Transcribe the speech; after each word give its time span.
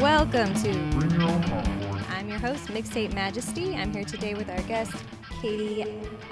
Welcome 0.00 0.52
to 0.54 0.70
I'm 2.08 2.28
your 2.28 2.38
host, 2.38 2.66
Mixtape 2.66 3.14
Majesty. 3.14 3.76
I'm 3.76 3.92
here 3.92 4.02
today 4.02 4.34
with 4.34 4.50
our 4.50 4.60
guest, 4.62 4.92
Katie 5.40 5.84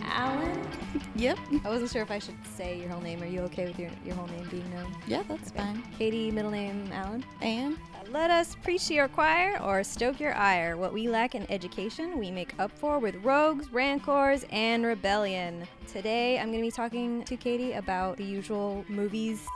Allen. 0.03 0.67
Yep. 1.15 1.39
I 1.65 1.69
wasn't 1.69 1.91
sure 1.93 2.03
if 2.03 2.11
I 2.11 2.19
should 2.19 2.35
say 2.57 2.81
your 2.81 2.89
whole 2.89 3.01
name. 3.01 3.23
Are 3.23 3.27
you 3.27 3.41
okay 3.43 3.67
with 3.67 3.79
your, 3.79 3.91
your 4.05 4.17
whole 4.17 4.27
name 4.27 4.49
being 4.51 4.69
known? 4.75 4.93
Yeah, 5.07 5.23
that's 5.29 5.53
fine. 5.53 5.85
Katie, 5.97 6.33
middle 6.33 6.51
name 6.51 6.91
Allen. 6.93 7.25
And 7.41 7.75
uh, 7.75 8.11
Let 8.11 8.33
us 8.33 8.57
preach 8.65 8.89
to 8.89 8.95
your 8.95 9.07
choir 9.07 9.61
or 9.63 9.85
stoke 9.85 10.19
your 10.19 10.35
ire. 10.35 10.77
What 10.77 10.93
we 10.93 11.09
lack 11.09 11.37
in 11.37 11.49
education, 11.49 12.19
we 12.19 12.33
make 12.33 12.59
up 12.59 12.73
for 12.73 12.99
with 12.99 13.15
rogues, 13.23 13.73
rancors, 13.73 14.45
and 14.51 14.85
rebellion. 14.85 15.69
Today, 15.87 16.41
I'm 16.41 16.49
going 16.49 16.59
to 16.59 16.67
be 16.67 16.73
talking 16.73 17.23
to 17.25 17.37
Katie 17.37 17.75
about 17.75 18.17
the 18.17 18.25
usual 18.25 18.85
movies 18.89 19.47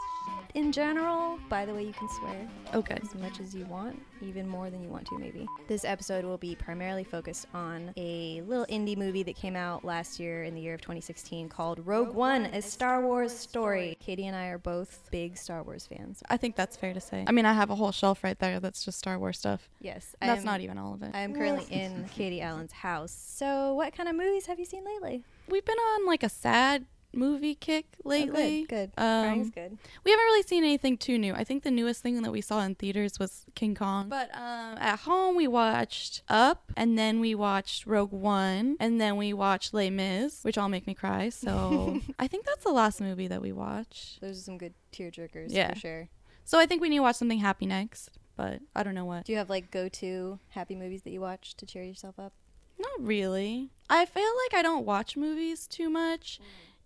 in 0.57 0.73
general. 0.73 1.39
By 1.51 1.67
the 1.67 1.75
way, 1.75 1.85
you 1.85 1.93
can 1.93 2.09
swear 2.09 2.49
okay. 2.75 2.99
as 3.03 3.15
much 3.15 3.41
as 3.41 3.55
you 3.55 3.67
want, 3.67 4.01
even 4.23 4.49
more 4.49 4.71
than 4.71 4.83
you 4.83 4.89
want 4.89 5.07
to, 5.09 5.19
maybe. 5.19 5.47
This 5.69 5.85
episode 5.85 6.25
will 6.25 6.39
be 6.39 6.57
primarily 6.57 7.05
focused 7.05 7.47
on 7.53 7.93
a 7.97 8.41
little 8.47 8.65
indie 8.67 8.97
movie 8.97 9.23
that 9.23 9.37
came 9.37 9.55
out 9.55 9.85
last 9.85 10.19
year 10.19 10.45
in 10.45 10.55
the 10.55 10.61
year 10.61 10.73
of 10.73 10.81
2016 10.81 11.51
called 11.51 11.87
Rogue 11.87 12.15
One, 12.15 12.47
a 12.47 12.63
Star 12.63 13.03
Wars 13.03 13.37
story. 13.37 13.99
Katie 14.01 14.27
and 14.27 14.35
I 14.35 14.47
are 14.47 14.59
both 14.59 15.09
big 15.11 15.37
Star 15.37 15.63
Wars 15.63 15.87
fans. 15.87 16.23
I 16.31 16.39
think 16.39 16.57
that's 16.57 16.75
fair 16.75 16.95
to 16.95 17.01
say. 17.01 17.25
I 17.27 17.33
mean, 17.33 17.45
I 17.45 17.53
have 17.53 17.69
a 17.69 17.75
whole 17.75 17.93
shelf 17.93 18.25
right 18.25 18.39
there 18.39 18.59
that's 18.59 18.83
just 18.83 18.99
Star 18.99 19.19
Wars 19.19 19.39
stuff. 19.39 19.69
Yes, 19.81 20.17
That's 20.21 20.39
I'm- 20.39 20.45
not 20.45 20.63
even 20.63 20.79
all 20.79 20.95
of 20.95 21.03
it. 21.03 21.11
I 21.13 21.21
am 21.21 21.35
currently 21.35 21.67
in 21.71 22.09
Katie 22.15 22.41
Allen's 22.41 22.73
house. 22.73 23.13
So, 23.13 23.75
what 23.75 23.95
kind 23.95 24.09
of 24.09 24.17
movies 24.17 24.47
have 24.47 24.59
you 24.59 24.65
seen 24.65 24.85
lately? 24.87 25.23
We've 25.49 25.65
been 25.65 25.79
on 25.79 26.07
like 26.07 26.23
a 26.23 26.31
sad 26.31 26.87
movie 27.17 27.55
kick 27.55 27.87
lately. 28.05 28.63
Oh, 28.65 28.67
good, 28.69 28.93
good. 28.97 29.03
Um, 29.03 29.23
Crying's 29.25 29.51
good. 29.51 29.79
We 30.05 30.11
haven't 30.11 30.25
really 30.27 30.43
seen 30.43 30.63
anything 30.63 30.97
too 30.99 31.19
new. 31.19 31.33
I 31.35 31.43
think 31.45 31.63
the 31.65 31.71
newest 31.71 32.03
thing 32.03 32.21
that 32.23 32.31
we 32.31 32.41
saw 32.41 32.61
in 32.61 32.75
theaters 32.75 33.19
was 33.19 33.45
King 33.55 33.75
Kong. 33.75 34.09
But 34.09 34.31
um, 34.35 34.77
at 34.79 35.01
home, 35.01 35.37
we 35.37 35.49
watched 35.49 36.23
Up, 36.29 36.71
and 36.77 36.99
then 36.99 37.21
we 37.21 37.35
watched 37.35 37.87
Rogue 37.87 38.13
One, 38.13 38.77
and 38.79 39.01
then 39.01 39.17
we 39.17 39.33
watched 39.33 39.73
Les 39.75 39.91
Mis, 39.91 40.43
which 40.43 40.59
all 40.59 40.69
make 40.69 40.87
me 40.87 40.95
cry. 40.95 41.31
So 41.31 42.01
I 42.19 42.27
think 42.29 42.45
that's 42.47 42.63
the 42.65 42.73
last 42.73 43.01
movie 43.01 43.27
that 43.29 43.41
we 43.43 43.53
watched. 43.53 44.21
Those 44.21 44.39
are 44.39 44.43
some 44.43 44.59
good 44.59 44.75
tearjerkers 44.93 45.47
Yeah. 45.49 45.73
for 45.75 45.79
sure. 45.81 46.09
So 46.45 46.59
I 46.61 46.67
think 46.67 46.81
we 46.81 46.89
need 46.89 46.99
to 46.99 47.03
watch 47.03 47.17
something 47.17 47.39
happy 47.39 47.67
next, 47.67 48.11
but 48.37 48.61
I 48.75 48.83
don't 48.85 48.95
know 48.95 49.05
what. 49.05 49.25
Do 49.25 49.33
you 49.33 49.39
have 49.39 49.51
like 49.51 49.71
go 49.71 49.89
to 49.89 50.39
happy 50.51 50.77
movies 50.77 51.03
that 51.03 51.11
you 51.11 51.21
watch 51.21 51.57
to 51.57 51.67
cheer 51.67 51.83
yourself 51.83 52.19
up? 52.19 52.33
Not 52.79 52.91
really. 53.01 53.71
I 53.89 54.05
feel 54.05 54.23
like 54.45 54.59
I 54.59 54.63
don't 54.63 54.85
watch 54.85 55.17
movies 55.17 55.67
too 55.67 55.89
much. 55.89 56.39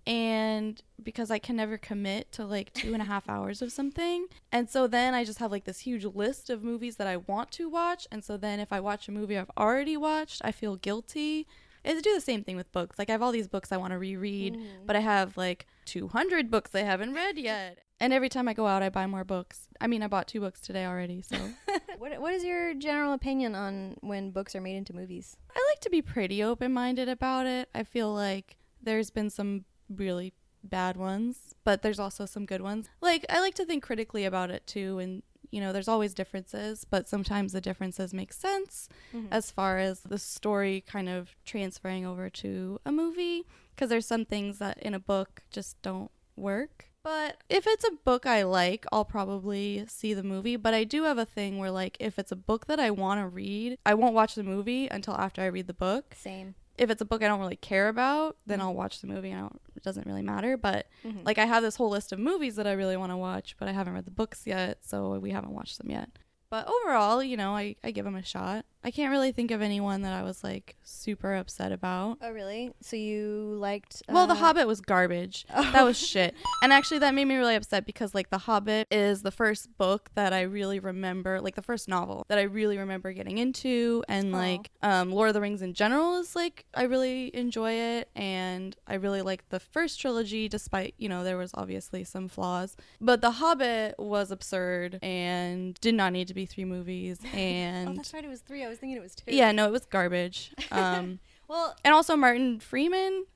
And 0.07 0.81
because 1.03 1.31
I 1.31 1.39
can 1.39 1.57
never 1.57 1.79
commit 1.79 2.33
to 2.33 2.45
like 2.45 2.73
two 2.73 2.93
and 2.93 3.03
a 3.03 3.07
half 3.07 3.29
hours 3.29 3.63
of 3.63 3.73
something. 3.73 4.27
And 4.51 4.69
so 4.69 4.87
then 4.87 5.15
I 5.15 5.25
just 5.25 5.39
have 5.39 5.51
like 5.51 5.65
this 5.65 5.81
huge 5.81 6.05
list 6.05 6.51
of 6.51 6.65
movies 6.65 6.97
that 6.97 7.07
I 7.07 7.19
want 7.19 7.51
to 7.53 7.69
watch. 7.69 8.07
And 8.11 8.25
so 8.25 8.37
then 8.37 8.61
if 8.61 8.73
I 8.73 8.81
watch 8.81 9.09
a 9.09 9.13
movie 9.13 9.39
I've 9.39 9.51
already 9.57 9.97
watched, 9.97 10.41
I 10.45 10.53
feel 10.53 10.77
guilty. 10.77 11.47
I 11.85 11.99
do 12.01 12.15
the 12.15 12.21
same 12.21 12.45
thing 12.45 12.57
with 12.57 12.71
books. 12.73 12.99
Like 12.99 13.09
I 13.09 13.13
have 13.13 13.23
all 13.23 13.33
these 13.33 13.49
books 13.49 13.73
I 13.73 13.77
want 13.77 13.93
to 13.93 13.99
reread, 13.99 14.55
mm. 14.55 14.67
but 14.87 14.97
I 14.97 15.01
have 15.01 15.37
like 15.37 15.67
200 15.87 16.51
books 16.51 16.75
I 16.75 16.81
haven't 16.81 17.15
read 17.15 17.39
yet. 17.39 17.79
And 18.03 18.15
every 18.15 18.31
time 18.31 18.49
I 18.49 18.55
go 18.55 18.67
out, 18.67 18.83
I 18.83 18.89
buy 18.89 19.07
more 19.07 19.25
books. 19.25 19.69
I 19.79 19.87
mean, 19.87 20.03
I 20.03 20.09
bought 20.09 20.27
two 20.27 20.41
books 20.41 20.61
today 20.61 20.87
already, 20.87 21.23
so. 21.23 21.37
What 21.99 22.19
What 22.19 22.33
is 22.33 22.45
your 22.45 22.73
general 22.73 23.13
opinion 23.13 23.55
on 23.55 23.97
when 24.01 24.31
books 24.31 24.57
are 24.57 24.61
made 24.61 24.77
into 24.77 24.95
movies? 24.95 25.37
I 25.55 25.63
like 25.71 25.81
to 25.81 25.91
be 25.91 26.01
pretty 26.01 26.43
open 26.43 26.73
minded 26.73 27.11
about 27.11 27.45
it. 27.45 27.69
I 27.75 27.85
feel 27.85 28.11
like 28.11 28.57
there's 28.83 29.11
been 29.11 29.29
some 29.29 29.67
really 29.95 30.33
bad 30.63 30.97
ones, 30.97 31.55
but 31.65 31.83
there's 31.83 31.99
also 31.99 32.27
some 32.27 32.47
good 32.47 32.61
ones. 32.61 32.89
Like, 33.01 33.25
I 33.29 33.41
like 33.41 33.55
to 33.55 33.65
think 33.65 33.83
critically 33.83 34.25
about 34.25 34.51
it 34.51 34.67
too, 34.67 34.99
and 34.99 35.23
you 35.51 35.61
know, 35.61 35.73
there's 35.73 35.89
always 35.89 36.15
differences, 36.15 36.85
but 36.89 37.09
sometimes 37.09 37.53
the 37.53 37.61
differences 37.61 38.15
make 38.15 38.33
sense 38.33 38.89
mm-hmm. 39.13 39.33
as 39.33 39.51
far 39.51 39.79
as 39.79 40.01
the 40.01 40.19
story 40.19 40.85
kind 40.87 41.09
of 41.09 41.35
transferring 41.45 42.07
over 42.07 42.31
to 42.31 42.79
a 42.87 42.93
movie, 42.93 43.45
because 43.75 43.89
there's 43.89 44.07
some 44.07 44.25
things 44.25 44.59
that 44.59 44.79
in 44.79 44.95
a 44.95 45.01
book 45.01 45.43
just 45.51 45.81
don't 45.83 46.11
work. 46.37 46.87
But 47.03 47.39
if 47.49 47.67
it's 47.67 47.85
a 47.85 47.97
book 48.05 48.27
I 48.27 48.43
like, 48.43 48.85
I'll 48.93 49.07
probably 49.07 49.85
see 49.89 50.13
the 50.13 50.23
movie. 50.23 50.57
But 50.57 50.75
I 50.75 50.85
do 50.85 51.05
have 51.05 51.17
a 51.17 51.25
thing 51.25 51.57
where, 51.57 51.71
like, 51.71 51.97
if 51.99 52.19
it's 52.19 52.31
a 52.31 52.37
book 52.37 52.67
that 52.67 52.79
I 52.79 52.91
want 52.91 53.21
to 53.21 53.27
read, 53.27 53.79
I 53.87 53.95
won't 53.95 54.15
watch 54.15 54.35
the 54.35 54.43
movie 54.43 54.87
until 54.87 55.15
after 55.15 55.41
I 55.41 55.47
read 55.47 55.67
the 55.67 55.73
book. 55.73 56.15
Same. 56.15 56.57
If 56.81 56.91
it's 56.91 57.03
a 57.03 57.05
book 57.05 57.23
I 57.23 57.29
don't 57.29 57.39
really 57.41 57.57
care 57.57 57.89
about, 57.89 58.37
then 58.47 58.61
I'll 58.61 58.75
watch 58.75 59.01
the 59.01 59.07
movie. 59.07 59.33
I 59.35 59.39
don't, 59.41 59.61
it 59.77 59.83
doesn't 59.83 60.07
really 60.07 60.23
matter. 60.23 60.57
But 60.57 60.87
Mhm. 61.05 61.25
like, 61.27 61.39
I 61.39 61.45
have 61.45 61.63
this 61.63 61.77
whole 61.77 61.91
list 61.91 62.11
of 62.11 62.19
movies 62.19 62.57
that 62.57 62.67
I 62.67 62.73
really 62.73 62.97
want 62.97 63.13
to 63.13 63.17
watch, 63.19 63.55
but 63.59 63.69
I 63.69 63.73
haven't 63.73 63.93
read 63.93 64.07
the 64.07 64.11
books 64.11 64.47
yet, 64.47 64.79
so 64.83 65.19
we 65.19 65.31
haven't 65.31 65.53
watched 65.53 65.79
them 65.79 65.91
yet. 65.91 66.09
But 66.49 66.67
overall, 66.69 67.23
you 67.23 67.37
know, 67.37 67.55
I, 67.55 67.77
I 67.85 67.91
give 67.93 68.05
them 68.05 68.17
a 68.17 68.25
shot. 68.25 68.65
I 68.83 68.91
can't 68.91 69.11
really 69.11 69.31
think 69.31 69.51
of 69.51 69.61
anyone 69.61 70.03
that 70.03 70.13
I 70.15 70.23
was 70.23 70.43
like 70.43 70.77
super 70.83 71.35
upset 71.35 71.71
about. 71.71 72.17
Oh, 72.23 72.31
really? 72.31 72.73
So 72.81 72.97
you 72.97 73.55
liked? 73.59 74.03
Well, 74.09 74.27
The 74.27 74.33
uh, 74.33 74.37
Hobbit 74.39 74.67
was 74.67 74.81
garbage. 74.81 75.45
Oh. 75.55 75.71
That 75.73 75.85
was 75.85 75.99
shit. 75.99 76.35
And 76.63 76.73
actually, 76.73 76.99
that 77.01 77.15
made 77.15 77.27
me 77.27 77.37
really 77.37 77.55
upset 77.55 77.85
because, 77.85 78.15
like, 78.15 78.31
The 78.31 78.39
Hobbit 78.39 78.89
is 78.91 79.21
the 79.23 79.31
first 79.31 79.77
book 79.77 80.11
that 80.15 80.33
I 80.33 80.43
really 80.43 80.79
remember, 80.79 81.41
like, 81.41 81.55
the 81.57 81.63
first 81.63 81.89
novel 81.89 82.25
that 82.29 82.39
I 82.39 82.43
really 82.43 82.79
remember 82.79 83.13
getting 83.13 83.37
into. 83.39 84.03
And, 84.09 84.33
like, 84.33 84.71
um, 84.83 85.11
Lord 85.11 85.29
of 85.29 85.35
the 85.35 85.41
Rings 85.43 85.61
in 85.63 85.75
general 85.75 86.19
is, 86.19 86.35
like, 86.35 86.65
I 86.75 86.85
really 86.85 87.35
enjoy 87.37 87.73
it. 87.73 88.09
And 88.17 88.75
I 88.87 88.95
really 88.95 89.21
like 89.23 89.49
the 89.51 89.61
first 89.61 90.01
trilogy, 90.01 90.49
despite, 90.49 90.95
you 90.97 91.09
know, 91.09 91.23
there 91.23 91.37
was 91.37 91.51
obviously 91.55 92.03
some 92.05 92.29
flaws. 92.29 92.77
But 93.01 93.21
The 93.21 93.33
Hobbit 93.33 93.97
was 93.99 94.31
absurd 94.31 94.99
and 95.03 95.75
did 95.81 95.95
not 95.95 96.13
need 96.15 96.29
to 96.29 96.35
be 96.35 96.47
three 96.47 96.65
movies. 96.65 97.19
And 97.35 97.89
Oh, 97.89 97.91
And. 97.91 97.99
that's 97.99 98.15
right. 98.15 98.25
It 98.25 98.29
was 98.29 98.41
three. 98.41 98.70
Was 98.71 98.79
thinking 98.79 98.97
it 98.97 99.03
was 99.03 99.15
two. 99.15 99.25
yeah, 99.35 99.53
no, 99.53 99.67
it 99.67 99.73
was 99.73 99.85
garbage. 99.87 100.53
Um, 100.71 101.19
Well, 101.49 101.75
and 101.85 101.93
also 101.95 102.15
Martin 102.17 102.61
Freeman 102.61 103.27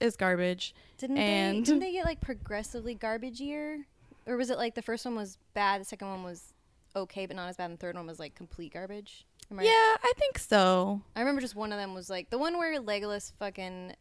is 0.00 0.16
garbage. 0.16 0.74
didn't 0.98 1.18
And- 1.18 1.58
they? 1.58 1.62
Didn't 1.62 1.80
they 1.80 1.92
get 1.92 2.04
like 2.04 2.20
progressively 2.20 2.94
garbageier, 2.96 3.84
or 4.26 4.36
was 4.36 4.50
it 4.50 4.58
like 4.58 4.74
the 4.74 4.82
first 4.82 5.04
one 5.04 5.16
was 5.16 5.38
bad, 5.54 5.80
the 5.80 5.84
second 5.84 6.08
one 6.08 6.22
was 6.22 6.54
okay, 6.94 7.26
but 7.26 7.34
not 7.36 7.48
as 7.48 7.56
bad, 7.56 7.66
and 7.66 7.74
the 7.74 7.78
third 7.80 7.96
one 7.96 8.06
was 8.06 8.18
like 8.20 8.34
complete 8.36 8.72
garbage? 8.72 9.26
Am 9.50 9.58
I- 9.58 9.64
Yeah, 9.64 9.70
I 9.72 10.12
think 10.16 10.38
so. 10.38 11.02
I 11.16 11.20
remember 11.20 11.40
just 11.40 11.56
one 11.56 11.72
of 11.72 11.78
them 11.78 11.92
was 11.94 12.08
like 12.08 12.30
the 12.30 12.38
one 12.38 12.56
where 12.58 12.80
Legolas 12.80 13.32
fucking. 13.38 13.94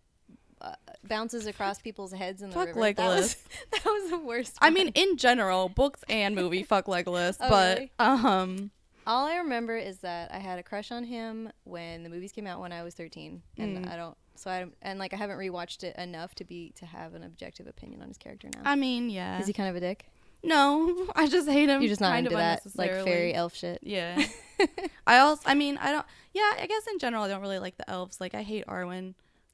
Uh, 0.62 0.76
bounces 1.06 1.46
across 1.46 1.80
people's 1.82 2.14
heads 2.14 2.42
in 2.42 2.50
the 2.50 2.56
Fuck 2.56 2.68
river. 2.68 2.94
That 2.94 3.06
was, 3.18 3.36
Legolas. 3.36 3.38
that 3.72 3.86
was 3.86 4.10
the 4.12 4.18
worst. 4.20 4.58
I 4.62 4.68
one. 4.68 4.74
mean, 4.76 4.88
in 4.96 5.18
general, 5.18 5.68
books 5.68 6.06
and 6.08 6.36
movie, 6.36 6.64
fuck 6.64 6.86
Legolas. 6.86 7.36
Oh, 7.42 7.50
but 7.50 7.78
really? 7.80 7.92
um, 8.00 8.72
All 9.06 9.26
I 9.28 9.38
remember 9.38 9.76
is 9.78 9.98
that 10.00 10.32
I 10.34 10.38
had 10.40 10.60
a 10.60 10.64
crush 10.64 10.92
on 10.92 11.04
him 11.04 11.52
when 11.64 12.04
the 12.04 12.10
movies 12.10 12.32
came 12.32 12.48
out 12.48 12.60
when 12.60 12.72
I 12.72 12.84
was 12.84 12.94
13, 12.94 13.42
and 13.58 13.86
Mm. 13.86 13.92
I 13.92 13.96
don't. 13.98 14.18
So 14.36 14.50
I 14.50 14.66
and 14.82 14.98
like 15.00 15.14
I 15.14 15.18
haven't 15.18 15.38
rewatched 15.38 15.84
it 15.84 15.96
enough 15.98 16.34
to 16.36 16.44
be 16.44 16.72
to 16.78 16.86
have 16.86 17.14
an 17.14 17.24
objective 17.24 17.68
opinion 17.68 18.02
on 18.02 18.08
his 18.08 18.18
character 18.18 18.50
now. 18.56 18.62
I 18.66 18.76
mean, 18.76 19.10
yeah. 19.10 19.40
Is 19.40 19.48
he 19.48 19.54
kind 19.54 19.70
of 19.70 19.76
a 19.76 19.80
dick? 19.80 20.06
no, 20.44 21.08
I 21.16 21.28
just 21.28 21.48
hate 21.48 21.70
him. 21.70 21.82
You're 21.82 21.90
just 21.90 22.02
not 22.02 22.12
kind 22.12 22.26
into 22.28 22.38
that 22.38 22.62
like 22.76 22.92
fairy 22.92 23.34
elf 23.34 23.56
shit. 23.56 23.80
Yeah. 23.84 24.22
I 25.08 25.20
also, 25.20 25.42
I 25.46 25.54
mean, 25.54 25.78
I 25.78 25.92
don't. 25.92 26.06
Yeah, 26.34 26.52
I 26.60 26.66
guess 26.68 26.88
in 26.88 27.00
general, 27.00 27.24
I 27.24 27.28
don't 27.28 27.42
really 27.42 27.60
like 27.60 27.78
the 27.78 27.90
elves. 27.90 28.20
Like, 28.20 28.34
I 28.34 28.42
hate 28.44 28.66
Arwen 28.66 29.14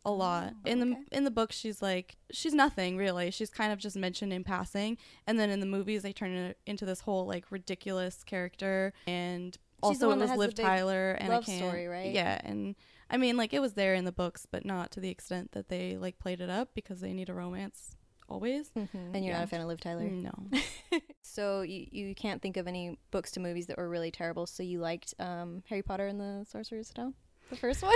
a 0.09 0.15
lot. 0.15 0.53
in 0.65 0.81
okay. 0.81 1.01
the 1.09 1.17
in 1.17 1.23
the 1.23 1.31
book, 1.31 1.51
she's 1.51 1.81
like, 1.81 2.17
she's 2.31 2.53
nothing 2.53 2.97
really. 2.97 3.31
She's 3.31 3.49
kind 3.49 3.71
of 3.71 3.79
just 3.79 3.95
mentioned 3.95 4.33
in 4.33 4.43
passing, 4.43 4.97
and 5.27 5.39
then 5.39 5.49
in 5.49 5.59
the 5.59 5.65
movies, 5.65 6.03
they 6.03 6.13
turn 6.13 6.31
it 6.33 6.57
into 6.65 6.85
this 6.85 7.01
whole 7.01 7.25
like 7.25 7.45
ridiculous 7.51 8.23
character. 8.23 8.93
And 9.07 9.53
the 9.53 9.59
also, 9.81 10.11
it 10.11 10.17
was 10.17 10.31
Liv 10.31 10.55
Tyler 10.55 11.11
and 11.11 11.29
love 11.29 11.43
I 11.43 11.45
can't, 11.45 11.63
story, 11.63 11.87
right? 11.87 12.11
Yeah, 12.11 12.39
and 12.43 12.75
I 13.09 13.17
mean, 13.17 13.37
like 13.37 13.53
it 13.53 13.59
was 13.61 13.73
there 13.73 13.93
in 13.93 14.05
the 14.05 14.11
books, 14.11 14.45
but 14.49 14.65
not 14.65 14.91
to 14.91 14.99
the 14.99 15.09
extent 15.09 15.53
that 15.53 15.69
they 15.69 15.97
like 15.97 16.19
played 16.19 16.41
it 16.41 16.49
up 16.49 16.69
because 16.73 16.99
they 16.99 17.13
need 17.13 17.29
a 17.29 17.33
romance 17.33 17.95
always. 18.27 18.69
And 18.75 18.89
you're 18.93 19.23
Yeah. 19.33 19.39
not 19.39 19.43
a 19.45 19.47
fan 19.47 19.61
of 19.61 19.67
Liv 19.67 19.79
Tyler. 19.79 20.03
No. 20.03 20.31
So 21.21 21.61
you 21.61 21.85
you 21.91 22.15
can't 22.15 22.41
think 22.41 22.57
of 22.57 22.67
any 22.67 22.97
books 23.11 23.31
to 23.33 23.39
movies 23.39 23.67
that 23.67 23.77
were 23.77 23.87
really 23.87 24.09
terrible. 24.11 24.47
So 24.47 24.63
you 24.63 24.79
liked 24.79 25.13
um, 25.19 25.63
Harry 25.69 25.83
Potter 25.83 26.07
and 26.07 26.19
the 26.19 26.43
Sorcerer's 26.49 26.87
Stone, 26.89 27.13
the 27.49 27.55
first 27.55 27.83
one. 27.83 27.93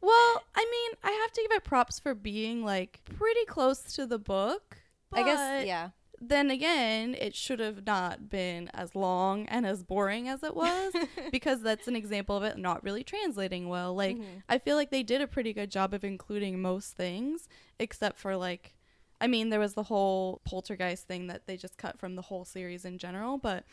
Well, 0.00 0.42
I 0.60 0.64
mean, 0.68 0.98
I 1.04 1.12
have 1.12 1.32
to 1.32 1.40
give 1.42 1.52
it 1.52 1.62
props 1.62 2.00
for 2.00 2.14
being 2.16 2.64
like 2.64 3.00
pretty 3.16 3.44
close 3.46 3.80
to 3.94 4.06
the 4.06 4.18
book. 4.18 4.78
I 5.12 5.22
guess 5.22 5.66
yeah. 5.66 5.90
Then 6.20 6.50
again, 6.50 7.14
it 7.14 7.36
should 7.36 7.60
have 7.60 7.86
not 7.86 8.28
been 8.28 8.68
as 8.74 8.96
long 8.96 9.46
and 9.46 9.64
as 9.64 9.84
boring 9.84 10.26
as 10.28 10.42
it 10.42 10.56
was 10.56 10.92
because 11.30 11.62
that's 11.62 11.86
an 11.86 11.94
example 11.94 12.36
of 12.36 12.42
it 12.42 12.58
not 12.58 12.82
really 12.82 13.04
translating 13.04 13.68
well. 13.68 13.94
Like, 13.94 14.16
Mhm. 14.16 14.42
I 14.48 14.58
feel 14.58 14.74
like 14.74 14.90
they 14.90 15.04
did 15.04 15.20
a 15.20 15.28
pretty 15.28 15.52
good 15.52 15.70
job 15.70 15.94
of 15.94 16.02
including 16.02 16.60
most 16.60 16.94
things 16.96 17.48
except 17.78 18.18
for 18.18 18.36
like 18.36 18.74
I 19.20 19.26
mean, 19.28 19.50
there 19.50 19.60
was 19.60 19.74
the 19.74 19.84
whole 19.84 20.40
poltergeist 20.44 21.06
thing 21.06 21.26
that 21.28 21.46
they 21.46 21.56
just 21.56 21.76
cut 21.76 21.98
from 21.98 22.14
the 22.16 22.22
whole 22.22 22.44
series 22.44 22.84
in 22.84 22.98
general, 22.98 23.36
but 23.38 23.64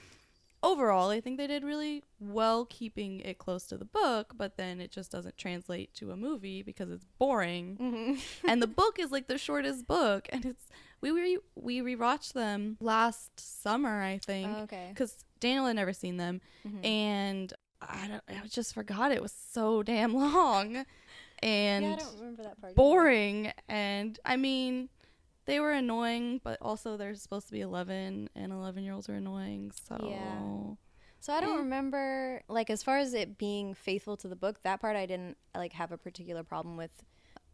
overall, 0.66 1.10
I 1.10 1.22
think 1.22 1.38
they 1.38 1.48
did 1.48 1.64
really 1.64 2.04
well 2.20 2.66
keeping 2.66 3.20
it 3.22 3.38
close 3.38 3.66
to 3.68 3.78
the 3.78 3.86
book, 3.86 4.34
but 4.38 4.58
then 4.58 4.82
it 4.82 4.92
just 4.92 5.12
doesn't 5.12 5.38
translate 5.38 5.94
to 5.96 6.12
a 6.12 6.18
movie 6.18 6.62
because 6.64 6.90
it's 6.92 7.06
boring. 7.20 7.78
Mm-hmm. 7.80 8.48
and 8.50 8.62
the 8.62 8.68
book 8.82 8.98
is 9.00 9.12
like 9.12 9.28
the 9.28 9.38
shortest 9.38 9.88
book, 9.88 10.28
and 10.32 10.46
it's 10.46 10.68
we 11.02 11.12
re- 11.12 11.38
we 11.56 11.82
rewatched 11.82 12.34
them 12.34 12.78
last 12.80 13.32
summer, 13.40 14.02
I 14.02 14.18
think, 14.18 14.50
Oh, 14.58 14.62
okay. 14.64 14.88
because 14.90 15.24
Daniel 15.40 15.66
had 15.68 15.76
never 15.76 15.94
seen 15.94 16.18
them, 16.18 16.42
Mhm. 16.68 16.86
and 16.86 17.54
I, 17.82 18.08
don't, 18.08 18.24
I 18.28 18.48
just 18.48 18.74
forgot 18.74 19.12
it 19.12 19.22
was 19.22 19.32
so 19.52 19.84
damn 19.84 20.14
long 20.16 20.86
and 21.44 21.86
yeah, 21.86 21.94
I 21.94 21.96
don't 21.98 22.16
remember 22.20 22.44
that 22.44 22.60
part. 22.60 22.72
either. 22.72 22.76
boring. 22.76 23.52
And 23.68 24.18
I 24.26 24.38
mean, 24.38 24.90
they 25.46 25.60
were 25.60 25.72
annoying, 25.72 26.42
but 26.44 26.58
also 26.62 26.98
they're 26.98 27.16
supposed 27.16 27.48
to 27.48 27.52
be 27.54 27.62
11, 27.62 28.30
and 28.36 28.52
11 28.52 28.84
year 28.84 28.94
olds 28.94 29.10
are 29.10 29.14
annoying. 29.16 29.72
So 29.72 30.78
So 31.20 31.34
I 31.34 31.42
don't 31.42 31.56
Eh. 31.58 31.60
remember 31.62 32.42
like 32.48 32.70
as 32.70 32.84
far 32.84 32.98
as 32.98 33.14
it 33.14 33.38
being 33.38 33.74
faithful 33.74 34.16
to 34.18 34.28
the 34.28 34.36
book, 34.36 34.62
that 34.64 34.82
part 34.82 34.96
I 34.96 35.06
didn't 35.06 35.38
like 35.56 35.74
have 35.74 35.92
a 35.92 35.98
particular 35.98 36.44
problem 36.44 36.78
with. 36.78 36.92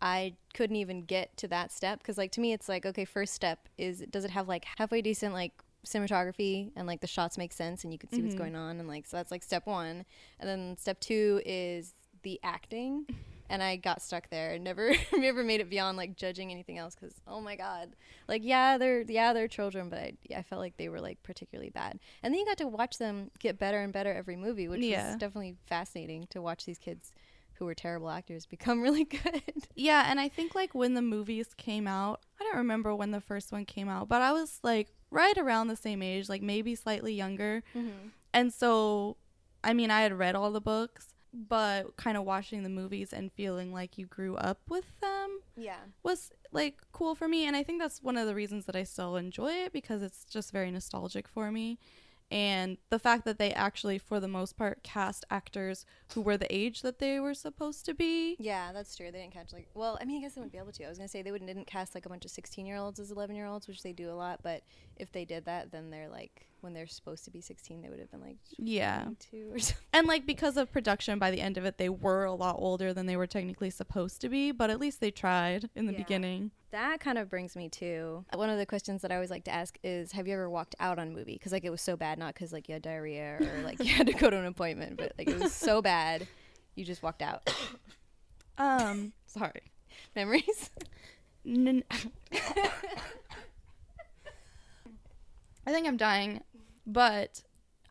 I 0.02 0.34
couldn't 0.56 0.78
even 0.78 1.04
get 1.06 1.38
to 1.38 1.48
that 1.50 1.72
step 1.72 2.00
because 2.00 2.18
like 2.18 2.32
to 2.34 2.42
me 2.42 2.54
it's 2.54 2.68
like 2.68 2.86
okay, 2.86 3.06
first 3.06 3.34
step 3.34 3.70
is 3.78 4.00
does 4.10 4.26
it 4.26 4.32
have 4.32 4.48
like 4.48 4.66
halfway 4.78 5.02
decent 5.02 5.34
like 5.34 5.54
cinematography 5.86 6.72
and 6.76 6.88
like 6.88 7.02
the 7.02 7.08
shots 7.08 7.38
make 7.38 7.54
sense 7.54 7.84
and 7.84 7.92
you 7.94 8.00
can 8.00 8.10
see 8.12 8.22
what's 8.22 8.34
Mhm. 8.36 8.38
going 8.38 8.56
on 8.56 8.80
and 8.80 8.88
like 8.88 9.06
so 9.08 9.18
that's 9.18 9.32
like 9.32 9.44
step 9.44 9.66
1. 9.68 10.06
And 10.40 10.50
then 10.50 10.78
step 10.78 11.00
2 11.00 11.42
is 11.46 11.94
the 12.24 12.40
acting. 12.44 13.06
And 13.51 13.62
I 13.62 13.75
got 13.75 14.01
stuck 14.01 14.30
there 14.30 14.51
and 14.53 14.63
never 14.63 14.94
never 15.18 15.44
made 15.44 15.59
it 15.59 15.69
beyond 15.69 15.98
like 15.98 16.15
judging 16.15 16.51
anything 16.51 16.77
else 16.77 16.95
because 16.95 17.15
oh 17.27 17.42
my 17.42 17.56
god, 17.56 17.95
like 18.27 18.42
yeah 18.44 18.77
they're 18.77 19.01
yeah 19.03 19.33
they're 19.33 19.48
children 19.48 19.89
but 19.89 20.00
I, 20.00 20.13
I 20.38 20.42
felt 20.42 20.62
like 20.62 20.77
they 20.77 20.89
were 20.89 21.01
like 21.01 21.21
particularly 21.24 21.69
bad 21.69 22.00
and 22.24 22.33
then 22.33 22.39
you 22.39 22.45
got 22.45 22.57
to 22.59 22.68
watch 22.68 22.98
them 22.98 23.30
get 23.39 23.59
better 23.59 23.80
and 23.81 23.92
better 23.94 24.12
every 24.13 24.36
movie 24.38 24.68
which 24.68 24.81
Yeah. 24.81 25.07
was 25.09 25.18
definitely 25.18 25.56
fascinating 25.68 26.27
to 26.31 26.42
watch 26.42 26.65
these 26.65 26.77
kids 26.80 27.12
who 27.56 27.65
were 27.65 27.75
terrible 27.75 28.09
actors 28.09 28.45
become 28.57 28.81
really 28.81 29.03
good 29.03 29.44
Yeah, 29.75 30.06
and 30.09 30.19
I 30.19 30.30
think 30.30 30.56
like 30.56 30.74
when 30.74 30.94
the 30.95 31.01
movies 31.01 31.53
came 31.56 31.88
out, 31.88 32.21
I 32.39 32.44
don't 32.44 32.57
remember 32.57 32.95
when 32.95 33.12
the 33.12 33.21
first 33.21 33.51
one 33.51 33.65
came 33.65 33.88
out, 33.89 34.07
but 34.07 34.21
I 34.21 34.31
was 34.31 34.59
like 34.63 34.88
right 35.12 35.38
around 35.38 35.68
the 35.68 35.75
same 35.75 36.01
age, 36.01 36.27
like 36.30 36.42
maybe 36.42 36.74
slightly 36.75 37.13
younger. 37.13 37.63
Mm-hmm. 37.75 38.07
And 38.33 38.51
so, 38.53 39.18
I 39.63 39.74
mean, 39.74 39.92
I 39.92 40.01
had 40.01 40.13
read 40.18 40.36
all 40.36 40.51
the 40.51 40.62
books, 40.62 41.11
but 41.33 41.95
kind 41.98 42.18
of 42.18 42.24
watching 42.24 42.63
the 42.63 42.69
movies 42.69 43.13
and 43.13 43.31
feeling 43.31 43.72
like 43.74 43.98
you 43.98 44.06
grew 44.06 44.36
up 44.36 44.60
with 44.69 45.00
them 45.00 45.39
yeah 45.56 45.78
was 46.04 46.31
like 46.51 46.78
cool 46.92 47.16
for 47.16 47.28
me. 47.28 47.45
And 47.45 47.56
I 47.56 47.63
think 47.63 47.80
that's 47.80 48.04
one 48.04 48.18
of 48.18 48.28
the 48.28 48.36
reasons 48.36 48.66
that 48.66 48.75
I 48.75 48.83
still 48.83 49.16
enjoy 49.16 49.51
it 49.54 49.72
because 49.72 50.01
it's 50.01 50.25
just 50.25 50.51
very 50.51 50.69
nostalgic 50.72 51.28
for 51.28 51.51
me. 51.51 51.80
And 52.30 52.78
the 52.89 53.00
fact 53.00 53.25
that 53.25 53.38
they 53.38 53.51
actually, 53.51 53.98
for 53.98 54.19
the 54.22 54.28
most 54.28 54.57
part, 54.57 54.83
cast 54.83 55.25
actors 55.30 55.86
who 56.13 56.22
were 56.22 56.38
the 56.38 56.54
age 56.54 56.81
that 56.81 57.00
they 57.00 57.19
were 57.19 57.34
supposed 57.34 57.86
to 57.86 57.94
be. 57.94 58.38
yeah 58.39 58.72
that's 58.74 58.95
true 58.95 59.12
they 59.12 59.19
didn't 59.19 59.34
catch 59.34 59.51
like 59.54 59.68
well 59.74 59.98
i 60.01 60.06
mean 60.06 60.18
i 60.18 60.22
guess 60.22 60.34
they 60.34 60.39
wouldn't 60.42 60.51
be 60.54 60.57
able 60.57 60.72
to 60.72 60.86
i 60.86 60.89
was 60.89 60.98
gonna 60.98 61.07
say 61.07 61.22
they 61.22 61.31
wouldn't 61.31 61.48
didn't 61.50 61.68
cast 61.68 61.94
like 61.94 62.06
a 62.06 62.10
bunch 62.10 62.24
of 62.25 62.31
16 62.31 62.66
year 62.66 62.77
olds 62.77 63.00
as 63.00 63.12
11 63.12 63.36
year 63.36 63.45
olds 63.45 63.68
which 63.68 63.84
they 63.84 63.92
do 63.94 64.10
a 64.10 64.13
lot 64.13 64.39
but 64.44 64.62
if 64.95 65.12
they 65.12 65.25
did 65.25 65.44
that 65.45 65.72
then 65.72 65.89
they're 65.89 66.10
like 66.10 66.48
when 66.62 66.74
they're 66.74 66.88
supposed 66.88 67.25
to 67.25 67.31
be 67.31 67.42
16 67.42 67.81
they 67.81 67.90
would 67.90 68.00
have 68.00 68.10
been 68.12 68.22
like 68.22 68.38
Yeah. 68.58 69.04
22 69.04 69.50
or 69.54 69.60
something 69.60 69.84
And 69.94 70.08
like 70.08 70.25
because 70.25 70.58
of 70.58 70.72
production, 70.72 71.19
by 71.19 71.31
the 71.31 71.42
end 71.42 71.58
of 71.58 71.66
it, 71.66 71.78
they 71.78 71.90
were 71.90 72.24
a 72.25 72.34
lot 72.34 72.56
older 72.58 72.94
than 72.94 73.06
they 73.06 73.16
were 73.18 73.28
technically 73.28 73.69
supposed 73.69 74.22
to 74.22 74.30
be, 74.30 74.52
but 74.52 74.69
at 74.69 74.80
least 74.80 75.00
they 75.02 75.12
tried 75.12 75.69
in 75.75 75.86
the 75.88 75.92
Yeah. 75.94 75.98
beginning. 76.00 76.52
That 76.72 77.02
kind 77.02 77.18
of 77.18 77.30
brings 77.30 77.56
me 77.58 77.68
to 77.69 78.24
one 78.34 78.50
of 78.50 78.58
the 78.58 78.66
questions 78.66 79.02
that 79.02 79.12
I 79.12 79.16
always 79.16 79.30
like 79.30 79.44
to 79.44 79.52
ask 79.54 79.78
is 79.84 80.13
Have 80.13 80.28
you 80.28 80.34
ever 80.36 80.50
walked 80.50 80.75
out 80.80 81.00
on 81.00 81.10
a 81.10 81.12
movie? 81.12 81.34
Because, 81.34 81.52
like, 81.52 81.66
it 81.66 81.69
was 81.69 81.81
so 81.81 81.98
bad, 81.98 82.18
not 82.18 82.34
because, 82.34 82.54
like, 82.54 82.69
you 82.69 82.74
had 82.74 82.81
diarrhea 82.81 83.38
or, 83.42 83.62
like, 83.66 83.80
you 83.84 83.94
had 83.94 84.08
to 84.08 84.13
go 84.13 84.30
to 84.30 84.38
an 84.38 84.46
appointment, 84.46 84.96
but, 84.96 85.12
like, 85.18 85.28
it 85.30 85.38
was 85.38 85.52
so 85.54 85.81
bad, 85.94 86.25
you 86.75 86.86
just 86.86 87.04
walked 87.04 87.22
out. 87.22 87.54
Um, 88.58 89.12
sorry. 89.25 89.63
Memories? 90.16 90.69
N- 91.46 91.84
I 95.68 95.72
think 95.72 95.88
I'm 95.88 95.98
dying, 95.98 96.42
but 96.86 97.44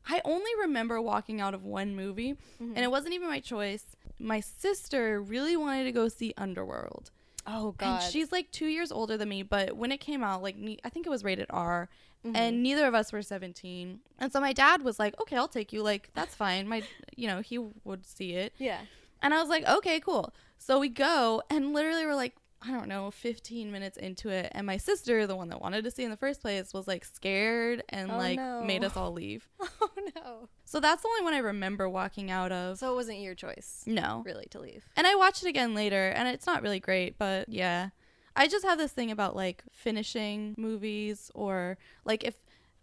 I 0.09 0.21
only 0.25 0.51
remember 0.61 1.01
walking 1.01 1.41
out 1.41 1.55
of 1.55 1.65
one 1.65 1.95
movie, 1.95 2.35
and 2.59 2.79
it 2.79 2.91
wasn't 2.91 3.15
even 3.15 3.29
my 3.29 3.41
choice. 3.41 3.85
My 4.19 4.41
sister 4.41 5.21
really 5.21 5.57
wanted 5.57 5.85
to 5.85 5.93
go 5.93 6.09
see 6.09 6.35
Underworld. 6.37 7.11
Oh, 7.47 7.73
God. 7.73 8.03
And 8.03 8.13
she's 8.13 8.33
like 8.33 8.51
two 8.51 8.67
years 8.67 8.93
older 8.93 9.17
than 9.17 9.29
me, 9.29 9.43
but 9.43 9.77
when 9.77 9.93
it 9.93 9.99
came 9.99 10.23
out, 10.23 10.43
like 10.43 10.57
I 10.85 10.89
think 10.91 11.07
it 11.07 11.11
was 11.11 11.25
rated 11.25 11.47
R, 11.51 11.89
Mhm. 12.25 12.37
and 12.37 12.63
neither 12.63 12.87
of 12.87 12.95
us 12.95 13.13
were 13.13 13.23
17. 13.23 14.01
And 14.19 14.31
so 14.33 14.41
my 14.41 14.53
dad 14.53 14.83
was 14.83 14.99
like, 14.99 15.19
"Okay, 15.23 15.37
I'll 15.37 15.49
take 15.49 15.73
you. 15.73 15.83
Like 15.83 16.11
that's 16.15 16.35
fine." 16.35 16.69
My, 16.69 16.83
you 17.17 17.27
know, 17.27 17.41
he 17.41 17.57
would 17.59 18.05
see 18.05 18.33
it, 18.35 18.53
yeah. 18.59 18.81
and 19.23 19.33
I 19.33 19.41
was 19.41 19.49
like, 19.49 19.67
"Okay, 19.67 20.01
cool." 20.01 20.35
So 20.59 20.79
we 20.79 20.91
go, 20.91 21.43
and 21.49 21.73
literally 21.73 22.05
we're 22.05 22.15
like, 22.15 22.37
I 22.63 22.71
don't 22.73 22.89
know, 22.89 23.11
15 23.11 23.73
minutes 23.73 23.97
into 23.97 24.29
it, 24.29 24.53
and 24.53 24.67
my 24.67 24.77
sister, 24.77 25.27
the 25.27 25.35
one 25.37 25.49
that 25.49 25.63
wanted 25.63 25.83
to 25.85 25.91
see 25.91 26.05
in 26.05 26.11
the 26.11 26.17
first 26.17 26.43
place, 26.43 26.75
was 26.75 26.87
like 26.87 27.05
scared 27.07 27.83
and 27.89 28.11
Oh, 28.13 28.17
like 28.19 28.37
no. 28.37 28.63
made 28.63 28.85
us 28.85 28.97
all 28.97 29.13
leave. 29.13 29.49
Oh, 29.83 29.89
no. 30.17 30.49
So 30.65 30.79
that's 30.81 31.03
the 31.03 31.09
only 31.09 31.23
one 31.25 31.35
I 31.35 31.39
remember 31.39 31.89
walking 31.89 32.31
out 32.31 32.53
of. 32.53 32.79
So 32.79 32.93
it 32.93 32.95
wasn't 32.95 33.21
your 33.21 33.35
choice, 33.35 33.83
no. 33.87 34.23
really, 34.27 34.47
to 34.51 34.61
leave. 34.61 34.85
And 34.97 35.07
I 35.07 35.15
watched 35.15 35.43
it 35.43 35.49
again 35.49 35.75
later, 35.75 36.09
and 36.11 36.29
it's 36.29 36.47
not 36.47 36.63
really 36.63 36.81
great, 36.81 37.17
but 37.19 37.49
yeah. 37.49 37.91
I 38.37 38.47
just 38.47 38.65
have 38.65 38.79
this 38.79 38.93
thing 38.93 39.11
about 39.11 39.35
like 39.35 39.63
finishing 39.73 40.55
movies, 40.57 41.31
or 41.35 41.79
like 42.05 42.25
if 42.25 42.35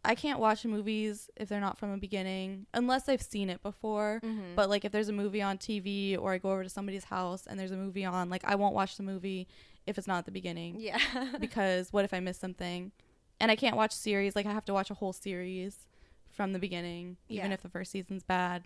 I 0.07 0.15
can't 0.15 0.39
watch 0.39 0.65
movies 0.65 1.29
if 1.35 1.49
they're 1.49 1.59
not 1.59 1.77
from 1.77 1.91
the 1.91 1.97
beginning, 1.97 2.65
unless 2.73 3.07
I've 3.09 3.21
seen 3.21 3.49
it 3.49 3.61
before. 3.61 4.21
Mm-hmm. 4.23 4.55
But 4.55 4.69
like 4.69 4.85
if 4.85 4.91
there's 4.91 5.09
a 5.09 5.13
movie 5.13 5.41
on 5.41 5.57
TV, 5.57 6.17
or 6.17 6.31
I 6.33 6.37
go 6.37 6.51
over 6.51 6.63
to 6.63 6.69
somebody's 6.69 7.03
house 7.03 7.45
and 7.45 7.59
there's 7.59 7.71
a 7.71 7.77
movie 7.77 8.05
on, 8.05 8.29
like 8.29 8.43
I 8.45 8.55
won't 8.55 8.73
watch 8.73 8.97
the 8.97 9.03
movie 9.03 9.47
if 9.85 9.97
it's 9.97 10.07
not 10.07 10.19
at 10.19 10.25
the 10.25 10.31
beginning. 10.31 10.77
yeah. 10.79 10.97
because 11.39 11.91
what 11.93 12.05
if 12.05 12.13
I 12.13 12.19
miss 12.21 12.37
something? 12.37 12.91
And 13.39 13.51
I 13.51 13.55
can't 13.55 13.75
watch 13.75 13.91
series, 13.91 14.35
like 14.35 14.45
I 14.45 14.51
have 14.53 14.65
to 14.65 14.73
watch 14.73 14.89
a 14.89 14.95
whole 14.95 15.13
series 15.13 15.85
from 16.29 16.53
the 16.53 16.59
beginning, 16.59 17.17
even 17.29 17.47
Yeah. 17.49 17.53
if 17.53 17.61
the 17.61 17.69
first 17.69 17.91
season's 17.91 18.23
bad. 18.23 18.63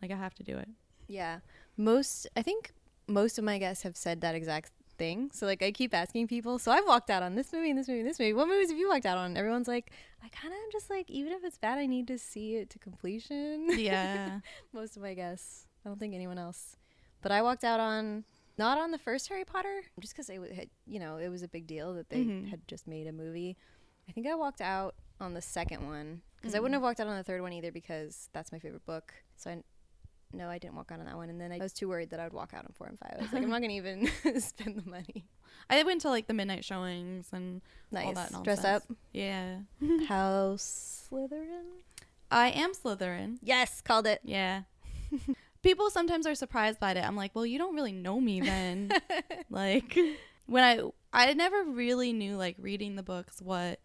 Like 0.00 0.10
I 0.10 0.16
have 0.16 0.34
to 0.36 0.42
do 0.42 0.56
it. 0.56 0.68
Yeah. 1.08 1.40
Most, 1.76 2.26
I 2.36 2.42
think 2.42 2.72
most 3.08 3.38
of 3.38 3.44
my 3.44 3.58
guests 3.58 3.82
have 3.84 3.96
said 3.96 4.20
that 4.22 4.34
exact 4.34 4.70
thing. 4.96 5.30
So, 5.32 5.46
like, 5.46 5.62
I 5.62 5.70
keep 5.72 5.94
asking 5.94 6.26
people. 6.28 6.58
So, 6.58 6.70
I've 6.72 6.86
walked 6.86 7.10
out 7.10 7.22
on 7.22 7.34
this 7.34 7.52
movie 7.52 7.70
and 7.70 7.78
this 7.78 7.88
movie 7.88 8.00
and 8.00 8.08
this 8.08 8.18
movie. 8.18 8.32
What 8.32 8.48
movies 8.48 8.70
have 8.70 8.78
you 8.78 8.88
walked 8.88 9.06
out 9.06 9.18
on? 9.18 9.36
Everyone's 9.36 9.68
like, 9.68 9.90
I 10.24 10.28
kind 10.28 10.52
of 10.52 10.72
just 10.72 10.90
like, 10.90 11.10
even 11.10 11.32
if 11.32 11.44
it's 11.44 11.58
bad, 11.58 11.78
I 11.78 11.86
need 11.86 12.06
to 12.08 12.18
see 12.18 12.56
it 12.56 12.70
to 12.70 12.78
completion. 12.78 13.68
Yeah. 13.78 14.40
most 14.72 14.96
of 14.96 15.02
my 15.02 15.14
guests. 15.14 15.66
I 15.84 15.88
don't 15.88 15.98
think 15.98 16.14
anyone 16.14 16.38
else. 16.38 16.76
But 17.22 17.32
I 17.32 17.42
walked 17.42 17.64
out 17.64 17.80
on, 17.80 18.24
not 18.58 18.78
on 18.78 18.90
the 18.90 18.98
first 18.98 19.28
Harry 19.28 19.44
Potter, 19.44 19.82
just 20.00 20.14
because 20.14 20.28
it 20.28 20.52
had, 20.52 20.68
you 20.86 20.98
know, 20.98 21.16
it 21.16 21.28
was 21.28 21.42
a 21.42 21.48
big 21.48 21.66
deal 21.66 21.94
that 21.94 22.08
they 22.10 22.24
Mhm. 22.24 22.48
had 22.48 22.66
just 22.68 22.86
made 22.86 23.06
a 23.06 23.12
movie. 23.12 23.56
I 24.08 24.12
think 24.12 24.26
I 24.26 24.34
walked 24.34 24.60
out 24.60 24.94
on 25.20 25.34
the 25.34 25.42
second 25.42 25.86
one 25.86 26.22
because 26.36 26.54
I 26.54 26.58
Mhm. 26.58 26.62
wouldn't 26.62 26.74
have 26.74 26.82
walked 26.82 27.00
out 27.00 27.06
on 27.06 27.16
the 27.16 27.24
third 27.24 27.40
one 27.40 27.52
either 27.52 27.72
because 27.72 28.28
that's 28.32 28.52
my 28.52 28.58
favorite 28.58 28.84
book. 28.84 29.14
So 29.36 29.50
I, 29.50 29.62
no, 30.36 30.48
I 30.48 30.58
didn't 30.58 30.76
walk 30.76 30.90
out 30.92 31.00
on 31.00 31.06
that 31.06 31.16
one. 31.16 31.30
And 31.30 31.40
then 31.40 31.50
I 31.52 31.58
was 31.58 31.72
too 31.72 31.88
worried 31.88 32.10
that 32.10 32.20
I 32.20 32.24
would 32.24 32.32
walk 32.32 32.52
out 32.54 32.64
on 32.64 32.72
four 32.74 32.86
and 32.86 32.98
five. 32.98 33.14
I 33.18 33.22
was 33.22 33.32
like, 33.32 33.42
I'm 33.42 33.48
not 33.50 33.60
gonna 33.62 33.72
even 33.74 34.06
spend 34.40 34.76
the 34.82 34.88
money. 34.88 35.24
I 35.70 35.82
went 35.82 36.00
to 36.02 36.10
like 36.10 36.26
the 36.26 36.34
midnight 36.34 36.64
showings 36.64 37.28
and 37.32 37.62
Nice. 37.90 38.06
all 38.06 38.12
that 38.14 38.30
nonsense. 38.32 38.44
Dress 38.44 38.64
up. 38.64 38.82
Yeah. 39.12 39.58
House 40.08 41.08
Slytherin. 41.10 41.64
I 42.30 42.50
am 42.50 42.72
Slytherin. 42.72 43.38
Yes, 43.42 43.80
called 43.80 44.06
it. 44.06 44.20
Yeah. 44.24 44.62
People 45.62 45.90
sometimes 45.90 46.26
are 46.26 46.34
surprised 46.34 46.78
by 46.78 46.92
it. 46.92 46.98
I'm 47.04 47.16
like, 47.16 47.34
well, 47.34 47.46
you 47.46 47.58
don't 47.58 47.74
really 47.74 47.92
know 47.92 48.20
me 48.20 48.40
then. 48.40 48.90
like 49.50 49.98
when 50.46 50.62
I 50.62 50.80
I 51.12 51.32
never 51.34 51.64
really 51.64 52.12
knew 52.12 52.36
like 52.36 52.56
reading 52.58 52.94
the 52.96 53.02
books 53.02 53.40
what 53.40 53.80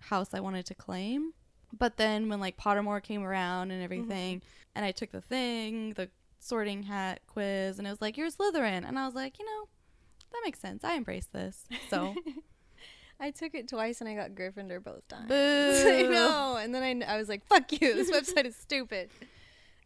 house 0.00 0.28
I 0.34 0.40
wanted 0.40 0.66
to 0.66 0.74
claim. 0.74 1.32
But 1.78 1.96
then 1.96 2.28
when 2.28 2.40
like 2.40 2.56
Pottermore 2.56 3.02
came 3.02 3.22
around 3.22 3.70
and 3.70 3.72
mm-hmm. 3.72 3.84
everything, 3.84 4.42
and 4.74 4.84
I 4.84 4.92
took 4.92 5.12
the 5.12 5.20
thing, 5.20 5.94
the 5.94 6.10
sorting 6.40 6.84
hat 6.84 7.20
quiz, 7.26 7.78
and 7.78 7.86
it 7.86 7.90
was 7.90 8.00
like 8.00 8.16
you're 8.16 8.30
Slytherin, 8.30 8.86
and 8.86 8.98
I 8.98 9.06
was 9.06 9.14
like, 9.14 9.38
you 9.38 9.44
know, 9.44 9.68
that 10.32 10.40
makes 10.44 10.58
sense. 10.58 10.84
I 10.84 10.94
embrace 10.94 11.26
this. 11.26 11.64
So 11.88 12.14
I 13.20 13.30
took 13.30 13.54
it 13.54 13.68
twice 13.68 14.00
and 14.00 14.08
I 14.08 14.14
got 14.14 14.30
Gryffindor 14.32 14.82
both 14.82 15.06
times. 15.08 15.28
Boo. 15.28 15.34
I 15.34 16.02
know. 16.02 16.58
And 16.60 16.74
then 16.74 17.02
I, 17.02 17.14
I 17.14 17.18
was 17.18 17.28
like, 17.28 17.46
fuck 17.46 17.70
you. 17.72 17.94
This 17.94 18.10
website 18.10 18.44
is 18.46 18.56
stupid. 18.56 19.10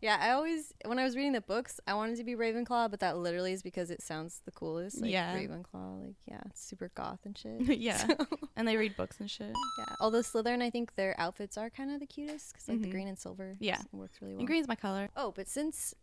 Yeah, 0.01 0.17
I 0.21 0.31
always, 0.31 0.73
when 0.85 0.99
I 1.01 1.05
was 1.05 1.17
reading 1.17 1.33
the 1.33 1.41
books, 1.41 1.81
I 1.87 1.95
wanted 1.95 2.19
to 2.19 2.25
be 2.25 2.37
Ravenclaw, 2.37 2.89
but 2.91 3.01
that 3.01 3.19
literally 3.19 3.53
is 3.53 3.63
because 3.63 3.91
it 3.91 4.01
sounds 4.01 4.41
the 4.45 4.53
coolest. 4.53 5.01
Like 5.01 5.11
Yeah. 5.11 5.35
Ravenclaw. 5.37 6.05
Like, 6.07 6.15
yeah, 6.27 6.41
it's 6.47 6.65
super 6.65 6.91
goth 6.95 7.19
and 7.25 7.37
shit. 7.37 7.61
yeah, 7.79 7.97
So, 7.97 8.17
and 8.57 8.69
they 8.69 8.77
read 8.77 8.97
books 8.97 9.19
and 9.19 9.29
shit. 9.29 9.53
yeah. 9.79 9.95
Although 10.01 10.21
Slytherin, 10.21 10.63
I 10.63 10.71
think 10.71 10.95
their 10.95 11.19
outfits 11.19 11.59
are 11.59 11.69
kind 11.69 11.91
of 11.91 11.99
the 11.99 12.07
cutest 12.07 12.53
because, 12.53 12.69
like, 12.69 12.81
the 12.81 12.87
Mhm. 12.89 12.91
green 12.93 13.09
and 13.09 13.19
silver 13.19 13.57
Yeah. 13.59 13.81
works 13.91 14.21
really 14.23 14.35
well. 14.35 14.41
And 14.41 14.47
green's 14.47 14.69
my 14.69 14.77
color. 14.77 15.09
Oh, 15.17 15.33
but 15.33 15.49
since 15.49 15.95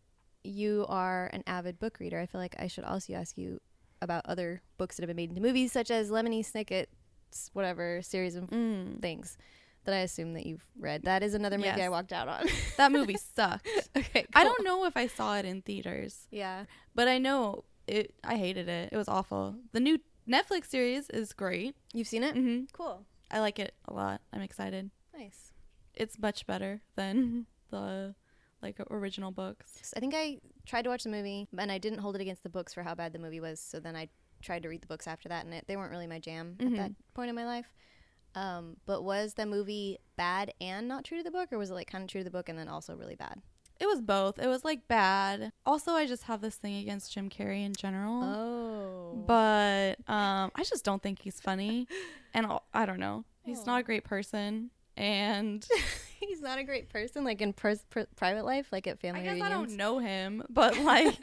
you 0.44 0.84
are 0.90 1.30
an 1.32 1.42
avid 1.46 1.78
book 1.78 1.98
reader, 1.98 2.20
I 2.20 2.26
feel 2.26 2.40
like 2.40 2.54
I 2.58 2.66
should 2.66 2.84
also 2.84 3.14
ask 3.14 3.38
you 3.38 3.60
about 4.02 4.26
other 4.26 4.60
books 4.76 4.96
that 4.96 5.02
have 5.04 5.08
been 5.08 5.16
made 5.16 5.30
into 5.30 5.40
movies, 5.40 5.72
such 5.72 5.90
as 5.90 6.10
Lemony 6.10 6.44
Snicket's 6.44 7.50
whatever 7.54 8.02
series 8.02 8.36
of 8.36 8.44
Mm. 8.50 9.00
things 9.00 9.38
that 9.86 9.94
I 9.94 10.00
assume 10.00 10.34
that 10.34 10.44
you've 10.46 10.64
read. 10.78 11.02
That 11.04 11.22
is 11.22 11.34
another 11.34 11.56
movie 11.58 11.70
I 11.82 11.88
walked 11.88 12.12
out 12.12 12.28
on. 12.28 12.46
That 12.76 12.92
movie 12.92 13.16
sucked. 13.16 13.66
okay, 13.96 14.26
I 14.34 14.44
don't 14.44 14.62
know 14.64 14.84
if 14.84 14.96
I 14.96 15.06
saw 15.06 15.36
it 15.38 15.44
in 15.46 15.62
theaters. 15.62 16.26
Yeah, 16.30 16.64
But 16.94 17.08
I 17.08 17.18
know 17.18 17.64
it. 17.86 18.14
I 18.22 18.36
hated 18.36 18.68
it. 18.68 18.90
It 18.92 18.96
was 18.96 19.08
awful. 19.08 19.56
The 19.72 19.80
new 19.80 19.98
Netflix 20.28 20.66
series 20.66 21.08
is 21.10 21.32
great. 21.32 21.74
you've 21.94 22.08
seen 22.08 22.22
it. 22.22 22.34
hmm 22.36 22.64
Cool, 22.72 23.06
I 23.30 23.40
like 23.40 23.58
it 23.58 23.74
a 23.88 23.92
lot. 23.94 24.20
I'm 24.32 24.42
excited. 24.42 24.90
nice. 25.16 25.52
it's 25.94 26.18
much 26.18 26.46
better 26.46 26.82
than 26.96 27.46
the 27.70 28.14
like 28.62 28.78
original 28.90 29.30
books. 29.30 29.92
I 29.96 30.00
think 30.00 30.14
I 30.14 30.38
tried 30.66 30.82
to 30.82 30.90
watch 30.90 31.04
the 31.04 31.10
movie, 31.10 31.46
and 31.56 31.70
I 31.70 31.78
didn't 31.78 31.98
hold 32.00 32.16
it 32.16 32.20
against 32.22 32.42
the 32.42 32.48
books 32.48 32.74
for 32.74 32.82
how 32.82 32.94
bad 32.94 33.12
the 33.12 33.18
movie 33.18 33.40
was. 33.40 33.60
So 33.60 33.78
then 33.80 33.94
I 33.94 34.08
tried 34.42 34.62
to 34.64 34.68
read 34.68 34.80
the 34.82 34.86
books 34.86 35.06
after 35.06 35.28
that, 35.28 35.44
and 35.44 35.54
it, 35.54 35.64
they 35.68 35.76
weren't 35.76 35.90
really 35.90 36.06
my 36.06 36.18
jam 36.18 36.56
Mhm. 36.58 36.72
at 36.72 36.76
that 36.76 36.92
point 37.14 37.28
in 37.30 37.34
my 37.36 37.44
life. 37.46 37.72
Um, 38.36 38.76
but 38.86 39.02
was 39.02 39.34
the 39.34 39.46
movie 39.46 39.98
bad 40.16 40.52
and 40.60 40.86
not 40.86 41.04
true 41.04 41.16
to 41.18 41.24
the 41.24 41.30
book, 41.30 41.48
or 41.52 41.58
was 41.58 41.70
it 41.70 41.74
like 41.74 41.90
kind 41.90 42.04
of 42.04 42.10
true 42.10 42.20
to 42.20 42.24
the 42.24 42.30
book 42.30 42.48
and 42.48 42.56
then 42.58 42.68
also 42.68 42.94
really 42.94 43.16
bad? 43.16 43.40
It 43.80 43.86
was 43.86 44.00
both. 44.00 44.38
It 44.38 44.46
was 44.46 44.64
like 44.64 44.86
bad. 44.88 45.52
Also, 45.66 45.92
I 45.92 46.06
just 46.06 46.22
have 46.24 46.40
this 46.42 46.54
thing 46.54 46.76
against 46.76 47.12
Jim 47.12 47.28
Carrey 47.28 47.64
in 47.64 47.74
general. 47.74 48.22
Oh, 48.24 49.24
But 49.26 49.96
um, 50.08 50.50
I 50.54 50.62
just 50.64 50.84
don't 50.84 51.02
think 51.02 51.18
he's 51.20 51.40
funny, 51.40 51.88
and 52.34 52.46
I'll- 52.46 52.64
I 52.72 52.86
don't 52.86 53.00
know. 53.00 53.24
He's 53.44 53.64
not 53.66 53.80
a 53.80 53.82
great 53.82 54.02
person, 54.04 54.70
and 54.96 55.64
he's 56.20 56.40
not 56.40 56.58
a 56.58 56.64
great 56.64 56.88
person, 56.88 57.22
like 57.24 57.40
in 57.40 57.52
pers- 57.52 57.84
pr- 57.90 58.00
private 58.16 58.44
life, 58.44 58.68
like 58.72 58.86
at 58.86 58.98
family 58.98 59.20
I 59.28 59.34
guess 59.34 59.42
I 59.42 59.48
don't 59.50 59.72
know 59.76 59.98
him, 59.98 60.42
but 60.50 60.76
like 60.82 61.14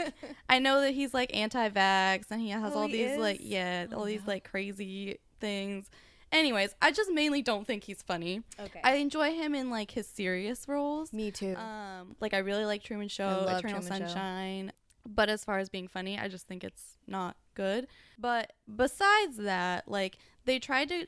I 0.48 0.60
know 0.60 0.82
that 0.82 0.94
he's 0.94 1.14
like 1.14 1.36
anti-vax 1.36 2.26
and 2.32 2.40
he 2.40 2.50
has 2.50 2.74
Oh, 2.74 2.80
all 2.82 2.88
he 2.88 2.94
these 3.06 3.18
like 3.18 3.40
yeah, 3.42 3.88
Oh, 3.92 3.98
all 4.00 4.04
these 4.06 4.22
no. 4.26 4.34
like 4.34 4.50
crazy 4.50 5.18
things. 5.40 5.90
Anyways, 6.34 6.76
I 6.82 6.92
just 6.92 7.12
mainly 7.12 7.42
don't 7.42 7.66
think 7.66 7.84
he's 7.84 8.02
funny. 8.02 8.42
Okay, 8.60 8.82
I 8.84 8.96
enjoy 8.96 9.34
him 9.34 9.54
in 9.56 9.70
like 9.70 9.92
his 9.92 10.08
serious 10.08 10.68
roles. 10.68 11.14
me 11.14 11.32
too. 11.32 11.56
Um, 11.56 12.16
like 12.20 12.34
I 12.34 12.40
really 12.40 12.66
like 12.66 12.84
Truman 12.84 13.08
Show, 13.08 13.46
Eternal 13.48 13.62
Truman 13.82 13.82
Show. 13.84 14.08
Sunshine. 14.08 14.72
But 15.06 15.30
as 15.30 15.44
far 15.44 15.60
as 15.60 15.70
being 15.70 15.88
funny, 15.88 16.18
I 16.18 16.28
just 16.30 16.48
think 16.48 16.64
it's 16.64 16.98
not 17.08 17.36
good. 17.56 17.88
But 18.18 18.54
besides 18.74 19.38
that, 19.38 19.88
like 19.88 20.18
they 20.46 20.60
tried 20.60 20.90
to 20.90 21.06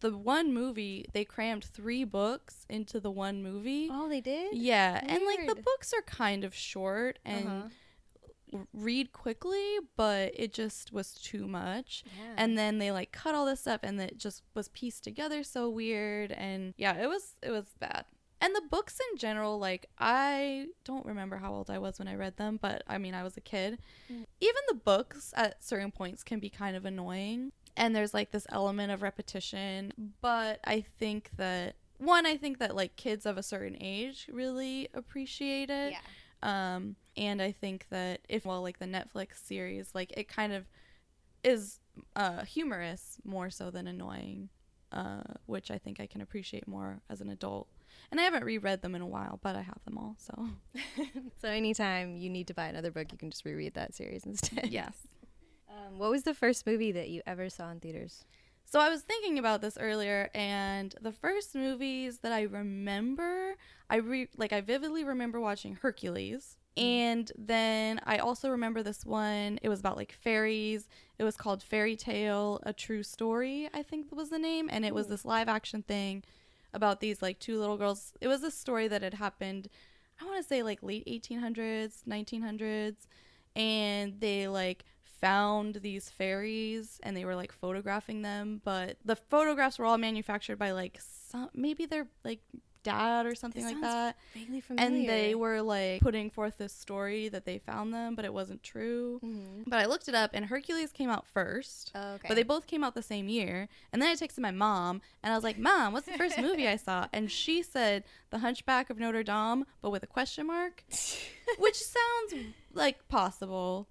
the 0.00 0.16
one 0.16 0.52
movie, 0.54 1.06
they 1.12 1.24
crammed 1.24 1.64
three 1.64 2.04
books 2.04 2.64
into 2.68 3.00
the 3.00 3.10
one 3.10 3.42
movie. 3.42 3.88
oh, 3.90 4.08
they 4.08 4.20
did. 4.20 4.54
Yeah, 4.54 5.00
and 5.06 5.24
like 5.26 5.46
the 5.46 5.60
books 5.60 5.92
are 5.92 6.02
kind 6.02 6.44
of 6.44 6.54
short 6.54 7.18
and 7.24 7.46
Uh-huh. 7.48 7.68
Read 8.72 9.12
quickly, 9.12 9.78
but 9.96 10.32
it 10.34 10.52
just 10.52 10.92
was 10.92 11.12
too 11.12 11.46
much. 11.46 12.04
Yeah. 12.06 12.34
And 12.36 12.58
then 12.58 12.78
they 12.78 12.90
like 12.90 13.12
cut 13.12 13.34
all 13.34 13.46
this 13.46 13.66
up 13.66 13.80
and 13.82 14.00
it 14.00 14.18
just 14.18 14.42
was 14.54 14.68
pieced 14.68 15.04
together 15.04 15.42
so 15.42 15.68
weird 15.68 16.32
and 16.32 16.74
yeah, 16.76 17.00
it 17.00 17.08
was 17.08 17.34
it 17.42 17.50
was 17.50 17.74
bad. 17.78 18.04
And 18.42 18.54
the 18.54 18.62
books 18.70 18.98
in 19.10 19.18
general, 19.18 19.58
like 19.58 19.86
I 19.98 20.66
don't 20.84 21.04
remember 21.04 21.36
how 21.36 21.52
old 21.52 21.70
I 21.70 21.78
was 21.78 21.98
when 21.98 22.08
I 22.08 22.14
read 22.14 22.36
them, 22.36 22.58
but 22.60 22.82
I 22.86 22.98
mean 22.98 23.14
I 23.14 23.22
was 23.22 23.36
a 23.36 23.40
kid. 23.40 23.78
Mm. 24.10 24.24
Even 24.40 24.62
the 24.68 24.74
books 24.74 25.34
at 25.36 25.62
certain 25.62 25.90
points 25.90 26.22
can 26.22 26.38
be 26.38 26.48
kind 26.48 26.76
of 26.76 26.84
annoying. 26.84 27.52
And 27.76 27.94
there's 27.94 28.14
like 28.14 28.30
this 28.30 28.46
element 28.50 28.92
of 28.92 29.02
repetition. 29.02 29.92
But 30.20 30.60
I 30.64 30.80
think 30.80 31.30
that 31.36 31.76
one, 31.98 32.24
I 32.26 32.36
think 32.36 32.58
that 32.58 32.74
like 32.74 32.96
kids 32.96 33.26
of 33.26 33.36
a 33.36 33.42
certain 33.42 33.76
age 33.80 34.26
really 34.32 34.88
appreciate 34.94 35.70
it. 35.70 35.92
yeah. 35.92 35.98
Um, 36.42 36.96
and 37.20 37.40
I 37.42 37.52
think 37.52 37.86
that 37.90 38.22
if 38.28 38.46
well, 38.46 38.62
like 38.62 38.78
the 38.78 38.86
Netflix 38.86 39.44
series, 39.44 39.90
like 39.94 40.12
it 40.16 40.26
kind 40.26 40.52
of 40.54 40.64
is 41.44 41.78
uh, 42.16 42.44
humorous 42.44 43.18
more 43.24 43.50
so 43.50 43.70
than 43.70 43.86
annoying, 43.86 44.48
uh, 44.90 45.22
which 45.46 45.70
I 45.70 45.76
think 45.78 46.00
I 46.00 46.06
can 46.06 46.22
appreciate 46.22 46.66
more 46.66 47.02
as 47.10 47.20
an 47.20 47.28
adult. 47.28 47.68
And 48.10 48.18
I 48.18 48.24
haven't 48.24 48.44
reread 48.44 48.80
them 48.82 48.94
in 48.94 49.02
a 49.02 49.06
while, 49.06 49.38
but 49.42 49.54
I 49.54 49.62
have 49.62 49.84
them 49.84 49.98
all. 49.98 50.16
So 50.18 50.48
So 51.42 51.48
anytime 51.48 52.16
you 52.16 52.30
need 52.30 52.46
to 52.48 52.54
buy 52.54 52.66
another 52.66 52.90
book, 52.90 53.12
you 53.12 53.18
can 53.18 53.30
just 53.30 53.44
reread 53.44 53.74
that 53.74 53.94
series 53.94 54.24
instead. 54.24 54.68
yes. 54.70 54.94
Um, 55.68 55.98
what 55.98 56.10
was 56.10 56.22
the 56.22 56.34
first 56.34 56.66
movie 56.66 56.92
that 56.92 57.10
you 57.10 57.22
ever 57.26 57.48
saw 57.50 57.70
in 57.70 57.80
theaters? 57.80 58.24
So 58.64 58.80
I 58.80 58.88
was 58.88 59.02
thinking 59.02 59.38
about 59.38 59.60
this 59.62 59.76
earlier, 59.80 60.30
and 60.34 60.94
the 61.00 61.12
first 61.12 61.54
movies 61.54 62.18
that 62.18 62.32
I 62.32 62.42
remember, 62.42 63.56
I 63.88 63.96
re- 63.96 64.28
like 64.36 64.52
I 64.52 64.60
vividly 64.60 65.02
remember 65.04 65.40
watching 65.40 65.76
Hercules, 65.82 66.56
Mm-hmm. 66.80 66.86
and 66.86 67.32
then 67.36 68.00
I 68.04 68.18
also 68.18 68.50
remember 68.50 68.82
this 68.82 69.04
one. 69.04 69.58
It 69.62 69.68
was 69.68 69.80
about 69.80 69.96
like 69.96 70.12
fairies. 70.12 70.88
It 71.18 71.24
was 71.24 71.36
called 71.36 71.62
Fairy 71.62 71.96
Tale: 71.96 72.60
A 72.64 72.72
True 72.72 73.02
Story, 73.02 73.68
I 73.74 73.82
think 73.82 74.10
was 74.10 74.30
the 74.30 74.38
name, 74.38 74.68
and 74.70 74.84
it 74.84 74.94
was 74.94 75.06
mm. 75.06 75.10
this 75.10 75.24
live 75.24 75.48
action 75.48 75.82
thing 75.82 76.22
about 76.72 77.00
these 77.00 77.20
like 77.20 77.38
two 77.38 77.58
little 77.58 77.76
girls. 77.76 78.12
It 78.20 78.28
was 78.28 78.42
a 78.42 78.50
story 78.50 78.88
that 78.88 79.02
had 79.02 79.14
happened. 79.14 79.68
I 80.20 80.24
want 80.24 80.42
to 80.42 80.46
say 80.46 80.62
like 80.62 80.82
late 80.82 81.06
1800s, 81.06 82.04
1900s, 82.08 82.96
and 83.56 84.20
they 84.20 84.48
like 84.48 84.84
found 85.20 85.76
these 85.76 86.08
fairies 86.08 86.98
and 87.02 87.16
they 87.16 87.24
were 87.24 87.36
like 87.36 87.52
photographing 87.52 88.22
them, 88.22 88.60
but 88.64 88.96
the 89.04 89.16
photographs 89.16 89.78
were 89.78 89.84
all 89.84 89.98
manufactured 89.98 90.56
by 90.56 90.72
like 90.72 90.98
some 91.00 91.50
maybe 91.54 91.86
they're 91.86 92.08
like 92.24 92.40
dad 92.82 93.26
or 93.26 93.34
something 93.34 93.62
This 93.62 93.72
like 93.72 93.82
that. 93.82 94.16
Vaguely 94.34 94.60
familiar. 94.60 94.86
And 95.00 95.08
they 95.08 95.34
were 95.34 95.60
like 95.62 96.00
putting 96.00 96.30
forth 96.30 96.58
this 96.58 96.72
story 96.72 97.28
that 97.28 97.44
they 97.44 97.58
found 97.58 97.92
them, 97.92 98.14
but 98.14 98.24
it 98.24 98.32
wasn't 98.32 98.62
true. 98.62 99.20
Mhm. 99.24 99.64
But 99.66 99.78
I 99.80 99.86
looked 99.86 100.08
it 100.08 100.14
up 100.14 100.30
and 100.34 100.46
Hercules 100.46 100.92
came 100.92 101.10
out 101.10 101.26
first. 101.26 101.92
Oh, 101.94 102.12
okay. 102.14 102.28
But 102.28 102.34
they 102.34 102.42
both 102.42 102.66
came 102.66 102.82
out 102.82 102.94
the 102.94 103.02
same 103.02 103.28
year. 103.28 103.68
And 103.92 104.00
then 104.00 104.08
I 104.10 104.14
texted 104.14 104.38
my 104.40 104.50
mom 104.50 105.00
and 105.22 105.32
I 105.32 105.36
was 105.36 105.44
like, 105.44 105.58
Mom, 105.58 105.92
what's 105.92 106.06
the 106.06 106.12
first 106.18 106.38
movie 106.38 106.66
I 106.68 106.76
saw? 106.76 107.06
And 107.12 107.30
she 107.30 107.62
said 107.62 108.04
The 108.30 108.38
Hunchback 108.38 108.90
of 108.90 108.98
Notre 108.98 109.22
Dame, 109.22 109.64
but 109.82 109.90
with 109.90 110.02
a 110.02 110.06
question 110.06 110.46
mark, 110.46 110.84
which 111.58 111.76
sounds 111.76 112.34
like 112.72 113.08
possible. 113.08 113.88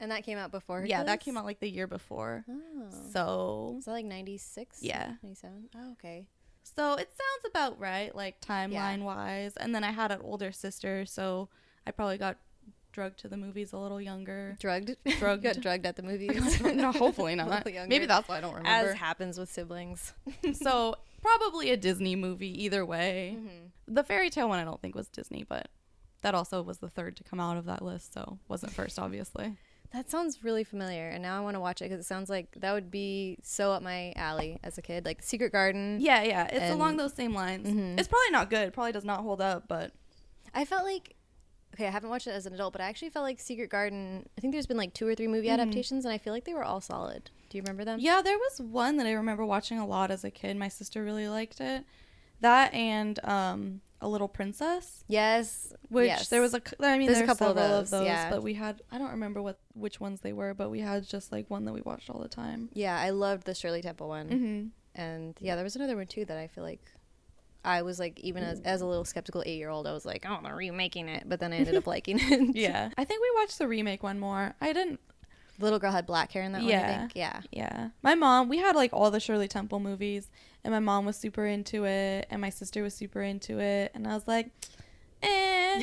and 0.00 0.10
that 0.10 0.24
came 0.24 0.36
out 0.38 0.50
before. 0.50 0.84
Yeah, 0.84 1.04
that 1.04 1.20
came 1.20 1.36
out 1.36 1.44
like 1.44 1.60
the 1.60 1.68
year 1.70 1.86
before. 1.86 2.44
Oh. 2.50 2.88
So 3.12 3.76
Is 3.78 3.84
that 3.84 3.92
like 3.92 4.04
96? 4.06 4.78
Yeah. 4.82 5.12
97? 5.22 5.68
Oh, 5.76 5.92
okay. 5.92 6.26
So 6.64 6.94
it 6.94 7.10
sounds 7.10 7.50
about 7.50 7.78
right, 7.80 8.14
like 8.14 8.40
timeline 8.40 9.02
wise. 9.02 9.54
And 9.56 9.74
then 9.74 9.84
I 9.84 9.90
had 9.90 10.10
an 10.10 10.20
older 10.22 10.52
sister, 10.52 11.04
so 11.06 11.48
I 11.86 11.90
probably 11.90 12.18
got 12.18 12.36
drugged 12.92 13.18
to 13.20 13.28
the 13.28 13.36
movies 13.36 13.72
a 13.72 13.78
little 13.78 14.00
younger. 14.00 14.56
Drugged? 14.60 14.96
Drugged. 15.18 15.42
got 15.42 15.60
drugged 15.60 15.86
at 15.86 15.96
the 15.96 16.02
movies? 16.12 16.60
no, 16.60 16.92
hopefully 16.92 17.34
not. 17.36 17.64
Maybe 17.88 18.06
that's 18.06 18.28
why 18.28 18.38
I 18.38 18.40
don't 18.40 18.54
remember. 18.54 18.90
As 18.90 18.94
happens 18.96 19.38
with 19.38 19.50
siblings. 19.50 20.12
so 20.52 20.94
probably 21.22 21.70
a 21.70 21.76
Disney 21.76 22.16
movie 22.16 22.64
either 22.64 22.84
way. 22.84 23.36
Mhm. 23.38 23.70
The 23.88 24.04
fairy 24.04 24.28
tale 24.30 24.48
one 24.48 24.58
I 24.58 24.64
don't 24.64 24.80
think 24.80 24.94
was 24.94 25.08
Disney, 25.08 25.44
but 25.48 25.68
that 26.22 26.34
also 26.34 26.62
was 26.62 26.78
the 26.78 26.88
third 26.88 27.16
to 27.16 27.24
come 27.24 27.40
out 27.40 27.56
of 27.56 27.64
that 27.64 27.82
list, 27.82 28.12
so 28.14 28.38
wasn't 28.48 28.72
first 28.72 28.98
obviously. 28.98 29.56
That 29.92 30.08
sounds 30.10 30.42
really 30.42 30.64
familiar, 30.64 31.08
and 31.08 31.22
now 31.22 31.36
I 31.36 31.40
want 31.40 31.54
to 31.54 31.60
watch 31.60 31.82
it 31.82 31.86
because 31.90 32.00
it 32.00 32.08
sounds 32.08 32.30
like 32.30 32.48
that 32.60 32.72
would 32.72 32.90
be 32.90 33.38
so 33.42 33.72
up 33.72 33.82
my 33.82 34.12
alley 34.16 34.58
as 34.62 34.78
a 34.78 34.82
kid, 34.82 35.04
like 35.04 35.22
Secret 35.22 35.52
Garden. 35.52 35.98
Yeah, 36.00 36.22
yeah, 36.22 36.44
it's 36.46 36.60
And- 36.62 36.72
along 36.74 36.96
those 36.96 37.12
same 37.12 37.34
lines. 37.34 37.68
Mhm. 37.68 37.98
It's 37.98 38.08
probably 38.08 38.30
not 38.30 38.48
good. 38.48 38.72
Probably 38.72 38.92
does 38.92 39.04
not 39.04 39.20
hold 39.20 39.40
up, 39.42 39.68
but 39.68 39.92
I 40.54 40.64
felt 40.64 40.84
like, 40.84 41.14
okay, 41.74 41.86
I 41.86 41.90
haven't 41.90 42.08
watched 42.08 42.26
it 42.26 42.30
as 42.30 42.46
an 42.46 42.54
adult, 42.54 42.72
but 42.72 42.80
I 42.80 42.86
actually 42.86 43.10
felt 43.10 43.24
like 43.24 43.38
Secret 43.38 43.68
Garden. 43.68 44.26
I 44.38 44.40
think 44.40 44.52
there's 44.54 44.66
been 44.66 44.78
like 44.78 44.94
two 44.94 45.06
or 45.06 45.14
three 45.14 45.28
movie 45.28 45.48
Mhm. 45.48 45.52
adaptations, 45.54 46.06
and 46.06 46.12
I 46.12 46.16
feel 46.18 46.32
like 46.32 46.44
they 46.44 46.54
were 46.54 46.64
all 46.64 46.80
solid. 46.80 47.30
Do 47.50 47.58
you 47.58 47.62
remember 47.62 47.84
them? 47.84 48.00
yeah, 48.00 48.22
there 48.22 48.38
was 48.38 48.60
one 48.62 48.96
that 48.96 49.06
I 49.06 49.12
remember 49.12 49.44
watching 49.44 49.78
a 49.78 49.86
lot 49.86 50.10
as 50.10 50.24
a 50.24 50.30
kid. 50.30 50.56
My 50.56 50.68
sister 50.68 51.04
really 51.04 51.28
liked 51.28 51.60
it. 51.60 51.84
That 52.40 52.72
and 52.72 53.22
um, 53.24 53.82
A 54.02 54.08
Little 54.08 54.28
Princess, 54.28 55.04
Yes. 55.08 55.72
which 55.88 56.06
yes. 56.08 56.28
there 56.28 56.40
was 56.42 56.52
a. 56.54 56.60
I 56.80 56.98
mean, 56.98 57.06
There's 57.06 57.20
a 57.20 57.26
couple 57.26 57.46
of 57.46 57.56
several 57.56 57.78
of 57.78 57.90
those, 57.90 57.90
those, 58.00 58.06
yeah. 58.06 58.28
but 58.30 58.42
we 58.42 58.54
had. 58.54 58.82
I 58.90 58.98
don't 58.98 59.12
remember 59.12 59.40
what 59.40 59.58
which 59.74 60.00
ones 60.00 60.20
they 60.20 60.32
were, 60.32 60.52
but 60.54 60.68
we 60.70 60.80
had 60.80 61.06
just 61.08 61.32
like 61.32 61.48
one 61.48 61.64
that 61.64 61.72
we 61.72 61.80
watched 61.80 62.10
all 62.10 62.20
the 62.20 62.28
time. 62.28 62.68
Yeah, 62.74 62.98
I 62.98 63.10
loved 63.10 63.44
the 63.46 63.54
Shirley 63.54 63.80
Temple 63.80 64.08
one, 64.08 64.28
Mm-hmm. 64.28 65.00
and 65.00 65.34
yeah, 65.40 65.54
there 65.54 65.64
was 65.64 65.76
another 65.76 65.96
one 65.96 66.06
too 66.06 66.24
that 66.26 66.36
I 66.36 66.48
feel 66.48 66.64
like. 66.64 66.82
I 67.64 67.82
was 67.82 68.00
like, 68.00 68.18
even 68.18 68.42
as, 68.42 68.58
as 68.62 68.80
a 68.80 68.86
little 68.86 69.04
skeptical 69.04 69.40
eight 69.46 69.56
year 69.56 69.68
old, 69.68 69.86
I 69.86 69.92
was 69.92 70.04
like, 70.04 70.26
oh, 70.28 70.40
they're 70.42 70.52
remaking 70.56 71.08
it. 71.08 71.22
But 71.28 71.38
then 71.38 71.52
I 71.52 71.58
ended 71.58 71.76
up 71.76 71.86
liking 71.94 72.18
it. 72.20 72.56
Yeah, 72.56 72.90
I 72.98 73.04
think 73.04 73.22
we 73.22 73.30
watched 73.40 73.56
the 73.60 73.68
remake 73.68 74.02
one 74.02 74.18
more. 74.18 74.54
I 74.60 74.72
didn't. 74.72 74.98
Little 75.60 75.78
girl 75.78 75.92
had 75.92 76.04
black 76.04 76.32
hair 76.32 76.42
in 76.42 76.50
that 76.52 76.62
one, 76.62 76.70
I 76.70 76.74
Yeah. 76.74 76.98
think. 76.98 77.12
Yeah. 77.14 77.40
Yeah. 77.52 77.88
My 78.02 78.16
mom, 78.16 78.48
we 78.48 78.58
had 78.58 78.74
like 78.74 78.92
all 78.92 79.12
the 79.12 79.20
Shirley 79.20 79.46
Temple 79.46 79.78
movies, 79.78 80.28
and 80.64 80.72
my 80.72 80.80
mom 80.80 81.04
was 81.06 81.16
super 81.16 81.44
into 81.46 81.84
it, 81.84 82.26
and 82.30 82.40
my 82.40 82.50
sister 82.50 82.82
was 82.82 82.94
super 82.94 83.22
into 83.22 83.58
it, 83.60 83.90
and 83.94 84.06
I 84.06 84.14
was 84.14 84.26
like, 84.28 84.50
eh, 85.22 85.82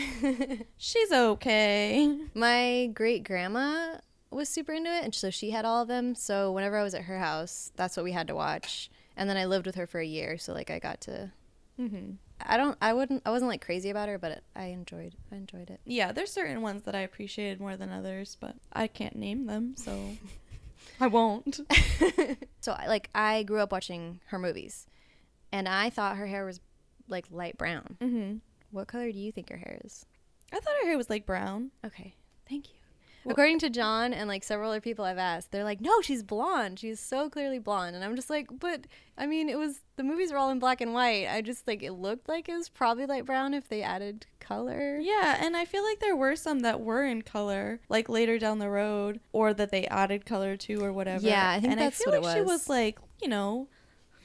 she's 0.77 1.12
okay. 1.12 2.17
My 2.33 2.89
great 2.93 3.24
grandma 3.24 3.95
was 4.31 4.50
super 4.50 4.74
into 4.74 4.89
it, 4.91 5.03
and 5.03 5.13
so 5.15 5.29
she 5.29 5.51
had 5.51 5.65
all 5.65 5.81
of 5.81 5.88
them. 5.88 6.15
So 6.15 6.51
whenever 6.51 6.77
I 6.77 6.83
was 6.83 6.93
at 6.93 7.03
her 7.03 7.19
house, 7.19 7.71
that's 7.75 7.98
what 7.98 8.03
we 8.03 8.12
had 8.12 8.27
to 8.27 8.36
watch. 8.36 8.89
And 9.17 9.29
then 9.29 9.38
I 9.38 9.45
lived 9.45 9.65
with 9.65 9.75
her 9.75 9.88
for 9.88 10.00
a 10.00 10.05
year, 10.05 10.38
so 10.38 10.53
like 10.53 10.69
I 10.69 10.79
got 10.79 11.01
to. 11.01 11.31
hmm 11.77 12.12
I 12.41 12.55
don't. 12.55 12.77
I 12.81 12.93
wouldn't. 12.93 13.24
I 13.25 13.31
wasn't 13.31 13.50
like 13.50 13.59
crazy 13.65 13.89
about 13.89 14.07
her, 14.07 14.17
but 14.17 14.31
it, 14.31 14.43
I 14.55 14.67
enjoyed. 14.67 15.13
I 15.29 15.36
enjoyed 15.36 15.69
it. 15.69 15.81
Yeah, 15.83 16.13
there's 16.13 16.31
certain 16.31 16.62
ones 16.62 16.83
that 16.83 16.95
I 16.95 17.01
appreciated 17.01 17.59
more 17.59 17.75
than 17.75 17.91
others, 17.91 18.38
but 18.39 18.55
I 18.71 18.88
can't 18.88 19.17
name 19.17 19.45
them, 19.45 19.74
so 19.75 20.15
I 20.99 21.07
won't. 21.07 21.59
so 22.61 22.73
I 22.73 22.87
like 22.87 23.09
I 23.15 23.43
grew 23.43 23.59
up 23.59 23.71
watching 23.71 24.19
her 24.27 24.39
movies, 24.39 24.85
and 25.51 25.67
I 25.67 25.89
thought 25.89 26.17
her 26.17 26.27
hair 26.27 26.45
was 26.45 26.59
like 27.07 27.25
light 27.31 27.57
brown. 27.57 27.97
hmm 28.01 28.33
What 28.71 28.87
color 28.87 29.11
do 29.11 29.17
you 29.17 29.31
think 29.31 29.49
her 29.49 29.57
hair 29.57 29.79
is? 29.85 30.05
I 30.51 30.59
thought 30.59 30.73
her 30.81 30.87
hair 30.87 30.97
was 30.97 31.09
like 31.09 31.25
brown. 31.25 31.71
Okay, 31.85 32.15
thank 32.47 32.69
you. 32.69 32.78
According 33.27 33.59
to 33.59 33.69
John 33.69 34.13
and 34.13 34.27
like 34.27 34.43
several 34.43 34.71
other 34.71 34.81
people 34.81 35.03
I've 35.05 35.17
asked, 35.17 35.51
they're 35.51 35.63
like, 35.63 35.81
no, 35.81 36.01
she's 36.01 36.23
blonde. 36.23 36.79
She's 36.79 36.99
so 36.99 37.29
clearly 37.29 37.59
blonde. 37.59 37.95
And 37.95 38.03
I'm 38.05 38.15
just 38.15 38.29
like, 38.29 38.47
but 38.59 38.85
I 39.17 39.25
mean, 39.25 39.49
it 39.49 39.57
was 39.57 39.81
the 39.97 40.03
movies 40.03 40.31
were 40.31 40.38
all 40.38 40.49
in 40.49 40.59
black 40.59 40.79
and 40.81 40.93
white. 40.93 41.27
I 41.27 41.41
just 41.41 41.67
like 41.67 41.83
it 41.83 41.91
looked 41.91 42.29
like 42.29 42.47
it 42.49 42.53
was 42.55 42.69
probably 42.69 43.05
light 43.05 43.25
brown 43.25 43.53
if 43.53 43.67
they 43.67 43.81
added 43.83 44.25
color. 44.39 44.97
Yeah, 44.99 45.38
and 45.43 45.55
I 45.57 45.65
feel 45.65 45.83
like 45.83 45.99
there 45.99 46.15
were 46.15 46.35
some 46.35 46.61
that 46.61 46.79
were 46.81 47.03
in 47.05 47.21
color, 47.21 47.79
like 47.89 48.09
later 48.09 48.39
down 48.39 48.59
the 48.59 48.69
road, 48.69 49.19
or 49.33 49.53
that 49.53 49.69
they 49.71 49.85
added 49.88 50.25
color 50.25 50.55
to, 50.57 50.83
or 50.83 50.91
whatever. 50.93 51.27
Yeah, 51.27 51.49
I 51.51 51.59
think 51.59 51.73
and 51.73 51.81
that's 51.81 52.01
I 52.01 52.03
feel 52.05 52.13
what 52.13 52.23
like 52.23 52.35
it 52.35 52.39
she 52.39 52.41
was. 52.43 52.49
was 52.61 52.69
like, 52.69 52.97
you 53.21 53.27
know, 53.27 53.67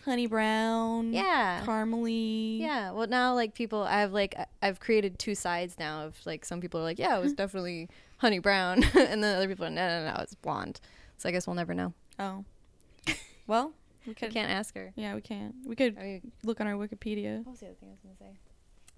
honey 0.05 0.27
brown, 0.27 1.13
Yeah. 1.13 1.63
caramely. 1.67 2.61
Yeah. 2.61 2.93
Well, 2.93 3.07
now 3.09 3.35
like 3.35 3.55
people, 3.55 3.83
I 3.83 4.01
have 4.01 4.13
like 4.13 4.35
I've 4.63 4.79
created 4.81 5.19
two 5.19 5.35
sides 5.35 5.77
now 5.79 6.05
of 6.05 6.17
like 6.25 6.45
some 6.45 6.61
people 6.61 6.81
are 6.81 6.85
like, 6.85 6.99
yeah, 6.99 7.17
it 7.19 7.21
was 7.21 7.33
Mm-hmm. 7.33 7.37
definitely 7.43 7.89
honey 8.25 8.39
brown, 8.39 8.83
and 8.95 9.23
then 9.23 9.37
other 9.37 9.47
people 9.49 9.67
are 9.67 9.71
no, 9.71 9.87
no, 9.87 10.13
no, 10.15 10.21
it's 10.23 10.35
blonde. 10.35 10.81
So 11.19 11.29
I 11.29 11.33
guess 11.33 11.47
we'll 11.47 11.57
never 11.57 11.75
know. 11.75 11.93
Oh. 12.19 12.45
Well, 13.47 13.73
we 14.07 14.15
could. 14.15 14.33
can't 14.33 14.51
ask 14.51 14.75
her. 14.75 14.93
Yeah, 14.97 15.15
we 15.15 15.21
can't. 15.21 15.55
We 15.67 15.77
could 15.77 16.23
look 16.43 16.61
on 16.63 16.67
our 16.67 16.73
Wikipedia. 16.75 17.45
what 17.45 17.51
was 17.53 17.61
the 17.61 17.67
other 17.67 17.75
thing 17.75 17.91
I 17.91 17.93
was 17.93 18.01
gonna 18.03 18.17
say? 18.33 18.39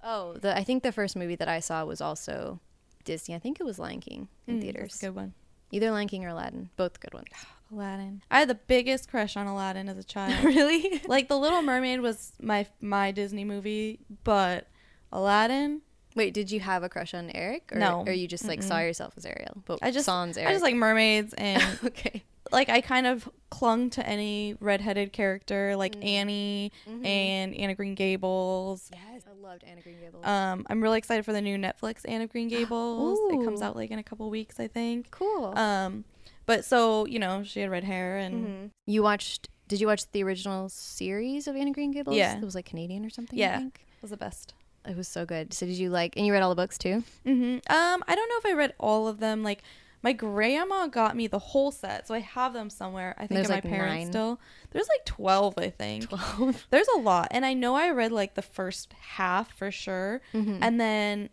Oh, 0.05 0.35
the 0.35 0.57
I 0.57 0.63
think 0.63 0.85
the 0.85 0.93
first 0.93 1.17
movie 1.17 1.35
that 1.35 1.49
I 1.49 1.59
saw 1.59 1.85
was 1.85 2.01
also 2.01 2.61
Disney. 3.05 3.35
I 3.35 3.41
think 3.41 3.59
it 3.59 3.65
was 3.65 3.79
Lion 3.81 4.01
King 4.01 4.29
in 4.47 4.59
Mm, 4.59 4.63
theaters. 4.63 4.93
That's 4.93 5.03
a 5.03 5.07
good 5.07 5.17
one. 5.17 5.35
Either 5.73 5.91
Lion 5.91 6.07
King 6.07 6.25
or 6.25 6.29
Aladdin, 6.29 6.71
both 6.77 7.01
good 7.01 7.13
ones. 7.13 7.27
Aladdin. 7.73 8.23
I 8.31 8.39
had 8.39 8.49
the 8.49 8.55
biggest 8.55 9.11
crush 9.11 9.37
on 9.37 9.49
Aladdin 9.49 9.89
as 9.89 9.99
a 9.99 10.05
child. 10.05 10.45
really? 10.45 11.03
like 11.09 11.27
The 11.27 11.37
Little 11.37 11.63
Mermaid 11.63 12.01
was 12.01 12.33
my 12.41 12.67
my 12.81 13.11
Disney 13.11 13.45
movie, 13.45 13.99
but 14.23 14.69
Aladdin, 15.11 15.83
Wait, 16.17 16.35
did 16.35 16.51
you 16.51 16.59
have 16.61 16.83
a 16.83 16.89
crush 16.89 17.15
on 17.15 17.31
Eric? 17.35 17.71
Or, 17.73 17.79
No. 17.79 18.03
Or 18.07 18.11
you 18.13 18.27
just 18.27 18.45
like 18.49 18.63
saw 18.63 18.77
Mm-mm. 18.77 18.87
yourself 18.89 19.15
as 19.17 19.25
Ariel? 19.27 19.63
But 19.67 19.79
I 19.83 19.91
just 19.93 20.07
sans 20.07 20.37
Eric. 20.37 20.49
I 20.49 20.53
just 20.53 20.65
like 20.65 20.75
mermaids 20.75 21.33
and 21.39 21.63
okay. 21.85 22.25
like 22.51 22.69
I 22.69 22.81
kind 22.81 23.07
of 23.07 23.29
clung 23.51 23.91
to 23.91 24.07
any 24.07 24.57
redheaded 24.61 25.13
character 25.13 25.77
like 25.77 25.95
Mm. 25.97 26.05
Annie 26.05 26.73
Mhm. 26.89 27.07
and 27.07 27.55
Anne 27.55 27.71
of 27.71 27.77
Green 27.77 27.95
Gables. 27.95 28.91
Yes, 28.93 29.23
I 29.29 29.33
loved 29.41 29.63
Anne 29.65 29.79
of 29.79 29.85
Green 29.85 30.01
Gables. 30.01 30.25
Um, 30.27 30.67
I'm 30.71 30.83
really 30.83 30.99
excited 30.99 31.25
for 31.25 31.33
the 31.33 31.41
new 31.43 31.57
Netflix 31.59 32.01
Anne 32.09 32.23
of 32.23 32.31
Green 32.31 32.49
Gables. 32.57 33.19
It 33.33 33.45
comes 33.45 33.63
out 33.63 33.77
like 33.77 33.91
in 33.91 33.99
a 33.99 34.03
couple 34.03 34.29
weeks, 34.31 34.59
I 34.59 34.69
think. 34.69 35.11
cool. 35.11 35.57
Um, 35.57 36.05
but 36.47 36.65
so 36.65 37.05
you 37.07 37.19
know, 37.19 37.43
she 37.45 37.61
had 37.61 37.71
red 37.71 37.85
hair 37.85 38.17
and 38.19 38.47
Mhm. 38.47 38.71
You 38.87 39.03
watched? 39.03 39.49
Did 39.69 39.81
you 39.81 39.87
watch 39.89 40.11
the 40.13 40.23
original 40.23 40.69
series 40.69 41.49
of 41.49 41.57
Anne 41.57 41.69
of 41.69 41.75
Green 41.75 41.91
Gables? 41.91 42.17
Yeah. 42.17 42.39
it 42.39 42.45
was 42.45 42.55
like 42.55 42.65
Canadian 42.67 43.05
or 43.05 43.11
something. 43.11 43.37
I 43.39 43.41
Yeah. 43.41 43.59
think? 43.59 43.83
was 44.03 44.11
the 44.13 44.17
best. 44.17 44.55
It 44.87 44.97
was 44.97 45.09
so 45.09 45.25
good. 45.27 45.53
So 45.53 45.67
did 45.67 45.77
you 45.77 45.91
like? 45.91 46.17
And 46.17 46.27
you 46.27 46.33
read 46.33 46.43
all 46.43 46.51
the 46.51 46.55
books 46.63 46.79
too? 46.79 47.03
Mm-hmm. 47.27 47.55
Um, 47.75 48.05
I 48.07 48.15
don't 48.15 48.29
know 48.29 48.37
if 48.39 48.47
I 48.47 48.53
read 48.55 48.73
all 48.79 49.09
of 49.09 49.19
them. 49.21 49.43
Like, 49.43 49.63
my 50.03 50.13
grandma 50.13 50.87
got 50.87 51.17
me 51.17 51.27
the 51.27 51.39
whole 51.39 51.73
set, 51.73 52.07
so 52.07 52.15
I 52.15 52.21
have 52.21 52.53
them 52.53 52.71
somewhere. 52.71 53.15
I 53.19 53.27
think 53.27 53.39
There's, 53.39 53.51
at 53.51 53.65
my 53.65 53.71
parents 53.71 53.95
nine. 54.05 54.07
still. 54.13 54.41
There's 54.71 54.89
like 54.89 55.05
twelve, 55.05 55.55
I 55.59 55.71
think. 55.71 56.09
Twelve. 56.09 56.67
There's 56.71 56.89
a 56.97 56.99
lot, 57.01 57.29
and 57.33 57.45
I 57.45 57.55
know 57.55 57.75
I 57.75 57.91
read 57.91 58.13
like 58.13 58.35
the 58.35 58.43
first 58.43 58.93
half 58.93 59.53
for 59.57 59.71
sure, 59.71 60.21
Mhm. 60.33 60.59
and 60.63 60.79
then 60.81 61.29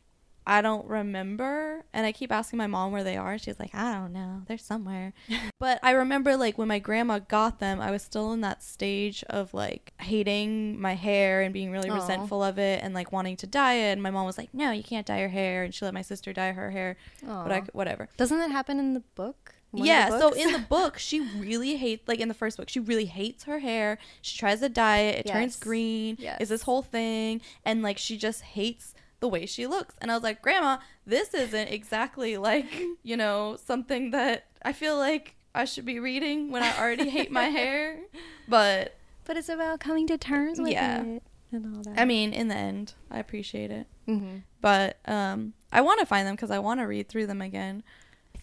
I 0.45 0.61
don't 0.61 0.87
remember. 0.87 1.85
And 1.93 2.05
I 2.05 2.11
keep 2.11 2.31
asking 2.31 2.57
my 2.57 2.67
mom 2.67 2.91
where 2.91 3.03
they 3.03 3.17
are. 3.17 3.37
She's 3.37 3.59
like, 3.59 3.73
I 3.73 3.93
don't 3.93 4.13
know. 4.13 4.41
They're 4.47 4.57
somewhere. 4.57 5.13
but 5.59 5.79
I 5.83 5.91
remember 5.91 6.35
like 6.37 6.57
when 6.57 6.67
my 6.67 6.79
grandma 6.79 7.19
got 7.19 7.59
them, 7.59 7.79
I 7.79 7.91
was 7.91 8.01
still 8.01 8.33
in 8.33 8.41
that 8.41 8.63
stage 8.63 9.23
of 9.29 9.53
like 9.53 9.93
hating 9.99 10.79
my 10.79 10.95
hair 10.95 11.41
and 11.41 11.53
being 11.53 11.71
really 11.71 11.89
Aw. 11.89 11.95
resentful 11.95 12.43
of 12.43 12.59
it 12.59 12.83
and 12.83 12.93
like 12.93 13.11
wanting 13.11 13.37
to 13.37 13.47
dye 13.47 13.75
it. 13.75 13.93
And 13.93 14.03
my 14.03 14.11
mom 14.11 14.25
was 14.25 14.37
like, 14.37 14.53
No, 14.53 14.71
you 14.71 14.83
can't 14.83 15.07
dye 15.07 15.19
your 15.19 15.29
hair. 15.29 15.63
And 15.63 15.73
she 15.73 15.85
let 15.85 15.93
my 15.93 16.01
sister 16.01 16.33
dye 16.33 16.51
her 16.51 16.71
hair. 16.71 16.97
But 17.21 17.51
I 17.51 17.63
whatever. 17.73 18.09
Doesn't 18.17 18.37
that 18.37 18.51
happen 18.51 18.79
in 18.79 18.93
the 18.93 19.03
book? 19.15 19.55
One 19.73 19.87
yeah, 19.87 20.09
so 20.19 20.33
in 20.33 20.51
the 20.51 20.59
book, 20.69 20.99
she 20.99 21.19
really 21.19 21.77
hates, 21.77 22.07
like 22.07 22.19
in 22.19 22.27
the 22.27 22.35
first 22.35 22.57
book, 22.57 22.69
she 22.69 22.79
really 22.79 23.05
hates 23.05 23.45
her 23.45 23.57
hair. 23.57 23.97
She 24.21 24.37
tries 24.37 24.59
to 24.59 24.69
dye 24.69 24.99
it, 24.99 25.25
it 25.25 25.29
turns 25.31 25.55
green. 25.55 26.15
Yes. 26.19 26.41
Is 26.41 26.49
this 26.49 26.61
whole 26.61 26.83
thing, 26.83 27.41
and 27.65 27.81
like 27.81 27.97
she 27.97 28.15
just 28.15 28.43
hates 28.43 28.92
the 29.23 29.29
way 29.29 29.45
she 29.45 29.65
looks. 29.67 29.95
And 30.01 30.11
I 30.11 30.15
was 30.15 30.23
like, 30.23 30.41
Grandma, 30.41 30.79
this 31.07 31.33
isn't 31.33 31.69
exactly 31.69 32.35
like 32.35 32.65
you 33.03 33.15
know 33.15 33.57
something 33.63 34.11
that 34.11 34.47
I 34.61 34.73
feel 34.73 34.97
like 34.97 35.35
I 35.55 35.63
should 35.63 35.85
be 35.85 35.97
reading 35.99 36.51
when 36.51 36.61
I 36.61 36.77
already 36.77 37.09
hate 37.09 37.31
my 37.31 37.45
hair. 37.45 37.99
But 38.49 38.97
but 39.23 39.37
it's 39.37 39.47
about 39.47 39.79
coming 39.79 40.05
to 40.07 40.17
terms 40.17 40.59
with 40.59 40.71
Yeah. 40.73 41.01
it 41.03 41.23
and 41.53 41.73
all 41.77 41.83
that. 41.83 41.97
I 41.97 42.03
mean, 42.03 42.33
in 42.33 42.49
the 42.49 42.55
end, 42.55 42.93
I 43.09 43.19
appreciate 43.19 43.71
it. 43.71 43.87
hmm 44.05 44.39
But 44.59 44.97
um, 45.05 45.53
I 45.71 45.79
want 45.79 46.01
to 46.01 46.05
find 46.05 46.27
them 46.27 46.35
because 46.35 46.51
I 46.51 46.59
want 46.59 46.81
to 46.81 46.83
read 46.85 47.07
through 47.07 47.27
them 47.27 47.41
again. 47.41 47.83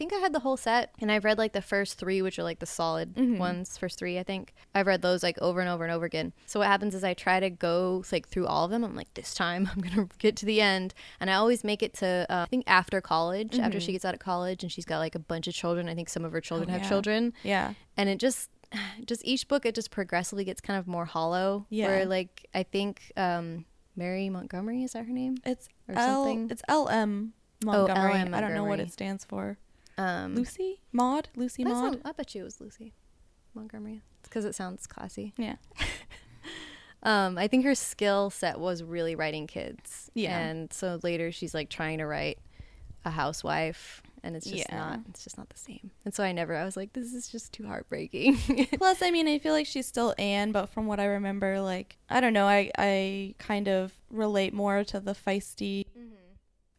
I 0.00 0.02
think 0.02 0.14
I 0.14 0.18
had 0.18 0.32
the 0.32 0.40
whole 0.40 0.56
set, 0.56 0.94
and 0.98 1.12
I've 1.12 1.24
read 1.26 1.36
like 1.36 1.52
the 1.52 1.60
first 1.60 1.98
three, 1.98 2.22
which 2.22 2.38
are 2.38 2.42
like 2.42 2.58
the 2.58 2.64
solid 2.64 3.12
Mhm. 3.16 3.36
ones. 3.36 3.76
First 3.76 3.98
three, 3.98 4.18
I 4.18 4.22
think 4.22 4.54
I've 4.74 4.86
read 4.86 5.02
those 5.02 5.22
like 5.22 5.36
over 5.42 5.60
and 5.60 5.68
over 5.68 5.84
and 5.84 5.92
over 5.92 6.06
again. 6.06 6.32
So 6.46 6.58
what 6.60 6.68
happens 6.68 6.94
is 6.94 7.04
I 7.04 7.12
try 7.12 7.38
to 7.38 7.50
go 7.50 8.02
like 8.10 8.26
through 8.26 8.46
all 8.46 8.64
of 8.64 8.70
them. 8.70 8.82
I'm 8.82 8.96
like, 8.96 9.12
this 9.12 9.34
time 9.34 9.68
I'm 9.76 9.82
gonna 9.82 10.08
get 10.18 10.36
to 10.36 10.46
the 10.46 10.62
end, 10.62 10.94
and 11.20 11.28
I 11.30 11.34
always 11.34 11.64
make 11.64 11.82
it 11.82 11.92
to 11.98 12.24
uh, 12.30 12.44
I 12.44 12.46
think 12.46 12.64
after 12.66 13.02
college, 13.02 13.58
after 13.58 13.78
she 13.78 13.92
gets 13.92 14.06
out 14.06 14.14
of 14.14 14.20
college, 14.20 14.62
and 14.62 14.72
she's 14.72 14.86
got 14.86 15.00
like 15.00 15.14
a 15.14 15.18
bunch 15.18 15.46
of 15.46 15.52
children. 15.52 15.86
I 15.86 15.94
think 15.94 16.08
some 16.08 16.24
of 16.24 16.32
her 16.32 16.40
children 16.40 16.70
have 16.70 16.80
yeah. 16.80 16.88
children, 16.88 17.34
Yeah. 17.42 17.74
and 17.98 18.08
it 18.08 18.16
just 18.18 18.48
just 19.04 19.22
each 19.22 19.48
book 19.48 19.66
it 19.66 19.74
just 19.74 19.90
progressively 19.90 20.44
gets 20.44 20.62
kind 20.62 20.78
of 20.78 20.86
more 20.86 21.04
hollow. 21.04 21.66
Yeah. 21.68 21.88
Where 21.88 22.06
like 22.06 22.46
I 22.54 22.62
think 22.62 23.12
um, 23.18 23.66
Mary 23.96 24.30
Montgomery 24.30 24.82
is 24.82 24.92
that 24.92 25.04
her 25.04 25.12
name? 25.12 25.36
It's 25.44 25.68
Or 25.88 25.94
L. 25.98 26.24
something? 26.24 26.48
It's 26.50 26.62
L 26.68 26.88
M 26.88 27.34
Montgomery. 27.62 27.92
Oh, 28.02 28.08
Montgomery. 28.14 28.32
I 28.38 28.40
don't 28.40 28.54
know 28.54 28.64
what 28.64 28.80
it 28.80 28.90
stands 28.90 29.26
for. 29.26 29.58
Um, 30.00 30.34
Lucy 30.34 30.80
Maud. 30.92 31.28
Lucy 31.36 31.64
Maud. 31.64 32.00
I 32.04 32.12
bet 32.12 32.34
you 32.34 32.42
it 32.42 32.44
was 32.44 32.60
Lucy 32.60 32.94
Montgomery. 33.54 34.02
It's 34.20 34.28
because 34.28 34.44
it 34.44 34.54
sounds 34.54 34.86
classy. 34.86 35.32
Yeah. 35.36 35.56
Um, 37.02 37.38
I 37.38 37.48
think 37.48 37.64
her 37.64 37.74
skill 37.74 38.28
set 38.28 38.60
was 38.60 38.82
really 38.82 39.14
writing 39.14 39.46
kids. 39.46 40.10
Yeah. 40.12 40.38
And 40.38 40.70
so 40.70 41.00
later 41.02 41.32
she's 41.32 41.54
like 41.54 41.70
trying 41.70 41.96
to 41.96 42.04
write 42.04 42.38
a 43.06 43.10
housewife, 43.10 44.02
and 44.22 44.36
it's 44.36 44.44
just 44.44 44.66
Yeah. 44.68 44.76
not. 44.78 45.00
It's 45.08 45.24
just 45.24 45.38
not 45.38 45.48
the 45.48 45.56
same. 45.56 45.92
And 46.04 46.12
so 46.12 46.22
I 46.22 46.32
never. 46.32 46.54
I 46.54 46.62
was 46.62 46.76
like, 46.76 46.92
this 46.92 47.14
is 47.14 47.28
just 47.28 47.54
too 47.54 47.66
heartbreaking. 47.66 48.36
Plus, 48.76 49.00
I 49.00 49.10
mean, 49.10 49.26
I 49.28 49.38
feel 49.38 49.54
like 49.54 49.64
she's 49.66 49.86
still 49.86 50.14
Anne, 50.18 50.52
but 50.52 50.66
from 50.66 50.86
what 50.86 51.00
I 51.00 51.06
remember, 51.06 51.62
like 51.62 51.96
I 52.10 52.20
don't 52.20 52.34
know, 52.34 52.44
I 52.46 52.70
I 52.76 53.34
kind 53.38 53.66
of 53.66 53.94
relate 54.10 54.52
more 54.52 54.84
to 54.84 55.00
the 55.00 55.14
feisty 55.14 55.86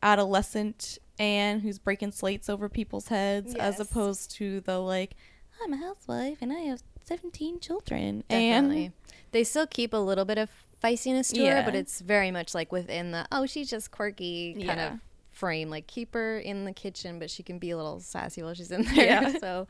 adolescent 0.03 0.97
Anne 1.21 1.60
who's 1.62 1.79
breaking 1.79 2.12
slates 2.12 2.49
over 2.49 2.67
people's 2.67 3.07
heads, 3.10 3.53
as 3.55 3.79
opposed 3.79 4.31
to 4.31 4.60
the 4.62 4.79
like 4.79 5.15
I'm 5.63 5.73
a 5.73 5.77
housewife 5.77 6.39
and 6.41 6.51
I 6.51 6.60
have 6.62 6.81
seventeen 7.03 7.60
children. 7.60 8.23
Definitely. 8.27 8.86
And 8.86 8.93
They 9.31 9.43
still 9.43 9.67
keep 9.67 9.93
a 9.93 9.97
little 9.97 10.25
bit 10.25 10.38
of 10.38 10.49
feistiness 10.84 11.31
to 11.36 11.45
her, 11.45 11.62
but 11.63 11.75
it's 11.75 12.01
very 12.01 12.31
much 12.31 12.55
like 12.55 12.71
within 12.71 13.12
the 13.12 13.27
oh 13.31 13.45
she's 13.45 13.69
just 13.69 13.91
quirky 13.91 14.53
kind 14.55 14.65
Yeah. 14.79 14.93
of 14.93 14.99
frame. 15.29 15.69
Like 15.69 15.86
keep 15.88 16.13
her 16.15 16.39
in 16.39 16.65
the 16.65 16.73
kitchen, 16.73 17.19
but 17.19 17.29
she 17.29 17.43
can 17.43 17.60
be 17.60 17.69
a 17.71 17.77
little 17.77 17.99
sassy 17.99 18.41
while 18.41 18.53
she's 18.55 18.71
in 18.71 18.84
there. 18.95 19.05
Yeah. 19.05 19.38
so 19.39 19.67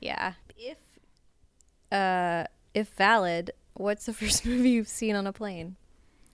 yeah. 0.00 0.32
If 0.56 0.78
uh 1.92 2.44
if 2.74 2.88
valid, 2.90 3.52
what's 3.74 4.06
the 4.06 4.12
first 4.20 4.44
movie 4.44 4.70
you've 4.70 4.88
seen 4.88 5.14
on 5.14 5.26
a 5.26 5.32
plane? 5.32 5.76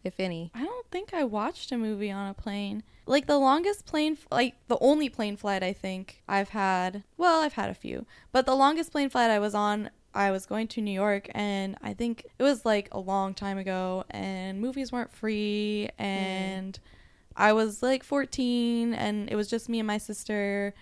If 0.05 0.21
any. 0.21 0.51
I 0.55 0.64
don't 0.64 0.87
think 0.90 1.14
I 1.14 1.25
watched 1.25 1.73
a 1.73 1.79
movie 1.79 2.11
on 2.11 2.29
a 2.29 2.35
plane. 2.35 2.83
Like 3.07 3.27
the 3.27 3.38
longest 3.38 3.87
plane, 3.87 4.19
like 4.31 4.55
the 4.69 4.79
only 4.81 5.09
plane 5.09 5.37
flight 5.37 5.62
I 5.62 5.73
think 5.73 6.23
I've 6.29 6.51
had. 6.51 7.05
Well, 7.17 7.40
I've 7.40 7.55
had 7.55 7.71
a 7.71 7.75
few, 7.75 8.07
but 8.31 8.45
the 8.45 8.55
longest 8.55 8.93
plane 8.93 9.09
flight 9.09 9.31
I 9.31 9.38
was 9.38 9.55
on, 9.55 9.90
I 10.14 10.31
was 10.31 10.47
going 10.47 10.69
to 10.69 10.83
New 10.83 10.93
York, 10.93 11.29
and 11.35 11.77
I 11.83 11.95
think 11.95 12.27
it 12.38 12.43
was 12.43 12.64
like 12.64 12.88
a 12.93 13.01
long 13.01 13.35
time 13.35 13.59
ago, 13.59 14.05
and 14.11 14.61
movies 14.61 14.93
weren't 14.93 15.12
free, 15.12 15.88
mm. 15.99 16.03
and 16.03 16.79
I 17.37 17.53
was 17.53 17.83
like 17.83 18.05
14, 18.05 18.95
and 18.95 19.31
it 19.31 19.37
was 19.37 19.49
just 19.49 19.69
me 19.69 19.81
and 19.81 19.87
my 19.87 19.99
sister, 19.99 20.75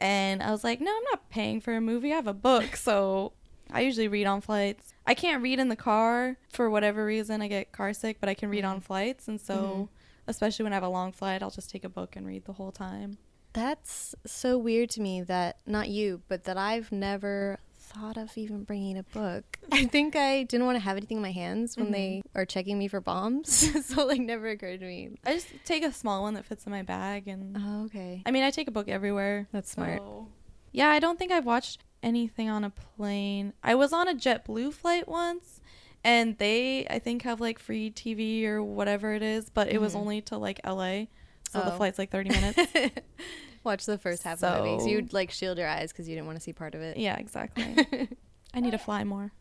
and 0.00 0.42
I 0.42 0.50
was 0.50 0.64
like, 0.64 0.80
no, 0.80 0.90
I'm 0.90 1.04
not 1.04 1.30
paying 1.30 1.60
for 1.60 1.74
a 1.74 1.80
movie. 1.80 2.12
I 2.12 2.16
have 2.16 2.26
a 2.26 2.34
book, 2.34 2.76
so 2.76 3.32
I 3.72 3.80
usually 3.80 4.08
read 4.08 4.26
on 4.26 4.40
flights. 4.40 4.94
I 5.06 5.14
can't 5.14 5.42
read 5.42 5.58
in 5.58 5.68
the 5.68 5.76
car 5.76 6.36
for 6.52 6.68
whatever 6.70 7.04
reason. 7.04 7.42
I 7.42 7.48
get 7.48 7.72
car 7.72 7.92
sick, 7.92 8.18
but 8.20 8.28
I 8.28 8.34
can 8.34 8.48
read 8.48 8.64
on 8.64 8.80
flights. 8.80 9.28
And 9.28 9.40
so, 9.40 9.54
Mhm. 9.56 9.88
especially 10.26 10.62
when 10.64 10.72
I 10.72 10.76
have 10.76 10.82
a 10.82 10.88
long 10.88 11.12
flight, 11.12 11.42
I'll 11.42 11.50
just 11.50 11.70
take 11.70 11.84
a 11.84 11.88
book 11.88 12.16
and 12.16 12.26
read 12.26 12.44
the 12.44 12.52
whole 12.54 12.72
time. 12.72 13.18
That's 13.52 14.14
so 14.26 14.56
weird 14.58 14.90
to 14.90 15.00
me 15.00 15.22
that 15.22 15.58
not 15.66 15.88
you, 15.88 16.22
but 16.28 16.44
that 16.44 16.56
I've 16.56 16.92
never 16.92 17.58
thought 17.74 18.16
of 18.16 18.38
even 18.38 18.62
bringing 18.62 18.96
a 18.96 19.02
book. 19.02 19.58
I 19.72 19.86
think 19.86 20.14
I 20.14 20.44
didn't 20.44 20.64
want 20.66 20.76
to 20.76 20.80
have 20.80 20.96
anything 20.96 21.16
in 21.16 21.22
my 21.24 21.32
hands 21.32 21.76
when 21.76 21.90
they 21.90 22.22
are 22.36 22.44
checking 22.46 22.78
me 22.78 22.86
for 22.86 23.00
bombs, 23.00 23.48
so 23.86 24.06
like 24.06 24.20
never 24.20 24.48
occurred 24.48 24.78
to 24.78 24.86
me. 24.86 25.10
I 25.26 25.34
just 25.34 25.48
take 25.64 25.82
a 25.82 25.92
small 25.92 26.22
one 26.22 26.34
that 26.34 26.44
fits 26.44 26.64
in 26.66 26.70
my 26.70 26.82
bag. 26.82 27.26
And 27.26 27.56
Oh, 27.58 27.84
okay. 27.86 28.22
I 28.24 28.30
mean, 28.30 28.44
I 28.44 28.52
take 28.52 28.68
a 28.68 28.70
book 28.70 28.88
everywhere. 28.88 29.48
That's 29.50 29.68
smart. 29.72 29.98
so- 29.98 30.28
Yeah, 30.70 30.88
I 30.90 31.00
don't 31.00 31.18
think 31.18 31.32
I've 31.32 31.46
watched 31.46 31.82
anything 32.02 32.48
on 32.48 32.64
a 32.64 32.70
plane. 32.70 33.52
I 33.62 33.74
was 33.74 33.92
on 33.92 34.08
a 34.08 34.14
JetBlue 34.14 34.72
flight 34.72 35.08
once. 35.08 35.60
And 36.02 36.38
they, 36.38 36.86
I 36.88 36.98
think, 36.98 37.22
have 37.22 37.40
like 37.42 37.58
free 37.58 37.90
TV 37.90 38.46
or 38.46 38.62
whatever 38.62 39.12
it 39.12 39.22
is, 39.22 39.50
but 39.50 39.68
it 39.68 39.82
was 39.82 39.92
Mhm. 39.94 39.98
only 39.98 40.20
to 40.22 40.38
like 40.38 40.58
LA. 40.64 41.08
So 41.50 41.60
the 41.60 41.74
Oh. 41.74 41.76
flight's 41.76 41.98
like 41.98 42.10
30 42.10 42.30
minutes. 42.30 42.72
Watch 43.64 43.84
the 43.84 43.98
first 43.98 44.22
half 44.22 44.42
of 44.42 44.56
the 44.56 44.62
movie. 44.64 44.78
So 44.78 44.84
So- 44.86 44.90
you'd 44.92 45.12
like 45.12 45.30
shield 45.30 45.58
your 45.58 45.68
eyes 45.68 45.92
because 45.92 46.08
you 46.08 46.14
didn't 46.14 46.26
want 46.26 46.38
to 46.38 46.42
see 46.42 46.54
part 46.54 46.74
of 46.74 46.80
it. 46.80 46.96
Yeah, 46.96 47.16
exactly. 47.18 48.08
I 48.54 48.60
need 48.60 48.70
to 48.70 48.78
fly 48.78 49.04
more. 49.04 49.32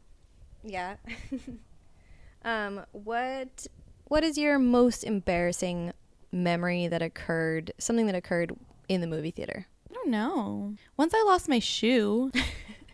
Yeah. 0.62 0.98
um, 2.44 2.86
what 2.92 3.68
what 4.10 4.24
is 4.24 4.38
your 4.38 4.58
most 4.60 5.04
embarrassing 5.04 5.94
memory 6.32 6.88
that 6.88 7.02
occurred? 7.02 7.72
Something 7.78 8.06
that 8.08 8.16
occurred 8.16 8.54
in 8.90 9.02
the 9.02 9.08
movie 9.08 9.32
theater. 9.32 9.68
I 9.90 9.94
don't 9.94 10.10
know. 10.10 10.76
Once 10.98 11.14
I 11.16 11.24
lost 11.24 11.50
my 11.50 11.60
shoe, 11.60 12.32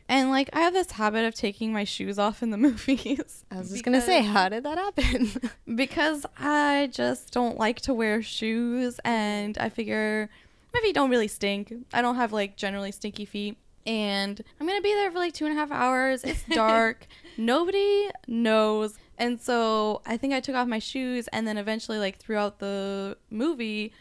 and 0.09 0.29
like 0.29 0.49
I 0.53 0.59
have 0.59 0.73
this 0.73 0.91
habit 0.91 1.25
of 1.25 1.33
taking 1.33 1.73
my 1.73 1.83
shoes 1.83 2.19
off 2.19 2.43
in 2.43 2.51
the 2.51 2.57
movies. 2.69 3.43
I 3.51 3.57
was 3.57 3.71
just 3.71 3.83
gonna 3.83 4.01
say, 4.01 4.21
how 4.21 4.49
did 4.49 4.63
that 4.63 4.77
happen? 4.77 5.31
because 5.75 6.25
I 6.37 6.89
just 6.91 7.31
don't 7.31 7.57
like 7.57 7.81
to 7.81 7.93
wear 7.93 8.21
shoes 8.21 8.99
and 9.03 9.57
I 9.57 9.69
figure 9.69 10.29
my 10.73 10.79
feet 10.81 10.95
don't 10.95 11.09
really 11.09 11.27
stink. 11.27 11.73
I 11.93 12.01
don't 12.01 12.15
have 12.15 12.33
like 12.33 12.57
generally 12.57 12.91
stinky 12.91 13.25
feet. 13.25 13.57
And 13.87 14.43
I'm 14.59 14.67
gonna 14.67 14.81
be 14.81 14.93
there 14.93 15.11
for 15.11 15.19
like 15.19 15.33
two 15.33 15.45
and 15.45 15.55
a 15.55 15.59
half 15.59 15.71
hours. 15.71 16.23
It's 16.23 16.43
dark. 16.49 17.07
Nobody 17.37 18.09
knows. 18.27 18.95
And 19.17 19.39
so 19.39 20.01
I 20.05 20.17
think 20.17 20.33
I 20.33 20.39
took 20.39 20.55
off 20.55 20.67
my 20.67 20.79
shoes 20.79 21.27
and 21.29 21.47
then 21.47 21.57
eventually 21.57 21.99
like 21.99 22.17
throughout 22.17 22.59
the 22.59 23.17
movie 23.29 23.93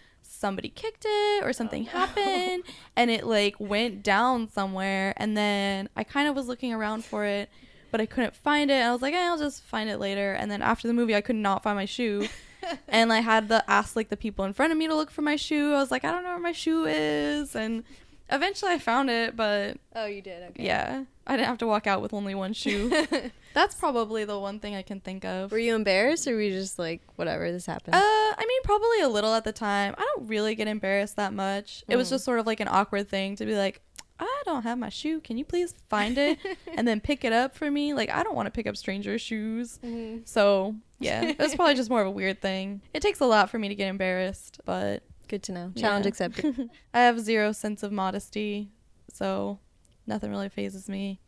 somebody 0.45 0.69
kicked 0.69 1.07
it 1.09 1.43
or 1.43 1.55
something 1.55 1.85
happened 1.87 2.63
and 2.97 3.11
it 3.11 3.25
like 3.25 3.55
went 3.59 4.03
down 4.03 4.47
somewhere 4.47 5.15
and 5.17 5.35
then 5.35 5.89
I 5.97 6.05
kind 6.05 6.29
of 6.29 6.37
was 6.37 6.49
looking 6.49 6.75
around 6.75 7.03
for 7.03 7.25
it 7.25 7.49
but 7.91 8.01
I 8.01 8.07
couldn't 8.07 8.35
find 8.35 8.73
it. 8.73 8.83
I 8.83 8.91
was 8.91 9.03
like, 9.03 9.15
eh, 9.15 9.25
I'll 9.25 9.39
just 9.39 9.63
find 9.63 9.89
it 9.89 9.99
later. 10.01 10.33
And 10.33 10.51
then 10.51 10.63
after 10.63 10.89
the 10.89 10.93
movie, 10.93 11.15
I 11.15 11.21
could 11.21 11.37
not 11.37 11.63
find 11.63 11.77
my 11.77 11.85
shoe. 11.85 12.27
and 12.89 13.13
I 13.13 13.21
had 13.21 13.47
to 13.51 13.63
ask 13.71 13.95
like 13.95 14.09
the 14.09 14.17
people 14.17 14.45
in 14.45 14.53
front 14.53 14.73
of 14.73 14.79
me 14.79 14.89
to 14.89 14.97
look 14.97 15.13
for 15.13 15.23
my 15.23 15.37
shoe. 15.37 15.73
I 15.75 15.77
was 15.77 15.93
like, 15.93 16.05
I 16.05 16.11
don't 16.11 16.25
know 16.25 16.31
where 16.31 16.41
my 16.41 16.51
shoe 16.51 16.87
is. 16.87 17.55
And 17.55 17.85
eventually 18.31 18.73
I 18.73 18.79
found 18.79 19.11
it, 19.11 19.37
but 19.37 19.77
oh, 19.95 20.07
you 20.07 20.23
did. 20.23 20.43
Okay. 20.51 20.65
yeah, 20.65 21.05
I 21.27 21.37
didn't 21.37 21.49
have 21.49 21.59
to 21.59 21.67
walk 21.67 21.87
out 21.87 22.03
with 22.03 22.13
only 22.15 22.35
one 22.35 22.53
shoe. 22.53 22.91
That's 23.55 23.75
probably 23.77 24.25
the 24.25 24.39
one 24.39 24.59
thing 24.59 24.75
I 24.75 24.83
can 24.83 25.01
think 25.01 25.25
of. 25.25 25.53
Were 25.53 25.59
you 25.59 25.75
embarrassed, 25.75 26.27
or 26.27 26.35
were 26.35 26.41
you 26.41 26.51
just 26.51 26.79
like, 26.79 27.03
whatever, 27.17 27.53
this 27.53 27.67
happened? 27.67 27.95
Uh, 27.95 27.99
I 28.01 28.45
mean, 28.49 28.63
probably 28.65 29.01
a 29.03 29.09
little 29.09 29.33
at 29.35 29.45
the 29.45 29.53
time. 29.53 29.95
I 29.97 30.01
don't 30.17 30.27
really 30.29 30.55
get 30.55 30.67
embarrassed 30.69 31.17
that 31.17 31.33
much. 31.33 31.85
It 31.89 31.97
was 31.97 32.09
Mm. 32.09 32.13
just 32.13 32.25
sort 32.25 32.41
of 32.41 32.47
like 32.47 32.61
an 32.61 32.69
awkward 32.69 33.09
thing 33.09 33.37
to 33.37 33.47
be 33.47 33.55
like, 33.57 33.81
I 34.19 34.43
don't 34.45 34.63
have 34.63 34.79
my 34.79 34.89
shoe. 34.91 35.21
Can 35.21 35.37
you 35.39 35.45
please 35.45 35.75
find 35.89 36.19
it 36.19 36.39
and 36.77 36.87
then 36.87 37.01
pick 37.01 37.25
it 37.25 37.33
up 37.33 37.57
for 37.57 37.71
me? 37.71 37.95
Like, 37.95 38.11
I 38.11 38.23
don't 38.23 38.35
want 38.37 38.47
to 38.47 38.51
pick 38.51 38.67
up 38.67 38.77
strangers' 38.77 39.21
shoes. 39.23 39.79
Mhm. 39.85 40.27
So, 40.27 40.75
yeah, 41.01 41.23
it 41.23 41.39
was 41.39 41.55
probably 41.55 41.75
just 41.75 41.91
more 41.91 42.01
of 42.01 42.07
a 42.07 42.11
weird 42.13 42.41
thing. 42.41 42.81
It 42.93 43.03
takes 43.03 43.21
a 43.21 43.27
lot 43.27 43.51
for 43.51 43.59
me 43.59 43.69
to 43.69 43.75
get 43.75 43.89
embarrassed, 43.89 44.61
but 44.65 45.03
Good 45.29 45.43
to 45.45 45.53
know. 45.53 45.73
Challenge 45.77 46.05
Yeah. 46.05 46.09
accepted. 46.09 46.71
I 46.95 47.01
have 47.01 47.21
zero 47.21 47.53
sense 47.53 47.83
of 47.83 47.93
modesty, 47.93 48.71
so 49.13 49.59
nothing 50.07 50.31
really 50.31 50.49
fazes 50.49 50.89
me. 50.89 51.21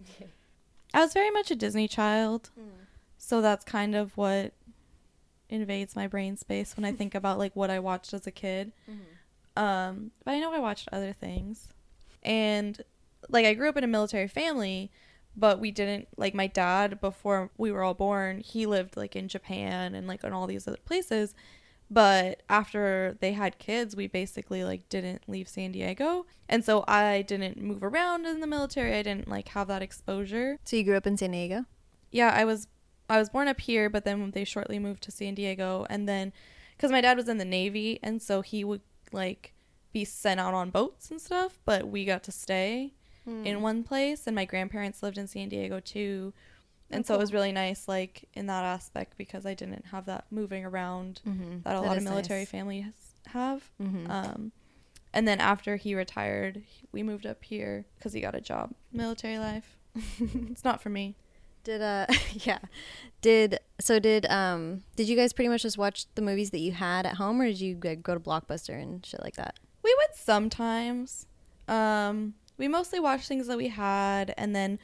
I 0.94 1.00
was 1.00 1.12
very 1.12 1.30
much 1.30 1.50
a 1.50 1.56
Disney 1.56 1.88
child, 1.88 2.50
so 3.18 3.40
that's 3.40 3.64
kind 3.64 3.94
of 3.94 4.16
what 4.16 4.52
invades 5.48 5.94
my 5.96 6.06
brain 6.06 6.36
space 6.36 6.76
when 6.76 6.84
I 6.84 6.92
think 6.92 7.14
about 7.20 7.38
like 7.38 7.54
what 7.54 7.70
I 7.70 7.78
watched 7.80 8.14
as 8.14 8.26
a 8.26 8.30
kid. 8.30 8.72
Um, 9.56 10.10
but 10.24 10.32
I 10.32 10.40
know 10.40 10.52
I 10.52 10.58
watched 10.58 10.88
other 10.92 11.12
things. 11.12 11.68
And 12.22 12.80
like 13.28 13.44
I 13.46 13.54
grew 13.54 13.68
up 13.68 13.76
in 13.76 13.84
a 13.84 13.88
military 13.88 14.28
family, 14.28 14.90
but 15.36 15.60
we 15.60 15.70
didn't 15.70 16.08
like 16.16 16.34
my 16.34 16.46
dad 16.46 17.00
before 17.00 17.50
we 17.58 17.70
were 17.72 17.82
all 17.82 17.94
born, 17.94 18.40
he 18.40 18.66
lived 18.66 18.96
like 18.96 19.14
in 19.16 19.28
Japan 19.28 19.94
and 19.94 20.06
like 20.06 20.24
in 20.24 20.32
all 20.32 20.46
these 20.46 20.66
other 20.66 20.78
places. 20.84 21.34
But 21.90 22.42
after 22.48 23.16
they 23.20 23.32
had 23.32 23.58
kids, 23.58 23.94
we 23.94 24.06
basically 24.06 24.64
like 24.64 24.88
didn't 24.88 25.22
leave 25.28 25.48
San 25.48 25.72
Diego. 25.72 26.26
And 26.48 26.64
so 26.64 26.84
I 26.88 27.22
didn't 27.22 27.60
move 27.60 27.82
around 27.84 28.26
in 28.26 28.40
the 28.40 28.46
military. 28.46 28.94
I 28.94 29.02
didn't 29.02 29.28
like 29.28 29.48
have 29.48 29.68
that 29.68 29.82
exposure. 29.82 30.58
so 30.64 30.76
you 30.76 30.84
grew 30.84 30.96
up 30.96 31.06
in 31.06 31.16
San 31.16 31.30
Diego. 31.32 31.66
Yeah, 32.10 32.30
I 32.34 32.44
was 32.44 32.68
I 33.08 33.18
was 33.18 33.28
born 33.28 33.48
up 33.48 33.60
here, 33.60 33.90
but 33.90 34.04
then 34.04 34.30
they 34.30 34.44
shortly 34.44 34.78
moved 34.78 35.02
to 35.04 35.10
San 35.10 35.34
Diego 35.34 35.86
and 35.90 36.08
then 36.08 36.32
cuz 36.78 36.90
my 36.90 37.00
dad 37.00 37.16
was 37.16 37.28
in 37.28 37.38
the 37.38 37.44
Navy 37.44 37.98
and 38.02 38.20
so 38.22 38.40
he 38.40 38.64
would 38.64 38.80
like 39.12 39.52
be 39.92 40.04
sent 40.04 40.40
out 40.40 40.54
on 40.54 40.70
boats 40.70 41.10
and 41.10 41.20
stuff, 41.20 41.60
but 41.64 41.86
we 41.88 42.04
got 42.04 42.22
to 42.24 42.32
stay 42.32 42.94
Hmm. 43.24 43.46
in 43.46 43.62
one 43.62 43.82
place 43.84 44.26
and 44.26 44.34
my 44.34 44.44
grandparents 44.44 45.02
lived 45.02 45.16
in 45.16 45.26
San 45.26 45.48
Diego 45.48 45.80
too. 45.80 46.34
And 46.94 47.06
so 47.06 47.14
it 47.14 47.18
was 47.18 47.32
really 47.32 47.52
nice 47.52 47.88
like 47.88 48.28
in 48.34 48.46
that 48.46 48.64
aspect 48.64 49.16
because 49.18 49.44
I 49.46 49.54
didn't 49.54 49.86
have 49.86 50.06
that 50.06 50.24
moving 50.30 50.64
around 50.64 51.20
Mm-hmm. 51.26 51.58
that 51.64 51.76
a 51.76 51.80
lot 51.80 51.96
of 51.96 52.02
military 52.02 52.44
families 52.44 52.92
have. 53.26 53.64
Mm-hmm. 53.80 54.10
Um 54.10 54.52
and 55.12 55.28
then 55.28 55.40
after 55.40 55.76
he 55.76 55.94
retired, 55.94 56.62
we 56.92 57.02
moved 57.02 57.26
up 57.26 57.44
here 57.44 57.84
cuz 58.00 58.12
he 58.12 58.20
got 58.20 58.34
a 58.34 58.40
job. 58.40 58.72
Military 58.92 59.38
life. 59.38 59.76
it's 60.18 60.64
not 60.64 60.82
for 60.82 60.88
me. 60.90 61.14
Did 61.62 61.80
uh 61.82 62.06
yeah. 62.32 62.58
Did 63.20 63.58
so 63.80 63.98
did 63.98 64.26
um 64.26 64.82
did 64.96 65.08
you 65.08 65.16
guys 65.16 65.32
pretty 65.32 65.48
much 65.48 65.62
just 65.62 65.78
watch 65.78 66.06
the 66.14 66.22
movies 66.22 66.50
that 66.50 66.58
you 66.60 66.72
had 66.72 67.06
at 67.06 67.16
home 67.16 67.40
or 67.40 67.46
did 67.46 67.60
you 67.60 67.78
like, 67.82 68.02
go 68.02 68.14
to 68.14 68.20
Blockbuster 68.20 68.80
and 68.80 69.04
shit 69.04 69.22
like 69.22 69.36
that? 69.36 69.58
We 69.82 69.94
would 69.98 70.16
sometimes. 70.16 71.26
Um, 71.68 72.34
we 72.56 72.68
mostly 72.68 73.00
watched 73.00 73.26
things 73.26 73.46
that 73.48 73.56
we 73.56 73.68
had, 73.68 74.32
and 74.36 74.54
then 74.54 74.78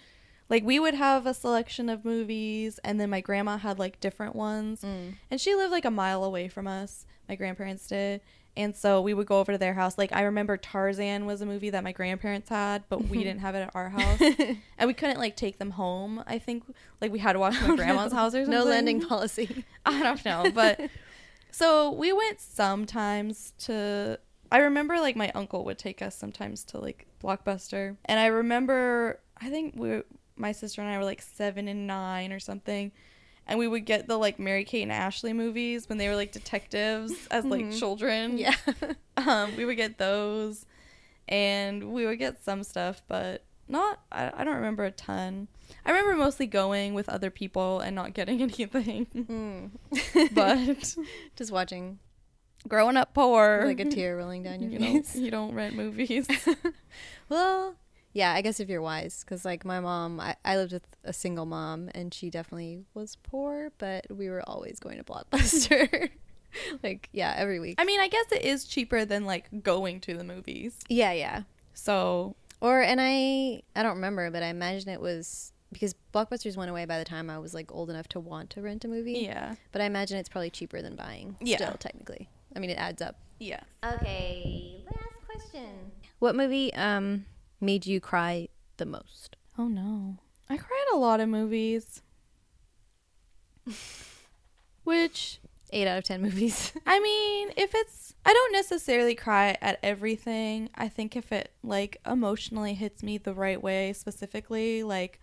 like 0.50 0.64
we 0.64 0.78
would 0.78 0.94
have 0.94 1.24
a 1.26 1.32
selection 1.32 1.88
of 1.88 2.04
movies, 2.04 2.78
and 2.84 3.00
then 3.00 3.08
my 3.08 3.20
grandma 3.22 3.56
had 3.56 3.78
like 3.78 4.00
different 4.00 4.36
ones, 4.36 4.82
Mm. 4.82 5.14
and 5.30 5.40
she 5.40 5.54
lived 5.54 5.72
like 5.72 5.86
a 5.86 5.90
mile 5.90 6.22
away 6.24 6.48
from 6.48 6.66
us. 6.66 7.06
My 7.28 7.36
grandparents 7.36 7.86
did. 7.86 8.20
And 8.56 8.74
so 8.74 9.00
we 9.00 9.14
would 9.14 9.28
go 9.28 9.38
over 9.38 9.52
to 9.52 9.58
their 9.58 9.74
house. 9.74 9.96
Like 9.96 10.12
I 10.12 10.22
remember 10.22 10.56
Tarzan 10.56 11.24
was 11.24 11.40
a 11.40 11.46
movie 11.46 11.70
that 11.70 11.84
my 11.84 11.92
grandparents 11.92 12.48
had, 12.48 12.82
but 12.88 13.04
we 13.06 13.18
didn't 13.22 13.40
have 13.40 13.54
it 13.54 13.60
at 13.60 13.70
our 13.76 13.88
house, 13.98 14.20
and 14.20 14.86
we 14.88 14.92
couldn't 14.92 15.18
like 15.20 15.36
take 15.36 15.58
them 15.58 15.70
home. 15.70 16.22
I 16.26 16.40
think 16.40 16.64
like 17.00 17.12
we 17.12 17.20
had 17.20 17.34
to 17.34 17.38
watch 17.38 17.58
them 17.60 17.70
at 17.70 17.76
grandma's 17.76 18.12
house 18.12 18.34
or 18.34 18.44
something. 18.44 18.50
No 18.50 18.64
lending 18.64 19.00
policy. 19.08 19.64
I 19.86 20.02
don't 20.02 20.24
know, 20.24 20.50
but 20.52 20.80
so 21.52 21.92
we 21.92 22.12
went 22.12 22.40
sometimes 22.40 23.52
to. 23.60 24.18
I 24.52 24.58
remember 24.58 24.96
like 24.98 25.14
my 25.14 25.30
uncle 25.36 25.64
would 25.66 25.78
take 25.78 26.02
us 26.02 26.16
sometimes 26.16 26.64
to 26.66 26.78
like 26.78 27.06
Blockbuster, 27.22 27.96
and 28.06 28.18
I 28.18 28.26
remember 28.26 29.20
I 29.40 29.48
think 29.48 29.74
we, 29.76 30.02
my 30.40 30.52
sister 30.52 30.80
and 30.80 30.90
I 30.90 30.98
were 30.98 31.04
like 31.04 31.22
seven 31.22 31.68
and 31.68 31.86
nine 31.86 32.32
or 32.32 32.40
something, 32.40 32.90
and 33.46 33.58
we 33.58 33.68
would 33.68 33.84
get 33.84 34.08
the 34.08 34.16
like 34.16 34.38
Mary 34.38 34.64
Kate 34.64 34.82
and 34.82 34.92
Ashley 34.92 35.32
movies 35.32 35.88
when 35.88 35.98
they 35.98 36.08
were 36.08 36.16
like 36.16 36.32
detectives 36.32 37.12
as 37.30 37.44
like 37.44 37.66
Mhm. 37.66 37.78
children. 37.78 38.38
yeah. 38.44 38.54
um, 39.16 39.56
we 39.56 39.64
would 39.64 39.76
get 39.76 39.98
those, 39.98 40.66
and 41.28 41.92
we 41.92 42.06
would 42.06 42.18
get 42.18 42.42
some 42.42 42.62
stuff, 42.64 43.02
but 43.08 43.44
not. 43.68 44.00
I, 44.10 44.32
I 44.34 44.44
don't 44.44 44.56
remember 44.56 44.84
a 44.84 44.90
ton. 44.90 45.48
I 45.84 45.90
remember 45.92 46.16
mostly 46.16 46.46
going 46.46 46.94
with 46.94 47.08
other 47.08 47.30
people 47.30 47.80
and 47.80 47.94
not 47.94 48.14
getting 48.14 48.40
anything. 48.42 49.06
Mm. 49.14 50.34
but 50.34 50.96
just 51.36 51.52
watching 51.52 51.98
growing 52.68 52.96
up 52.96 53.14
poor, 53.14 53.62
like 53.64 53.80
a 53.80 53.84
tear 53.86 54.16
rolling 54.16 54.42
down 54.42 54.60
your 54.60 54.70
you 54.72 54.78
face. 54.78 55.14
you 55.16 55.30
don't 55.30 55.54
rent 55.54 55.74
movies. 55.76 56.26
Well, 57.28 57.76
yeah, 58.12 58.32
I 58.32 58.42
guess 58.42 58.60
if 58.60 58.68
you're 58.68 58.82
wise, 58.82 59.22
because 59.24 59.44
like 59.44 59.64
my 59.64 59.80
mom, 59.80 60.18
I, 60.20 60.36
I 60.44 60.56
lived 60.56 60.72
with 60.72 60.86
a 61.04 61.12
single 61.12 61.46
mom, 61.46 61.90
and 61.94 62.12
she 62.12 62.30
definitely 62.30 62.84
was 62.94 63.16
poor, 63.22 63.70
but 63.78 64.06
we 64.10 64.28
were 64.28 64.42
always 64.48 64.78
going 64.80 64.98
to 64.98 65.04
Blockbuster. 65.10 66.10
like, 66.82 67.08
yeah, 67.12 67.34
every 67.36 67.60
week. 67.60 67.76
I 67.78 67.84
mean, 67.84 68.00
I 68.00 68.08
guess 68.08 68.26
it 68.32 68.42
is 68.42 68.64
cheaper 68.64 69.04
than 69.04 69.24
like 69.24 69.62
going 69.62 70.00
to 70.02 70.16
the 70.16 70.24
movies. 70.24 70.78
yeah, 70.88 71.12
yeah. 71.12 71.42
So 71.74 72.34
Or 72.60 72.80
and 72.82 73.00
I, 73.00 73.62
I 73.76 73.82
don't 73.82 73.94
remember, 73.94 74.30
but 74.30 74.42
I 74.42 74.46
imagine 74.48 74.88
it 74.90 75.00
was 75.00 75.52
because 75.72 75.94
Blockbusters 76.12 76.56
went 76.56 76.68
away 76.70 76.84
by 76.84 76.98
the 76.98 77.04
time 77.04 77.30
I 77.30 77.38
was 77.38 77.54
like 77.54 77.70
old 77.72 77.90
enough 77.90 78.08
to 78.08 78.18
want 78.20 78.50
to 78.50 78.60
rent 78.62 78.84
a 78.84 78.88
movie. 78.88 79.12
yeah, 79.20 79.54
But 79.70 79.80
I 79.80 79.84
imagine 79.84 80.18
it's 80.18 80.28
probably 80.28 80.50
cheaper 80.50 80.82
than 80.82 80.96
buying. 80.96 81.36
Yeah. 81.40 81.58
Still, 81.58 81.74
technically. 81.78 82.28
I 82.56 82.58
mean, 82.58 82.70
it 82.70 82.78
adds 82.78 83.00
up. 83.00 83.16
yeah. 83.38 83.60
Okay, 83.84 84.82
last 84.86 85.26
question. 85.26 85.68
What 86.18 86.34
movie 86.34 86.74
um 86.74 87.24
made 87.60 87.86
you 87.86 88.00
cry 88.00 88.48
the 88.76 88.86
most? 88.86 89.36
Oh 89.58 89.68
no, 89.68 90.18
I 90.48 90.56
cried 90.56 90.86
a 90.92 90.96
lot 90.96 91.20
of 91.20 91.28
movies. 91.28 92.02
Which 94.84 95.40
Eight 95.72 95.86
out 95.86 95.98
of 95.98 96.04
ten 96.04 96.20
movies. 96.20 96.72
I 96.86 96.98
mean, 97.00 97.50
if 97.56 97.74
it's 97.74 98.14
I 98.24 98.32
don't 98.32 98.52
necessarily 98.52 99.14
cry 99.14 99.56
at 99.62 99.78
everything. 99.82 100.68
I 100.74 100.88
think 100.88 101.16
if 101.16 101.32
it 101.32 101.52
like 101.62 101.98
emotionally 102.06 102.74
hits 102.74 103.02
me 103.02 103.18
the 103.18 103.34
right 103.34 103.62
way 103.62 103.92
specifically, 103.92 104.82
like 104.82 105.20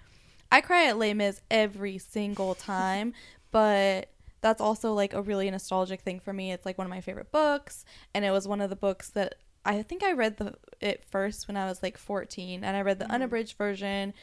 I 0.51 0.61
cry 0.61 0.87
at 0.87 0.97
Les 0.97 1.13
Mis 1.13 1.41
every 1.51 1.97
single 1.97 2.55
time, 2.55 3.13
but 3.51 4.09
that's 4.39 4.61
also 4.61 4.93
like 4.93 5.13
a 5.13 5.21
really 5.21 5.51
nostalgic 5.51 6.01
thing 6.01 6.19
for 6.19 6.31
me. 6.31 6.51
It's 6.53 6.65
like 6.65 6.77
one 6.77 6.87
of 6.87 6.91
my 6.91 7.01
favorite 7.01 7.31
books, 7.31 7.83
and 8.13 8.23
it 8.23 8.31
was 8.31 8.47
one 8.47 8.61
of 8.61 8.69
the 8.69 8.75
books 8.75 9.09
that 9.11 9.35
I 9.67 9.83
think 9.83 10.03
I 10.03 10.13
read 10.13 10.37
the 10.37 10.55
it 10.81 11.03
first 11.03 11.47
when 11.47 11.57
I 11.57 11.65
was 11.65 11.83
like 11.83 11.97
14, 11.97 12.63
and 12.63 12.75
I 12.77 12.81
read 12.81 12.99
the 12.99 13.05
Mhm. 13.05 13.11
unabridged 13.11 13.57
version, 13.57 14.13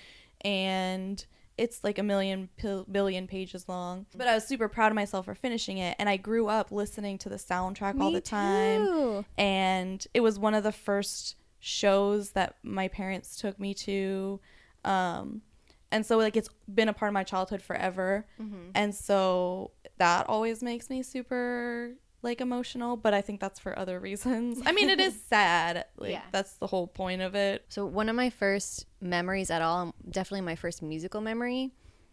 and 0.45 1.25
it's 1.57 1.85
like 1.85 1.99
a 1.99 2.03
million 2.03 2.49
pil- 2.57 2.85
billion 2.91 3.27
pages 3.29 3.69
long. 3.69 4.07
But 4.15 4.27
I 4.27 4.35
was 4.35 4.47
super 4.47 4.69
proud 4.69 4.91
of 4.91 4.97
myself 4.97 5.27
for 5.27 5.35
finishing 5.35 5.79
it, 5.79 5.95
and 5.99 6.09
I 6.09 6.17
grew 6.17 6.49
up 6.49 6.73
listening 6.73 7.19
to 7.19 7.29
the 7.29 7.37
soundtrack 7.37 8.01
all 8.01 8.11
the 8.11 8.21
time. 8.21 8.87
too. 8.87 9.25
And 9.39 10.05
it 10.15 10.21
was 10.21 10.39
one 10.39 10.55
of 10.55 10.65
the 10.65 10.73
first 10.73 11.37
shows 11.61 12.31
that 12.33 12.57
my 12.63 12.89
parents 12.89 13.37
took 13.37 13.59
me 13.61 13.73
to. 13.75 14.41
Um, 14.85 15.43
and 15.91 16.05
so 16.05 16.19
like 16.19 16.37
it's 16.37 16.49
been 16.73 16.89
a 16.89 16.93
part 16.93 17.09
of 17.09 17.15
my 17.15 17.23
childhood 17.25 17.63
forever. 17.63 18.27
Mm-hmm. 18.41 18.71
And 18.75 18.95
so 18.95 19.71
that 19.99 20.29
always 20.29 20.63
makes 20.63 20.91
me 20.91 21.03
super 21.03 21.93
like 22.25 22.41
emotional, 22.41 22.97
but 22.97 23.15
I 23.15 23.21
think 23.21 23.41
that's 23.41 23.61
for 23.61 23.79
other 23.79 24.01
reasons. 24.01 24.61
I 24.67 24.73
mean, 24.73 24.91
it 24.91 24.99
is 25.01 25.21
sad. 25.29 25.85
Like 25.97 26.11
Yeah. 26.13 26.23
that's 26.33 26.55
the 26.55 26.67
whole 26.67 26.87
point 26.89 27.23
of 27.23 27.35
it. 27.35 27.65
So 27.69 27.87
one 27.87 28.09
of 28.09 28.17
my 28.17 28.31
first 28.31 28.87
memories 29.01 29.51
at 29.51 29.63
all, 29.63 29.95
definitely 30.11 30.41
my 30.43 30.57
first 30.57 30.83
musical 30.83 31.21
memory, 31.21 31.71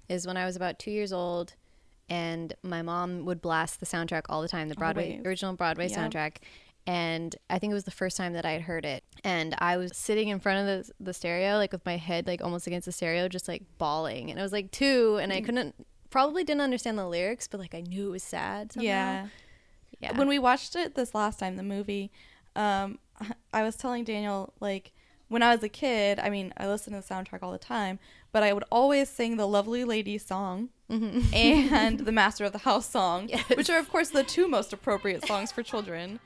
is 0.09 0.27
when 0.27 0.37
I 0.37 0.45
was 0.45 0.55
about 0.55 0.77
two 0.77 0.91
years 0.91 1.11
old, 1.13 1.53
and 2.09 2.53
my 2.63 2.81
mom 2.81 3.25
would 3.25 3.41
blast 3.41 3.79
the 3.79 3.85
soundtrack 3.85 4.23
all 4.29 4.41
the 4.41 4.47
time, 4.49 4.67
the 4.69 4.75
Broadway 4.75 5.11
Always. 5.13 5.25
original 5.25 5.53
Broadway 5.55 5.87
Yeah. 5.89 5.97
soundtrack. 6.07 6.37
And 6.87 7.35
I 7.49 7.59
think 7.59 7.71
it 7.71 7.75
was 7.75 7.83
the 7.83 7.91
first 7.91 8.17
time 8.17 8.33
that 8.33 8.43
I 8.45 8.51
had 8.53 8.63
heard 8.63 8.85
it, 8.85 9.03
and 9.23 9.53
I 9.59 9.77
was 9.77 9.95
sitting 9.95 10.29
in 10.29 10.39
front 10.39 10.67
of 10.67 10.87
the 10.87 10.91
the 10.99 11.13
stereo, 11.13 11.55
like 11.57 11.71
with 11.71 11.85
my 11.85 11.95
head 11.97 12.25
like 12.25 12.43
almost 12.43 12.65
against 12.65 12.85
the 12.87 12.91
stereo, 12.91 13.27
just 13.27 13.47
like 13.47 13.61
bawling. 13.77 14.31
And 14.31 14.39
I 14.39 14.43
was 14.43 14.51
like 14.51 14.71
two, 14.71 15.17
and 15.21 15.31
Mm. 15.31 15.35
I 15.35 15.41
couldn't 15.41 15.75
probably 16.09 16.43
didn't 16.43 16.61
understand 16.61 16.97
the 16.97 17.07
lyrics, 17.07 17.47
but 17.47 17.59
like 17.59 17.75
I 17.75 17.81
knew 17.81 18.07
it 18.07 18.11
was 18.11 18.23
sad. 18.23 18.71
Somehow. 18.73 18.85
Yeah. 18.87 19.27
Yeah. 20.01 20.17
When 20.17 20.27
we 20.27 20.39
watched 20.39 20.75
it 20.75 20.95
this 20.95 21.13
last 21.15 21.39
time, 21.39 21.55
the 21.57 21.63
movie, 21.63 22.11
um, 22.55 22.99
I 23.53 23.63
was 23.63 23.75
telling 23.75 24.03
Daniel 24.03 24.53
like 24.59 24.91
when 25.29 25.41
I 25.43 25.53
was 25.53 25.63
a 25.63 25.69
kid. 25.69 26.19
I 26.19 26.29
mean, 26.29 26.53
I 26.57 26.67
listened 26.67 26.95
to 27.01 27.07
the 27.07 27.13
soundtrack 27.13 27.39
all 27.41 27.51
the 27.51 27.57
time, 27.57 27.99
but 28.31 28.43
I 28.43 28.51
would 28.53 28.65
always 28.71 29.09
sing 29.09 29.37
the 29.37 29.47
"Lovely 29.47 29.83
Lady" 29.83 30.17
song 30.17 30.69
Mhm. 30.89 31.33
and 31.33 31.99
the 32.05 32.11
"Master 32.11 32.43
of 32.45 32.51
the 32.51 32.59
House" 32.59 32.89
song, 32.89 33.29
Yes. 33.29 33.47
which 33.49 33.69
are 33.69 33.77
of 33.79 33.89
course 33.89 34.09
the 34.09 34.23
two 34.23 34.47
most 34.47 34.73
appropriate 34.73 35.25
songs 35.25 35.51
for 35.51 35.63
children. 35.63 36.19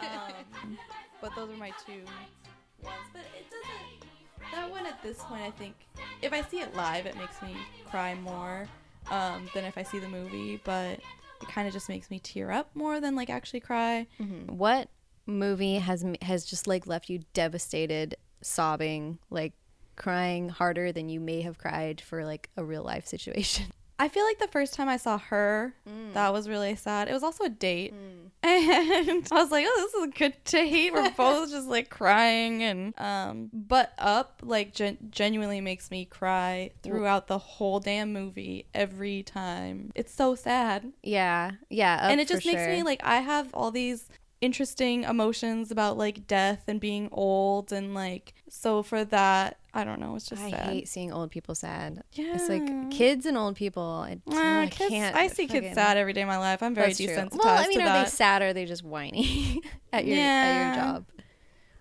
Um, 0.00 0.76
but 1.20 1.34
those 1.36 1.50
are 1.50 1.56
my 1.56 1.72
two 1.86 1.92
ones. 2.04 2.98
But 3.12 3.22
it 3.38 3.46
doesn't. 3.50 4.52
That 4.52 4.70
one 4.70 4.86
at 4.86 5.00
this 5.02 5.18
point, 5.22 5.42
I 5.42 5.50
think, 5.52 5.74
if 6.22 6.32
I 6.32 6.42
see 6.42 6.60
it 6.60 6.74
live, 6.74 7.06
it 7.06 7.16
makes 7.16 7.40
me 7.42 7.54
cry 7.90 8.14
more 8.14 8.66
um, 9.10 9.48
than 9.54 9.64
if 9.64 9.76
I 9.78 9.82
see 9.82 9.98
the 9.98 10.08
movie. 10.08 10.60
But 10.64 11.00
it 11.40 11.48
kind 11.48 11.66
of 11.66 11.72
just 11.74 11.88
makes 11.88 12.10
me 12.10 12.18
tear 12.18 12.50
up 12.50 12.70
more 12.74 13.00
than 13.00 13.14
like 13.16 13.30
actually 13.30 13.60
cry. 13.60 14.06
Mhm. 14.20 14.50
What 14.50 14.88
movie 15.26 15.76
has 15.76 16.04
has 16.22 16.44
just 16.44 16.66
like 16.66 16.86
left 16.86 17.08
you 17.08 17.20
devastated, 17.34 18.16
sobbing, 18.42 19.18
like 19.30 19.52
crying 19.96 20.48
harder 20.48 20.92
than 20.92 21.08
you 21.08 21.20
may 21.20 21.42
have 21.42 21.58
cried 21.58 22.00
for 22.00 22.24
like 22.24 22.50
a 22.56 22.64
real 22.64 22.82
life 22.82 23.06
situation? 23.06 23.66
I 23.98 24.08
feel 24.08 24.24
like 24.24 24.38
the 24.38 24.48
first 24.48 24.74
time 24.74 24.88
I 24.88 24.96
saw 24.96 25.18
her, 25.18 25.74
Mm. 25.88 26.12
that 26.14 26.32
was 26.32 26.48
really 26.48 26.76
sad. 26.76 27.08
It 27.08 27.12
was 27.12 27.22
also 27.22 27.44
a 27.44 27.48
date. 27.48 27.94
And 28.40 29.26
I 29.32 29.42
was 29.42 29.50
like, 29.50 29.66
oh, 29.68 29.82
this 29.84 29.94
is 29.94 30.04
a 30.04 30.18
good 30.18 30.34
date. 30.44 30.92
We're 30.92 31.10
both 31.10 31.50
just 31.56 31.66
like 31.66 31.90
crying 31.90 32.62
and 32.62 32.94
um 32.98 33.50
but 33.52 33.92
up 33.98 34.40
like 34.44 34.72
gen- 34.72 35.08
genuinely 35.10 35.60
makes 35.60 35.90
me 35.90 36.04
cry 36.04 36.70
throughout 36.84 37.26
the 37.26 37.38
whole 37.38 37.80
damn 37.80 38.12
movie 38.12 38.66
every 38.72 39.24
time. 39.24 39.90
It's 39.96 40.14
so 40.14 40.36
sad. 40.36 40.92
Yeah, 41.02 41.52
yeah, 41.68 42.08
and 42.08 42.20
it 42.20 42.28
just 42.28 42.46
makes 42.46 42.64
me 42.64 42.84
like 42.84 43.00
I 43.02 43.16
have 43.18 43.52
all 43.52 43.72
these 43.72 44.08
interesting 44.40 45.02
emotions 45.02 45.72
about 45.72 45.98
like 45.98 46.28
death 46.28 46.62
and 46.68 46.78
being 46.78 47.08
old 47.10 47.72
and 47.72 47.92
like 47.92 48.34
so 48.50 48.82
for 48.82 49.04
that, 49.06 49.58
I 49.74 49.84
don't 49.84 50.00
know, 50.00 50.16
it's 50.16 50.26
just 50.26 50.42
sad. 50.42 50.54
I 50.54 50.56
sad. 50.56 50.66
hate 50.66 50.88
seeing 50.88 51.12
old 51.12 51.30
people 51.30 51.54
sad. 51.54 52.02
yeah. 52.12 52.34
It's 52.34 52.48
like 52.48 52.90
kids 52.90 53.26
and 53.26 53.36
old 53.36 53.56
people. 53.56 53.82
I, 53.82 54.18
Uh, 54.26 54.60
I 54.62 54.68
kids, 54.70 54.90
can't. 54.90 55.14
I 55.16 55.28
see 55.28 55.46
kids 55.46 55.74
sad 55.74 55.96
every 55.96 56.12
day 56.12 56.22
of 56.22 56.28
my 56.28 56.38
life. 56.38 56.62
I'm 56.62 56.74
very 56.74 56.88
That's 56.92 56.98
true. 56.98 57.38
Well, 57.44 57.58
I 57.58 57.66
mean, 57.68 57.78
to 57.78 57.84
are 57.84 57.86
that. 57.86 58.04
they 58.06 58.10
sad 58.10 58.42
or 58.42 58.48
are 58.48 58.52
they 58.52 58.64
just 58.66 58.82
whiny 58.84 59.60
at 59.92 60.04
your 60.06 60.18
at 60.18 60.74
your 60.76 60.84
job? 60.84 61.04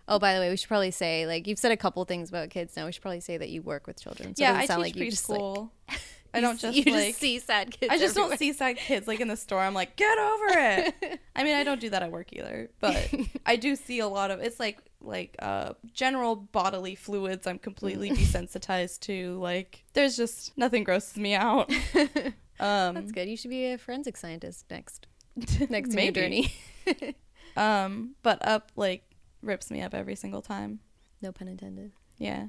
Oh, 0.10 0.20
by 0.20 0.34
the 0.36 0.40
way, 0.40 0.50
we 0.50 0.56
should 0.56 0.70
probably 0.70 0.92
say 0.92 1.26
like 1.28 1.48
you've 1.48 1.60
said 1.60 1.72
a 1.72 1.78
couple 1.78 2.04
things 2.06 2.30
about 2.30 2.50
kids 2.50 2.76
now. 2.78 2.86
We 2.86 2.92
should 2.92 3.02
probably 3.02 3.20
say 3.20 3.38
that 3.38 3.50
you 3.50 3.62
work 3.62 3.88
with 3.88 4.02
children. 4.02 4.36
So 4.36 4.44
it 4.44 4.48
yeah, 4.48 4.58
I 4.58 4.66
sound 4.66 4.84
teach 4.86 4.96
like 4.96 5.10
just 5.10 5.30
like. 5.30 5.42
I 6.34 6.42
don't 6.42 6.60
just 6.60 6.76
you 6.78 6.84
like 6.94 7.08
just 7.08 7.20
see 7.20 7.40
sad 7.40 7.72
kids. 7.72 7.92
I 7.92 7.98
just 7.98 8.12
everywhere. 8.12 8.30
don't 8.32 8.38
see 8.40 8.54
sad 8.54 8.78
kids 8.78 9.08
like 9.08 9.20
in 9.22 9.28
the 9.28 9.38
store. 9.38 9.60
I'm 9.62 9.74
like, 9.74 9.96
get 9.96 10.18
over 10.18 10.46
it. 10.50 11.20
I 11.36 11.44
mean, 11.44 11.56
I 11.56 11.64
don't 11.64 11.80
do 11.82 11.90
that 11.90 12.04
at 12.04 12.12
work 12.12 12.28
either, 12.34 12.70
but 12.80 13.10
I 13.46 13.56
do 13.56 13.76
see 13.76 14.00
a 14.00 14.08
lot 14.08 14.30
of 14.30 14.40
it's 14.42 14.60
like 14.60 14.78
like 15.02 15.36
uh 15.40 15.74
general 15.94 16.36
bodily 16.36 16.96
fluids. 16.96 17.46
I'm 17.48 17.60
completely 17.60 18.10
desensitized 18.22 19.02
to. 19.02 19.38
Like, 19.40 19.84
there's 19.94 20.18
just 20.18 20.58
nothing 20.58 20.84
grosses 20.84 21.18
me 21.18 21.36
out. 21.36 21.72
Um, 22.60 22.96
That's 22.96 23.12
good. 23.12 23.30
You 23.30 23.38
should 23.38 23.52
be 23.52 23.66
a 23.74 23.78
forensic 23.78 24.18
scientist 24.18 24.66
next. 24.72 25.06
Next 25.36 25.70
in 25.70 25.70
your 25.70 26.12
maybe. 26.12 26.52
journey. 26.88 27.16
Um, 27.56 28.16
but 28.24 28.44
up 28.44 28.72
like 28.76 29.04
rips 29.44 29.70
me 29.70 29.82
up 29.84 29.94
every 29.94 30.16
single 30.16 30.42
time. 30.42 30.80
no 31.22 31.32
pun 31.32 31.48
intended. 31.48 31.92
Yeah. 32.18 32.48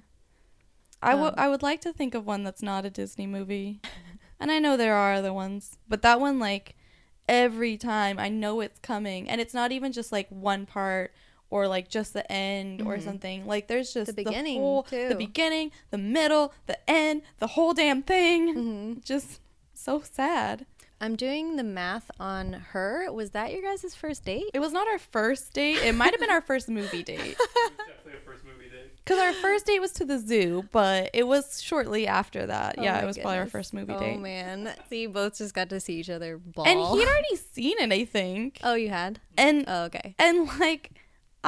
I 1.03 1.15
would 1.15 1.35
Um, 1.35 1.35
I 1.37 1.49
would 1.51 1.63
like 1.63 1.83
to 1.83 1.93
think 1.93 2.15
of 2.15 2.25
one 2.27 2.43
that's 2.43 2.63
not 2.63 2.87
a 2.87 2.91
Disney 2.91 3.27
movie. 3.27 3.81
and 4.41 4.51
I 4.51 4.59
know 4.59 4.79
there 4.79 4.95
are 4.95 5.13
other 5.13 5.33
ones, 5.33 5.79
but 5.87 6.01
that 6.03 6.21
one 6.21 6.39
like 6.39 6.75
every 7.29 7.77
time 7.77 8.19
I 8.19 8.31
know 8.31 8.61
it's 8.61 8.81
coming 8.81 9.29
and 9.29 9.43
it's 9.43 9.53
not 9.53 9.73
even 9.73 9.93
just 9.93 10.11
like 10.11 10.29
one 10.31 10.65
part 10.65 11.13
or 11.51 11.67
like 11.69 11.89
just 11.89 12.13
the 12.13 12.31
end 12.31 12.83
or 12.83 12.97
Mhm. 12.99 13.03
something. 13.05 13.47
Like 13.47 13.69
there's 13.69 13.93
just 13.95 14.07
the, 14.09 14.13
beginning, 14.25 14.59
whole 14.59 14.83
too. 14.85 15.09
the 15.09 15.15
beginning, 15.15 15.71
the 15.91 15.99
middle, 15.99 16.53
the 16.67 16.79
end, 16.91 17.23
the 17.39 17.47
whole 17.49 17.73
damn 17.75 18.03
thing. 18.03 18.55
hmm 18.55 18.93
Just 19.05 19.41
so 19.75 20.01
sad. 20.03 20.67
I'm 21.01 21.15
doing 21.15 21.55
the 21.57 21.63
math 21.63 22.11
on 22.19 22.53
her. 22.55 23.11
Was 23.13 23.31
that 23.31 23.53
your 23.53 23.63
guys' 23.63 23.95
first 23.95 24.25
date? 24.25 24.51
It 24.53 24.59
was 24.59 24.73
not 24.73 24.89
our 24.89 24.99
first 24.99 25.53
date. 25.53 25.79
It 25.85 25.95
might 25.95 26.11
have 26.11 26.19
been 26.19 26.31
our 26.31 26.41
first 26.41 26.69
movie 26.69 27.05
date. 27.05 27.19
Definitely 27.79 28.15
a 28.15 28.21
first 28.27 28.45
movie 28.45 28.69
date. 28.69 28.91
Because 29.05 29.21
our 29.21 29.33
first 29.35 29.65
date 29.65 29.81
was 29.81 29.93
to 29.93 30.05
the 30.05 30.19
zoo, 30.19 30.69
but 30.73 31.11
it 31.15 31.27
was 31.27 31.63
shortly 31.63 32.07
after 32.09 32.45
that. 32.47 32.75
Oh 32.79 32.83
yeah, 32.83 33.01
it 33.01 33.07
was 33.07 33.17
probably 33.17 33.39
our 33.39 33.47
first 33.47 33.73
movie 33.73 33.93
oh, 33.95 33.99
date. 34.01 34.17
Oh 34.17 34.21
man. 34.21 34.75
So 34.89 34.95
you 34.97 35.09
both 35.09 35.39
just 35.39 35.55
got 35.55 35.69
to 35.71 35.79
see 35.81 35.95
each 36.01 36.11
other 36.11 36.37
ball. 36.37 36.67
And 36.67 36.79
he'd 36.79 37.09
already 37.09 37.37
seen 37.37 37.77
it, 37.79 37.93
I 37.93 38.05
think. 38.05 38.59
Oh, 38.65 38.75
you 38.75 38.89
had? 38.91 39.21
And 39.39 39.65
Oh, 39.69 39.85
okay. 39.85 40.15
and 40.19 40.49
like, 40.59 40.91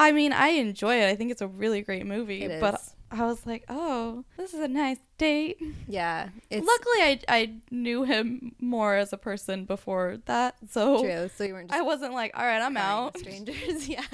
I 0.00 0.12
mean, 0.12 0.32
I 0.32 0.48
enjoy 0.48 0.96
it. 1.02 1.08
I 1.10 1.14
think 1.14 1.30
it's 1.30 1.42
a 1.42 1.46
really 1.46 1.82
great 1.82 2.06
movie. 2.06 2.42
It 2.42 2.60
But 2.60 2.74
is. 2.76 2.94
I 3.10 3.26
was 3.26 3.44
like, 3.44 3.64
oh, 3.68 4.24
this 4.38 4.54
is 4.54 4.60
a 4.60 4.68
nice 4.68 4.96
date. 5.18 5.60
Yeah. 5.86 6.28
It's 6.48 6.66
Luckily, 6.66 7.02
I 7.02 7.20
I 7.28 7.54
knew 7.70 8.04
him 8.04 8.54
more 8.58 8.94
as 8.94 9.12
a 9.12 9.18
person 9.18 9.66
before 9.66 10.18
that, 10.24 10.56
so 10.70 11.02
true. 11.02 11.28
So 11.36 11.44
you 11.44 11.52
weren't 11.52 11.70
just 11.70 11.78
I 11.78 11.82
wasn't 11.82 12.14
like, 12.14 12.32
all 12.34 12.44
right, 12.44 12.62
I'm 12.62 12.76
out. 12.76 13.18
strangers. 13.18 13.88
yeah. 13.88 14.04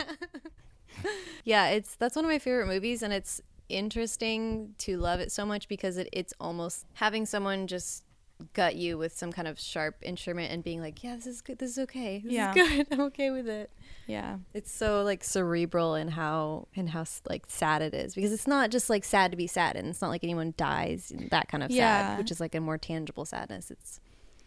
yeah, 1.45 1.69
it's 1.69 1.95
that's 1.97 2.17
one 2.17 2.25
of 2.25 2.31
my 2.31 2.39
favorite 2.39 2.67
movies 2.67 3.03
and 3.03 3.13
it's 3.13 3.41
interesting 3.69 4.75
to 4.79 4.97
love 4.97 5.21
it 5.21 5.31
so 5.31 5.45
much 5.47 5.69
because 5.69 5.99
it, 5.99 6.09
it's 6.13 6.33
almost 6.41 6.87
having 6.95 7.27
someone 7.27 7.67
just 7.67 8.05
gut 8.53 8.77
you 8.77 8.99
with 8.99 9.17
some 9.17 9.33
kind 9.33 9.49
of 9.49 9.59
sharp 9.59 9.97
instrument 10.03 10.53
and 10.53 10.63
being 10.63 10.81
like, 10.81 11.03
Yeah, 11.03 11.17
this 11.17 11.27
is 11.27 11.41
good 11.43 11.59
this 11.59 11.71
is 11.71 11.79
okay. 11.81 12.21
This 12.25 12.33
Yeah. 12.33 12.51
is 12.51 12.55
good. 12.69 12.87
I'm 12.91 13.01
okay 13.03 13.31
with 13.31 13.49
it. 13.49 13.71
Yeah, 14.07 14.39
It's 14.55 14.71
so 14.71 15.03
like 15.03 15.25
cerebral 15.25 15.97
in 15.97 16.09
how 16.09 16.69
and 16.77 16.91
how 16.91 17.05
like 17.29 17.47
sad 17.49 17.83
it 17.83 17.93
is 17.93 18.15
because 18.15 18.33
it's 18.33 18.47
not 18.47 18.71
just 18.71 18.89
like 18.89 19.03
sad 19.05 19.31
to 19.33 19.37
be 19.37 19.47
sad 19.49 19.75
and 19.77 19.89
it's 19.89 20.01
not 20.01 20.11
like 20.11 20.23
anyone 20.23 20.55
dies 20.57 21.13
that 21.31 21.49
kind 21.49 21.65
of 21.65 21.71
Yeah. 21.73 22.11
sad 22.11 22.19
which 22.19 22.31
is 22.31 22.39
like 22.41 22.55
a 22.55 22.61
more 22.61 22.79
tangible 22.79 23.25
sadness. 23.25 23.71
It's 23.71 24.01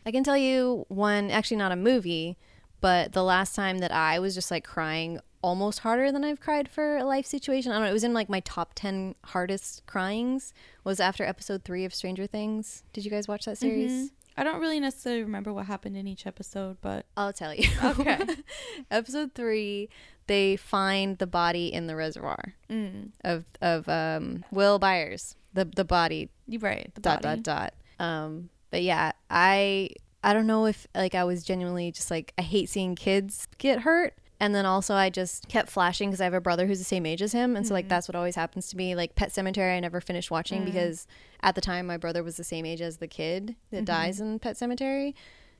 I 0.05 0.11
can 0.11 0.23
tell 0.23 0.37
you 0.37 0.85
one 0.87 1.29
actually 1.29 1.57
not 1.57 1.71
a 1.73 1.75
movie, 1.75 2.37
but 2.79 3.11
the 3.11 3.23
last 3.23 3.53
time 3.53 3.79
that 3.79 3.91
I 3.91 4.19
was 4.19 4.33
just 4.33 4.49
like 4.49 4.63
crying 4.63 5.19
almost 5.41 5.79
harder 5.79 6.11
than 6.11 6.23
I've 6.23 6.39
cried 6.39 6.67
for 6.69 6.97
a 6.97 7.03
life 7.03 7.25
situation. 7.25 7.71
I 7.71 7.75
don't 7.75 7.83
know, 7.85 7.89
it 7.89 7.93
was 7.93 8.03
in 8.03 8.13
like 8.13 8.29
my 8.29 8.39
top 8.41 8.73
10 8.75 9.15
hardest 9.25 9.85
cryings 9.85 10.53
was 10.83 10.99
after 10.99 11.23
episode 11.23 11.63
3 11.63 11.85
of 11.85 11.93
Stranger 11.93 12.27
Things. 12.27 12.83
Did 12.93 13.05
you 13.05 13.11
guys 13.11 13.27
watch 13.27 13.45
that 13.45 13.57
series? 13.57 13.91
Mhm. 13.91 14.09
I 14.37 14.43
don't 14.43 14.61
really 14.61 14.79
necessarily 14.79 15.21
remember 15.23 15.51
what 15.51 15.65
happened 15.65 15.97
in 15.97 16.07
each 16.07 16.25
episode, 16.25 16.77
but 16.81 17.05
I'll 17.17 17.33
tell 17.33 17.53
you. 17.53 17.67
Okay. 17.83 18.19
episode 18.91 19.33
3 19.35 19.89
they 20.27 20.55
find 20.55 21.17
the 21.17 21.25
body 21.25 21.73
in 21.73 21.87
the 21.87 21.95
reservoir. 21.95 22.53
mm, 22.69 23.09
of 23.23 23.45
of 23.61 23.89
um 23.89 24.45
Will 24.51 24.77
Byers, 24.77 25.35
the 25.53 25.65
the 25.65 25.83
body 25.83 26.29
you're 26.47 26.61
right. 26.61 26.91
The 26.93 27.01
dot 27.01 27.21
body. 27.23 27.41
dot 27.41 27.73
dot. 27.99 28.05
Um, 28.05 28.49
but 28.69 28.83
yeah, 28.83 29.13
I 29.29 29.89
I 30.23 30.33
don't 30.33 30.45
know 30.47 30.67
if 30.67 30.85
like 30.93 31.15
I 31.15 31.23
was 31.23 31.43
genuinely 31.43 31.91
just 31.91 32.11
like 32.11 32.31
I 32.37 32.43
hate 32.43 32.69
seeing 32.69 32.95
kids 32.95 33.47
get 33.57 33.79
hurt. 33.81 34.13
And 34.41 34.55
then 34.55 34.65
also 34.65 34.95
I 34.95 35.09
just 35.09 35.49
kept 35.49 35.69
flashing 35.69 36.09
because 36.09 36.21
I 36.21 36.23
have 36.23 36.33
a 36.33 36.39
brother 36.39 36.65
who's 36.65 36.79
the 36.79 36.85
same 36.85 37.05
age 37.05 37.21
as 37.21 37.33
him, 37.33 37.57
and 37.57 37.67
so 37.67 37.73
like 37.73 37.85
mm. 37.85 37.89
that's 37.89 38.07
what 38.07 38.15
always 38.15 38.35
happens 38.35 38.69
to 38.69 38.77
me. 38.77 38.95
Like 38.95 39.15
Pet 39.15 39.29
Sematary, 39.29 39.75
I 39.75 39.79
never 39.81 39.99
finished 39.99 40.31
watching 40.31 40.61
mm. 40.61 40.65
because 40.65 41.07
at 41.41 41.55
the 41.55 41.61
time 41.61 41.87
my 41.87 41.97
brother 41.97 42.23
was 42.23 42.37
the 42.37 42.43
same 42.43 42.65
age 42.65 42.81
as 42.81 42.97
the 42.97 43.07
kid 43.07 43.55
that 43.71 43.83
dies 43.83 44.19
mm-hmm. 44.19 44.33
in 44.33 44.39
Pet 44.39 44.55
Sematary. 44.55 45.13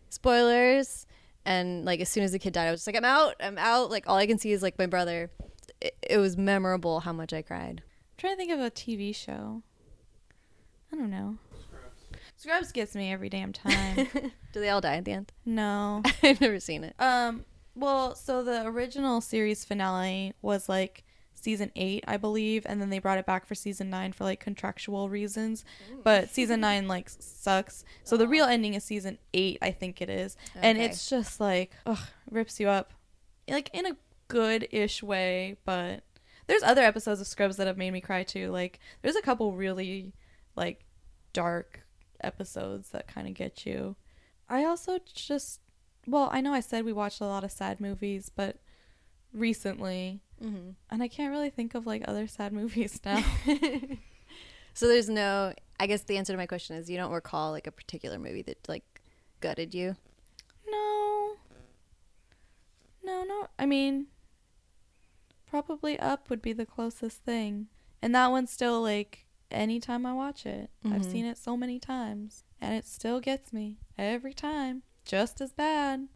Spoilers. 0.09 1.05
And 1.45 1.85
like 1.85 1.99
as 1.99 2.09
soon 2.09 2.23
as 2.23 2.31
the 2.31 2.39
kid 2.39 2.53
died, 2.53 2.67
I 2.67 2.71
was 2.71 2.81
just 2.81 2.87
like, 2.87 2.97
I'm 2.97 3.05
out, 3.05 3.35
I'm 3.39 3.57
out. 3.57 3.89
Like 3.89 4.07
all 4.07 4.17
I 4.17 4.27
can 4.27 4.37
see 4.37 4.51
is 4.51 4.61
like 4.61 4.77
my 4.77 4.85
brother. 4.85 5.29
It, 5.81 5.95
it 6.01 6.17
was 6.17 6.37
memorable 6.37 7.01
how 7.01 7.13
much 7.13 7.33
I 7.33 7.41
cried. 7.41 7.81
I'm 7.81 8.17
trying 8.17 8.33
to 8.33 8.37
think 8.37 8.51
of 8.51 8.59
a 8.59 8.69
TV 8.71 9.15
show. 9.15 9.63
I 10.91 10.95
don't 10.95 11.09
know. 11.09 11.37
Scrubs 12.35 12.71
gets 12.71 12.95
me 12.95 13.11
every 13.11 13.29
damn 13.29 13.51
time. 13.51 14.07
Do 14.53 14.59
they 14.59 14.69
all 14.69 14.81
die 14.81 14.95
at 14.95 15.05
the 15.05 15.11
end? 15.11 15.31
no. 15.45 16.01
I've 16.23 16.39
never 16.39 16.59
seen 16.59 16.83
it. 16.83 16.95
Um. 16.99 17.45
Well, 17.79 18.13
so 18.15 18.43
the 18.43 18.65
original 18.65 19.21
series 19.21 19.63
finale 19.63 20.33
was 20.41 20.67
like 20.67 21.05
season 21.33 21.71
eight, 21.77 22.03
I 22.07 22.17
believe, 22.17 22.65
and 22.65 22.81
then 22.81 22.89
they 22.89 22.99
brought 22.99 23.17
it 23.19 23.25
back 23.25 23.45
for 23.45 23.55
season 23.55 23.89
nine 23.89 24.11
for 24.11 24.25
like 24.25 24.41
contractual 24.41 25.07
reasons. 25.09 25.63
But 26.03 26.29
season 26.29 26.59
nine 26.59 26.89
like 26.89 27.09
sucks. 27.09 27.85
So 28.03 28.17
the 28.17 28.27
real 28.27 28.45
oh. 28.45 28.49
ending 28.49 28.73
is 28.73 28.83
season 28.83 29.17
eight, 29.33 29.59
I 29.61 29.71
think 29.71 30.01
it 30.01 30.09
is, 30.09 30.35
and 30.55 30.77
it's 30.77 31.09
just 31.09 31.39
like 31.39 31.71
ugh, 31.85 31.99
rips 32.29 32.59
you 32.59 32.67
up, 32.67 32.93
like 33.47 33.69
in 33.73 33.85
a 33.85 33.95
good-ish 34.27 35.01
way. 35.01 35.55
But 35.63 36.03
there's 36.47 36.63
other 36.63 36.83
episodes 36.83 37.21
of 37.21 37.27
Scrubs 37.27 37.55
that 37.57 37.67
have 37.67 37.77
made 37.77 37.91
me 37.91 38.01
cry 38.01 38.23
too. 38.23 38.51
Like 38.51 38.79
there's 39.01 39.15
a 39.15 39.21
couple 39.21 39.53
really 39.53 40.13
like 40.57 40.83
dark 41.31 41.81
episodes 42.21 42.89
that 42.89 43.07
kind 43.07 43.25
of 43.25 43.33
get 43.35 43.65
you. 43.65 43.95
I 44.49 44.65
also 44.65 44.99
just 45.05 45.61
well, 46.11 46.29
I 46.31 46.41
know 46.41 46.53
I 46.53 46.59
said 46.61 46.85
we 46.85 46.93
watched 46.93 47.21
a 47.21 47.25
lot 47.25 47.43
of 47.43 47.51
sad 47.51 47.79
movies, 47.79 48.29
but 48.33 48.57
recently, 49.33 50.21
Mm-hmm. 50.43 50.69
and 50.89 51.03
I 51.03 51.09
can't 51.09 51.31
really 51.31 51.49
think 51.49 51.75
of 51.75 51.85
like 51.85 52.03
other 52.07 52.25
sad 52.25 52.53
movies 52.53 53.01
now. 53.05 53.21
So 54.73 54.87
there's 54.87 55.09
no. 55.09 55.53
I 55.81 55.87
guess 55.87 56.03
the 56.03 56.17
answer 56.17 56.31
to 56.33 56.37
my 56.37 56.45
question 56.45 56.77
is 56.77 56.89
you 56.89 56.95
don't 56.97 57.11
recall 57.11 57.51
like 57.51 57.67
a 57.67 57.71
particular 57.71 58.17
movie 58.17 58.41
that 58.43 58.67
like 58.69 59.01
gutted 59.41 59.73
you. 59.73 59.95
no. 60.69 61.35
No, 63.03 63.23
no. 63.23 63.47
I 63.57 63.65
mean, 63.65 64.07
probably 65.45 65.99
Up 65.99 66.29
would 66.29 66.41
be 66.41 66.53
the 66.53 66.65
closest 66.65 67.23
thing. 67.23 67.67
And 68.01 68.13
that 68.15 68.27
one's 68.31 68.51
still 68.51 68.81
like 68.81 69.25
anytime 69.51 70.05
I 70.05 70.13
watch 70.13 70.45
it. 70.45 70.69
I've 70.85 71.01
Mhm. 71.01 71.11
seen 71.11 71.25
it 71.25 71.37
so 71.37 71.57
many 71.57 71.79
times, 71.79 72.43
and 72.61 72.73
it 72.75 72.85
still 72.85 73.19
gets 73.19 73.51
me 73.51 73.79
every 73.97 74.33
time. 74.33 74.83
Just 75.05 75.41
as 75.41 75.51
bad. 75.51 76.07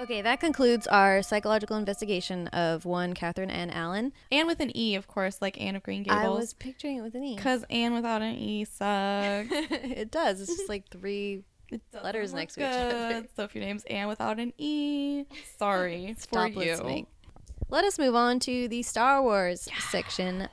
Okay, 0.00 0.22
that 0.22 0.38
concludes 0.38 0.86
our 0.86 1.22
psychological 1.22 1.76
investigation 1.76 2.46
of 2.48 2.84
one 2.84 3.14
Catherine 3.14 3.50
Anne 3.50 3.70
Allen. 3.70 4.12
And 4.30 4.46
with 4.46 4.60
an 4.60 4.70
E, 4.76 4.94
of 4.94 5.08
course, 5.08 5.42
like 5.42 5.60
Anne 5.60 5.74
of 5.74 5.82
Green 5.82 6.04
Gables. 6.04 6.24
I 6.24 6.28
was 6.28 6.54
picturing 6.54 6.98
it 6.98 7.00
with 7.02 7.16
an 7.16 7.24
E. 7.24 7.34
Because 7.34 7.64
Anne 7.68 7.94
without 7.94 8.22
an 8.22 8.34
E 8.36 8.64
sucks. 8.64 9.48
it 9.50 10.12
does. 10.12 10.40
It's 10.40 10.56
just 10.56 10.68
like 10.68 10.88
three. 10.88 11.42
Letters 12.02 12.32
next 12.32 12.54
to 12.54 12.60
each 12.60 12.66
other. 12.66 13.26
So 13.36 13.42
if 13.42 13.54
your 13.54 13.64
name's 13.64 13.84
Anne 13.84 14.08
without 14.08 14.38
an 14.38 14.52
E, 14.56 15.24
sorry 15.58 16.14
Stop 16.16 16.52
for 16.52 16.62
you. 16.62 16.70
listening. 16.70 17.06
Let 17.68 17.84
us 17.84 17.98
move 17.98 18.14
on 18.14 18.38
to 18.40 18.68
the 18.68 18.82
Star 18.82 19.20
Wars 19.22 19.68
section 19.90 20.48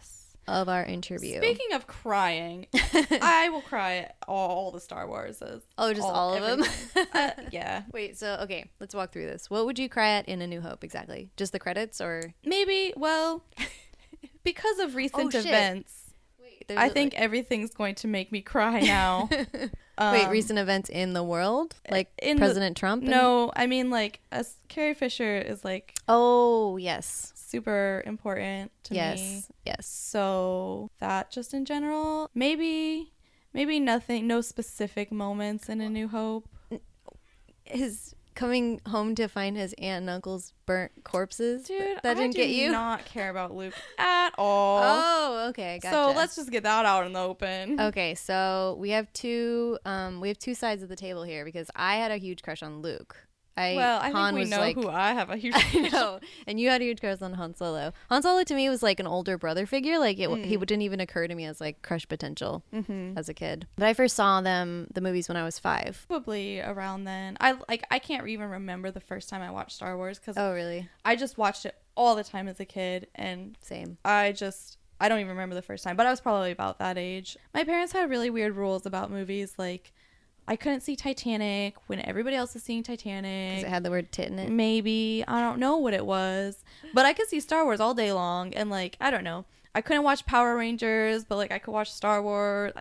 of 0.47 0.69
our 0.69 0.83
interview. 0.83 1.37
Speaking 1.37 1.73
of 1.73 1.87
crying, 1.87 2.67
I 3.21 3.49
will 3.51 3.61
cry 3.61 3.95
at 3.97 4.15
all 4.27 4.71
the 4.71 4.79
Star 4.79 5.07
Warses. 5.07 5.61
oh, 5.77 5.93
just 5.93 6.07
all, 6.07 6.33
of 6.35 6.59
them. 6.59 6.67
uh, 7.13 7.31
yeah, 7.51 7.83
Wait, 7.91 8.17
so 8.17 8.37
okay, 8.43 8.69
let's 8.79 8.93
walk 8.95 9.11
through 9.11 9.25
this. 9.25 9.49
What 9.49 9.65
would 9.65 9.79
you 9.79 9.89
cry 9.89 10.09
at 10.11 10.27
in 10.27 10.41
A 10.41 10.47
New 10.47 10.61
Hope 10.61 10.83
exactly? 10.83 11.29
Just 11.37 11.51
the 11.51 11.59
credits, 11.59 11.99
or 11.99 12.33
maybe. 12.45 12.93
Well, 12.95 13.43
because 14.43 14.79
of 14.79 14.95
recent 14.95 15.27
Oh, 15.27 15.29
shit. 15.29 15.45
events, 15.45 16.13
wait? 16.41 16.65
I 16.77 16.89
think 16.89 17.13
everything's 17.15 17.73
going 17.73 17.95
to 17.95 18.07
make 18.07 18.31
me 18.31 18.41
cry 18.41 18.79
now. 18.81 19.29
Wait, 19.31 19.69
Um, 19.97 20.29
recent 20.29 20.59
events 20.59 20.89
in 20.89 21.13
the 21.13 21.23
world, 21.23 21.75
like 21.89 22.09
in 22.21 22.35
the- 22.35 22.41
President 22.41 22.75
Trump. 22.75 23.03
and- 23.03 23.11
No, 23.11 23.51
I 23.55 23.65
mean 23.65 23.89
like 23.89 24.19
as 24.31 24.55
Carrie 24.67 24.93
Fisher 24.93 25.37
is 25.37 25.63
like 25.63 25.95
Oh 26.09 26.75
yes, 26.77 27.31
super 27.45 28.03
important 28.05 28.71
to 28.85 28.95
yes, 28.95 29.19
me. 29.19 29.43
yes. 29.65 29.87
So 29.87 30.91
that 30.99 31.31
just 31.31 31.53
in 31.53 31.65
general, 31.65 32.29
maybe 32.33 33.13
maybe 33.53 33.79
nothing, 33.79 34.27
no 34.27 34.41
specific 34.41 35.11
moments 35.11 35.69
in 35.69 35.81
A 35.81 35.89
New 35.89 36.07
Hope. 36.07 36.49
His 37.63 38.15
coming 38.35 38.81
home 38.85 39.15
to 39.15 39.27
find 39.27 39.57
his 39.57 39.73
aunt 39.79 40.03
and 40.03 40.09
uncle's 40.09 40.53
burnt 40.65 40.91
corpses. 41.03 41.63
Dude, 41.63 41.97
that 42.03 42.17
I 42.17 42.19
didn't 42.19 42.33
do 42.35 42.39
get 42.39 42.49
you. 42.49 42.71
Not 42.71 43.05
care 43.05 43.29
about 43.29 43.55
Luke 43.55 43.73
at 43.97 44.31
all. 44.37 44.81
Oh, 44.83 45.47
okay, 45.49 45.79
gotcha. 45.81 45.95
So 45.95 46.11
let's 46.11 46.35
just 46.35 46.51
get 46.51 46.63
that 46.63 46.85
out 46.85 47.05
in 47.05 47.13
the 47.13 47.19
open. 47.19 47.79
Okay, 47.79 48.13
so 48.13 48.77
we 48.79 48.91
have 48.91 49.11
two 49.13 49.79
um 49.85 50.21
we 50.21 50.27
have 50.27 50.37
two 50.37 50.53
sides 50.53 50.83
of 50.83 50.89
the 50.89 50.95
table 50.95 51.23
here 51.23 51.45
because 51.45 51.71
I 51.75 51.95
had 51.95 52.11
a 52.11 52.17
huge 52.17 52.43
crush 52.43 52.61
on 52.61 52.81
Luke. 52.81 53.15
I 53.57 53.75
well, 53.75 53.99
I 54.01 54.09
Han 54.11 54.25
think 54.25 54.35
we 54.35 54.39
was 54.41 54.49
know 54.49 54.59
like 54.59 54.75
who 54.75 54.89
I 54.89 55.13
have 55.13 55.29
a 55.29 55.37
huge. 55.45 55.55
I 55.55 55.89
know. 55.93 56.19
And 56.45 56.59
you 56.59 56.69
had 56.69 56.81
a 56.81 56.83
huge 56.83 56.99
crush 56.99 57.21
on 57.21 57.33
Han 57.33 57.55
Solo. 57.55 57.93
Han 58.09 58.21
Solo 58.21 58.43
to 58.43 58.53
me 58.53 58.67
was 58.69 58.83
like 58.83 58.99
an 58.99 59.07
older 59.07 59.37
brother 59.37 59.65
figure. 59.65 59.97
Like 59.97 60.19
it, 60.19 60.29
he 60.45 60.57
Mm. 60.57 60.65
didn't 60.65 60.81
even 60.81 60.99
occur 60.99 61.27
to 61.27 61.35
me 61.35 61.45
as 61.45 61.61
like 61.61 61.81
crush 61.81 62.07
potential 62.07 62.63
hmm 62.71 63.13
as 63.17 63.29
a 63.29 63.33
kid. 63.33 63.65
But 63.77 63.85
I 63.87 63.93
first 63.93 64.15
saw 64.15 64.41
them 64.41 64.87
the 64.93 64.99
movies 65.01 65.27
when 65.29 65.37
I 65.37 65.43
was 65.45 65.57
five. 65.59 66.05
Probably 66.09 66.59
around 66.59 67.05
then. 67.05 67.37
I 67.39 67.55
like. 67.69 67.85
I 67.89 67.99
can't 67.99 68.27
even 68.27 68.49
remember 68.49 68.91
the 68.91 68.99
first 68.99 69.29
time 69.29 69.41
I 69.41 69.51
watched 69.51 69.71
Star 69.77 69.95
Wars 69.95 70.19
because 70.19 70.37
Oh 70.37 70.51
really? 70.53 70.89
I 71.05 71.15
just 71.15 71.37
watched 71.37 71.65
it 71.65 71.75
all 71.95 72.15
the 72.15 72.23
time 72.25 72.49
as 72.49 72.59
a 72.59 72.65
kid, 72.65 73.07
and 73.15 73.57
Same. 73.61 73.97
I 74.03 74.33
just 74.33 74.77
I 74.99 75.07
don't 75.09 75.19
even 75.19 75.29
remember 75.31 75.55
the 75.55 75.61
first 75.61 75.83
time, 75.83 75.95
but 75.95 76.05
I 76.05 76.09
was 76.09 76.19
probably 76.21 76.51
about 76.51 76.79
that 76.79 76.97
age. 76.97 77.37
My 77.53 77.63
parents 77.63 77.93
had 77.93 78.09
really 78.09 78.29
weird 78.29 78.55
rules 78.55 78.85
about 78.85 79.11
movies 79.11 79.53
like 79.57 79.93
I 80.47 80.55
couldn't 80.55 80.81
see 80.81 80.95
Titanic 80.95 81.75
when 81.87 81.99
everybody 82.05 82.35
else 82.35 82.53
was 82.53 82.63
seeing 82.63 82.81
Because 82.81 82.97
Titanic. 82.99 83.63
it 83.63 83.67
had 83.67 83.83
the 83.83 83.89
word 83.89 84.11
tit 84.11 84.27
in 84.29 84.37
it. 84.37 84.49
Maybe 84.51 85.23
I 85.27 85.41
don't 85.41 85.59
know 85.59 85.77
what 85.77 85.93
it 85.93 86.05
was, 86.05 86.63
but 86.93 87.05
I 87.05 87.13
could 87.13 87.27
see 87.27 87.39
Star 87.39 87.63
Wars 87.63 87.79
all 87.79 87.93
day 87.93 88.11
long 88.11 88.53
and 88.53 88.69
like 88.69 88.95
I 89.01 89.09
don't 89.11 89.23
know. 89.23 89.45
I 89.73 89.81
couldn't 89.81 90.03
watch 90.03 90.25
Power 90.25 90.55
Rangers, 90.55 91.25
but 91.25 91.35
like 91.37 91.51
I 91.51 91.59
could 91.59 91.71
watch 91.71 91.91
Star 91.91 92.21
Wars. 92.21 92.73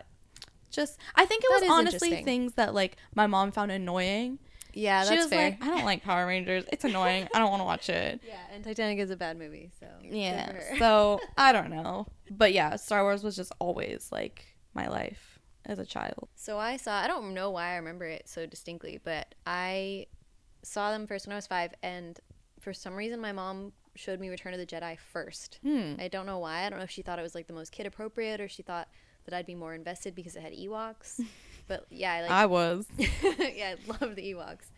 Just 0.71 0.99
I 1.15 1.25
think 1.25 1.43
it 1.45 1.51
That 1.51 1.61
was 1.63 1.71
honestly 1.71 2.23
things 2.23 2.55
that 2.55 2.75
like 2.75 2.97
my 3.15 3.27
mom 3.27 3.51
found 3.53 3.73
annoying. 3.73 4.39
Yeah, 4.77 5.05
she 5.05 5.11
that's 5.11 5.23
was 5.27 5.31
fair. 5.31 5.51
like, 5.51 5.63
I 5.63 5.69
don't 5.69 5.85
like 5.85 6.03
Power 6.03 6.27
Rangers. 6.27 6.65
It's 6.73 6.85
annoying. 6.85 7.29
I 7.33 7.39
don't 7.39 7.51
want 7.51 7.61
to 7.61 7.65
watch 7.65 7.89
it. 7.89 8.21
yeah, 8.27 8.35
and 8.53 8.65
Titanic 8.65 8.99
is 8.99 9.11
a 9.11 9.17
bad 9.17 9.39
movie, 9.39 9.71
so 9.79 9.87
Yeah. 10.03 10.53
So 10.79 11.21
I 11.39 11.53
don't 11.53 11.71
know. 11.71 12.09
But 12.31 12.53
yeah, 12.53 12.77
Star 12.77 13.05
Wars 13.05 13.23
was 13.23 13.37
just 13.37 13.53
always 13.61 14.09
like 14.11 14.45
my 14.75 14.89
life 14.89 15.34
as 15.67 15.79
a 15.79 15.87
child. 15.87 16.29
So 16.35 16.59
I 16.59 16.77
saw, 16.77 16.95
I 16.95 17.07
don't 17.07 17.35
know 17.35 17.51
why 17.51 17.73
I 17.73 17.77
remember 17.77 18.05
it 18.05 18.29
so 18.29 18.47
distinctly, 18.47 19.01
but 19.03 19.35
I 19.47 20.07
saw 20.63 20.91
them 20.91 21.07
first 21.07 21.27
when 21.27 21.33
I 21.33 21.37
was 21.37 21.47
five, 21.47 21.73
and 21.83 22.19
for 22.61 22.73
some 22.73 22.95
reason 22.95 23.21
my 23.21 23.33
mom 23.33 23.73
showed 23.97 24.21
me 24.21 24.29
Return 24.29 24.55
of 24.55 24.61
the 24.61 24.67
Jedi 24.67 24.99
first. 24.99 25.59
Hmm. 25.63 25.95
I 25.99 26.09
don't 26.09 26.27
know 26.27 26.39
why. 26.39 26.65
I 26.65 26.71
don't 26.71 26.79
know 26.79 26.85
if 26.85 26.91
she 26.91 27.03
thought 27.03 27.19
it 27.19 27.23
was 27.23 27.35
like 27.35 27.47
the 27.47 27.53
most 27.53 27.73
kid 27.73 27.87
appropriate 27.87 28.41
or 28.41 28.49
she 28.49 28.63
thought 28.63 28.89
that 29.25 29.35
I'd 29.35 29.47
be 29.47 29.55
more 29.55 29.75
invested 29.75 30.15
because 30.15 30.37
it 30.37 30.43
had 30.43 30.53
Ewoks. 30.53 31.21
but 31.69 31.87
yeah, 31.91 32.13
I 32.13 32.23
like 32.23 32.31
I 32.31 32.47
was. 32.47 32.87
yeah, 32.99 33.75
I 33.75 33.77
love 34.01 34.17
the 34.17 34.35
Ewoks. 34.35 34.71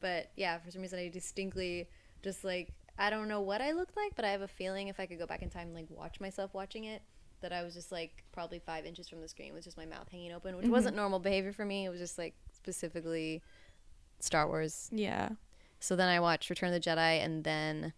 But 0.00 0.30
yeah, 0.36 0.58
for 0.58 0.70
some 0.70 0.82
reason 0.82 0.98
I 0.98 1.08
distinctly 1.08 1.88
just 2.22 2.44
like 2.44 2.72
I 2.98 3.10
don't 3.10 3.28
know 3.28 3.40
what 3.40 3.60
I 3.60 3.72
looked 3.72 3.96
like, 3.96 4.14
but 4.16 4.24
I 4.24 4.30
have 4.30 4.42
a 4.42 4.48
feeling 4.48 4.88
if 4.88 5.00
I 5.00 5.06
could 5.06 5.18
go 5.18 5.26
back 5.26 5.42
in 5.42 5.50
time 5.50 5.68
and 5.68 5.74
like 5.74 5.86
watch 5.90 6.20
myself 6.20 6.54
watching 6.54 6.84
it, 6.84 7.02
that 7.42 7.52
I 7.52 7.62
was 7.62 7.74
just 7.74 7.92
like 7.92 8.24
probably 8.32 8.58
five 8.58 8.86
inches 8.86 9.08
from 9.08 9.20
the 9.20 9.28
screen 9.28 9.52
with 9.54 9.64
just 9.64 9.76
my 9.76 9.84
mouth 9.86 10.08
hanging 10.10 10.32
open, 10.32 10.56
which 10.56 10.66
wasn't 10.66 10.96
normal 10.96 11.18
behavior 11.18 11.52
for 11.52 11.64
me. 11.64 11.84
It 11.84 11.90
was 11.90 12.00
just 12.00 12.18
like 12.18 12.34
specifically 12.52 13.42
Star 14.20 14.46
Wars. 14.48 14.88
Yeah. 14.92 15.30
So 15.80 15.96
then 15.96 16.08
I 16.08 16.20
watched 16.20 16.48
Return 16.50 16.72
of 16.72 16.82
the 16.82 16.90
Jedi 16.90 17.22
and 17.24 17.44
then 17.44 17.92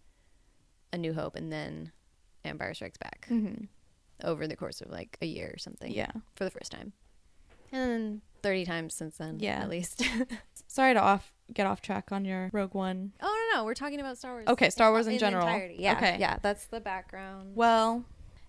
A 0.92 0.98
New 0.98 1.12
Hope 1.14 1.36
and 1.36 1.52
then 1.52 1.92
Empire 2.44 2.74
Strikes 2.74 2.98
Back 2.98 3.26
hmm 3.28 3.54
over 4.22 4.46
the 4.46 4.56
course 4.56 4.80
of 4.80 4.90
like 4.90 5.18
a 5.20 5.26
year 5.26 5.50
or 5.54 5.58
something. 5.58 5.90
Yeah. 5.92 6.10
For 6.36 6.44
the 6.44 6.50
first 6.50 6.70
time. 6.72 6.92
And 7.72 7.90
then 7.90 8.20
30 8.42 8.64
times 8.64 8.94
since 8.94 9.16
then, 9.18 9.38
Yeah. 9.40 9.60
at 9.60 9.68
least. 9.68 10.02
Sorry 10.68 10.94
to 10.94 11.00
off 11.00 11.32
get 11.52 11.66
off 11.66 11.82
track 11.82 12.10
on 12.12 12.24
your 12.24 12.48
Rogue 12.52 12.74
One. 12.74 13.12
Oh 13.20 13.48
no, 13.52 13.58
no, 13.58 13.64
we're 13.64 13.74
talking 13.74 14.00
about 14.00 14.16
Star 14.16 14.32
Wars. 14.32 14.46
Okay, 14.48 14.70
Star 14.70 14.92
Wars 14.92 15.06
in 15.06 15.14
the 15.14 15.18
general. 15.18 15.46
entirety. 15.46 15.76
Yeah, 15.80 15.96
Okay. 15.96 16.16
yeah, 16.20 16.38
that's 16.40 16.66
the 16.66 16.80
background. 16.80 17.54
Well, 17.56 18.04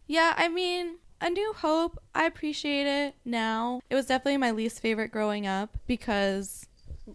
yeah, 0.07 0.33
I 0.37 0.47
mean, 0.47 0.97
A 1.21 1.29
New 1.29 1.53
Hope, 1.53 1.99
I 2.13 2.25
appreciate 2.25 2.87
it 2.87 3.15
now. 3.23 3.81
It 3.89 3.95
was 3.95 4.05
definitely 4.05 4.37
my 4.37 4.51
least 4.51 4.81
favorite 4.81 5.11
growing 5.11 5.47
up 5.47 5.77
because 5.87 6.67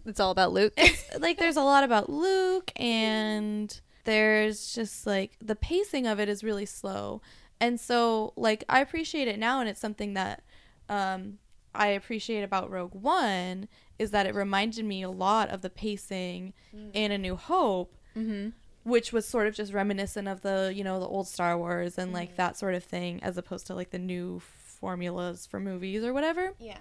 It's 0.05 0.19
all 0.19 0.31
about 0.31 0.53
Luke. 0.53 0.73
like 1.19 1.37
there's 1.37 1.57
a 1.57 1.63
lot 1.63 1.83
about 1.83 2.09
Luke 2.09 2.71
and 2.75 3.79
there's 4.03 4.73
just 4.73 5.05
like 5.05 5.33
the 5.41 5.55
pacing 5.55 6.07
of 6.07 6.19
it 6.19 6.29
is 6.29 6.43
really 6.43 6.65
slow. 6.65 7.21
And 7.59 7.79
so 7.79 8.33
like 8.35 8.63
I 8.69 8.81
appreciate 8.81 9.27
it 9.27 9.37
now 9.37 9.59
and 9.59 9.69
it's 9.69 9.81
something 9.81 10.13
that 10.15 10.43
um 10.89 11.37
I 11.73 11.87
appreciate 11.87 12.43
about 12.43 12.69
Rogue 12.69 12.93
One 12.93 13.67
is 13.97 14.11
that 14.11 14.25
it 14.25 14.35
reminded 14.35 14.83
me 14.83 15.03
a 15.03 15.09
lot 15.09 15.49
of 15.49 15.61
the 15.61 15.69
pacing 15.69 16.53
in 16.93 17.11
A 17.11 17.17
New 17.17 17.35
Hope, 17.35 17.95
mm-hmm. 18.17 18.49
Which 18.83 19.13
was 19.13 19.27
sort 19.27 19.47
of 19.47 19.53
just 19.53 19.73
reminiscent 19.73 20.27
of 20.27 20.41
the, 20.41 20.71
you 20.75 20.83
know, 20.83 20.99
the 20.99 21.07
old 21.07 21.27
Star 21.27 21.57
Wars 21.57 21.97
and 21.97 22.13
like 22.13 22.35
that 22.37 22.57
sort 22.57 22.75
of 22.75 22.83
thing 22.83 23.21
as 23.23 23.37
opposed 23.37 23.67
to 23.67 23.75
like 23.75 23.91
the 23.91 23.99
new 23.99 24.39
formulas 24.39 25.45
for 25.45 25.59
movies 25.59 26.03
or 26.03 26.13
whatever. 26.13 26.53
Yeah. 26.59 26.77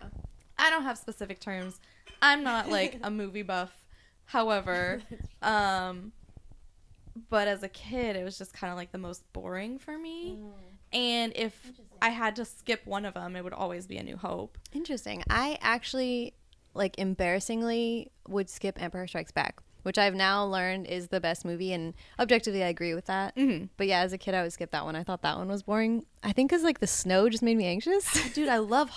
I 0.58 0.70
don't 0.70 0.82
have 0.82 0.98
specific 0.98 1.40
terms. 1.40 1.80
I'm 2.22 2.42
not 2.42 2.68
like 2.68 2.98
a 3.02 3.10
movie 3.10 3.42
buff. 3.42 3.72
However, 4.24 5.02
um 5.42 6.12
but 7.28 7.48
as 7.48 7.62
a 7.62 7.68
kid 7.68 8.16
it 8.16 8.24
was 8.24 8.38
just 8.38 8.52
kind 8.52 8.70
of 8.70 8.76
like 8.76 8.92
the 8.92 8.98
most 8.98 9.30
boring 9.32 9.78
for 9.78 9.98
me. 9.98 10.38
And 10.92 11.32
if 11.36 11.70
I 12.02 12.08
had 12.10 12.36
to 12.36 12.44
skip 12.44 12.84
one 12.84 13.04
of 13.04 13.14
them, 13.14 13.36
it 13.36 13.44
would 13.44 13.52
always 13.52 13.86
be 13.86 13.96
A 13.98 14.02
New 14.02 14.16
Hope. 14.16 14.58
Interesting. 14.72 15.22
I 15.30 15.56
actually, 15.60 16.34
like, 16.74 16.98
embarrassingly 16.98 18.10
would 18.26 18.50
skip 18.50 18.80
Empire 18.82 19.06
Strikes 19.06 19.30
Back, 19.30 19.60
which 19.82 19.98
I've 19.98 20.14
now 20.14 20.44
learned 20.44 20.86
is 20.86 21.08
the 21.08 21.20
best 21.20 21.44
movie, 21.44 21.72
and 21.72 21.94
objectively, 22.18 22.62
I 22.62 22.68
agree 22.68 22.94
with 22.94 23.06
that. 23.06 23.36
Mm-hmm. 23.36 23.66
But 23.76 23.86
yeah, 23.86 24.00
as 24.00 24.12
a 24.12 24.18
kid, 24.18 24.34
I 24.34 24.42
would 24.42 24.52
skip 24.52 24.70
that 24.72 24.84
one. 24.84 24.96
I 24.96 25.02
thought 25.02 25.22
that 25.22 25.36
one 25.36 25.48
was 25.48 25.62
boring. 25.62 26.04
I 26.22 26.32
think 26.32 26.50
because, 26.50 26.62
like, 26.62 26.80
the 26.80 26.86
snow 26.86 27.28
just 27.28 27.42
made 27.42 27.56
me 27.56 27.66
anxious. 27.66 28.32
Dude, 28.34 28.48
I 28.48 28.58
love. 28.58 28.88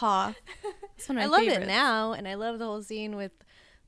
It's 0.95 1.09
one 1.09 1.17
of 1.17 1.23
I 1.23 1.27
love 1.27 1.43
it 1.43 1.67
now, 1.67 2.13
and 2.13 2.27
I 2.27 2.35
love 2.35 2.59
the 2.59 2.65
whole 2.65 2.81
scene 2.81 3.15
with 3.15 3.31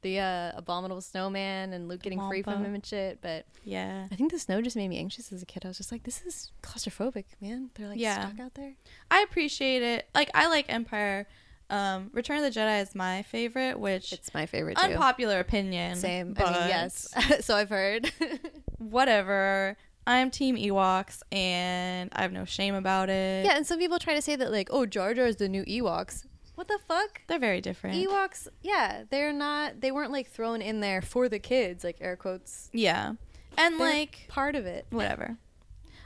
the 0.01 0.19
uh, 0.19 0.51
abominable 0.55 1.01
snowman 1.01 1.73
and 1.73 1.87
Luke 1.87 2.03
getting 2.03 2.19
free 2.27 2.43
from 2.43 2.63
him 2.63 2.75
and 2.75 2.85
shit. 2.85 3.19
But 3.21 3.47
Yeah. 3.63 4.07
I 4.11 4.15
think 4.15 4.31
the 4.31 4.37
snow 4.37 4.61
just 4.61 4.75
made 4.75 4.87
me 4.89 4.99
anxious 4.99 5.31
as 5.33 5.41
a 5.41 5.47
kid. 5.47 5.65
I 5.65 5.69
was 5.69 5.77
just 5.77 5.91
like, 5.91 6.03
this 6.03 6.21
is 6.21 6.51
claustrophobic, 6.61 7.25
man. 7.41 7.71
They're 7.73 7.87
like 7.87 7.99
Yeah. 7.99 8.27
stuck 8.27 8.39
out 8.39 8.53
there. 8.53 8.73
I 9.09 9.21
appreciate 9.21 9.81
it. 9.81 10.07
Like 10.13 10.29
I 10.35 10.47
like 10.47 10.65
Empire. 10.69 11.25
Um, 11.69 12.09
Return 12.13 12.43
of 12.43 12.53
the 12.53 12.59
Jedi 12.59 12.81
is 12.81 12.93
my 12.93 13.23
favorite, 13.23 13.79
which 13.79 14.13
It's 14.13 14.33
my 14.33 14.45
favorite 14.45 14.77
too. 14.77 14.83
unpopular 14.83 15.39
opinion. 15.39 15.95
Same. 15.95 16.35
I 16.37 16.43
but 16.43 16.51
mean, 16.53 16.67
yes. 16.69 17.13
so 17.45 17.55
I've 17.55 17.69
heard. 17.69 18.11
Whatever. 18.77 19.75
I'm 20.07 20.29
Team 20.29 20.55
Ewoks, 20.55 21.21
and 21.31 22.11
I 22.15 22.21
have 22.21 22.31
no 22.31 22.45
shame 22.45 22.75
about 22.75 23.09
it. 23.09 23.45
yeah, 23.45 23.57
and 23.57 23.65
some 23.65 23.79
people 23.79 23.97
try 23.97 24.13
to 24.13 24.21
say 24.21 24.35
that 24.35 24.51
like, 24.51 24.69
oh, 24.71 24.85
Jar 24.85 25.13
Jar 25.15 25.25
is 25.25 25.37
the 25.37 25.49
new 25.49 25.63
Ewoks. 25.65 26.25
What 26.53 26.67
the 26.67 26.77
fuck? 26.87 27.21
They're 27.27 27.39
very 27.39 27.59
different. 27.59 27.97
Ewoks, 27.97 28.47
yeah, 28.61 29.03
they're 29.09 29.33
not. 29.33 29.81
They 29.81 29.91
weren't 29.91 30.11
like 30.11 30.27
thrown 30.29 30.61
in 30.61 30.79
there 30.79 31.01
for 31.01 31.27
the 31.27 31.39
kids, 31.39 31.83
like 31.83 31.97
air 31.99 32.15
quotes. 32.15 32.69
yeah, 32.71 33.13
and 33.57 33.79
They're 33.79 33.87
like 33.93 34.25
part 34.29 34.55
of 34.55 34.65
it. 34.67 34.85
whatever. 34.91 35.37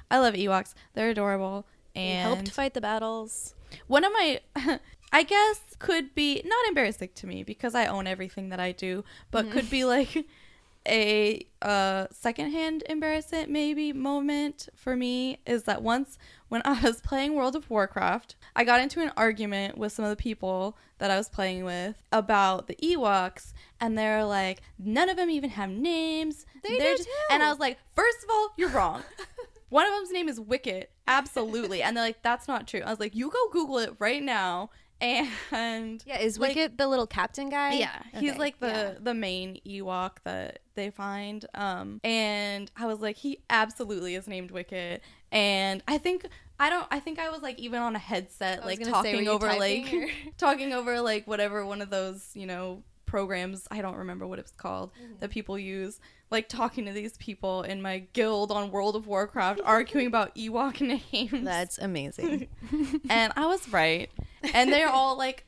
I 0.09 0.19
love 0.19 0.33
Ewoks. 0.33 0.73
They're 0.93 1.09
adorable, 1.09 1.67
They 1.93 2.01
and 2.01 2.33
helped 2.35 2.51
fight 2.51 2.73
the 2.73 2.81
battles. 2.81 3.53
one 3.87 4.03
of 4.05 4.11
my 4.13 4.39
i 5.11 5.23
guess 5.23 5.61
could 5.79 6.13
be 6.15 6.41
not 6.45 6.67
embarrassing 6.67 7.09
to 7.15 7.25
me 7.27 7.43
because 7.43 7.73
i 7.75 7.85
own 7.85 8.05
everything 8.07 8.49
that 8.49 8.59
i 8.59 8.71
do 8.71 9.03
but 9.31 9.45
Mm-hmm. 9.45 9.53
could 9.53 9.69
be 9.69 9.85
like 9.85 10.25
a 10.87 11.45
uh 11.61 12.07
secondhand 12.11 12.83
embarrassment 12.89 13.49
maybe 13.49 13.91
moment 13.91 14.69
for 14.75 14.95
me 14.95 15.37
is 15.45 15.63
that 15.63 15.81
once 15.83 16.17
when 16.47 16.61
i 16.63 16.79
was 16.81 17.01
playing 17.01 17.35
world 17.35 17.55
of 17.55 17.69
warcraft 17.69 18.35
i 18.55 18.63
got 18.63 18.79
into 18.79 19.01
an 19.01 19.11
argument 19.17 19.77
with 19.77 19.91
some 19.91 20.05
of 20.05 20.09
the 20.09 20.15
people 20.15 20.77
that 20.97 21.11
i 21.11 21.17
was 21.17 21.27
playing 21.27 21.65
with 21.65 22.01
about 22.13 22.67
the 22.67 22.75
ewoks 22.77 23.51
and 23.81 23.97
they're 23.97 24.23
like 24.23 24.61
none 24.79 25.09
of 25.09 25.17
them 25.17 25.29
even 25.29 25.49
have 25.49 25.69
names 25.69 26.45
They 26.63 26.77
They're 26.77 26.91
do 26.93 26.97
just- 26.97 27.09
too. 27.09 27.15
and 27.33 27.43
i 27.43 27.49
was 27.49 27.59
like 27.59 27.77
first 27.93 28.23
of 28.23 28.29
all 28.31 28.49
you're 28.55 28.69
wrong 28.69 29.03
one 29.69 29.85
of 29.85 29.93
them's 29.93 30.09
name 30.11 30.27
is 30.27 30.39
Wicket. 30.39 30.89
Absolutely. 31.07 31.83
And 31.83 31.95
they're 31.95 32.03
like, 32.03 32.23
that's 32.23 32.47
not 32.47 32.67
true. 32.67 32.81
I 32.83 32.89
was 32.89 32.99
like, 32.99 33.13
you 33.15 33.29
go 33.29 33.49
Google 33.51 33.77
it 33.77 33.93
right 33.99 34.23
now. 34.23 34.71
And 35.51 36.03
Yeah, 36.05 36.19
is 36.19 36.37
Like- 36.37 36.49
Wicket 36.55 36.77
the 36.77 36.87
little 36.87 37.07
captain 37.07 37.49
guy? 37.49 37.73
yeah, 37.73 38.01
he's 38.13 38.37
like 38.37 38.59
the 38.59 38.67
yeah. 38.67 38.93
the 38.99 39.13
main 39.13 39.59
Ewok 39.65 40.17
that 40.25 40.59
they 40.75 40.89
find. 40.89 41.45
Um, 41.53 41.99
and 42.03 42.71
I 42.75 42.85
was 42.85 42.99
like, 42.99 43.17
he 43.17 43.39
absolutely 43.49 44.15
is 44.15 44.27
named 44.27 44.51
Wicket. 44.51 45.01
And 45.31 45.83
I 45.87 45.97
think 45.97 46.25
I 46.59 46.69
don't. 46.69 46.87
I 46.91 46.99
think 46.99 47.19
I 47.19 47.29
was 47.29 47.41
like 47.41 47.57
even 47.59 47.79
on 47.81 47.95
a 47.95 47.99
headset, 47.99 48.65
like 48.65 48.81
talking 48.83 49.27
over 49.27 49.47
like 49.47 49.93
or- 49.93 50.09
talking 50.37 50.73
over 50.73 50.99
like 51.01 51.27
whatever 51.27 51.65
one 51.65 51.81
of 51.81 51.89
those 51.89 52.31
you 52.33 52.45
know 52.45 52.83
programs. 53.09 53.67
I 53.71 53.81
don't 53.81 53.95
remember 53.97 54.25
what 54.27 54.39
it's 54.39 54.51
called 54.51 54.91
Mm-hmm. 54.93 55.13
that 55.19 55.29
people 55.31 55.57
use. 55.57 55.99
Like 56.31 56.47
talking 56.47 56.85
to 56.85 56.91
these 56.91 57.17
people 57.17 57.63
in 57.63 57.81
my 57.81 58.03
guild 58.13 58.51
on 58.51 58.69
World 58.69 58.95
of 58.95 59.07
Warcraft, 59.07 59.61
arguing 59.65 60.05
about 60.07 60.35
Ewok 60.43 60.79
names 60.79 61.43
That's 61.43 61.79
amazing. 61.79 62.47
and 63.09 63.33
I 63.35 63.47
was 63.47 63.67
right. 63.69 64.09
And 64.53 64.71
they're 64.71 64.89
all 64.89 65.17
like 65.17 65.45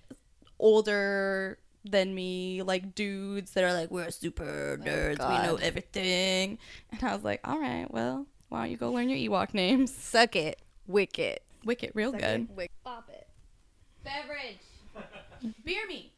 older 0.60 1.58
than 1.86 2.14
me, 2.16 2.62
like 2.64 2.96
dudes 2.96 3.52
that 3.52 3.64
are 3.64 3.74
like, 3.74 3.92
we're 3.92 4.10
super 4.12 4.80
nerds, 4.82 5.20
we 5.30 5.48
know 5.48 5.56
everything. 5.56 6.58
And 6.92 7.04
I 7.04 7.14
was 7.16 7.24
like, 7.24 7.42
all 7.44 7.60
right, 7.60 7.90
well, 7.92 8.26
why 8.50 8.62
don't 8.64 8.72
you 8.72 8.78
go 8.78 8.92
learn 8.92 9.10
your 9.10 9.32
Ewok 9.32 9.54
names? 9.54 9.94
Suck 9.94 10.36
it, 10.36 10.62
Wicket. 10.88 11.44
Wicket, 11.64 11.92
real 11.94 12.12
good. 12.12 12.48
Wick. 12.56 12.72
Bop 12.84 13.10
it. 13.14 13.28
Beverage. 14.04 14.58
Beer 15.66 15.88
me. 15.88 16.11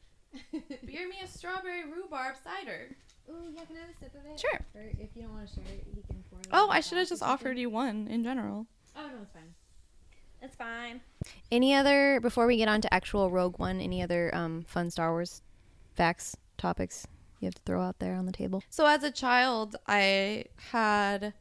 Beer 0.52 1.08
me 1.08 1.16
a 1.24 1.28
strawberry 1.28 1.84
rhubarb 1.84 2.36
cider. 2.44 2.96
Ooh, 3.30 3.52
yeah, 3.54 3.66
can 3.66 3.78
I 3.78 3.80
have 3.82 3.90
a 3.90 4.00
sip 4.00 4.14
of 4.16 4.32
it? 4.32 4.40
Sure. 4.40 4.60
Or 4.76 4.82
if 4.82 5.10
you 5.16 5.22
don't 5.24 5.34
want 5.34 5.48
to 5.48 5.54
share 5.56 5.64
it, 5.66 5.86
he 5.96 6.02
can 6.02 6.24
pour 6.30 6.40
it. 6.40 6.48
Oh, 6.52 6.70
I 6.70 6.82
should 6.82 6.98
have 6.98 7.08
just 7.08 7.24
offered 7.24 7.58
you 7.58 7.70
one 7.70 8.08
in 8.08 8.24
general. 8.24 8.68
Oh 8.96 9.08
no, 9.08 9.22
it's 9.22 9.32
fine. 9.32 9.54
It's 10.42 10.56
fine. 10.56 11.02
Any 11.52 11.74
other 11.74 12.20
before 12.20 12.48
we 12.48 12.58
get 12.58 12.68
on 12.68 12.82
to 12.82 12.94
actual 12.94 13.32
Rogue 13.32 13.60
One? 13.60 13.80
Any 13.80 14.02
other 14.02 14.34
um, 14.36 14.64
fun 14.68 14.92
Star 14.92 15.12
Wars 15.12 15.42
facts, 15.96 16.36
topics 16.58 17.08
you 17.44 17.48
have 17.48 17.56
to 17.56 17.62
throw 17.66 17.82
out 17.82 18.00
there 18.00 18.16
on 18.16 18.26
the 18.26 18.32
table? 18.32 18.64
So 18.70 18.86
as 18.86 19.04
a 19.04 19.12
child, 19.12 19.76
I 19.88 20.46
had, 20.72 21.34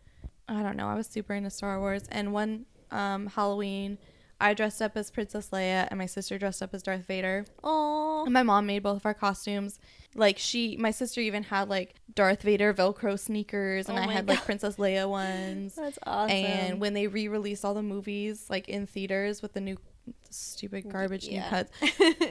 I 0.48 0.62
don't 0.62 0.76
know, 0.76 0.88
I 0.88 0.94
was 0.94 1.06
super 1.06 1.32
into 1.32 1.50
Star 1.50 1.78
Wars, 1.78 2.02
and 2.10 2.32
one 2.32 2.66
um, 2.90 3.26
Halloween, 3.26 3.98
I 4.42 4.54
dressed 4.54 4.82
up 4.82 4.96
as 4.96 5.10
Princess 5.10 5.48
Leia, 5.50 5.86
and 5.90 5.96
my 5.98 6.06
sister 6.06 6.38
dressed 6.38 6.62
up 6.62 6.74
as 6.74 6.82
Darth 6.82 7.06
Vader. 7.06 7.44
Oh, 7.64 8.24
And 8.24 8.32
my 8.34 8.42
mom 8.42 8.66
made 8.66 8.82
both 8.82 8.96
of 8.96 9.06
our 9.06 9.14
costumes. 9.14 9.78
Like 10.14 10.36
she, 10.38 10.76
my 10.76 10.90
sister 10.90 11.20
even 11.22 11.44
had 11.44 11.68
like 11.70 11.94
Darth 12.14 12.42
Vader 12.42 12.74
Velcro 12.74 13.18
sneakers, 13.18 13.88
and 13.88 13.98
Oh 13.98 14.02
I 14.02 14.12
had 14.12 14.28
like 14.28 14.44
Princess 14.44 14.76
Leia 14.76 15.08
ones. 15.08 15.74
that's 15.76 15.98
awesome. 16.04 16.36
And 16.36 16.80
when 16.80 16.92
they 16.92 17.06
re-released 17.06 17.64
all 17.64 17.72
the 17.74 17.82
movies, 17.82 18.46
like 18.50 18.68
in 18.68 18.86
theaters 18.86 19.40
with 19.40 19.54
the 19.54 19.60
new 19.62 19.78
stupid 20.30 20.90
garbage 20.90 21.26
Yeah. 21.28 21.44
new 21.44 21.48
cuts, 21.48 21.72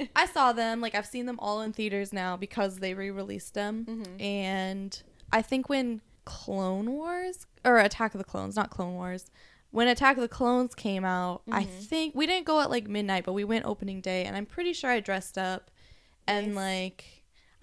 I 0.15 0.27
saw 0.27 0.53
them. 0.53 0.81
Like 0.81 0.93
I've 0.95 1.05
seen 1.07 1.25
them 1.25 1.39
all 1.39 1.61
in 1.61 1.73
theaters 1.73 2.11
now 2.13 2.37
because 2.37 2.77
they 2.79 2.93
re-released 2.93 3.53
them. 3.53 3.85
Mhm. 3.89 4.21
And 4.21 5.01
I 5.31 5.41
think 5.41 5.69
when 5.69 6.01
Clone 6.25 6.91
Wars 6.91 7.47
or 7.65 7.77
Attack 7.79 8.13
of 8.13 8.19
the 8.19 8.23
Clones, 8.25 8.55
not 8.55 8.69
Clone 8.69 8.93
Wars, 8.93 9.31
when 9.71 9.87
Attack 9.87 10.17
of 10.17 10.21
the 10.21 10.27
Clones 10.29 10.75
came 10.75 11.03
out, 11.05 11.41
I 11.51 11.63
Mhm. 11.63 11.67
think 11.87 12.15
we 12.15 12.27
didn't 12.27 12.45
go 12.45 12.59
at 12.61 12.69
like 12.69 12.87
midnight, 12.87 13.23
but 13.25 13.33
we 13.33 13.43
went 13.43 13.65
opening 13.65 14.01
day, 14.01 14.25
and 14.25 14.35
I'm 14.35 14.45
pretty 14.45 14.73
sure 14.73 14.89
I 14.89 14.99
dressed 14.99 15.37
up 15.37 15.71
and 16.27 16.55
like. 16.55 17.05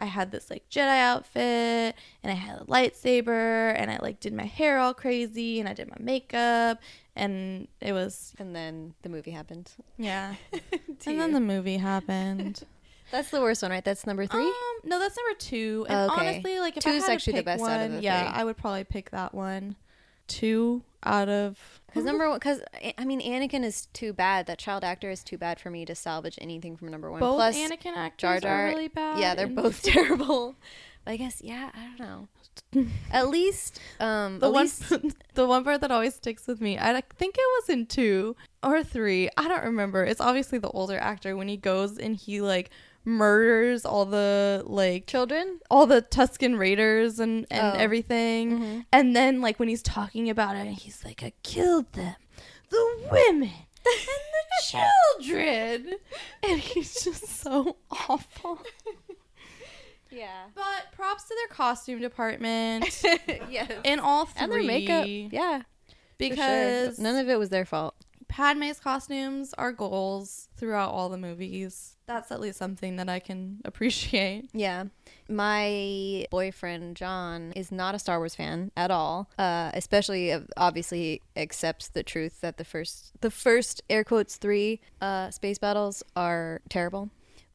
I 0.00 0.04
had 0.04 0.30
this 0.30 0.48
like 0.48 0.62
Jedi 0.70 1.00
outfit 1.00 1.96
and 2.22 2.30
I 2.30 2.34
had 2.34 2.60
a 2.60 2.64
lightsaber 2.66 3.74
and 3.76 3.90
I 3.90 3.98
like 4.00 4.20
did 4.20 4.32
my 4.32 4.44
hair 4.44 4.78
all 4.78 4.94
crazy 4.94 5.58
and 5.58 5.68
I 5.68 5.72
did 5.74 5.88
my 5.90 5.96
makeup 5.98 6.80
and 7.16 7.66
it 7.80 7.92
was 7.92 8.32
and 8.38 8.54
then 8.54 8.94
the 9.02 9.08
movie 9.08 9.32
happened. 9.32 9.72
yeah. 9.96 10.36
And 11.04 11.18
then 11.20 11.32
the 11.38 11.40
movie 11.40 11.78
happened. 11.78 12.62
that's 13.10 13.30
the 13.30 13.40
worst 13.40 13.60
one, 13.62 13.72
right? 13.72 13.84
That's 13.84 14.06
number 14.06 14.24
three. 14.24 14.46
Um, 14.46 14.54
no, 14.84 15.00
that's 15.00 15.16
number 15.16 15.36
two. 15.36 15.84
And 15.88 16.12
Okay. 16.12 16.20
honestly, 16.28 16.60
like 16.60 16.76
if 16.76 16.84
Two 16.84 16.90
I 16.90 16.94
is 16.94 17.02
had 17.02 17.12
actually 17.14 17.32
to 17.32 17.38
the 17.40 17.42
best 17.44 17.60
one, 17.60 17.70
out 17.72 17.80
of 17.86 17.92
the 17.94 18.00
yeah. 18.00 18.30
I 18.32 18.44
would 18.44 18.56
probably 18.56 18.84
pick 18.84 19.10
that 19.10 19.34
one. 19.34 19.74
Two 20.28 20.84
out 21.04 21.28
of 21.28 21.80
Because 21.86 22.04
number 22.04 22.28
one, 22.28 22.38
because 22.38 22.60
I 22.96 23.04
mean, 23.04 23.20
Anakin 23.20 23.64
is 23.64 23.86
too 23.92 24.12
bad. 24.12 24.46
That 24.46 24.58
child 24.58 24.84
actor 24.84 25.10
is 25.10 25.22
too 25.22 25.38
bad 25.38 25.60
for 25.60 25.70
me 25.70 25.84
to 25.84 25.94
salvage 25.94 26.38
anything 26.40 26.76
from 26.76 26.88
number 26.90 27.10
one. 27.10 27.20
both 27.20 27.36
Plus, 27.36 27.56
Anakin 27.56 27.96
actors 27.96 28.20
Jar 28.20 28.40
Jar. 28.40 28.64
are 28.66 28.68
really 28.68 28.88
bad. 28.88 29.18
yeah, 29.18 29.34
they're 29.34 29.46
and 29.46 29.56
both 29.56 29.82
terrible. 29.94 30.56
But 31.04 31.12
I 31.12 31.16
guess, 31.16 31.40
yeah, 31.42 31.70
I 31.74 31.86
don't 31.96 32.00
know. 32.00 32.28
At 33.12 33.28
least, 33.28 33.80
um, 34.00 34.40
The 34.40 34.50
one, 34.50 34.64
least, 34.64 34.92
the 35.34 35.46
one 35.46 35.64
part 35.64 35.80
that 35.80 35.90
always 35.90 36.14
sticks 36.16 36.46
with 36.46 36.60
me. 36.60 36.76
I 36.78 37.00
think 37.16 37.36
it 37.38 37.62
was 37.62 37.68
in 37.68 37.86
two 37.86 38.34
or 38.62 38.82
three. 38.82 39.30
I 39.36 39.46
don't 39.48 39.64
remember. 39.64 40.04
It's 40.04 40.20
obviously 40.20 40.58
the 40.58 40.70
older 40.70 40.98
actor 40.98 41.36
when 41.36 41.48
he 41.48 41.56
goes 41.56 41.96
and 41.98 42.16
he 42.16 42.40
like 42.40 42.70
murders 43.08 43.84
all 43.84 44.04
the 44.04 44.62
like 44.66 45.06
children. 45.06 45.58
all 45.70 45.86
the 45.86 46.02
Tusken 46.02 46.58
Raiders 46.58 47.18
and 47.18 47.46
and 47.50 47.76
Oh. 47.76 47.78
everything. 47.80 48.58
Mhm. 48.60 48.84
And 48.92 49.16
then 49.16 49.40
like 49.40 49.58
when 49.58 49.68
he's 49.68 49.82
talking 49.82 50.28
about 50.30 50.54
it, 50.56 50.66
he's 50.74 51.04
like, 51.04 51.22
"I 51.22 51.32
killed 51.42 51.92
them, 51.94 52.14
the 52.70 53.08
women 53.10 53.50
and 53.50 54.22
the 54.62 54.78
children," 55.20 55.94
and 56.42 56.60
he's 56.60 57.02
just 57.02 57.26
so 57.40 57.76
awful. 57.90 58.60
Yeah. 60.10 60.46
But 60.54 60.92
props 60.92 61.24
to 61.28 61.34
their 61.34 61.54
costume 61.54 62.00
department 62.00 63.02
yes. 63.50 63.70
in 63.84 63.98
all 64.00 64.24
three. 64.26 64.42
And 64.42 64.52
their 64.52 64.62
makeup. 64.62 65.06
Yeah. 65.06 65.58
for 65.58 65.64
sure. 66.24 66.28
because 66.30 66.98
none 66.98 67.16
of 67.16 67.28
it 67.28 67.38
was 67.38 67.50
their 67.50 67.64
fault. 67.66 67.94
Padme's 68.28 68.78
costumes 68.78 69.54
are 69.56 69.72
goals 69.72 70.48
throughout 70.56 70.90
all 70.90 71.08
the 71.08 71.18
movies. 71.18 71.96
That's 72.06 72.30
at 72.30 72.40
least 72.40 72.58
something 72.58 72.96
that 72.96 73.08
I 73.08 73.18
can 73.18 73.60
appreciate. 73.64 74.50
Yeah. 74.52 74.84
My 75.28 76.26
boyfriend, 76.30 76.96
John, 76.96 77.52
is 77.56 77.72
not 77.72 77.94
a 77.94 77.98
Star 77.98 78.18
Wars 78.18 78.34
fan 78.34 78.70
at 78.76 78.90
all. 78.90 79.28
Uh, 79.38 79.70
especially, 79.74 80.32
uh, 80.32 80.40
obviously, 80.56 81.22
accepts 81.36 81.88
the 81.88 82.02
truth 82.02 82.40
that 82.40 82.56
the 82.56 82.64
first, 82.64 83.12
the 83.20 83.30
first 83.30 83.82
air 83.90 84.04
quotes 84.04 84.36
three 84.36 84.80
uh, 85.00 85.30
space 85.30 85.58
battles 85.58 86.02
are 86.14 86.60
terrible. 86.68 87.10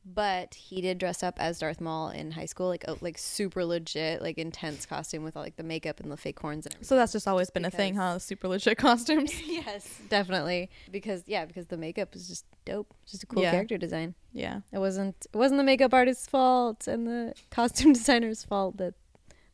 But 0.06 0.54
he 0.54 0.82
did 0.82 0.98
dress 0.98 1.24
up 1.24 1.36
as 1.40 1.60
Darth 1.60 1.80
Maul 1.80 2.10
in 2.10 2.32
high 2.32 2.46
school, 2.46 2.68
like 2.68 2.84
a, 2.88 2.96
like 3.02 3.18
super 3.18 3.64
legit, 3.64 4.22
like 4.22 4.38
intense 4.38 4.86
costume 4.86 5.24
with 5.24 5.38
all 5.38 5.44
like 5.44 5.56
the 5.56 5.64
makeup 5.64 6.00
and 6.00 6.12
the 6.12 6.18
fake 6.18 6.40
horns 6.40 6.66
and 6.66 6.76
everything. 6.76 6.88
So 6.88 6.96
that's 6.96 7.12
just 7.14 7.28
always 7.28 7.50
been 7.50 7.64
a 7.66 7.72
thing, 7.72 7.96
huh? 7.96 8.20
Super 8.20 8.48
legit 8.50 8.78
costumes. 8.78 9.32
yes, 9.46 10.02
definitely. 10.10 10.70
Because 10.92 11.24
yeah, 11.26 11.46
because 11.46 11.68
the 11.68 11.78
makeup 11.78 12.16
is 12.16 12.28
just 12.28 12.46
dope. 12.66 12.94
It's 13.04 13.12
just 13.14 13.24
a 13.24 13.28
cool 13.28 13.44
Yeah. 13.44 13.52
character 13.52 13.78
design. 13.78 14.16
yeah. 14.34 14.60
It 14.72 14.80
wasn't 14.80 15.26
it 15.34 15.38
wasn't 15.38 15.60
the 15.60 15.64
makeup 15.64 15.94
artist's 15.94 16.28
fault 16.28 16.88
and 16.88 17.08
the 17.08 17.34
costume 17.52 17.94
designer's 17.94 18.44
fault 18.44 18.78
that 18.78 18.96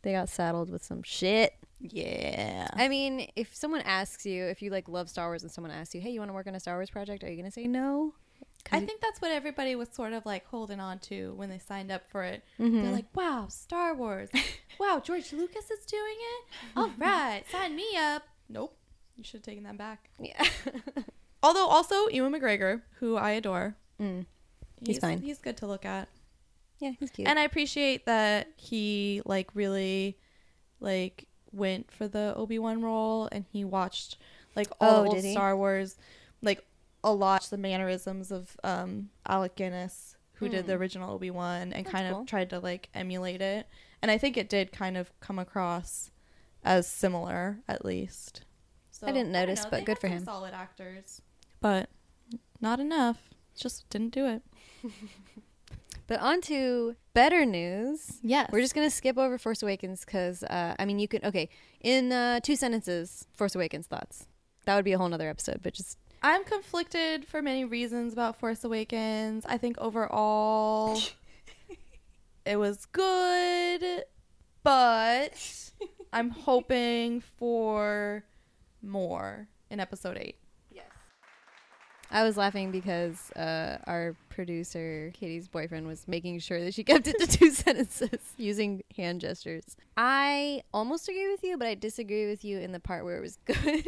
they 0.02 0.14
got 0.14 0.30
saddled 0.30 0.70
with 0.72 0.84
some 0.84 1.04
shit. 1.04 1.54
Yeah. 1.80 2.68
I 2.74 2.88
mean, 2.90 3.30
if 3.36 3.56
someone 3.56 3.82
asks 3.82 4.26
you 4.26 4.46
if 4.46 4.62
you 4.62 4.70
like 4.72 4.90
love 4.90 5.10
Star 5.10 5.28
Wars 5.30 5.44
and 5.44 5.52
someone 5.52 5.72
asks 5.72 5.94
you, 5.96 6.02
"Hey, 6.02 6.10
you 6.10 6.20
want 6.20 6.30
to 6.30 6.34
work 6.34 6.48
on 6.48 6.56
a 6.56 6.60
Star 6.60 6.76
Wars 6.76 6.90
project?" 6.90 7.24
Are 7.24 7.30
you 7.30 7.38
gonna 7.38 7.52
say 7.52 7.68
no? 7.68 8.14
I 8.72 8.80
think 8.86 9.02
that's 9.02 9.20
what 9.22 9.32
everybody 9.32 9.76
was 9.76 9.90
sort 9.92 10.14
of 10.14 10.26
like 10.26 10.46
holding 10.48 10.80
on 10.80 11.00
to 11.00 11.34
when 11.36 11.50
they 11.50 11.58
signed 11.60 11.92
up 11.92 12.06
for 12.08 12.24
it. 12.24 12.44
Mhm. 12.60 12.84
They're 12.84 12.92
like, 12.92 13.16
wow, 13.16 13.48
Star 13.50 13.96
Wars. 13.96 14.30
wow, 14.80 15.02
George 15.04 15.34
Lucas 15.34 15.72
is 15.72 15.86
doing 15.86 16.16
it? 16.18 16.46
All 16.78 16.92
right, 16.98 17.44
sign 17.52 17.76
me 17.76 17.86
up. 17.98 18.24
Nope. 18.48 18.76
You 19.18 19.24
should 19.24 19.40
have 19.40 19.46
taken 19.46 19.64
that 19.64 19.78
back. 19.78 20.10
yeah. 20.20 20.44
Although, 21.44 21.68
also, 21.68 22.08
Ewan 22.10 22.34
McGregor, 22.34 22.82
who 23.00 23.16
I 23.16 23.32
adore, 23.32 23.76
Mm. 24.00 24.26
He's 24.86 25.00
fine. 25.00 25.22
He's 25.22 25.38
good 25.40 25.58
to 25.58 25.68
look 25.68 25.84
at. 25.86 26.08
Yeah, 26.80 26.92
he's 27.00 27.10
cute. 27.12 27.28
And 27.28 27.38
I 27.38 27.44
appreciate 27.44 28.06
that 28.06 28.48
he, 28.56 29.22
like, 29.26 29.50
really, 29.54 30.18
like, 30.80 31.28
went 31.52 31.92
for 31.92 32.08
the 32.08 32.34
Obi-Wan 32.38 32.82
role 32.82 33.28
and 33.32 33.44
he 33.52 33.66
watched, 33.66 34.16
like, 34.56 34.68
all 34.80 35.06
Oh, 35.10 35.14
did 35.14 35.24
he? 35.26 35.34
Star 35.34 35.56
Wars, 35.58 35.98
like, 36.42 36.64
a 37.04 37.14
lot 37.14 37.44
the 37.50 37.58
mannerisms 37.58 38.32
of 38.32 38.58
um, 38.64 39.10
Alec 39.28 39.56
Guinness, 39.56 40.16
who 40.34 40.50
did 40.50 40.68
the 40.68 40.76
Hmm. 40.76 40.82
original 40.82 41.14
Obi-Wan, 41.14 41.74
and 41.74 41.86
That's 41.86 41.90
kind 41.92 42.12
cool. 42.12 42.22
of 42.22 42.28
tried 42.28 42.50
to, 42.52 42.60
like, 42.60 42.90
emulate 42.94 43.42
it. 43.42 43.68
And 44.02 44.10
I 44.10 44.18
think 44.18 44.38
it 44.38 44.50
did 44.50 44.72
kind 44.72 44.96
of 44.98 45.12
come 45.20 45.38
across 45.40 46.12
as 46.64 46.88
similar, 46.88 47.60
at 47.68 47.84
least. 47.84 48.44
So, 48.92 49.08
I 49.08 49.12
didn't 49.12 49.32
don't 49.34 49.42
notice, 49.42 49.64
know, 49.64 49.70
but 49.72 49.78
they 49.80 49.84
good 49.86 49.92
had 49.98 50.00
for 50.02 50.08
some 50.08 50.18
him. 50.18 50.26
Solid 50.26 50.54
actors, 50.54 51.22
but 51.62 51.90
not 52.62 52.80
enough. 52.80 53.18
Just 53.56 53.90
didn't 53.90 54.14
do 54.14 54.26
it. 54.26 54.42
but 56.08 56.20
on 56.20 56.42
to 56.42 56.96
better 57.14 57.46
news. 57.46 58.20
Yes. 58.24 58.50
We're 58.52 58.62
just 58.62 58.74
gonna 58.76 58.90
skip 58.90 59.18
over 59.18 59.38
Force 59.38 59.62
Awakens 59.64 60.06
because 60.06 60.44
uh, 60.44 60.76
I 60.80 60.86
mean 60.86 61.00
you 61.00 61.08
could 61.08 61.24
okay 61.24 61.50
in 61.82 62.12
uh, 62.12 62.40
two 62.42 62.56
sentences 62.56 63.26
Force 63.34 63.56
Awakens 63.56 63.88
thoughts. 63.88 64.26
That 64.66 64.76
would 64.76 64.86
be 64.86 64.94
a 64.94 64.98
whole 64.98 65.10
nother 65.10 65.30
episode, 65.30 65.60
but 65.62 65.74
just 65.74 65.98
I'm 66.22 66.44
conflicted 66.44 67.26
for 67.26 67.42
many 67.42 67.66
reasons 67.66 68.14
about 68.14 68.40
Force 68.40 68.64
Awakens. 68.64 69.46
I 69.48 69.58
think 69.58 69.78
overall 69.78 71.02
it 72.46 72.58
was 72.58 72.86
good, 72.88 74.04
but 74.64 75.72
I'm 76.14 76.30
hoping 76.30 77.22
for 77.22 78.24
more 78.82 79.48
in 79.70 79.80
episode 79.80 80.18
8. 80.20 80.36
I 82.12 82.24
was 82.24 82.38
laughing 82.38 82.72
because 82.72 83.32
uh, 83.34 83.78
our 83.86 84.16
producer 84.30 85.12
Katie's 85.14 85.48
boyfriend 85.48 85.86
was 85.86 86.08
making 86.08 86.40
sure 86.40 86.60
that 86.64 86.74
she 86.74 86.84
kept 86.84 87.08
it 87.08 87.20
to 87.20 87.28
two 87.28 87.52
sentences 87.52 88.34
using 88.36 88.84
hand 88.98 89.22
gestures. 89.22 89.78
I 89.96 90.64
almost 90.74 91.08
agree 91.08 91.30
with 91.30 91.44
you, 91.44 91.58
but 91.58 91.68
I 91.68 91.76
disagree 91.76 92.28
with 92.28 92.44
you 92.44 92.58
in 92.58 92.72
the 92.72 92.80
part 92.80 93.06
where 93.06 93.18
it 93.18 93.22
was 93.22 93.38
good. 93.46 93.86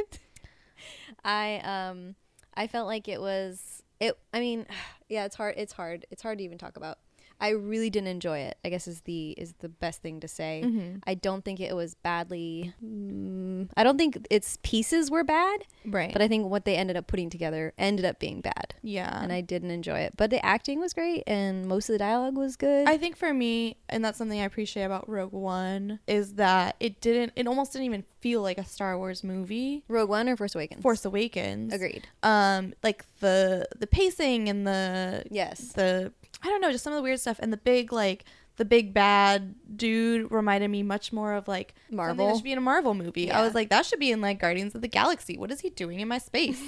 I 1.24 1.60
um 1.64 2.16
I 2.54 2.68
felt 2.68 2.88
like 2.88 3.08
it 3.08 3.22
was 3.22 3.84
it. 4.00 4.18
I 4.34 4.40
mean, 4.40 4.66
yeah, 5.10 5.26
it's 5.26 5.36
hard. 5.36 5.56
It's 5.58 5.74
hard. 5.74 6.06
It's 6.12 6.22
hard 6.22 6.38
to 6.40 6.44
even 6.44 6.58
talk 6.58 6.78
about. 6.78 6.98
I 7.42 7.50
really 7.50 7.90
didn't 7.90 8.08
enjoy 8.10 8.38
it. 8.40 8.58
I 8.64 8.70
guess 8.70 8.88
is 8.88 9.02
the 9.02 9.32
is 9.32 9.54
the 9.60 9.68
best 9.70 10.02
thing 10.02 10.20
to 10.22 10.28
say. 10.28 10.62
Mm-hmm. 10.64 10.98
I 11.08 11.16
don't 11.16 11.44
think 11.44 11.60
it 11.60 11.76
was 11.76 11.96
badly. 11.96 12.74
Mm, 12.86 13.70
I 13.76 13.84
don't 13.84 13.98
think 13.98 14.26
its 14.30 14.58
pieces 14.64 15.10
were 15.12 15.24
bad, 15.24 15.66
Right. 15.86 16.14
but 16.14 16.22
I 16.22 16.28
think 16.28 16.48
what 16.50 16.66
they 16.66 16.76
ended 16.76 16.96
up 16.98 17.08
putting 17.08 17.30
together 17.30 17.74
ended 17.78 18.06
up 18.06 18.20
being 18.20 18.42
bad, 18.42 18.76
yeah. 18.84 19.22
and 19.22 19.34
I 19.34 19.42
didn't 19.42 19.72
enjoy 19.72 20.00
it. 20.00 20.14
But 20.18 20.30
the 20.30 20.44
acting 20.46 20.80
was 20.80 20.94
great, 20.94 21.24
and 21.28 21.68
most 21.68 21.90
of 21.90 21.94
the 21.94 22.00
dialogue 22.00 22.38
was 22.38 22.56
good. 22.56 22.88
I 22.88 22.98
think 22.98 23.18
for 23.18 23.34
me, 23.34 23.78
and 23.90 24.06
that's 24.06 24.18
something 24.18 24.40
I 24.40 24.44
appreciate 24.46 24.84
about 24.84 25.10
Rogue 25.10 25.34
One, 25.34 26.00
is 26.08 26.36
that 26.36 26.76
it 26.80 27.02
didn't, 27.02 27.34
it 27.36 27.48
almost 27.48 27.74
didn't 27.74 27.86
even 27.86 28.04
feel 28.20 28.42
like 28.42 28.58
a 28.60 28.66
Star 28.66 28.98
Wars 28.98 29.24
movie. 29.24 29.84
Rogue 29.88 30.10
One 30.10 30.30
or 30.30 30.38
Force 30.38 30.54
Awakens. 30.56 30.82
Force 30.84 31.06
Awakens. 31.06 31.74
Agreed. 31.74 32.08
Um, 32.24 32.74
like 32.84 33.06
the 33.20 33.68
the 33.78 33.88
pacing 33.88 34.48
and 34.50 34.68
the 34.68 35.24
Yes. 35.32 35.72
the 35.74 36.12
I 36.44 36.48
don't 36.48 36.62
know, 36.62 36.72
just 36.72 36.84
some 36.84 36.94
of 36.94 36.98
the 36.98 37.04
weird 37.04 37.20
stuff 37.20 37.40
and 37.40 37.52
the 37.54 37.58
big 37.58 37.92
like 37.94 38.26
the 38.58 38.66
big 38.66 38.94
bad 38.94 39.56
dude 39.76 40.30
reminded 40.30 40.68
me 40.70 40.84
much 40.84 41.12
more 41.14 41.34
of 41.34 41.48
like 41.48 41.74
Marvel. 41.90 42.28
that 42.28 42.36
should 42.36 42.44
be 42.44 42.52
in 42.52 42.58
a 42.58 42.62
Marvel 42.62 42.94
movie. 42.94 43.32
I 43.32 43.42
was 43.42 43.56
like, 43.56 43.70
that 43.70 43.86
should 43.86 43.98
be 43.98 44.12
in 44.12 44.22
like 44.22 44.40
Guardians 44.40 44.76
of 44.76 44.82
the 44.82 44.88
Galaxy. 44.90 45.38
What 45.38 45.52
is 45.52 45.62
he 45.62 45.70
doing 45.72 46.00
in 46.02 46.08
my 46.08 46.18
space? 46.20 46.62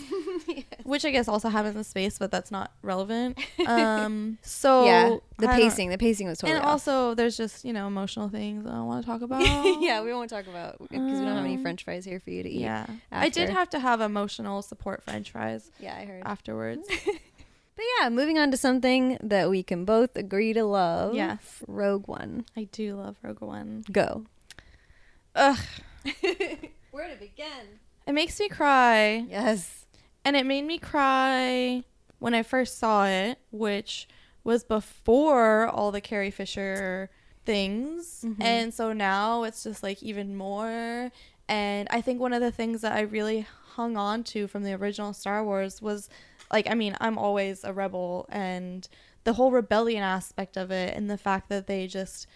Which 0.84 1.06
I 1.06 1.12
guess 1.12 1.28
also 1.28 1.50
happens 1.50 1.76
in 1.76 1.84
space, 1.84 2.18
but 2.18 2.32
that's 2.32 2.52
not 2.52 2.72
relevant. 2.82 3.38
Um, 3.68 4.38
so 4.42 4.86
yeah. 4.86 5.18
The 5.38 5.50
I 5.50 5.56
pacing. 5.56 5.90
The 5.90 5.98
pacing 5.98 6.28
was 6.28 6.38
totally 6.40 6.58
and 6.58 6.66
off. 6.66 6.72
also 6.74 7.14
there's 7.16 7.38
just 7.38 7.64
you 7.66 7.72
know 7.74 7.88
emotional 7.88 8.28
things 8.30 8.66
I 8.66 8.72
don't 8.72 8.88
want 8.88 9.04
to 9.06 9.12
talk 9.12 9.22
about. 9.28 9.42
yeah, 9.82 10.02
we 10.02 10.14
won't 10.14 10.30
talk 10.30 10.48
about 10.48 10.78
because 10.80 11.20
we 11.20 11.26
don't 11.26 11.36
have 11.36 11.46
any 11.46 11.56
Um, 11.56 11.62
French 11.62 11.84
fries 11.84 12.06
here 12.06 12.20
for 12.20 12.30
you 12.32 12.44
to 12.44 12.50
eat. 12.50 12.62
yeah. 12.62 12.88
I 13.12 13.30
did 13.30 13.50
have 13.50 13.70
to 13.72 13.80
have 13.80 14.02
emotional 14.02 14.62
support 14.62 15.04
French 15.04 15.32
fries 15.32 15.70
Yeah, 15.80 15.96
I 15.96 16.06
heard. 16.06 16.24
afterwards. 16.26 16.88
But 17.76 17.86
yeah, 18.00 18.10
moving 18.10 18.38
on 18.38 18.52
to 18.52 18.58
something 18.58 19.18
that 19.22 19.50
we 19.50 19.64
can 19.64 19.84
both 19.86 20.16
agree 20.16 20.54
to 20.54 20.64
love. 20.64 21.16
Yes. 21.16 21.64
Rogue 21.68 22.08
One. 22.08 22.46
I 22.56 22.66
do 22.66 22.96
love 22.96 23.16
Rogue 23.24 23.42
One. 23.42 23.84
Go. 23.92 24.26
Ugh, 25.36 25.58
Where 26.92 27.08
to 27.10 27.16
begin? 27.20 27.80
it 28.06 28.14
makes 28.14 28.40
me 28.40 28.50
cry. 28.50 29.26
Yes. 29.30 29.86
And 30.26 30.36
it 30.36 30.46
made 30.46 30.64
me 30.66 30.78
cry 30.78 31.84
when 32.20 32.34
I 32.34 32.44
first 32.44 32.78
saw 32.78 33.06
it, 33.08 33.40
which 33.52 34.08
was 34.44 34.64
before 34.64 35.68
all 35.68 35.92
the 35.92 36.02
Carrie 36.02 36.32
Fisher 36.32 37.10
things. 37.46 38.24
Mhm. 38.26 38.42
And 38.42 38.74
so 38.74 38.94
now 38.94 39.44
it's 39.44 39.64
just 39.64 39.82
like 39.84 40.02
even 40.04 40.36
more. 40.36 41.12
And 41.50 41.88
I 41.92 42.02
think 42.02 42.20
one 42.22 42.34
of 42.34 42.42
the 42.42 42.52
things 42.52 42.82
that 42.82 42.94
I 42.94 43.02
really 43.02 43.48
hung 43.76 43.98
on 43.98 44.24
to 44.26 44.48
from 44.48 44.64
the 44.64 44.74
original 44.74 45.14
Star 45.14 45.44
Wars 45.44 45.82
was 45.82 46.10
like, 46.54 46.70
I 46.70 46.76
mean, 46.76 46.96
I'm 47.02 47.18
always 47.18 47.66
a 47.66 47.74
rebel, 47.74 48.28
and 48.30 48.88
the 49.26 49.34
whole 49.34 49.52
rebellion 49.52 50.04
aspect 50.04 50.56
of 50.56 50.72
it, 50.72 50.96
and 50.96 51.10
the 51.10 51.18
fact 51.18 51.50
that 51.50 51.68
they 51.68 51.88
just 51.88 52.28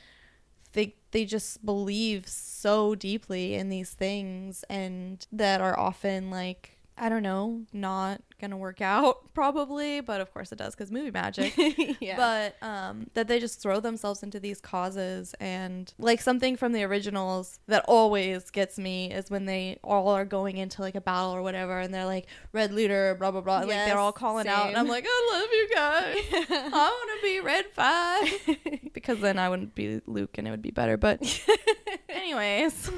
they 0.73 0.95
they 1.11 1.23
just 1.25 1.65
believe 1.65 2.27
so 2.27 2.95
deeply 2.95 3.55
in 3.55 3.69
these 3.69 3.91
things 3.91 4.63
and 4.69 5.25
that 5.31 5.61
are 5.61 5.79
often 5.79 6.29
like 6.29 6.77
I 6.97 7.09
don't 7.09 7.23
know, 7.23 7.63
not 7.71 8.21
gonna 8.39 8.57
work 8.57 8.81
out 8.81 9.21
probably, 9.33 10.01
but 10.01 10.21
of 10.21 10.33
course 10.33 10.51
it 10.51 10.57
does 10.57 10.75
because 10.75 10.91
movie 10.91 11.11
magic. 11.11 11.53
yeah. 11.99 12.17
But 12.17 12.67
um, 12.67 13.09
that 13.13 13.27
they 13.27 13.39
just 13.39 13.61
throw 13.61 13.79
themselves 13.79 14.23
into 14.23 14.39
these 14.39 14.59
causes 14.61 15.33
and 15.39 15.93
like 15.97 16.21
something 16.21 16.55
from 16.55 16.73
the 16.73 16.83
originals 16.83 17.59
that 17.67 17.83
always 17.87 18.49
gets 18.49 18.77
me 18.77 19.11
is 19.11 19.29
when 19.29 19.45
they 19.45 19.79
all 19.83 20.09
are 20.09 20.25
going 20.25 20.57
into 20.57 20.81
like 20.81 20.95
a 20.95 21.01
battle 21.01 21.31
or 21.31 21.41
whatever 21.41 21.79
and 21.79 21.93
they're 21.93 22.05
like 22.05 22.27
red 22.53 22.73
leader 22.73 23.15
blah 23.19 23.31
blah 23.31 23.41
blah 23.41 23.59
and, 23.59 23.69
like 23.69 23.85
they're 23.85 23.97
all 23.97 24.13
Yes, 24.13 24.19
calling 24.19 24.47
out 24.47 24.67
and 24.67 24.77
I'm 24.77 24.87
like 24.87 25.05
I 25.07 25.31
love 25.33 25.49
you 25.51 25.69
guys 25.73 26.47
I 26.73 27.05
want 27.07 27.19
to 27.19 27.27
be 27.27 27.39
red 27.39 27.65
five 27.73 28.93
because 28.93 29.19
then 29.19 29.37
I 29.39 29.49
wouldn't 29.49 29.75
be 29.75 30.01
Luke 30.05 30.37
and 30.37 30.47
it 30.47 30.51
would 30.51 30.61
be 30.61 30.71
better 30.71 30.97
but 30.97 31.21
anyways 32.09 32.89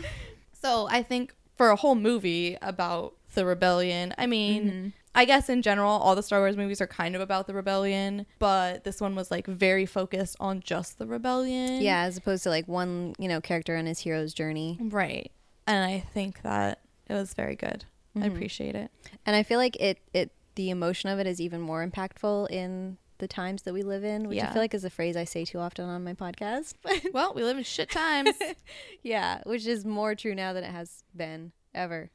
so 0.54 0.88
I 0.90 1.04
think 1.04 1.34
for 1.58 1.70
a 1.70 1.76
whole 1.76 1.96
movie 1.96 2.58
about 2.62 3.16
the 3.36 3.46
rebellion 3.46 4.14
I 4.18 4.26
mean 4.28 4.64
Mhm. 4.72 4.94
I 5.16 5.26
guess 5.26 5.50
in 5.50 5.64
general, 5.64 5.90
all 5.92 6.16
the 6.16 6.22
Star 6.22 6.40
Wars 6.40 6.56
movies 6.56 6.80
are 6.82 6.88
kind 6.88 7.16
of 7.16 7.22
about 7.22 7.48
the 7.48 7.54
rebellion, 7.56 8.28
but 8.38 8.84
this 8.84 9.02
one 9.02 9.16
was 9.16 9.32
like 9.32 9.48
very 9.48 9.88
focused 9.88 10.36
on 10.40 10.62
just 10.62 11.00
the 11.00 11.08
rebellion. 11.08 11.82
Yeah, 11.82 12.04
as 12.04 12.16
opposed 12.18 12.44
to 12.44 12.50
like 12.50 12.68
one, 12.68 13.16
you 13.18 13.28
know, 13.28 13.42
character 13.42 13.76
on 13.76 13.88
his 13.88 14.00
hero's 14.00 14.36
journey. 14.36 14.78
Right. 14.80 15.32
And 15.66 15.84
I 15.84 16.00
think 16.00 16.44
that 16.44 16.82
it 17.10 17.14
was 17.16 17.34
very 17.34 17.56
good. 17.56 17.86
I 18.16 18.20
Mhm. 18.20 18.28
appreciate 18.36 18.76
it. 18.76 18.92
And 19.26 19.36
I 19.36 19.42
feel 19.44 19.58
like 19.58 19.76
it 19.78 19.98
it 20.14 20.32
the 20.56 20.70
emotion 20.70 21.10
of 21.10 21.18
it 21.20 21.26
is 21.26 21.42
even 21.42 21.60
more 21.60 21.86
impactful 21.86 22.52
in 22.52 22.98
the 23.18 23.28
times 23.28 23.64
that 23.64 23.74
we 23.74 23.82
live 23.82 24.04
in, 24.04 24.28
which 24.28 24.42
I 24.42 24.54
feel 24.54 24.62
like 24.62 24.74
is 24.76 24.86
a 24.86 24.90
phrase 24.92 25.18
I 25.18 25.24
say 25.24 25.44
too 25.44 25.58
often 25.60 25.90
on 25.90 26.04
my 26.04 26.14
podcast. 26.14 26.76
Well, 27.14 27.34
we 27.34 27.44
live 27.44 27.58
in 27.58 27.64
shit 27.64 27.90
times. 27.90 28.36
yeah, 29.04 29.42
which 29.46 29.66
is 29.66 29.86
more 29.86 30.14
true 30.16 30.36
now 30.36 30.54
than 30.54 30.64
it 30.64 30.72
has 30.72 31.04
been 31.16 31.52
ever. 31.74 32.12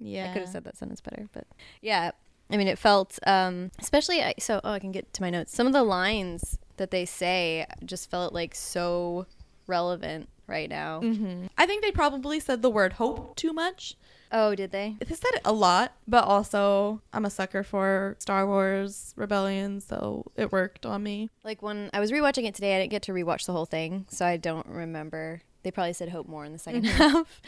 Yeah. 0.00 0.30
I 0.30 0.32
could 0.32 0.42
have 0.42 0.50
said 0.50 0.64
that 0.64 0.76
sentence 0.76 1.00
better, 1.00 1.28
but 1.32 1.46
yeah. 1.80 2.10
I 2.52 2.56
mean, 2.56 2.66
it 2.66 2.78
felt, 2.78 3.18
um, 3.26 3.70
especially 3.78 4.22
I, 4.22 4.34
so. 4.40 4.60
Oh, 4.64 4.72
I 4.72 4.80
can 4.80 4.90
get 4.90 5.12
to 5.12 5.22
my 5.22 5.30
notes. 5.30 5.54
Some 5.54 5.68
of 5.68 5.72
the 5.72 5.84
lines 5.84 6.58
that 6.78 6.90
they 6.90 7.04
say 7.04 7.64
just 7.84 8.10
felt 8.10 8.32
like 8.32 8.56
so 8.56 9.26
relevant 9.68 10.28
right 10.48 10.68
now. 10.68 11.00
Mm-hmm. 11.00 11.46
I 11.56 11.66
think 11.66 11.82
they 11.82 11.92
probably 11.92 12.40
said 12.40 12.60
the 12.60 12.70
word 12.70 12.94
hope 12.94 13.36
too 13.36 13.52
much. 13.52 13.96
Oh, 14.32 14.54
did 14.54 14.70
they? 14.70 14.96
They 15.00 15.14
said 15.14 15.30
it 15.34 15.42
a 15.44 15.52
lot, 15.52 15.94
but 16.06 16.24
also 16.24 17.00
I'm 17.12 17.24
a 17.24 17.30
sucker 17.30 17.62
for 17.62 18.16
Star 18.18 18.46
Wars 18.46 19.12
Rebellion, 19.16 19.80
so 19.80 20.30
it 20.36 20.52
worked 20.52 20.86
on 20.86 21.02
me. 21.02 21.30
Like 21.42 21.62
when 21.62 21.90
I 21.92 22.00
was 22.00 22.12
rewatching 22.12 22.44
it 22.44 22.54
today, 22.54 22.76
I 22.76 22.80
didn't 22.80 22.90
get 22.90 23.02
to 23.02 23.12
rewatch 23.12 23.46
the 23.46 23.52
whole 23.52 23.66
thing, 23.66 24.06
so 24.08 24.26
I 24.26 24.36
don't 24.36 24.66
remember. 24.66 25.42
They 25.62 25.70
probably 25.70 25.92
said 25.94 26.10
hope 26.10 26.28
more 26.28 26.44
in 26.44 26.52
the 26.52 26.58
2nd 26.58 26.84
half. 26.86 27.40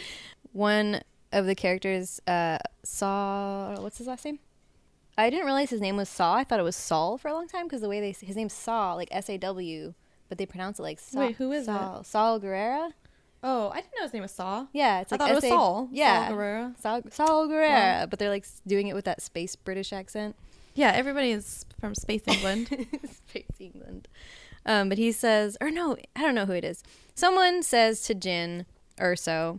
One 0.53 1.03
of 1.33 1.47
the 1.47 1.55
characters 1.55 2.21
uh, 2.27 2.59
saw 2.85 3.81
what's 3.81 3.99
his 3.99 4.07
last 4.07 4.25
name? 4.25 4.39
I 5.19 5.29
didn't 5.31 5.45
realize 5.45 5.71
his 5.71 5.81
name 5.81 5.97
was 5.97 6.09
Saw. 6.09 6.35
I 6.37 6.45
thought 6.45 6.59
it 6.61 6.63
was 6.65 6.77
Saul 6.77 7.19
for 7.19 7.29
a 7.29 7.35
long 7.35 7.47
time 7.47 7.67
because 7.67 7.81
the 7.83 7.89
way 7.89 8.01
they 8.01 8.13
his 8.27 8.37
name's 8.37 8.53
Saw, 8.55 8.95
like 8.95 9.09
S 9.11 9.29
A 9.29 9.37
W, 9.39 9.95
but 10.29 10.39
they 10.39 10.47
pronounce 10.47 10.79
it 10.79 10.83
like 10.83 10.99
Saul. 10.99 11.27
Wait, 11.27 11.37
who 11.37 11.53
is 11.53 11.67
Saul? 11.67 12.03
Saul 12.05 12.41
Gerrera. 12.41 12.93
Oh, 13.45 13.71
I 13.71 13.81
didn't 13.81 13.93
know 13.99 14.05
his 14.05 14.13
name 14.13 14.23
was 14.23 14.31
Saw. 14.33 14.67
Yeah, 14.73 15.01
it's 15.01 15.13
I 15.13 15.17
like 15.17 15.21
thought 15.21 15.31
it 15.33 15.35
was 15.35 15.45
S.A. 15.45 15.53
Saul. 15.53 15.89
Yeah, 15.93 16.29
Saul 16.29 16.37
Guerrero. 16.37 16.75
Saul, 16.81 17.03
Saul 17.11 17.49
Gerrera, 17.49 18.01
Wow. 18.01 18.07
but 18.07 18.19
they're 18.19 18.29
like 18.31 18.47
doing 18.67 18.87
it 18.87 18.95
with 18.95 19.05
that 19.05 19.21
space 19.21 19.57
British 19.57 19.93
accent. 19.93 20.37
Yeah, 20.75 20.93
everybody 20.95 21.33
is 21.33 21.67
from 21.81 21.95
Space 21.95 22.23
England. 22.27 22.69
Space 23.29 23.47
England. 23.59 24.09
Um, 24.65 24.89
but 24.89 24.97
he 24.97 25.11
says, 25.13 25.59
or 25.61 25.71
no, 25.71 25.97
I 26.17 26.23
don't 26.23 26.35
know 26.37 26.47
who 26.47 26.53
it 26.53 26.65
is. 26.65 26.83
Someone 27.17 27.63
says 27.65 28.03
to 28.05 28.15
Jyn 28.15 28.65
Erso, 28.99 29.59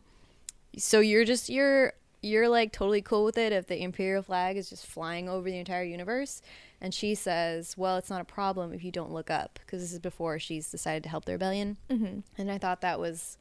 so 0.77 0.99
you're 0.99 1.25
just 1.25 1.49
you're 1.49 1.93
you're 2.21 2.47
like 2.47 2.71
totally 2.71 3.01
cool 3.01 3.25
with 3.25 3.37
it 3.37 3.51
if 3.51 3.67
the 3.67 3.81
imperial 3.81 4.23
flag 4.23 4.55
is 4.55 4.69
just 4.69 4.85
flying 4.85 5.27
over 5.27 5.49
the 5.49 5.57
entire 5.57 5.83
universe. 5.83 6.41
And 6.79 6.93
she 6.93 7.15
says, 7.15 7.77
well, 7.77 7.97
it's 7.97 8.09
not 8.09 8.21
a 8.21 8.25
problem 8.25 8.73
if 8.73 8.83
you 8.83 8.91
don't 8.91 9.11
look 9.11 9.29
up 9.29 9.59
because 9.65 9.81
this 9.81 9.93
is 9.93 9.99
before 9.99 10.39
she's 10.39 10.69
decided 10.69 11.03
to 11.03 11.09
help 11.09 11.25
the 11.25 11.33
rebellion. 11.33 11.77
mm-hmm. 11.89 12.19
And 12.37 12.51
I 12.51 12.57
thought 12.57 12.81
that 12.81 12.99
was 12.99 13.37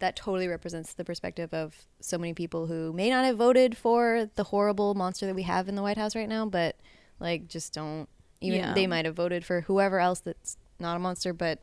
that 0.00 0.16
totally 0.16 0.46
represents 0.48 0.94
the 0.94 1.04
perspective 1.04 1.52
of 1.52 1.74
so 2.00 2.16
many 2.18 2.32
people 2.32 2.66
who 2.66 2.92
may 2.92 3.10
not 3.10 3.24
have 3.24 3.36
voted 3.36 3.76
for 3.76 4.30
the 4.36 4.44
horrible 4.44 4.94
monster 4.94 5.26
that 5.26 5.34
we 5.34 5.42
have 5.42 5.68
in 5.68 5.74
the 5.74 5.82
White 5.82 5.98
House 5.98 6.14
right 6.14 6.28
now, 6.28 6.46
but 6.46 6.76
like 7.20 7.48
just 7.48 7.72
don't 7.74 8.08
even 8.40 8.60
Yeah. 8.60 8.74
they 8.74 8.86
might 8.86 9.04
have 9.06 9.16
voted 9.16 9.44
for 9.44 9.62
whoever 9.62 9.98
else 9.98 10.20
that's 10.20 10.56
not 10.78 10.96
a 10.96 11.00
monster, 11.00 11.32
but 11.32 11.60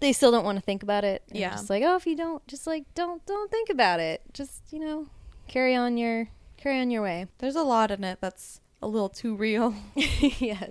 they 0.00 0.12
still 0.12 0.30
don't 0.30 0.44
want 0.44 0.56
to 0.56 0.62
think 0.62 0.82
about 0.82 1.04
it. 1.04 1.22
And 1.28 1.38
Yeah. 1.38 1.50
Just 1.50 1.70
like, 1.70 1.82
oh, 1.84 1.96
if 1.96 2.06
you 2.06 2.16
don't 2.16 2.46
just 2.46 2.66
like 2.66 2.84
don't 2.94 3.24
don't 3.26 3.50
think 3.50 3.70
about 3.70 4.00
it. 4.00 4.22
Just, 4.32 4.72
you 4.72 4.78
know, 4.78 5.06
carry 5.48 5.74
on 5.74 5.96
your 5.96 6.28
carry 6.56 6.80
on 6.80 6.90
your 6.90 7.02
way. 7.02 7.26
There's 7.38 7.56
a 7.56 7.62
lot 7.62 7.90
in 7.90 8.04
it 8.04 8.18
that's 8.20 8.60
a 8.82 8.88
little 8.88 9.08
too 9.08 9.34
real. 9.34 9.74
yes. 9.94 10.68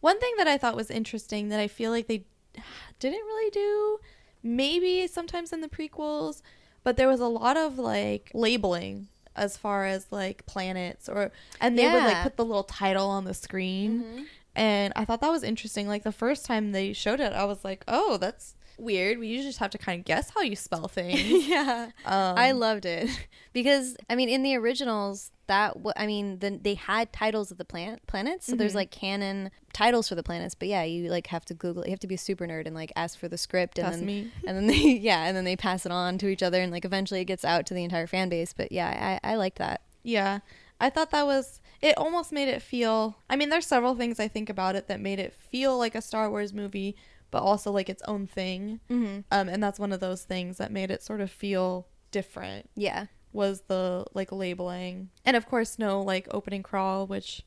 One 0.00 0.18
thing 0.18 0.34
that 0.38 0.46
I 0.46 0.56
thought 0.56 0.76
was 0.76 0.90
interesting 0.90 1.48
that 1.50 1.60
I 1.60 1.68
feel 1.68 1.90
like 1.90 2.06
they 2.06 2.24
didn't 2.98 3.24
really 3.24 3.50
do, 3.50 3.98
maybe 4.42 5.06
sometimes 5.06 5.52
in 5.52 5.60
the 5.60 5.68
prequels, 5.68 6.42
but 6.82 6.96
there 6.96 7.08
was 7.08 7.20
a 7.20 7.26
lot 7.26 7.56
of 7.56 7.78
like 7.78 8.30
labeling 8.34 9.08
as 9.36 9.56
far 9.56 9.86
as 9.86 10.06
like 10.10 10.44
planets 10.46 11.08
or 11.08 11.30
and 11.60 11.78
they 11.78 11.86
would 11.90 12.02
like 12.02 12.22
put 12.22 12.36
the 12.36 12.44
little 12.44 12.64
title 12.64 13.06
on 13.06 13.24
the 13.24 13.32
screen 13.32 14.02
mm-hmm. 14.02 14.22
And 14.56 14.92
I 14.96 15.04
thought 15.04 15.20
that 15.20 15.30
was 15.30 15.42
interesting. 15.42 15.86
Like 15.88 16.02
the 16.02 16.12
first 16.12 16.44
time 16.44 16.72
they 16.72 16.92
showed 16.92 17.20
it, 17.20 17.32
I 17.32 17.44
was 17.44 17.64
like, 17.64 17.84
"Oh, 17.88 18.16
that's 18.16 18.54
weird. 18.78 19.18
We 19.18 19.28
usually 19.28 19.48
just 19.50 19.58
have 19.58 19.70
to 19.70 19.78
kind 19.78 19.98
of 20.00 20.04
guess 20.06 20.30
how 20.34 20.40
you 20.42 20.56
spell 20.56 20.88
things." 20.98 21.48
yeah. 21.48 21.90
Um, 22.04 22.38
I 22.38 22.52
loved 22.52 22.84
it 22.86 23.08
because 23.52 23.96
I 24.08 24.14
mean 24.16 24.28
in 24.28 24.42
the 24.42 24.56
originals 24.56 25.30
that 25.46 25.74
w- 25.74 25.92
I 25.96 26.06
mean 26.06 26.38
the, 26.38 26.58
they 26.62 26.74
had 26.74 27.12
titles 27.12 27.50
of 27.50 27.58
the 27.58 27.64
planet 27.64 28.00
planets 28.06 28.46
so 28.46 28.54
there's 28.54 28.70
Mhm. 28.72 28.76
like 28.76 28.90
canon 28.92 29.50
titles 29.72 30.08
for 30.08 30.14
the 30.14 30.22
planets 30.22 30.54
but 30.54 30.68
yeah 30.68 30.84
you 30.84 31.10
like 31.10 31.26
have 31.26 31.44
to 31.46 31.54
google 31.54 31.82
you 31.84 31.90
have 31.90 31.98
to 32.00 32.06
be 32.06 32.14
a 32.14 32.18
super 32.18 32.46
nerd 32.46 32.66
and 32.66 32.74
like 32.76 32.92
ask 32.94 33.18
for 33.18 33.26
the 33.26 33.36
script 33.36 33.76
and 33.76 33.86
that's 33.88 33.96
then 33.98 34.06
me. 34.06 34.30
and 34.46 34.56
then 34.56 34.68
they 34.68 34.74
yeah 34.76 35.24
and 35.24 35.36
then 35.36 35.42
they 35.44 35.56
pass 35.56 35.84
it 35.84 35.90
on 35.90 36.18
to 36.18 36.28
each 36.28 36.40
other 36.44 36.60
and 36.60 36.70
like 36.70 36.84
eventually 36.84 37.20
it 37.20 37.24
gets 37.24 37.44
out 37.44 37.66
to 37.66 37.74
the 37.74 37.82
entire 37.82 38.06
fan 38.06 38.28
base 38.28 38.52
but 38.52 38.70
yeah 38.70 39.18
I 39.22 39.32
I 39.32 39.34
liked 39.34 39.58
that 39.58 39.80
Yeah. 40.04 40.38
I 40.80 40.88
thought 40.88 41.10
that 41.10 41.26
was 41.26 41.60
it 41.82 41.96
almost 41.96 42.30
made 42.32 42.48
it 42.48 42.60
feel 42.62 43.16
I 43.28 43.36
mean 43.36 43.48
there's 43.48 43.66
several 43.66 43.94
things 43.94 44.20
I 44.20 44.28
think 44.28 44.50
about 44.50 44.76
it 44.76 44.88
that 44.88 45.00
made 45.00 45.18
it 45.18 45.32
feel 45.32 45.78
like 45.78 45.94
a 45.94 46.02
Star 46.02 46.28
Wars 46.30 46.52
movie 46.52 46.96
but 47.30 47.42
also 47.42 47.70
like 47.70 47.88
its 47.88 48.02
own 48.08 48.26
thing. 48.26 48.80
mm-hmm. 48.90 49.20
Um 49.30 49.48
and 49.48 49.62
that's 49.62 49.78
one 49.78 49.92
of 49.92 50.00
those 50.00 50.22
things 50.24 50.58
that 50.58 50.72
made 50.72 50.90
it 50.90 51.02
sort 51.02 51.20
of 51.20 51.30
feel 51.30 51.86
different 52.10 52.68
yeah 52.74 53.06
was 53.32 53.62
the 53.68 54.04
like 54.12 54.32
labeling. 54.32 55.10
And 55.24 55.36
of 55.36 55.46
course 55.46 55.78
no 55.78 56.00
like 56.00 56.26
opening 56.32 56.62
crawl 56.62 57.06
which 57.06 57.42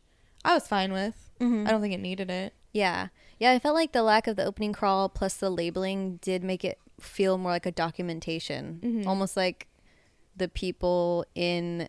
I 0.45 0.53
was 0.53 0.67
fine 0.67 0.91
with. 0.93 1.31
mm-hmm. 1.39 1.67
I 1.67 1.71
don't 1.71 1.81
think 1.81 1.93
it 1.93 1.99
needed 1.99 2.29
it. 2.29 2.53
Yeah. 2.73 3.09
Yeah, 3.39 3.51
I 3.51 3.59
felt 3.59 3.75
like 3.75 3.91
the 3.91 4.03
lack 4.03 4.27
of 4.27 4.36
the 4.36 4.45
opening 4.45 4.73
crawl 4.73 5.09
plus 5.09 5.36
the 5.36 5.49
labeling 5.49 6.17
did 6.21 6.43
make 6.43 6.63
it 6.65 6.79
feel 6.99 7.38
more 7.38 7.51
like 7.51 7.65
a 7.65 7.71
documentation. 7.71 8.79
Mhm. 8.84 9.07
Almost 9.07 9.36
like 9.38 9.67
the 10.36 10.47
people 10.47 11.25
in 11.36 11.88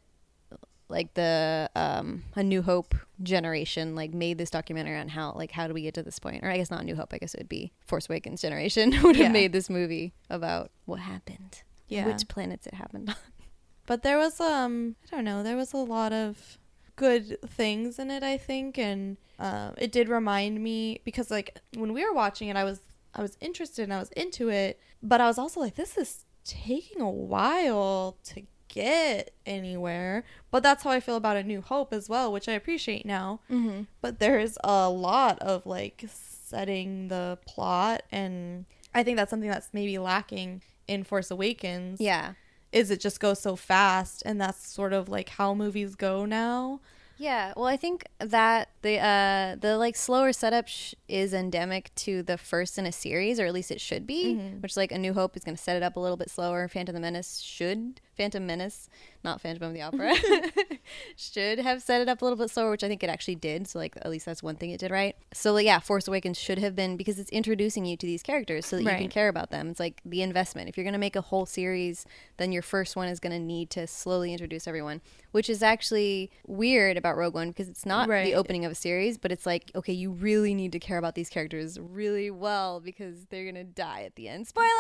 like 0.89 1.15
the 1.15 1.71
um 1.75 2.23
a 2.37 2.43
new 2.43 2.61
hope 2.63 2.95
generation 3.23 3.95
like 3.95 4.13
made 4.13 4.39
this 4.39 4.51
documentary 4.51 4.97
on 4.99 5.09
how 5.09 5.33
like 5.35 5.51
how 5.51 5.67
do 5.67 5.75
we 5.75 5.83
get 5.83 5.95
to 5.95 6.03
this 6.03 6.19
point? 6.19 6.45
Or 6.45 6.51
i 6.51 6.57
guess 6.57 6.71
not 6.71 6.85
new 6.85 6.95
hope 6.97 7.13
i 7.15 7.19
guess 7.19 7.35
it 7.35 7.41
would 7.41 7.49
be 7.49 7.73
force 7.87 8.09
awakens 8.09 8.43
generation 8.43 8.91
would 9.03 9.17
have 9.17 9.27
Yeah. 9.27 9.29
made 9.29 9.53
this 9.53 9.71
movie 9.71 10.13
about 10.31 10.71
what 10.85 11.01
happened. 11.01 11.63
Yeah. 11.89 12.07
which 12.07 12.29
planets 12.29 12.67
it 12.67 12.75
happened 12.75 13.11
on. 13.11 13.17
But 13.87 14.03
there 14.03 14.17
was 14.19 14.41
um 14.41 14.97
I 15.13 15.17
don't 15.17 15.25
know, 15.25 15.43
there 15.43 15.57
was 15.57 15.73
a 15.75 15.79
lot 15.79 16.13
of 16.13 16.59
good 16.97 17.39
things 17.47 17.99
in 17.99 18.11
it 18.11 18.23
I 18.23 18.37
think. 18.39 18.79
And 18.79 19.17
um 19.39 19.75
it 19.79 19.91
did 19.93 20.09
remind 20.09 20.63
me 20.63 21.01
because 21.05 21.31
like 21.31 21.59
when 21.77 21.93
we 21.93 22.05
were 22.07 22.15
watching 22.15 22.49
it 22.49 22.57
I 22.57 22.65
was 22.65 22.81
I 23.15 23.23
was 23.23 23.37
interested 23.41 23.83
and 23.85 23.93
I 23.93 23.99
was 24.01 24.11
into 24.13 24.49
it, 24.49 24.81
but 25.03 25.21
I 25.21 25.27
was 25.29 25.39
also 25.39 25.61
like 25.61 25.75
this 25.77 25.97
is 25.97 26.25
taking 26.45 27.01
a 27.01 27.11
while 27.11 28.17
to 28.25 28.43
get 28.75 29.33
anywhere. 29.47 30.25
But 30.51 30.63
that's 30.63 30.83
how 30.83 30.91
I 30.91 31.01
feel 31.01 31.17
about 31.17 31.37
A 31.37 31.43
New 31.43 31.61
Hope 31.61 31.93
as 31.93 32.09
well, 32.09 32.33
which 32.33 32.49
I 32.49 32.53
appreciate 32.53 33.07
now. 33.07 33.41
mm-hmm. 33.51 33.83
But 34.01 34.19
there's 34.19 34.59
a 34.65 34.89
lot 34.91 35.39
of 35.41 35.65
like 35.67 36.05
setting 36.09 37.09
the 37.09 37.39
plot 37.47 38.03
and 38.13 38.67
I 38.95 39.03
think 39.03 39.17
that's 39.17 39.31
something 39.31 39.51
that's 39.51 39.71
maybe 39.73 39.99
lacking 39.99 40.63
in 40.87 41.03
Force 41.03 41.31
Awakens 41.31 42.01
yeah 42.01 42.35
is 42.71 42.91
it 42.91 43.01
just 43.01 43.19
goes 43.19 43.41
so 43.41 43.57
fast 43.57 44.23
and 44.27 44.39
that's 44.41 44.69
sort 44.69 44.93
of 44.93 45.09
like 45.09 45.31
how 45.31 45.55
movies 45.55 45.95
go 45.97 46.25
now 46.27 46.81
Yeah, 47.17 47.53
well, 47.57 47.67
I 47.67 47.77
think 47.77 48.05
that 48.19 48.69
the 48.83 48.99
uh, 48.99 49.55
the 49.61 49.79
like 49.79 49.95
slower 49.97 50.33
setup 50.33 50.67
sh- 50.69 50.95
is 51.09 51.33
endemic 51.33 51.95
to 52.07 52.25
the 52.25 52.37
first 52.37 52.77
in 52.77 52.87
a 52.87 52.93
series, 52.93 53.39
or 53.39 53.47
at 53.47 53.55
least 53.55 53.71
it 53.71 53.81
should 53.81 54.05
be. 54.05 54.35
Mhm. 54.35 54.61
Which 54.61 54.77
like 54.77 54.91
A 54.93 54.99
New 54.99 55.15
Hope 55.15 55.37
is 55.37 55.45
going 55.45 55.57
to 55.57 55.63
set 55.63 55.77
it 55.77 55.83
up 55.85 55.95
a 55.97 56.01
little 56.01 56.17
bit 56.17 56.29
slower. 56.29 56.67
Phantom 56.67 56.95
of 56.97 57.01
the 57.01 57.07
Menace 57.07 57.39
should 57.39 58.01
Phantom 58.17 58.47
Menace, 58.47 58.89
not 59.23 59.41
Phantom 59.41 59.63
of 59.69 59.75
the 59.75 59.83
Opera, 59.83 60.15
should 61.17 61.59
have 61.59 61.83
set 61.83 62.01
it 62.01 62.09
up 62.09 62.23
a 62.23 62.25
little 62.25 62.39
bit 62.39 62.51
slower, 62.51 62.71
which 62.71 62.85
I 62.85 62.89
think 62.89 63.03
it 63.03 63.11
actually 63.11 63.35
did. 63.37 63.69
So 63.69 63.79
like 63.79 63.97
at 63.97 64.11
least 64.11 64.27
that's 64.27 64.43
one 64.43 64.57
thing 64.57 64.71
it 64.71 64.81
did 64.81 64.91
right. 64.91 65.17
So 65.33 65.53
like, 65.53 65.67
yeah, 65.67 65.79
Force 65.81 66.09
Awakens 66.09 66.39
should 66.39 66.59
have 66.59 66.75
been 66.77 66.97
because 66.97 67.19
it's 67.19 67.31
introducing 67.31 67.85
you 67.85 67.97
to 67.97 68.07
these 68.07 68.23
characters 68.23 68.67
so 68.67 68.77
that 68.77 68.83
you 68.83 68.89
can 68.89 69.09
care 69.09 69.29
about 69.29 69.51
them. 69.51 69.69
It's 69.69 69.81
like 69.81 70.01
the 70.05 70.23
investment. 70.23 70.69
If 70.69 70.77
you're 70.77 70.85
going 70.85 70.93
to 70.93 70.99
make 70.99 71.17
a 71.17 71.21
whole 71.21 71.47
series, 71.47 72.07
then 72.37 72.53
your 72.53 72.63
first 72.63 72.97
one 72.97 73.09
is 73.09 73.21
going 73.21 73.33
to 73.33 73.39
need 73.39 73.71
to 73.71 73.87
slowly 73.87 74.33
introduce 74.33 74.67
everyone, 74.67 75.01
which 75.33 75.49
is 75.51 75.63
actually 75.63 76.31
weird 76.47 76.97
about 76.97 77.17
Rogue 77.17 77.35
One 77.35 77.49
because 77.49 77.69
it's 77.69 77.87
not 77.87 78.09
Right. 78.09 78.25
the 78.25 78.35
opening 78.35 78.65
of 78.65 78.73
a 78.73 78.75
series, 78.75 79.19
but 79.19 79.33
it's 79.33 79.47
like, 79.47 79.71
okay, 79.75 79.93
you 79.93 80.11
really 80.11 80.55
need 80.55 80.73
to 80.73 80.79
care 80.79 80.99
about 80.99 81.15
these 81.15 81.29
characters 81.29 81.79
really 81.81 82.31
well 82.31 82.81
because 82.81 83.27
they're 83.31 83.45
going 83.45 83.55
to 83.55 83.65
die 83.65 84.03
at 84.03 84.17
the 84.17 84.29
end. 84.29 84.47
Spoilers! 84.47 84.71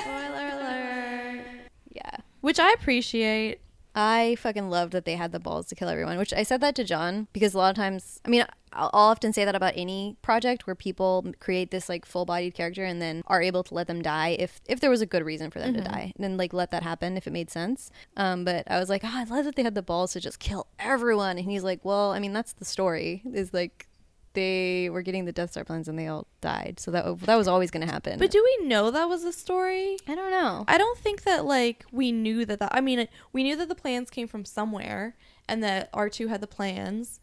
spoiler 0.00 0.48
alert 0.48 1.44
Yeah. 1.92 2.16
Which 2.40 2.58
i 2.58 2.72
appreciate. 2.72 3.60
I 3.92 4.36
fucking 4.36 4.70
loved 4.70 4.92
that 4.92 5.04
they 5.04 5.16
had 5.16 5.32
the 5.32 5.40
balls 5.40 5.66
to 5.66 5.74
kill 5.74 5.88
everyone, 5.88 6.16
which 6.16 6.32
I 6.32 6.44
said 6.44 6.60
that 6.60 6.76
to 6.76 6.84
John 6.84 7.26
because 7.32 7.54
a 7.54 7.58
lot 7.58 7.70
of 7.70 7.76
times, 7.76 8.20
I 8.24 8.28
mean, 8.28 8.44
I'll 8.72 8.90
often 8.92 9.32
say 9.32 9.44
that 9.44 9.56
about 9.56 9.72
any 9.74 10.16
project 10.22 10.66
where 10.66 10.76
people 10.76 11.32
create 11.40 11.72
this 11.72 11.88
like 11.88 12.06
full-bodied 12.06 12.54
character 12.54 12.84
and 12.84 13.02
then 13.02 13.22
are 13.26 13.42
able 13.42 13.64
to 13.64 13.74
let 13.74 13.88
them 13.88 14.00
die 14.00 14.36
if 14.38 14.60
if 14.68 14.78
there 14.78 14.90
was 14.90 15.00
a 15.00 15.06
good 15.06 15.24
reason 15.24 15.50
for 15.50 15.58
them 15.58 15.74
to 15.74 15.80
die, 15.80 16.12
and 16.14 16.22
then 16.22 16.36
like 16.36 16.52
let 16.52 16.70
that 16.70 16.84
happen 16.84 17.16
if 17.16 17.26
it 17.26 17.32
made 17.32 17.50
sense. 17.50 17.90
Um, 18.16 18.44
but 18.44 18.70
I 18.70 18.78
was 18.78 18.88
like, 18.88 19.02
oh, 19.04 19.10
I 19.12 19.24
love 19.24 19.44
that 19.44 19.56
they 19.56 19.64
had 19.64 19.74
the 19.74 19.82
balls 19.82 20.12
to 20.12 20.20
just 20.20 20.38
kill 20.38 20.68
everyone, 20.78 21.36
and 21.36 21.50
he's 21.50 21.64
like, 21.64 21.84
well, 21.84 22.12
I 22.12 22.20
mean, 22.20 22.32
that's 22.32 22.52
the 22.52 22.64
story 22.64 23.22
is 23.34 23.52
like 23.52 23.88
they 24.34 24.88
were 24.90 25.02
getting 25.02 25.24
the 25.24 25.32
Death 25.32 25.50
Star 25.52 25.64
plans 25.64 25.88
and 25.88 25.98
they 25.98 26.06
all 26.06 26.26
died, 26.40 26.78
so 26.78 26.90
that 26.92 27.18
that 27.20 27.36
was 27.36 27.48
always 27.48 27.70
going 27.70 27.86
to 27.86 27.92
happen. 27.92 28.18
but 28.18 28.30
do 28.30 28.42
we 28.60 28.66
know 28.66 28.90
that 28.90 29.08
was 29.08 29.24
a 29.24 29.32
story 29.32 29.96
I 30.08 30.14
don't 30.14 30.30
know. 30.30 30.64
i 30.68 30.78
don't 30.78 30.98
think 30.98 31.22
that 31.24 31.44
like 31.44 31.84
we 31.90 32.12
knew 32.12 32.44
that 32.44 32.58
that 32.60 32.70
i 32.74 32.80
mean 32.80 33.08
we 33.32 33.42
knew 33.42 33.56
that 33.56 33.68
the 33.68 33.74
plans 33.74 34.08
came 34.10 34.28
from 34.28 34.44
somewhere 34.44 35.16
and 35.48 35.62
that 35.62 35.92
r2 35.92 36.28
had 36.28 36.40
the 36.40 36.46
plans 36.46 37.18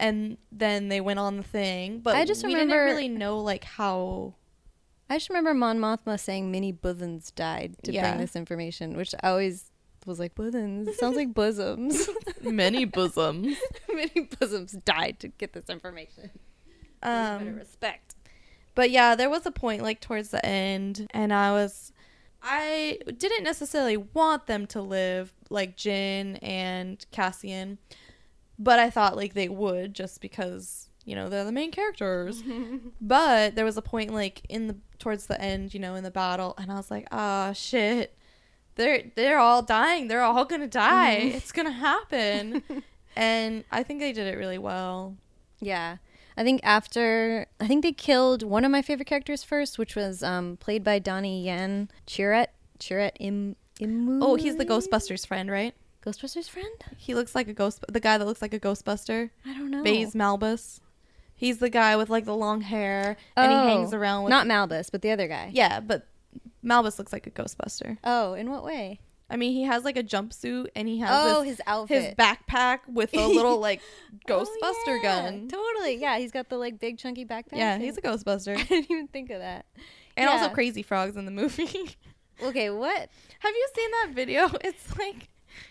and 0.00 0.36
then 0.50 0.88
they 0.88 1.00
went 1.00 1.18
on 1.20 1.36
the 1.36 1.42
thing 1.44 2.00
but 2.00 2.16
I 2.16 2.24
just 2.24 2.44
we 2.44 2.52
remember- 2.54 2.74
didn't 2.86 2.96
really 2.96 3.08
know 3.08 3.38
like 3.38 3.64
how 3.64 4.34
I 5.10 5.16
just 5.16 5.28
remember 5.28 5.52
Mon 5.52 5.78
Mothma 5.78 6.18
saying 6.18 6.50
many 6.50 6.72
bosoms 6.72 7.30
died 7.32 7.76
to 7.84 7.92
Yeah. 7.92 8.08
bring 8.08 8.20
this 8.20 8.34
information, 8.34 8.96
which 8.96 9.14
I 9.22 9.28
always 9.28 9.70
was 10.06 10.18
like, 10.18 10.34
bosoms? 10.34 10.88
It 10.88 10.98
sounds 10.98 11.16
like 11.16 11.34
bosoms. 11.34 12.08
many 12.42 12.84
bosoms 12.84 13.56
many 13.92 14.28
bosoms 14.38 14.72
died 14.84 15.18
to 15.20 15.28
get 15.28 15.52
this 15.52 15.68
information. 15.68 16.30
Um 17.02 17.56
respect. 17.56 18.14
But 18.74 18.90
yeah, 18.90 19.14
there 19.14 19.30
was 19.30 19.44
a 19.46 19.50
point 19.50 19.82
like 19.82 20.00
towards 20.00 20.30
the 20.30 20.44
end, 20.44 21.06
and 21.10 21.32
I 21.32 21.52
was 21.52 21.92
I 22.42 22.98
didn't 23.16 23.44
necessarily 23.44 23.96
want 23.96 24.46
them 24.46 24.66
to 24.68 24.82
live 24.82 25.32
like 25.50 25.76
Jyn 25.76 26.38
and 26.42 27.04
Cassian, 27.12 27.78
but 28.58 28.78
I 28.78 28.90
thought 28.90 29.16
like 29.16 29.34
they 29.34 29.48
would 29.48 29.94
just 29.94 30.20
because 30.20 30.88
you 31.04 31.14
know 31.14 31.28
they're 31.28 31.44
the 31.44 31.52
main 31.52 31.70
characters. 31.70 32.42
but 33.00 33.54
there 33.54 33.64
was 33.64 33.76
a 33.76 33.82
point 33.82 34.12
like 34.12 34.42
in 34.48 34.68
the 34.68 34.76
towards 34.98 35.26
the 35.26 35.40
end, 35.40 35.74
you 35.74 35.80
know, 35.80 35.94
in 35.94 36.04
the 36.04 36.10
battle, 36.10 36.54
and 36.58 36.70
I 36.70 36.76
was 36.76 36.90
like, 36.90 37.06
ah, 37.12 37.52
shit, 37.52 38.16
they're 38.76 39.04
they're 39.14 39.38
all 39.38 39.62
dying. 39.62 40.08
They're 40.08 40.22
all 40.22 40.44
gonna 40.44 40.66
die. 40.68 41.14
It's 41.14 41.52
gonna 41.52 41.70
happen. 41.72 42.62
and 43.16 43.64
I 43.70 43.82
think 43.82 44.00
they 44.00 44.12
did 44.12 44.26
it 44.32 44.38
really 44.38 44.58
well. 44.58 45.16
Yeah. 45.60 45.96
I 46.36 46.44
think 46.44 46.60
after 46.64 47.46
I 47.60 47.66
think 47.66 47.82
they 47.82 47.92
killed 47.92 48.42
one 48.42 48.64
of 48.64 48.70
my 48.70 48.80
favorite 48.82 49.06
characters 49.06 49.42
first, 49.44 49.78
which 49.78 49.94
was 49.94 50.22
um, 50.22 50.56
played 50.56 50.82
by 50.82 50.98
Donnie 50.98 51.44
Yen, 51.44 51.90
Chirrut 52.06 52.46
Chirrut 52.78 53.12
Im 53.20 53.56
Îmwe. 53.80 54.18
Oh, 54.22 54.34
he's 54.36 54.56
the 54.56 54.64
Ghostbusters 54.66 55.26
friend, 55.26 55.50
right? 55.50 55.74
Ghostbusters 56.04 56.48
friend? 56.48 56.68
He 56.96 57.14
looks 57.14 57.34
like 57.34 57.48
a 57.48 57.52
ghost. 57.52 57.84
The 57.88 58.00
guy 58.00 58.18
that 58.18 58.24
looks 58.24 58.42
like 58.42 58.52
a 58.54 58.58
Ghostbuster. 58.60 59.30
I 59.46 59.54
don't 59.54 59.70
know. 59.70 59.82
Baze 59.82 60.14
Malbus. 60.14 60.80
He's 61.34 61.58
the 61.58 61.70
guy 61.70 61.96
with 61.96 62.08
like 62.10 62.24
the 62.24 62.34
long 62.36 62.60
hair 62.60 63.16
and 63.36 63.50
he 63.52 63.56
hangs 63.58 63.92
Oh, 63.92 63.96
around 63.98 64.24
with 64.24 64.30
Not 64.30 64.46
Malbus, 64.46 64.90
but 64.90 65.02
the 65.02 65.10
other 65.10 65.26
guy. 65.28 65.50
Yeah, 65.52 65.80
but 65.80 66.06
Malbus 66.64 66.98
looks 66.98 67.12
like 67.12 67.26
a 67.26 67.30
Ghostbuster. 67.30 67.98
Oh, 68.04 68.34
in 68.34 68.50
what 68.50 68.64
way? 68.64 69.00
I 69.30 69.36
mean, 69.36 69.52
he 69.52 69.62
has 69.62 69.82
like 69.82 69.96
a 69.96 70.02
jumpsuit 70.02 70.66
and 70.76 70.86
he 70.86 70.98
has 70.98 71.08
Oh, 71.10 71.40
this, 71.40 71.52
his 71.52 71.60
outfit. 71.66 72.02
his 72.02 72.14
backpack 72.14 72.80
with 72.86 73.14
a 73.14 73.26
little 73.26 73.58
like 73.58 73.80
Oh, 74.28 74.44
Ghostbuster 74.44 75.02
yeah, 75.02 75.22
gun. 75.22 75.48
Totally. 75.48 75.96
Yeah, 75.96 76.18
he's 76.18 76.32
got 76.32 76.48
the 76.50 76.58
like 76.58 76.78
big 76.78 76.98
chunky 76.98 77.24
backpack. 77.24 77.56
Yeah, 77.56 77.78
he's 77.78 77.96
a 77.96 78.02
Ghostbuster. 78.02 78.56
I 78.58 78.62
didn't 78.64 78.90
even 78.90 79.08
think 79.08 79.30
of 79.30 79.38
that. 79.40 79.64
and 80.16 80.28
also 80.28 80.48
Crazy 80.50 80.82
Frogs 80.82 81.16
in 81.16 81.24
the 81.24 81.30
movie. 81.32 81.96
Okay, 82.42 82.70
what? 82.70 83.08
Have 83.38 83.54
you 83.54 83.68
seen 83.76 83.90
that 83.92 84.10
video? 84.14 84.50
It's 84.62 84.98
like 84.98 85.28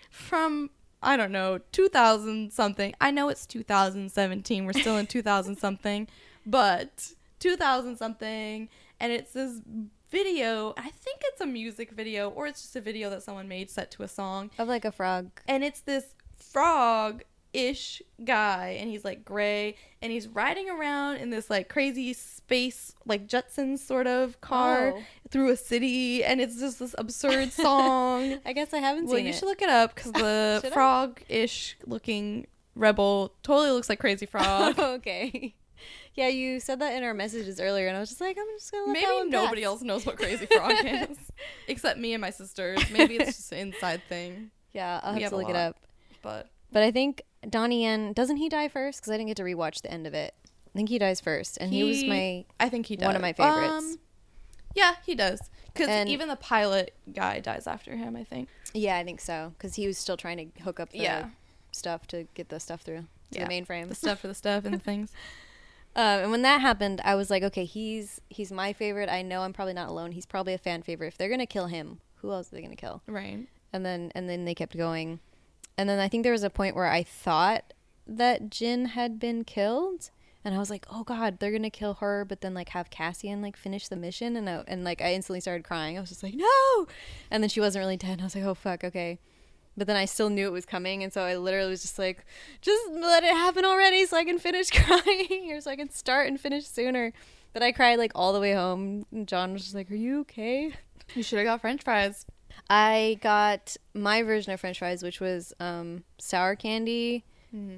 from 0.09 0.69
I 1.03 1.17
don't 1.17 1.31
know, 1.31 1.59
2000 1.71 2.53
something. 2.53 2.93
I 3.01 3.11
know 3.11 3.27
it's 3.29 3.45
2017. 3.45 4.65
We're 4.65 4.73
still 4.73 4.95
in 4.97 5.07
2000 5.07 5.57
something, 5.57 6.07
but 6.45 7.11
2000 7.39 7.97
something 7.97 8.69
and 9.01 9.11
it's 9.11 9.33
this 9.33 9.59
video. 10.11 10.73
I 10.77 10.89
think 10.89 11.21
it's 11.23 11.41
a 11.41 11.45
music 11.45 11.91
video 11.91 12.29
or 12.29 12.45
it's 12.47 12.61
just 12.61 12.75
a 12.75 12.81
video 12.81 13.09
that 13.09 13.23
someone 13.23 13.47
made 13.47 13.69
set 13.69 13.89
to 13.91 14.03
a 14.03 14.07
song 14.07 14.51
Of 14.57 14.67
like 14.67 14.85
a 14.85 14.91
frog. 14.91 15.31
and 15.47 15.63
it's 15.63 15.79
this 15.81 16.13
frog 16.37 17.23
ish 17.53 18.01
guy 18.23 18.77
and 18.79 18.89
he's 18.89 19.03
like 19.03 19.25
gray 19.25 19.75
and 20.01 20.09
he's 20.11 20.25
riding 20.27 20.69
around 20.69 21.17
in 21.17 21.31
this 21.31 21.49
like 21.49 21.67
crazy 21.67 22.13
space 22.13 22.93
like 23.05 23.27
Jetsons 23.27 23.79
sort 23.79 24.07
of 24.07 24.39
car 24.39 24.93
Oh. 24.95 25.01
through 25.29 25.49
a 25.51 25.57
city 25.57 26.23
and 26.23 26.39
it's 26.39 26.59
just 26.59 26.79
this 26.79 26.95
absurd 26.97 27.51
song. 27.65 28.39
I 28.45 28.53
guess 28.53 28.73
I 28.73 28.77
haven't 28.79 29.07
well, 29.07 29.15
seen 29.17 29.25
it. 29.25 29.27
Well, 29.29 29.33
you 29.33 29.33
should 29.33 29.47
look 29.47 29.61
it 29.61 29.69
up 29.69 29.95
because 29.95 30.11
the 30.13 30.69
frog 30.71 31.21
ish 31.27 31.77
looking 31.85 32.47
rebel 32.75 33.33
totally 33.43 33.71
looks 33.71 33.89
like 33.89 33.99
Crazy 33.99 34.25
Frog. 34.25 34.79
okay. 34.79 35.53
Yeah, 36.13 36.27
you 36.27 36.59
said 36.59 36.79
that 36.79 36.93
in 36.93 37.03
our 37.03 37.13
messages 37.13 37.59
earlier, 37.61 37.87
and 37.87 37.95
I 37.95 37.99
was 37.99 38.09
just 38.09 38.19
like, 38.21 38.37
I'm 38.37 38.45
just 38.57 38.71
gonna 38.71 38.91
Maybe 38.91 39.29
nobody 39.29 39.61
pass. 39.61 39.67
else 39.67 39.81
knows 39.81 40.05
what 40.05 40.17
Crazy 40.17 40.45
Frog 40.45 40.73
is 40.85 41.17
except 41.67 41.97
me 41.99 42.13
and 42.13 42.19
my 42.21 42.31
sisters. 42.31 42.79
Maybe 42.91 43.15
it's 43.15 43.37
just 43.37 43.51
an 43.53 43.59
inside 43.59 44.01
thing, 44.09 44.51
Yeah, 44.73 44.99
I'll 45.03 45.13
have 45.13 45.21
have 45.21 45.31
to 45.31 45.37
look 45.37 45.49
it 45.49 45.55
up. 45.55 45.77
but 46.21 46.49
But 46.71 46.83
I 46.83 46.91
think 46.91 47.21
Donnie 47.49 47.83
Yen 47.83 48.11
doesn't 48.13 48.37
he 48.37 48.49
die 48.49 48.67
first? 48.67 48.99
Because 48.99 49.11
I 49.13 49.17
didn't 49.17 49.27
get 49.27 49.37
to 49.37 49.43
rewatch 49.43 49.81
the 49.83 49.91
end 49.91 50.05
of 50.05 50.13
it. 50.13 50.33
I 50.45 50.77
think 50.77 50.89
he 50.89 50.99
dies 50.99 51.19
first, 51.21 51.57
and 51.59 51.71
he, 51.73 51.83
was 51.83 52.03
my 52.05 52.45
I 52.59 52.67
think 52.69 52.85
he 52.87 52.95
does. 52.97 53.05
one 53.07 53.15
of 53.15 53.21
my 53.21 53.33
favorites. 53.33 53.71
Um, 53.85 53.97
yeah, 54.75 54.95
he 55.05 55.15
does. 55.15 55.39
Because 55.73 56.07
even 56.07 56.27
the 56.27 56.35
pilot 56.35 56.93
guy 57.13 57.39
dies 57.39 57.67
after 57.67 57.95
him, 57.95 58.15
I 58.17 58.23
think. 58.25 58.49
yeah, 58.73 58.97
I 58.97 59.03
think 59.05 59.21
so 59.21 59.53
because 59.57 59.75
he 59.75 59.87
was 59.87 59.97
still 59.97 60.17
trying 60.17 60.37
to 60.51 60.61
hook 60.63 60.79
up 60.81 60.89
the 60.91 60.99
Yeah. 60.99 61.29
stuff 61.71 62.05
to 62.07 62.25
get 62.33 62.49
the 62.49 62.59
stuff 62.59 62.81
through 62.81 63.05
to 63.31 63.39
Yeah. 63.39 63.47
the 63.47 63.53
mainframe. 63.53 63.87
The 63.87 63.95
stuff 63.95 64.19
for 64.19 64.27
the 64.27 64.33
stuff 64.35 64.65
and 64.65 64.73
the 64.73 64.79
things. 64.91 65.11
Uh, 65.95 66.19
and 66.21 66.31
when 66.31 66.41
that 66.43 66.61
happened, 66.61 67.01
I 67.03 67.15
was 67.15 67.29
like, 67.29 67.43
okay, 67.43 67.65
he's 67.65 68.21
he's 68.29 68.51
my 68.51 68.71
favorite. 68.71 69.09
I 69.09 69.21
know 69.21 69.41
I'm 69.41 69.53
probably 69.53 69.73
not 69.73 69.89
alone. 69.89 70.13
He's 70.13 70.25
probably 70.25 70.53
a 70.53 70.57
fan 70.57 70.81
favorite. 70.83 71.07
If 71.07 71.17
they're 71.17 71.29
gonna 71.29 71.45
kill 71.45 71.67
him, 71.67 71.99
who 72.15 72.31
else 72.31 72.51
are 72.51 72.55
they 72.55 72.61
gonna 72.61 72.75
kill? 72.75 73.01
Right. 73.07 73.47
And 73.73 73.85
then 73.85 74.11
and 74.15 74.29
then 74.29 74.45
they 74.45 74.55
kept 74.55 74.77
going, 74.77 75.19
and 75.77 75.89
then 75.89 75.99
I 75.99 76.07
think 76.07 76.23
there 76.23 76.31
was 76.31 76.43
a 76.43 76.49
point 76.49 76.75
where 76.75 76.87
I 76.87 77.03
thought 77.03 77.73
that 78.07 78.49
Jyn 78.49 78.87
had 78.87 79.19
been 79.19 79.43
killed, 79.43 80.11
and 80.45 80.55
I 80.55 80.59
was 80.59 80.69
like, 80.69 80.85
oh 80.89 81.03
god, 81.03 81.39
they're 81.39 81.51
gonna 81.51 81.69
kill 81.69 81.95
her, 81.95 82.23
but 82.23 82.39
then 82.39 82.53
like 82.53 82.69
have 82.69 82.89
Cassian 82.89 83.41
like 83.41 83.57
finish 83.57 83.89
the 83.89 83.97
mission, 83.97 84.37
and 84.37 84.49
I, 84.49 84.63
and 84.67 84.85
like 84.85 85.01
I 85.01 85.13
instantly 85.13 85.41
started 85.41 85.65
crying. 85.65 85.97
I 85.97 86.01
was 86.01 86.09
just 86.09 86.23
like, 86.23 86.35
no, 86.35 86.87
and 87.29 87.43
then 87.43 87.49
she 87.49 87.59
wasn't 87.59 87.83
really 87.83 87.97
dead. 87.97 88.21
I 88.21 88.23
was 88.23 88.35
like, 88.35 88.45
oh 88.45 88.53
fuck, 88.53 88.85
okay. 88.85 89.19
But 89.77 89.87
then 89.87 89.95
I 89.95 90.05
still 90.05 90.29
knew 90.29 90.47
it 90.47 90.51
was 90.51 90.65
coming, 90.65 91.01
and 91.03 91.13
so 91.13 91.21
I 91.21 91.37
literally 91.37 91.69
was 91.69 91.81
just 91.81 91.97
like, 91.97 92.25
just 92.61 92.81
let 92.91 93.23
it 93.23 93.31
happen 93.31 93.63
already, 93.63 94.05
so 94.05 94.17
I 94.17 94.25
can 94.25 94.37
finish 94.37 94.69
crying, 94.73 95.51
or 95.51 95.61
so 95.61 95.71
I 95.71 95.75
can 95.77 95.89
start 95.89 96.27
and 96.27 96.39
finish 96.39 96.65
sooner. 96.67 97.13
But 97.53 97.63
I 97.63 97.71
cried 97.71 97.97
like 97.97 98.11
all 98.15 98.33
the 98.33 98.39
way 98.39 98.53
home. 98.53 99.05
And 99.11 99.27
John 99.27 99.53
was 99.53 99.63
just 99.63 99.75
like, 99.75 99.89
"Are 99.91 99.95
you 99.95 100.21
okay?" 100.21 100.73
You 101.15 101.23
should 101.23 101.39
have 101.39 101.45
got 101.45 101.61
French 101.61 101.83
fries. 101.83 102.25
I 102.69 103.17
got 103.21 103.75
my 103.93 104.23
version 104.23 104.53
of 104.53 104.59
French 104.61 104.79
fries, 104.79 105.03
which 105.03 105.19
was 105.19 105.53
um, 105.59 106.03
sour 106.19 106.55
candy 106.55 107.23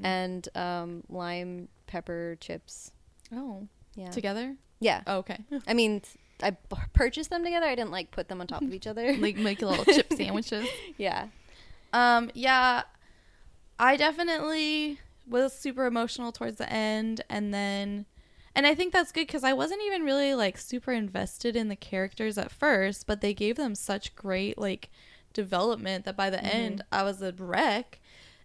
and 0.04 0.48
um, 0.56 1.04
lime 1.10 1.68
pepper 1.88 2.38
chips. 2.40 2.92
Oh. 3.34 3.68
Yeah, 3.96 4.10
Together? 4.12 4.56
yeah. 4.80 5.02
Oh, 5.08 5.18
okay. 5.18 5.38
I 5.68 5.74
mean, 5.74 6.02
I 6.44 6.52
purchased 6.94 7.30
them 7.32 7.44
together. 7.44 7.66
I 7.66 7.74
didn't 7.76 7.92
like 7.92 8.12
put 8.12 8.28
them 8.28 8.40
on 8.42 8.46
top 8.48 8.62
of 8.62 8.72
each 8.74 8.86
other. 8.94 9.16
like 9.18 9.36
make 9.38 9.62
little 9.62 9.84
chip 9.94 10.12
sandwiches. 10.14 10.68
yeah, 10.98 11.28
Um, 11.94 12.30
yeah, 12.34 12.84
I 13.80 13.96
definitely 13.96 15.00
was 15.28 15.54
super 15.54 15.86
emotional 15.86 16.32
towards 16.32 16.58
the 16.58 16.72
end, 16.72 17.22
and 17.30 17.54
then, 17.54 18.06
and 18.56 18.68
I 18.68 18.76
think 18.76 18.92
that's 18.92 19.12
good 19.12 19.28
because 19.28 19.44
I 19.44 19.54
wasn't 19.54 19.82
even 19.86 20.04
really 20.04 20.34
like 20.36 20.58
super 20.58 20.92
invested 20.92 21.56
in 21.56 21.70
the 21.70 21.76
characters 21.76 22.38
at 22.38 22.52
first, 22.52 23.08
but 23.08 23.22
they 23.22 23.34
gave 23.34 23.56
them 23.56 23.76
such 23.76 24.16
great 24.16 24.58
like 24.58 24.90
development 25.34 26.06
that 26.06 26.18
by 26.18 26.30
the 26.30 26.44
end 26.44 26.84
I 26.92 27.04
was 27.04 27.22
a 27.22 27.32
wreck, 27.32 28.00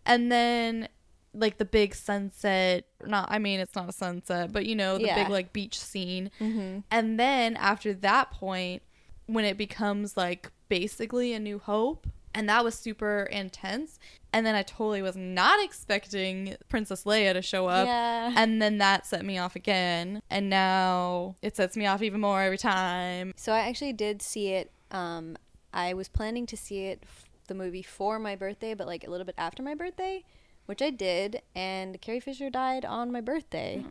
and 0.06 0.30
then 0.30 0.88
like 1.34 1.58
the 1.58 1.64
big 1.64 1.94
sunset 1.94 2.86
not 3.06 3.28
i 3.30 3.38
mean 3.38 3.60
it's 3.60 3.74
not 3.76 3.86
a 3.86 3.92
sunset 3.92 4.50
but 4.50 4.64
you 4.64 4.74
know 4.74 4.96
the 4.96 5.04
Yeah. 5.04 5.14
big 5.22 5.28
like 5.28 5.52
beach 5.52 5.78
scene 5.78 6.30
mm-hmm. 6.40 6.78
and 6.90 7.20
then 7.20 7.54
after 7.56 7.92
that 7.92 8.30
point, 8.30 8.82
when 9.26 9.44
it 9.44 9.58
becomes 9.58 10.16
like 10.16 10.50
basically 10.70 11.34
a 11.34 11.38
new 11.38 11.58
hope, 11.58 12.06
and 12.38 12.48
that 12.48 12.62
was 12.62 12.76
super 12.76 13.24
intense. 13.32 13.98
And 14.32 14.46
then 14.46 14.54
I 14.54 14.62
totally 14.62 15.02
was 15.02 15.16
not 15.16 15.58
expecting 15.64 16.54
Princess 16.68 17.02
Leia 17.02 17.32
to 17.32 17.42
show 17.42 17.66
up. 17.66 17.88
yeah. 17.88 18.32
And 18.36 18.62
then 18.62 18.78
that 18.78 19.06
set 19.06 19.24
me 19.24 19.38
off 19.38 19.56
again. 19.56 20.22
And 20.30 20.48
now 20.48 21.34
it 21.42 21.56
sets 21.56 21.76
me 21.76 21.86
off 21.86 22.00
even 22.00 22.20
more 22.20 22.40
every 22.40 22.56
time. 22.56 23.34
So 23.36 23.52
I 23.52 23.60
actually 23.60 23.92
did 23.92 24.22
see 24.22 24.52
it. 24.52 24.70
Um, 24.92 25.36
I 25.74 25.94
was 25.94 26.06
planning 26.08 26.46
to 26.46 26.56
see 26.56 26.84
it, 26.84 27.00
f- 27.02 27.28
the 27.48 27.54
movie, 27.54 27.82
for 27.82 28.20
my 28.20 28.36
birthday, 28.36 28.72
but 28.72 28.86
like 28.86 29.04
a 29.04 29.10
little 29.10 29.26
bit 29.26 29.34
after 29.36 29.60
my 29.64 29.74
birthday, 29.74 30.22
which 30.68 30.82
I 30.82 30.90
did. 30.90 31.40
And 31.56 31.98
Carrie 32.02 32.20
Fisher 32.20 32.50
died 32.50 32.84
on 32.84 33.10
my 33.10 33.22
birthday. 33.22 33.82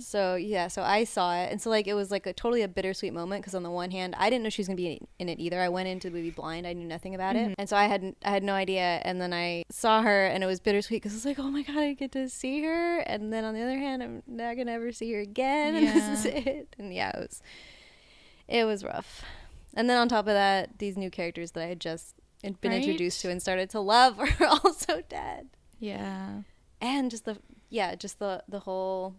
So 0.00 0.34
yeah, 0.34 0.66
so 0.66 0.82
I 0.82 1.04
saw 1.04 1.34
it, 1.36 1.50
and 1.52 1.62
so 1.62 1.70
like 1.70 1.86
it 1.86 1.94
was 1.94 2.10
like 2.10 2.26
a 2.26 2.32
totally 2.32 2.62
a 2.62 2.68
bittersweet 2.68 3.14
moment 3.14 3.42
because 3.42 3.54
on 3.54 3.62
the 3.62 3.70
one 3.70 3.92
hand, 3.92 4.14
I 4.18 4.28
didn't 4.28 4.42
know 4.42 4.50
she 4.50 4.60
was 4.60 4.66
gonna 4.66 4.76
be 4.76 5.00
in 5.18 5.28
it 5.28 5.38
either. 5.38 5.60
I 5.60 5.68
went 5.68 5.88
into 5.88 6.10
the 6.10 6.16
movie 6.16 6.30
blind; 6.30 6.66
I 6.66 6.72
knew 6.72 6.86
nothing 6.86 7.14
about 7.14 7.36
it, 7.36 7.44
mm-hmm. 7.44 7.54
and 7.56 7.68
so 7.68 7.76
I 7.76 7.84
had 7.84 8.14
I 8.24 8.30
had 8.30 8.42
no 8.42 8.52
idea. 8.52 9.00
And 9.04 9.20
then 9.20 9.32
I 9.32 9.62
saw 9.70 10.02
her, 10.02 10.26
and 10.26 10.42
it 10.42 10.46
was 10.46 10.60
bittersweet 10.60 11.02
because 11.02 11.12
I 11.12 11.16
was 11.16 11.24
like, 11.24 11.38
oh 11.38 11.50
my 11.50 11.62
god, 11.62 11.78
I 11.78 11.92
get 11.94 12.12
to 12.12 12.28
see 12.28 12.62
her. 12.62 12.98
And 12.98 13.32
then 13.32 13.44
on 13.44 13.54
the 13.54 13.62
other 13.62 13.78
hand, 13.78 14.02
I'm 14.02 14.22
not 14.26 14.56
gonna 14.56 14.72
ever 14.72 14.92
see 14.92 15.12
her 15.12 15.20
again, 15.20 15.74
and 15.76 15.86
this 15.86 16.18
is 16.18 16.26
it. 16.26 16.74
And 16.78 16.92
yeah, 16.92 17.16
it 17.16 17.20
was 17.20 17.42
it 18.48 18.64
was 18.64 18.84
rough. 18.84 19.22
And 19.74 19.88
then 19.88 19.96
on 19.96 20.08
top 20.08 20.26
of 20.26 20.34
that, 20.34 20.78
these 20.78 20.96
new 20.96 21.10
characters 21.10 21.52
that 21.52 21.62
I 21.62 21.66
had 21.66 21.80
just 21.80 22.16
been 22.42 22.56
Right? 22.62 22.82
introduced 22.82 23.22
to 23.22 23.30
and 23.30 23.40
started 23.40 23.70
to 23.70 23.80
love 23.80 24.18
are 24.40 24.46
also 24.46 25.02
dead 25.08 25.48
Yeah. 25.78 26.42
and 26.80 27.10
just 27.10 27.24
the 27.24 27.38
yeah 27.70 27.94
just 27.94 28.18
the 28.18 28.42
the 28.48 28.60
whole 28.60 29.14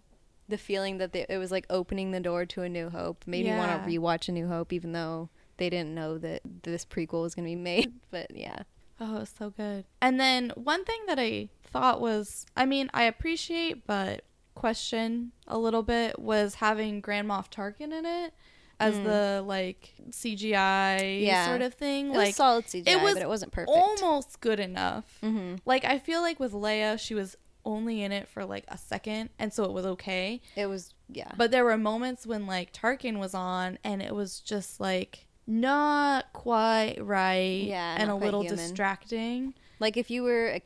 the 0.50 0.58
feeling 0.58 0.98
that 1.00 1.12
they, 1.12 1.26
it 1.28 1.38
was 1.38 1.52
like 1.52 1.66
opening 1.70 2.12
the 2.12 2.20
door 2.22 2.46
to 2.46 2.62
a 2.62 2.70
new 2.70 2.90
hope 2.90 3.26
made 3.28 3.46
me 3.46 3.52
want 3.52 3.70
Yeah. 3.70 3.86
to 3.86 3.92
rewatch 4.00 4.30
a 4.30 4.32
new 4.32 4.48
hope 4.48 4.72
even 4.72 4.94
though 4.94 5.30
they 5.58 5.70
didn't 5.70 5.94
know 5.94 6.18
that 6.20 6.42
this 6.64 6.86
prequel 6.86 7.22
was 7.24 7.36
going 7.36 7.46
to 7.46 7.50
be 7.52 7.56
made 7.56 7.94
but 8.12 8.28
yeah 8.36 8.60
Oh, 9.00 9.18
it's 9.18 9.34
so 9.38 9.52
good. 9.52 9.86
And 10.02 10.20
then 10.20 10.52
one 10.56 10.84
thing 10.84 11.02
that 11.06 11.20
I 11.20 11.50
thought 11.64 12.02
was, 12.02 12.48
I 12.56 12.66
mean, 12.66 12.90
I 12.96 13.04
appreciate 13.04 13.86
but 13.86 14.24
question 14.56 15.34
a 15.48 15.60
little 15.60 15.84
bit 15.84 16.18
was 16.18 16.56
having 16.56 17.00
Grand 17.00 17.30
Moff 17.30 17.48
Tarkin 17.52 17.94
in 17.94 18.08
it 18.08 18.34
as 18.80 18.96
the 19.00 19.44
like 19.46 19.94
CGI 20.12 21.00
Mm. 21.00 21.22
Yeah. 21.24 21.48
sort 21.48 21.62
of 21.62 21.74
thing. 21.74 22.08
it 22.14 22.18
like 22.18 22.28
was 22.28 22.36
solid 22.36 22.66
CGI 22.66 22.88
it 22.88 23.02
was 23.02 23.14
but 23.16 23.24
it 23.24 23.28
wasn't 23.30 23.52
perfect 23.52 23.70
almost 23.76 24.40
good 24.42 24.60
enough. 24.60 25.06
hmm 25.22 25.56
Like 25.66 25.84
I 25.86 26.00
feel 26.00 26.22
like 26.22 26.40
with 26.40 26.54
Leia, 26.54 27.00
she 27.00 27.14
was 27.16 27.36
only 27.66 28.02
in 28.02 28.12
it 28.12 28.28
for 28.30 28.46
like 28.46 28.64
a 28.70 28.78
second, 28.78 29.30
and 29.40 29.52
so 29.52 29.64
it 29.66 29.72
was 29.74 29.86
okay. 29.86 30.42
it 30.56 30.68
was 30.68 30.94
yeah 31.10 31.32
But 31.38 31.52
there 31.52 31.66
were 31.66 31.78
moments 31.78 32.26
when 32.26 32.46
like 32.48 32.72
Tarkin 32.72 33.18
was 33.20 33.34
on, 33.34 33.78
and 33.84 34.02
it 34.02 34.14
was 34.16 34.40
just 34.40 34.80
like 34.80 35.26
not 35.46 36.32
quite 36.34 36.98
right 37.02 37.64
Yeah, 37.64 37.96
and 38.00 38.10
a 38.12 38.16
little 38.16 38.42
human. 38.42 38.58
distracting. 38.58 39.54
Like 39.80 39.98
if 39.98 40.10
you 40.10 40.24
were 40.24 40.48
a, 40.48 40.62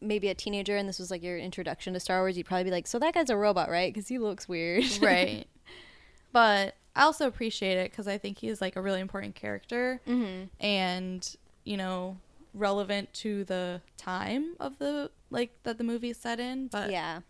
maybe 0.00 0.28
a 0.28 0.34
teenager 0.34 0.76
and 0.76 0.88
this 0.88 0.98
was 0.98 1.10
like 1.10 1.22
your 1.22 1.38
introduction 1.38 1.92
to 1.94 2.00
Star 2.00 2.20
Wars, 2.20 2.36
you'd 2.36 2.46
probably 2.46 2.64
be 2.64 2.70
like, 2.70 2.86
"So 2.86 2.98
that 2.98 3.14
guy's 3.14 3.30
a 3.30 3.36
robot, 3.36 3.68
right? 3.70 3.92
Because 3.92 4.08
he 4.08 4.18
looks 4.18 4.48
weird." 4.48 4.84
right. 5.00 5.46
But 6.32 6.74
I 6.96 7.02
also 7.02 7.26
appreciate 7.26 7.76
it 7.76 7.90
because 7.90 8.06
I 8.06 8.18
think 8.18 8.38
he's 8.38 8.60
like 8.60 8.76
a 8.76 8.82
really 8.82 9.00
important 9.00 9.34
character 9.34 10.00
mm-hmm. 10.06 10.44
and, 10.64 11.36
you 11.64 11.76
know, 11.76 12.18
relevant 12.52 13.12
to 13.14 13.44
the 13.44 13.80
time 13.96 14.54
of 14.60 14.78
the, 14.78 15.10
like, 15.30 15.50
that 15.64 15.78
the 15.78 15.84
movie 15.84 16.10
is 16.10 16.16
set 16.16 16.38
in. 16.38 16.68
But 16.68 16.90
yeah, 16.90 17.20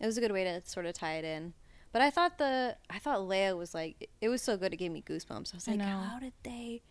it 0.00 0.06
was 0.06 0.16
a 0.16 0.20
good 0.20 0.32
way 0.32 0.44
to 0.44 0.62
sort 0.64 0.86
of 0.86 0.94
tie 0.94 1.14
it 1.14 1.24
in. 1.24 1.54
But 1.92 2.02
I 2.02 2.10
thought 2.10 2.38
the 2.38 2.76
I 2.90 2.98
thought 2.98 3.20
Leia 3.20 3.56
was 3.56 3.72
like 3.72 4.10
it 4.20 4.28
was 4.28 4.42
so 4.42 4.56
good 4.56 4.72
it 4.72 4.78
gave 4.78 4.90
me 4.90 5.00
goosebumps. 5.00 5.54
I 5.54 5.56
was 5.56 5.68
like, 5.68 5.76
know. 5.78 5.84
how 5.84 6.18
did 6.18 6.32
they 6.42 6.82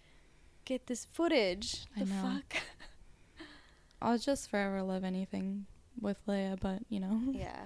get 0.64 0.88
this 0.88 1.04
footage? 1.12 1.86
I 1.98 2.02
The 2.02 2.06
fuck? 2.06 2.56
I'll 4.02 4.18
just 4.18 4.50
forever 4.50 4.82
love 4.82 5.04
anything 5.04 5.66
with 6.00 6.18
Leia, 6.28 6.60
but, 6.60 6.84
you 6.90 7.00
know. 7.00 7.22
yeah. 7.32 7.66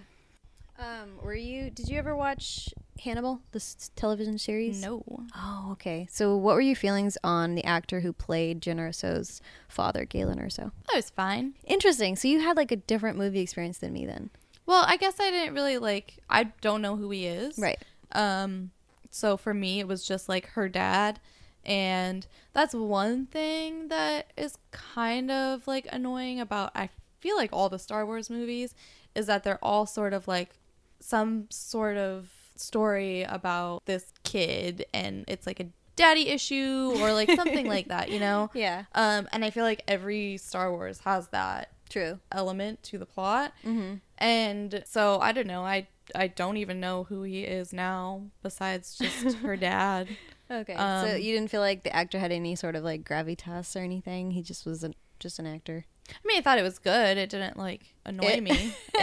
Um, 0.79 1.17
were 1.23 1.33
you? 1.33 1.69
Did 1.71 1.89
you 1.89 1.97
ever 1.97 2.15
watch 2.15 2.69
Hannibal, 3.03 3.41
this 3.51 3.89
television 3.95 4.37
series? 4.37 4.81
No. 4.81 5.03
Oh, 5.35 5.69
okay. 5.71 6.07
So, 6.11 6.35
what 6.35 6.53
were 6.55 6.61
your 6.61 6.75
feelings 6.75 7.17
on 7.23 7.55
the 7.55 7.63
actor 7.65 8.01
who 8.01 8.13
played 8.13 8.61
Jen 8.61 8.77
Erso's 8.77 9.41
father, 9.67 10.05
Galen 10.05 10.37
Erso? 10.39 10.71
That 10.87 10.95
was 10.95 11.09
fine. 11.09 11.53
Interesting. 11.65 12.15
So, 12.15 12.27
you 12.27 12.41
had 12.41 12.57
like 12.57 12.71
a 12.71 12.75
different 12.75 13.17
movie 13.17 13.39
experience 13.39 13.79
than 13.79 13.91
me 13.93 14.05
then, 14.05 14.29
Well, 14.67 14.83
I 14.87 14.97
guess 14.97 15.19
I 15.19 15.31
didn't 15.31 15.55
really 15.55 15.79
like. 15.79 16.19
I 16.29 16.45
don't 16.61 16.81
know 16.83 16.95
who 16.95 17.09
he 17.09 17.25
is. 17.25 17.57
right? 17.57 17.81
Um, 18.11 18.69
so 19.09 19.35
for 19.35 19.53
me, 19.55 19.79
it 19.79 19.87
was 19.87 20.07
just 20.07 20.29
like 20.29 20.47
her 20.49 20.69
dad, 20.69 21.19
and 21.65 22.27
that's 22.53 22.75
one 22.75 23.25
thing 23.25 23.87
that 23.87 24.31
is 24.37 24.57
kind 24.71 25.31
of 25.31 25.65
like 25.67 25.87
annoying 25.91 26.39
about. 26.39 26.71
I 26.75 26.89
feel 27.19 27.35
like 27.35 27.49
all 27.51 27.67
the 27.67 27.79
Star 27.79 28.05
Wars 28.05 28.29
movies 28.29 28.75
is 29.15 29.25
that 29.25 29.43
they're 29.43 29.63
all 29.63 29.87
sort 29.87 30.13
of 30.13 30.27
like 30.27 30.51
some 30.99 31.47
sort 31.49 31.97
of 31.97 32.29
story 32.55 33.23
about 33.23 33.85
this 33.85 34.11
kid, 34.23 34.85
and 34.93 35.25
it's 35.27 35.45
like 35.47 35.59
a 35.59 35.67
daddy 35.95 36.29
issue 36.29 36.93
or 36.99 37.11
like 37.13 37.29
something 37.31 37.67
like 37.67 37.87
that, 37.87 38.11
you 38.11 38.19
know. 38.19 38.49
Yeah. 38.53 38.85
Um, 38.95 39.27
and 39.31 39.43
I 39.43 39.49
feel 39.49 39.63
like 39.63 39.83
every 39.87 40.37
Star 40.37 40.71
Wars 40.71 40.99
has 40.99 41.27
that 41.29 41.71
True. 41.89 42.19
element 42.31 42.83
to 42.83 42.97
the 42.97 43.05
plot. 43.05 43.53
Mm-hmm. 43.65 43.95
And 44.17 44.83
so 44.85 45.19
I 45.19 45.31
don't 45.31 45.47
know. 45.47 45.63
I 45.63 45.87
I 46.15 46.27
don't 46.27 46.57
even 46.57 46.79
know 46.79 47.03
who 47.03 47.23
he 47.23 47.43
is 47.43 47.73
now 47.73 48.23
besides 48.41 48.97
just 48.97 49.37
her 49.37 49.57
dad. 49.71 50.07
Okay. 50.49 50.75
so 50.75 50.81
Um, 50.81 51.07
you 51.21 51.33
didn't 51.35 51.49
feel 51.51 51.61
like 51.61 51.83
the 51.83 51.93
actor 51.93 52.17
had 52.19 52.31
any 52.31 52.55
sort 52.55 52.75
of 52.75 52.83
like 52.83 53.03
gravitas 53.03 53.75
or 53.75 53.79
anything. 53.83 54.31
He 54.31 54.41
just 54.41 54.65
was 54.65 54.83
a, 54.83 54.93
just 55.19 55.39
an 55.39 55.45
actor. 55.45 55.85
I 56.09 56.27
mean, 56.27 56.37
I 56.37 56.41
thought 56.41 56.57
it 56.59 56.63
was 56.63 56.79
good. 56.79 57.17
It 57.17 57.29
didn't 57.29 57.57
like 57.57 57.93
annoy 58.05 58.37
It- 58.37 58.43
me. 58.43 58.73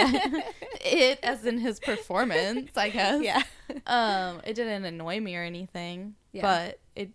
it 0.80 1.18
as 1.22 1.44
in 1.44 1.58
his 1.58 1.80
performance, 1.80 2.70
I 2.76 2.88
guess. 2.90 3.22
Yeah. 3.22 3.42
Um, 3.86 4.40
it 4.44 4.54
didn't 4.54 4.84
annoy 4.84 5.20
me 5.20 5.36
or 5.36 5.42
anything, 5.42 6.14
Yeah. 6.32 6.42
but 6.42 6.80
it 6.96 7.10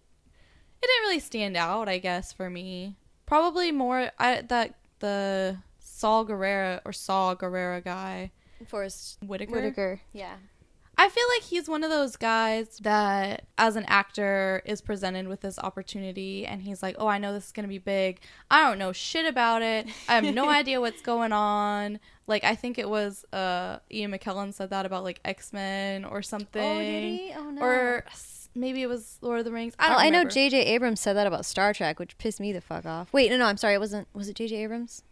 it 0.81 0.87
didn't 0.87 1.01
really 1.03 1.19
stand 1.19 1.57
out, 1.57 1.89
I 1.89 1.97
guess, 1.97 2.31
for 2.33 2.49
me. 2.49 2.95
Probably 3.25 3.71
more 3.71 4.11
I 4.17 4.41
that 4.47 4.75
the 4.99 5.57
Saul 5.79 6.25
Gerrera 6.25 6.81
or 6.85 6.93
Saul 6.93 7.35
Gerrera 7.35 7.83
guy, 7.83 8.31
Forrest 8.67 9.17
Whitaker. 9.21 9.51
Whitaker. 9.55 10.01
Yeah. 10.13 10.35
I 11.01 11.07
feel 11.07 11.23
like 11.33 11.43
he's 11.43 11.69
one 11.69 11.85
of 11.85 11.89
those 11.89 12.17
guys 12.17 12.77
that, 12.81 13.45
as 13.57 13.77
an 13.77 13.85
actor, 13.87 14.61
is 14.65 14.81
presented 14.81 15.29
with 15.29 15.39
this 15.39 15.57
opportunity 15.57 16.45
and 16.45 16.61
he's 16.61 16.83
like, 16.83 16.97
oh, 16.99 17.07
I 17.07 17.17
know 17.19 17.31
this 17.31 17.45
is 17.45 17.51
going 17.53 17.63
to 17.63 17.69
be 17.69 17.77
big. 17.77 18.19
I 18.51 18.67
don't 18.67 18.77
know 18.77 18.91
shit 18.91 19.25
about 19.25 19.61
it. 19.61 19.87
I 20.09 20.15
have 20.15 20.25
no 20.25 20.49
idea 20.49 20.81
what's 20.81 21.01
going 21.01 21.31
on. 21.31 22.01
Like, 22.27 22.43
I 22.43 22.53
think 22.53 22.77
it 22.77 22.89
was 22.89 23.23
uh, 23.31 23.79
Ian 23.89 24.11
McKellen 24.11 24.53
said 24.53 24.71
that 24.71 24.85
about, 24.85 25.05
like, 25.05 25.21
X 25.23 25.53
Men 25.53 26.03
or 26.03 26.21
something. 26.21 26.61
Oh, 26.61 26.79
did 26.79 27.03
he? 27.03 27.33
Oh 27.33 27.49
no. 27.49 27.61
Or 27.61 28.05
maybe 28.53 28.81
it 28.81 28.87
was 28.87 29.19
Lord 29.21 29.39
of 29.39 29.45
the 29.45 29.53
Rings. 29.53 29.75
I 29.79 29.85
I, 29.85 29.87
don't 29.87 29.97
oh, 29.97 30.01
I 30.01 30.09
know. 30.09 30.25
J.J. 30.25 30.65
Abrams 30.65 30.99
said 30.99 31.13
that 31.13 31.27
about 31.27 31.45
Star 31.45 31.73
Trek, 31.73 31.97
which 31.97 32.17
pissed 32.17 32.41
me 32.41 32.51
the 32.51 32.59
fuck 32.59 32.85
off. 32.85 33.13
Wait, 33.13 33.31
no, 33.31 33.37
no, 33.37 33.45
I'm 33.45 33.55
sorry. 33.55 33.75
It 33.75 33.79
wasn't. 33.79 34.09
Was 34.13 34.27
it 34.27 34.35
J.J. 34.35 34.63
Abrams? 34.63 35.03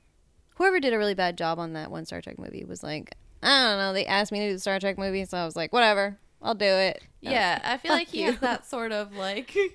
Whoever 0.55 0.81
did 0.81 0.91
a 0.91 0.97
really 0.97 1.13
bad 1.13 1.37
job 1.37 1.59
on 1.59 1.71
that 1.73 1.91
one 1.91 2.05
Star 2.05 2.21
Trek 2.21 2.37
movie 2.37 2.65
was 2.65 2.83
like, 2.83 3.15
I 3.43 3.69
don't 3.69 3.77
know. 3.77 3.93
They 3.93 4.05
asked 4.05 4.31
me 4.31 4.39
to 4.39 4.47
do 4.49 4.53
the 4.53 4.59
Star 4.59 4.79
Trek 4.79 4.97
movie, 4.97 5.25
so 5.25 5.37
I 5.37 5.45
was 5.45 5.55
like, 5.55 5.71
whatever, 5.73 6.17
I'll 6.41 6.55
do 6.55 6.65
it. 6.65 7.01
Yeah, 7.21 7.59
I 7.63 7.77
feel 7.77 7.91
like 7.91 8.07
he 8.09 8.21
you. 8.21 8.31
has 8.31 8.39
that 8.39 8.65
sort 8.65 8.91
of 8.91 9.15
like. 9.15 9.55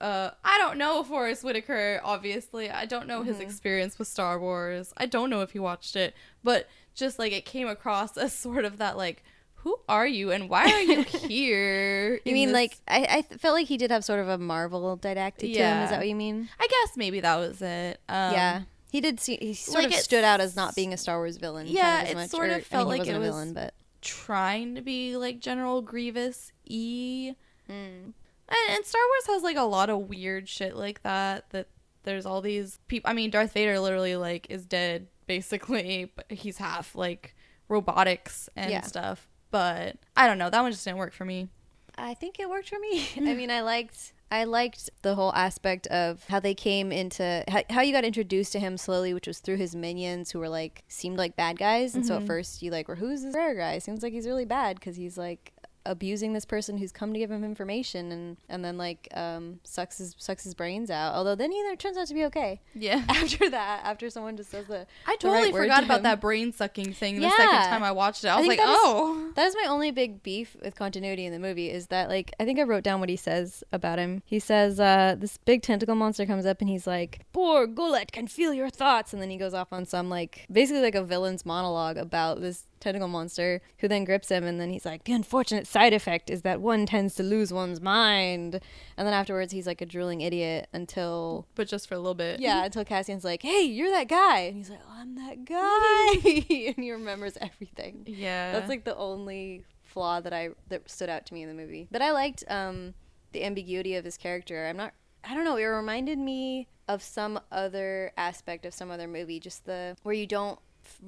Uh, 0.00 0.32
I 0.44 0.58
don't 0.58 0.78
know 0.78 1.04
Forrest 1.04 1.44
Whitaker. 1.44 2.00
Obviously, 2.02 2.68
I 2.68 2.86
don't 2.86 3.06
know 3.06 3.22
his 3.22 3.36
Mhm. 3.36 3.42
experience 3.42 4.00
with 4.00 4.08
Star 4.08 4.36
Wars. 4.36 4.92
I 4.96 5.06
don't 5.06 5.30
know 5.30 5.42
if 5.42 5.52
he 5.52 5.60
watched 5.60 5.94
it, 5.94 6.12
but 6.42 6.68
just 6.92 7.20
like 7.20 7.30
it 7.32 7.44
came 7.44 7.68
across 7.68 8.16
as 8.16 8.32
sort 8.32 8.64
of 8.64 8.78
that 8.78 8.96
like, 8.96 9.22
who 9.54 9.76
are 9.88 10.04
you 10.08 10.32
and 10.32 10.48
why 10.50 10.64
are 10.72 10.80
you 10.82 11.02
here? 11.04 12.20
You 12.24 12.32
mean 12.32 12.48
this- 12.48 12.54
like 12.54 12.78
I, 12.88 13.24
I 13.30 13.36
felt 13.36 13.54
like 13.54 13.68
he 13.68 13.76
did 13.76 13.92
have 13.92 14.04
sort 14.04 14.18
of 14.18 14.28
a 14.28 14.38
Marvel 14.38 14.96
didactic 14.96 15.52
to 15.52 15.58
him. 15.60 15.82
Is 15.84 15.90
that 15.90 15.98
what 16.00 16.08
you 16.08 16.16
mean? 16.16 16.48
I 16.58 16.66
guess 16.66 16.96
maybe 16.96 17.20
that 17.20 17.36
was 17.36 17.62
it. 17.62 18.00
Um, 18.08 18.32
yeah, 18.32 18.62
he 18.92 19.00
did. 19.00 19.18
See, 19.18 19.36
he 19.40 19.54
sort 19.54 19.84
like 19.84 19.94
of 19.94 19.98
stood 20.00 20.22
out 20.22 20.40
as 20.40 20.54
not 20.54 20.76
being 20.76 20.92
a 20.92 20.96
Star 20.96 21.16
Wars 21.18 21.38
villain. 21.38 21.64
kind 21.66 21.74
Yeah, 21.76 21.98
of 22.02 22.04
as 22.04 22.10
it 22.10 22.14
much, 22.14 22.30
sort 22.30 22.42
or- 22.44 22.46
of 22.50 22.52
I 22.52 22.56
mean, 22.56 22.64
felt 22.64 22.88
like 22.88 23.06
it 23.08 23.16
a 23.16 23.18
was- 23.18 23.28
villain, 23.30 23.52
but 23.54 23.74
trying 24.02 24.74
to 24.74 24.82
be 24.82 25.16
like 25.16 25.40
General 25.40 25.80
Grievous 25.82 26.52
e. 26.66 27.32
Mm. 27.68 28.12
And, 28.48 28.68
and 28.68 28.84
Star 28.84 29.00
Wars 29.00 29.26
has 29.34 29.42
like 29.42 29.56
a 29.56 29.62
lot 29.62 29.88
of 29.90 30.08
weird 30.08 30.48
shit 30.48 30.76
like 30.76 31.02
that. 31.02 31.48
That 31.50 31.68
there's 32.02 32.26
all 32.26 32.40
these 32.42 32.78
people. 32.86 33.08
I 33.10 33.14
mean, 33.14 33.30
Darth 33.30 33.52
Vader 33.54 33.80
literally 33.80 34.14
like 34.16 34.46
is 34.50 34.66
dead 34.66 35.08
basically, 35.26 36.12
but 36.14 36.30
he's 36.30 36.58
half 36.58 36.94
like 36.94 37.34
robotics 37.68 38.48
and 38.56 38.70
Yeah. 38.70 38.82
stuff. 38.82 39.28
But 39.50 39.96
I 40.16 40.26
don't 40.26 40.38
know. 40.38 40.50
That 40.50 40.62
one 40.62 40.72
just 40.72 40.84
didn't 40.84 40.98
work 40.98 41.12
for 41.14 41.24
me. 41.24 41.48
I 41.96 42.14
think 42.14 42.40
it 42.40 42.48
worked 42.48 42.68
for 42.70 42.78
me. 42.78 43.06
I 43.16 43.34
mean, 43.34 43.50
I 43.50 43.60
liked 43.60 44.12
I 44.32 44.44
liked 44.44 44.88
the 45.02 45.14
whole 45.14 45.32
aspect 45.34 45.86
of 45.88 46.24
how 46.28 46.40
they 46.40 46.54
came 46.54 46.90
into 46.90 47.44
how, 47.48 47.62
how 47.68 47.82
you 47.82 47.92
got 47.92 48.04
introduced 48.04 48.52
to 48.52 48.58
him 48.58 48.78
slowly, 48.78 49.12
which 49.12 49.26
was 49.26 49.40
through 49.40 49.58
his 49.58 49.76
minions 49.76 50.30
who 50.30 50.38
were 50.38 50.48
like 50.48 50.82
seemed 50.88 51.18
like 51.18 51.36
bad 51.36 51.58
guys, 51.58 51.94
and 51.94 52.04
so 52.06 52.16
at 52.16 52.22
Mhm. 52.22 52.26
first 52.26 52.62
you 52.62 52.70
like 52.70 52.88
were 52.88 52.96
who's 52.96 53.22
this 53.22 53.34
rare 53.34 53.54
guy? 53.54 53.78
Seems 53.78 54.02
like 54.02 54.14
he's 54.14 54.26
really 54.26 54.46
bad 54.46 54.76
because 54.76 54.96
he's 54.96 55.18
like 55.18 55.52
abusing 55.84 56.32
this 56.32 56.44
person 56.44 56.78
who's 56.78 56.92
come 56.92 57.12
to 57.12 57.18
give 57.18 57.30
him 57.30 57.42
information 57.44 58.12
and 58.12 58.36
and 58.48 58.64
then 58.64 58.78
like 58.78 59.08
um 59.14 59.58
sucks 59.64 59.98
his 59.98 60.14
sucks 60.18 60.44
his 60.44 60.54
brains 60.54 60.90
out 60.90 61.14
although 61.14 61.34
then 61.34 61.50
he 61.50 61.76
turns 61.76 61.96
out 61.96 62.06
to 62.06 62.14
be 62.14 62.24
okay 62.24 62.60
Yeah. 62.74 63.02
after 63.08 63.50
that 63.50 63.80
after 63.84 64.08
someone 64.10 64.36
just 64.36 64.50
says 64.50 64.66
the 64.66 64.86
I 65.06 65.16
the 65.20 65.28
right 65.28 65.42
totally 65.44 65.52
forgot 65.52 65.80
to 65.80 65.84
about 65.86 65.98
him. 65.98 66.02
that 66.04 66.20
brain 66.20 66.52
sucking 66.52 66.92
thing 66.92 67.20
the 67.20 67.30
second 67.30 67.68
time 67.68 67.82
I 67.82 67.92
watched 67.92 68.24
it. 68.24 68.28
I, 68.28 68.38
was 68.38 68.46
like, 68.46 68.58
that 68.58 68.68
is- 68.68 68.76
oh. 68.80 69.30
That 69.34 69.46
is 69.46 69.56
my 69.56 69.66
only 69.68 69.90
big 69.90 70.22
beef 70.22 70.56
with 70.62 70.74
continuity 70.76 71.24
in 71.26 71.32
the 71.32 71.38
movie 71.38 71.70
is 71.70 71.86
that 71.88 72.08
like 72.08 72.32
I 72.38 72.44
think 72.44 72.58
I 72.58 72.62
wrote 72.62 72.84
down 72.84 73.00
what 73.00 73.08
he 73.08 73.16
says 73.16 73.64
about 73.72 73.98
him. 73.98 74.22
He 74.26 74.38
says 74.38 74.78
uh, 74.78 75.16
this 75.18 75.36
big 75.38 75.62
tentacle 75.62 75.94
monster 75.94 76.26
comes 76.26 76.44
up 76.46 76.60
and 76.60 76.68
he's 76.68 76.86
like, 76.86 77.20
"Bor 77.32 77.66
Gullet 77.66 78.12
can 78.12 78.26
feel 78.26 78.52
your 78.52 78.68
thoughts," 78.70 79.12
and 79.12 79.22
then 79.22 79.30
he 79.30 79.36
goes 79.38 79.54
off 79.54 79.72
on 79.72 79.84
some 79.86 80.10
like 80.10 80.46
basically 80.52 80.82
like 80.82 80.94
a 80.94 81.02
villain's 81.02 81.46
monologue 81.46 81.96
about 81.96 82.40
this 82.40 82.66
tentacle 82.82 83.08
monster 83.08 83.62
who 83.78 83.88
then 83.88 84.04
grips 84.04 84.28
him 84.28 84.44
and 84.44 84.60
then 84.60 84.68
he's 84.70 84.84
like, 84.84 85.04
"The 85.04 85.12
unfortunate 85.14 85.66
side 85.66 85.94
effect 85.94 86.28
is 86.28 86.42
that 86.42 86.60
one 86.60 86.84
tends 86.84 87.14
to 87.14 87.22
lose 87.22 87.52
one's 87.52 87.80
mind," 87.80 88.60
and 88.96 89.06
then 89.06 89.14
afterwards 89.14 89.52
he's 89.52 89.66
like 89.66 89.80
a 89.80 89.86
drooling 89.86 90.20
idiot 90.20 90.68
until 90.74 91.46
But 91.54 91.68
just 91.68 91.88
for 91.88 91.94
a 91.94 91.98
little 91.98 92.14
bit. 92.14 92.40
yeah, 92.40 92.64
until 92.64 92.84
Cassian's 92.84 93.24
like, 93.24 93.42
"Hey, 93.42 93.62
you're 93.62 93.90
that 93.90 94.08
guy," 94.08 94.40
and 94.40 94.56
he's 94.56 94.68
like, 94.70 94.80
"I'm 94.90 95.14
that 95.14 95.44
guy," 95.46 96.66
and 96.66 96.84
he 96.84 96.92
remembers 96.92 97.38
everything. 97.40 98.02
Yeah. 98.06 98.52
That's 98.52 98.68
like 98.68 98.84
the 98.84 98.96
only 98.96 99.64
flaw 99.82 100.20
that 100.20 100.32
I 100.32 100.50
that 100.68 100.90
stood 100.90 101.08
out 101.08 101.24
to 101.26 101.34
me 101.34 101.42
in 101.42 101.48
the 101.48 101.54
movie. 101.54 101.88
But 101.90 102.02
I 102.02 102.10
liked 102.12 102.44
um, 102.48 102.94
the 103.32 103.44
ambiguity 103.44 103.94
of 103.96 104.04
his 104.04 104.16
character. 104.16 104.66
I'm 104.66 104.76
not. 104.76 104.92
I 105.24 105.34
don't 105.34 105.44
know. 105.44 105.56
It 105.56 105.64
reminded 105.64 106.18
me 106.18 106.66
of 106.88 107.00
some 107.02 107.38
other 107.52 108.10
aspect 108.16 108.66
of 108.66 108.74
some 108.74 108.90
other 108.90 109.06
movie. 109.06 109.38
Just 109.38 109.66
the 109.66 109.96
where 110.02 110.14
you 110.14 110.26
don't 110.26 110.58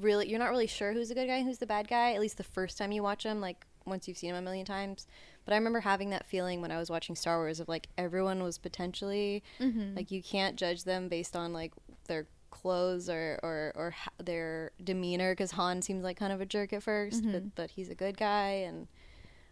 really, 0.01 0.29
you're 0.29 0.39
not 0.39 0.51
really 0.51 0.67
sure 0.67 0.93
who's 0.93 1.09
the 1.09 1.15
good 1.15 1.27
guy 1.29 1.37
and 1.37 1.47
who's 1.47 1.59
the 1.59 1.67
bad 1.67 1.89
guy. 1.89 2.13
At 2.15 2.21
least 2.21 2.37
the 2.37 2.45
first 2.45 2.77
time 2.79 2.93
you 2.93 3.03
watch 3.03 3.25
them, 3.25 3.41
like 3.41 3.67
once 3.87 4.09
you've 4.09 4.17
seen 4.19 4.31
them 4.31 4.39
a 4.39 4.43
million 4.43 4.65
times. 4.67 5.07
But 5.45 5.53
I 5.53 5.57
remember 5.57 5.81
having 5.81 6.11
that 6.11 6.27
feeling 6.27 6.61
when 6.63 6.71
I 6.73 6.79
was 6.79 6.91
watching 6.91 7.15
Star 7.15 7.39
Wars 7.39 7.61
of 7.61 7.69
like 7.69 7.89
everyone 7.99 8.43
was 8.43 8.57
potentially 8.59 9.43
Mhm. 9.61 9.95
like 9.95 10.11
you 10.11 10.23
can't 10.23 10.57
judge 10.57 10.85
them 10.85 11.09
based 11.09 11.37
on 11.37 11.53
like 11.53 11.73
their 12.07 12.27
clothes 12.51 13.09
or 13.11 13.39
or 13.43 13.73
or 13.75 13.91
ha- 13.91 14.11
their 14.23 14.71
demeanor 14.83 15.33
because 15.33 15.51
Han 15.53 15.83
seems 15.83 16.03
like 16.05 16.17
kind 16.17 16.33
of 16.33 16.41
a 16.41 16.47
jerk 16.47 16.73
at 16.73 16.83
1st 16.83 17.25
Mhm. 17.25 17.33
but 17.33 17.55
but 17.57 17.71
he's 17.73 17.91
a 17.91 17.95
good 17.95 18.17
guy 18.17 18.51
and 18.67 18.87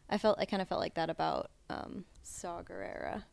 I 0.08 0.18
felt 0.18 0.38
I 0.38 0.44
kind 0.46 0.62
of 0.62 0.68
felt 0.68 0.80
like 0.80 0.94
that 0.94 1.10
about 1.10 1.50
um 1.68 2.04
Saw 2.22 2.62
Gerrera. 2.62 3.24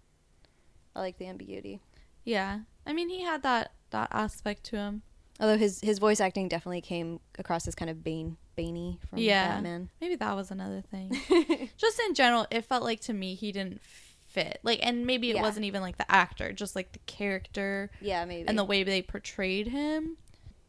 I 0.95 0.99
like 0.99 1.17
the 1.17 1.27
ambiguity. 1.27 1.79
yeah. 2.25 2.61
I 2.85 2.93
mean, 2.93 3.09
he 3.09 3.21
had 3.21 3.43
that 3.43 3.71
that 3.91 4.09
aspect 4.11 4.63
to 4.65 4.75
him. 4.77 5.01
Although 5.39 5.57
his 5.57 5.79
his 5.81 5.99
voice 5.99 6.19
acting 6.19 6.47
definitely 6.49 6.81
came 6.81 7.19
across 7.37 7.67
as 7.67 7.75
kind 7.75 7.89
of 7.89 8.03
Bane 8.03 8.37
Baney 8.57 8.99
from 9.09 9.19
Yeah. 9.19 9.53
Batman. 9.55 9.89
Maybe 10.01 10.15
that 10.15 10.35
was 10.35 10.51
another 10.51 10.81
thing. 10.81 11.17
just 11.77 11.99
in 12.07 12.13
general, 12.13 12.45
it 12.51 12.65
felt 12.65 12.83
like 12.83 12.99
to 13.01 13.13
me 13.13 13.35
he 13.35 13.51
didn't 13.51 13.81
fit. 14.27 14.59
Like, 14.63 14.79
and 14.83 15.05
maybe 15.05 15.29
it 15.31 15.37
Yeah. 15.37 15.41
wasn't 15.41 15.65
even 15.65 15.81
like 15.81 15.97
the 15.97 16.11
actor, 16.11 16.51
just 16.51 16.75
like 16.75 16.91
the 16.91 16.99
character 17.07 17.89
Yeah, 18.01 18.25
maybe. 18.25 18.47
and 18.47 18.57
the 18.57 18.63
way 18.65 18.83
they 18.83 19.01
portrayed 19.01 19.67
him 19.67 20.17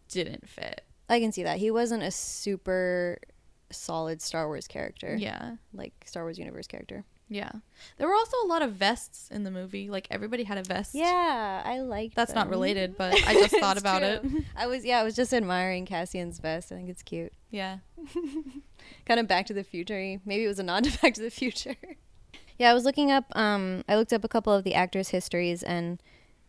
didn't 0.09 0.49
fit. 0.49 0.83
I 1.09 1.19
can 1.21 1.33
see 1.33 1.43
that. 1.43 1.59
He 1.59 1.71
wasn't 1.73 2.03
a 2.05 2.11
super 2.13 3.19
solid 3.71 4.23
Star 4.23 4.47
Wars 4.47 4.69
character. 4.69 5.17
Yeah. 5.19 5.57
Like 5.75 5.93
Star 6.07 6.23
Wars 6.23 6.39
universe 6.39 6.67
character. 6.69 7.05
Yeah. 7.33 7.53
There 7.97 8.09
were 8.09 8.15
also 8.15 8.37
a 8.45 8.49
lot 8.49 8.61
of 8.61 8.73
vests 8.73 9.29
in 9.31 9.45
the 9.45 9.51
movie. 9.53 9.89
Like 9.89 10.09
everybody 10.11 10.43
had 10.45 10.59
a 10.59 10.65
vest. 10.65 10.95
Yeah, 10.97 11.63
I 11.65 11.81
like 11.81 12.15
That's 12.15 12.35
not 12.35 12.51
related, 12.51 12.97
but 12.99 13.15
I 13.27 13.35
just 13.35 13.57
thought 13.57 13.79
about 13.79 14.03
it. 14.03 14.25
I 14.57 14.67
was 14.67 14.85
yeah, 14.85 14.99
I 14.99 15.05
was 15.05 15.15
just 15.15 15.33
admiring 15.33 15.87
Cassian's 15.87 16.41
vest. 16.41 16.73
I 16.73 16.75
think 16.75 16.89
it's 16.91 17.03
cute. 17.03 17.33
Yeah. 17.53 17.79
kind 19.07 19.21
of 19.21 19.27
Back 19.29 19.47
to 19.47 19.55
the 19.55 19.65
Future. 19.65 20.21
Maybe 20.25 20.45
it 20.45 20.49
was 20.49 20.59
a 20.59 20.63
nod 20.63 20.85
to 20.85 20.99
Back 21.01 21.15
to 21.15 21.21
the 21.21 21.31
Future. 21.31 21.77
yeah, 22.59 22.71
I 22.71 22.75
was 22.75 22.85
looking 22.85 23.11
up. 23.11 23.25
Um, 23.37 23.85
I 23.89 23.97
looked 23.97 24.13
up 24.13 24.25
a 24.25 24.29
couple 24.29 24.53
of 24.53 24.65
the 24.65 24.75
actors' 24.75 25.09
histories, 25.09 25.63
and 25.63 26.01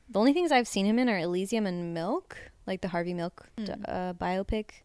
the 0.09 0.19
only 0.19 0.33
things 0.33 0.51
I've 0.51 0.67
seen 0.67 0.85
him 0.85 0.99
in 0.99 1.09
are 1.09 1.17
Elysium 1.17 1.65
and 1.65 1.93
Milk, 1.93 2.37
like 2.67 2.81
the 2.81 2.89
Harvey 2.89 3.13
Milk 3.13 3.47
d- 3.57 3.63
Mm. 3.65 3.83
uh, 3.87 4.13
biopic, 4.13 4.81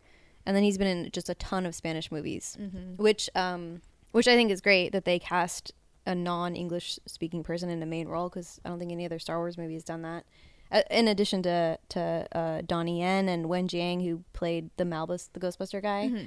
and 0.47 0.57
then 0.57 0.63
he's 0.63 0.79
been 0.79 0.87
in 0.87 1.11
just 1.13 1.29
a 1.29 1.35
ton 1.35 1.67
of 1.67 1.75
Spanish 1.75 2.11
movies, 2.11 2.57
Mm-hmm. 2.61 2.97
which 3.03 3.29
um, 3.35 3.83
which 4.13 4.27
I 4.29 4.35
think 4.37 4.51
is 4.51 4.61
great 4.61 4.93
that 4.93 5.05
they 5.05 5.19
cast 5.19 5.73
a 6.07 6.15
non-English 6.15 6.99
speaking 7.07 7.43
person 7.43 7.69
in 7.69 7.81
the 7.81 7.87
main 7.87 8.09
role 8.09 8.29
because 8.29 8.61
I 8.65 8.69
don't 8.69 8.79
think 8.79 8.93
any 8.93 9.05
other 9.05 9.19
Star 9.19 9.39
Wars 9.39 9.59
movie 9.59 9.75
has 9.75 9.85
done 9.85 10.03
that. 10.03 10.25
Uh, 10.71 10.83
in 10.91 11.09
addition 11.09 11.43
to 11.43 11.79
to 11.91 12.27
uh, 12.33 12.63
Donnie 12.67 13.01
Yen 13.01 13.29
and 13.29 13.49
Wen 13.49 13.69
Jiang, 13.69 14.05
who 14.05 14.25
played 14.33 14.71
the 14.77 14.85
Malbus, 14.85 15.29
the 15.33 15.41
Ghostbuster 15.41 15.83
guy. 15.83 16.09
Mm-hmm. 16.09 16.27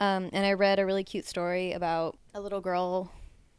Um, 0.00 0.30
and 0.32 0.44
I 0.44 0.52
read 0.52 0.78
a 0.78 0.86
really 0.86 1.04
cute 1.04 1.26
story 1.26 1.72
about 1.72 2.16
a 2.34 2.40
little 2.40 2.60
girl, 2.60 3.12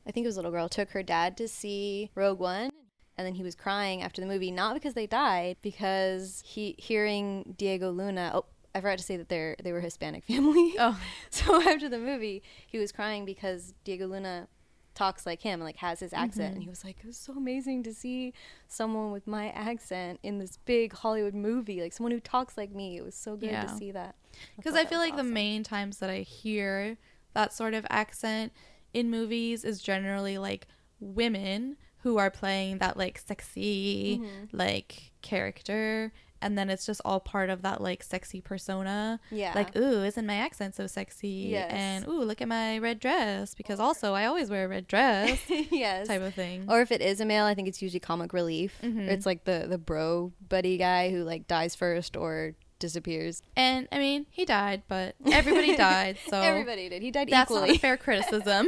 I 0.06 0.12
think 0.12 0.26
it 0.26 0.28
was 0.28 0.36
a 0.36 0.40
little 0.40 0.52
girl, 0.52 0.70
took 0.70 0.92
her 0.92 1.02
dad 1.02 1.38
to 1.38 1.48
see 1.48 2.12
Rogue 2.14 2.40
One. 2.40 2.70
And 3.18 3.26
then 3.26 3.36
he 3.36 3.44
was 3.44 3.56
crying 3.56 4.02
after 4.02 4.20
the 4.20 4.28
movie, 4.28 4.52
not 4.52 4.74
because 4.74 4.94
they 4.94 5.08
died, 5.08 5.56
because 5.62 6.44
he 6.46 6.76
hearing 6.78 7.56
Diego 7.58 7.90
Luna. 7.90 8.32
Oh, 8.34 8.46
I 8.74 8.82
forgot 8.82 8.98
to 8.98 9.04
say 9.06 9.16
that 9.16 9.30
they're 9.30 9.56
they 9.64 9.72
were 9.72 9.80
Hispanic 9.80 10.24
family. 10.28 10.76
Oh. 10.78 11.00
So 11.30 11.62
after 11.62 11.88
the 11.88 12.00
movie, 12.00 12.44
he 12.68 12.78
was 12.78 12.92
crying 12.92 13.26
because 13.26 13.74
Diego 13.86 14.08
Luna 14.08 14.48
talks 14.96 15.26
like 15.26 15.42
him, 15.42 15.60
like 15.60 15.78
has 15.78 16.00
his 16.00 16.14
accent, 16.14 16.54
and 16.56 16.64
he 16.64 16.70
was 16.70 16.84
like, 16.84 16.98
"It 17.02 17.06
was 17.06 17.18
so 17.18 17.34
amazing 17.34 17.84
to 17.84 17.94
see 17.94 18.34
someone 18.68 19.12
with 19.12 19.28
my 19.28 19.50
accent 19.50 20.20
in 20.24 20.40
this 20.40 20.58
big 20.66 20.94
Hollywood 20.94 21.34
movie, 21.36 21.82
like 21.82 21.94
someone 21.94 22.12
who 22.12 22.20
talks 22.20 22.58
like 22.58 22.72
me. 22.74 22.98
It 22.98 23.04
was 23.04 23.14
so 23.16 23.36
good 23.36 23.50
Yeah. 23.52 23.66
to 23.66 23.70
see 23.76 23.92
that." 23.92 24.16
Because 24.56 24.74
thought 24.74 24.86
I 24.86 24.90
feel 24.90 25.00
like 25.00 25.16
the 25.16 25.24
main 25.24 25.64
times 25.64 25.98
that 26.00 26.10
I 26.10 26.20
hear 26.22 26.98
that 27.34 27.54
sort 27.54 27.74
of 27.74 27.86
accent 27.90 28.54
in 28.94 29.10
movies 29.12 29.64
is 29.66 29.82
generally 29.82 30.38
like 30.38 30.68
women 31.00 31.78
who 32.00 32.18
are 32.18 32.30
playing 32.32 32.78
that 32.78 32.96
like 32.98 33.18
sexy 33.18 34.20
Mm-hmm. 34.22 34.58
like 34.58 35.12
character 35.22 36.14
and 36.46 36.58
then 36.58 36.70
it's 36.70 36.86
just 36.86 37.02
all 37.04 37.20
part 37.20 37.50
of 37.50 37.62
that 37.64 37.82
like 37.82 38.02
sexy 38.04 38.40
persona 38.40 39.20
Yeah. 39.32 39.52
like 39.56 39.76
ooh 39.76 40.04
isn't 40.04 40.26
my 40.26 40.36
accent 40.36 40.76
so 40.76 40.88
sexy 40.88 41.50
Yes. 41.58 41.72
and 41.74 42.08
ooh 42.08 42.22
look 42.24 42.42
at 42.42 42.48
my 42.48 42.78
red 42.78 43.00
dress 43.00 43.56
because 43.56 43.80
also 43.80 44.14
i 44.14 44.26
always 44.26 44.50
wear 44.50 44.66
a 44.66 44.68
red 44.68 44.88
dress 44.88 45.40
yes. 45.50 46.08
type 46.08 46.22
of 46.22 46.34
thing 46.34 46.66
Or 46.70 46.82
if 46.82 46.92
it 46.92 47.02
is 47.02 47.20
a 47.20 47.26
male, 47.26 47.46
I 47.46 47.54
think 47.56 47.68
it's 47.68 47.82
usually 47.82 48.00
comic 48.12 48.32
relief. 48.32 48.72
Mhm. 48.84 49.08
It's 49.14 49.26
like 49.26 49.44
the 49.44 49.66
the 49.70 49.78
bro 49.78 50.32
buddy 50.48 50.78
guy 50.78 51.10
who 51.12 51.24
like 51.24 51.48
dies 51.48 51.74
first 51.76 52.16
or 52.16 52.54
disappears. 52.78 53.42
and 53.56 53.88
i 53.92 53.98
mean 53.98 54.26
he 54.30 54.44
died 54.46 54.84
but 54.90 55.16
everybody 55.32 55.76
died 55.78 56.18
so 56.30 56.38
Everybody 56.42 56.90
did. 56.90 57.02
He 57.02 57.10
died 57.12 57.30
that's 57.30 57.50
equally. 57.50 57.72
not 57.74 57.80
fair 57.82 57.98
criticism 57.98 58.66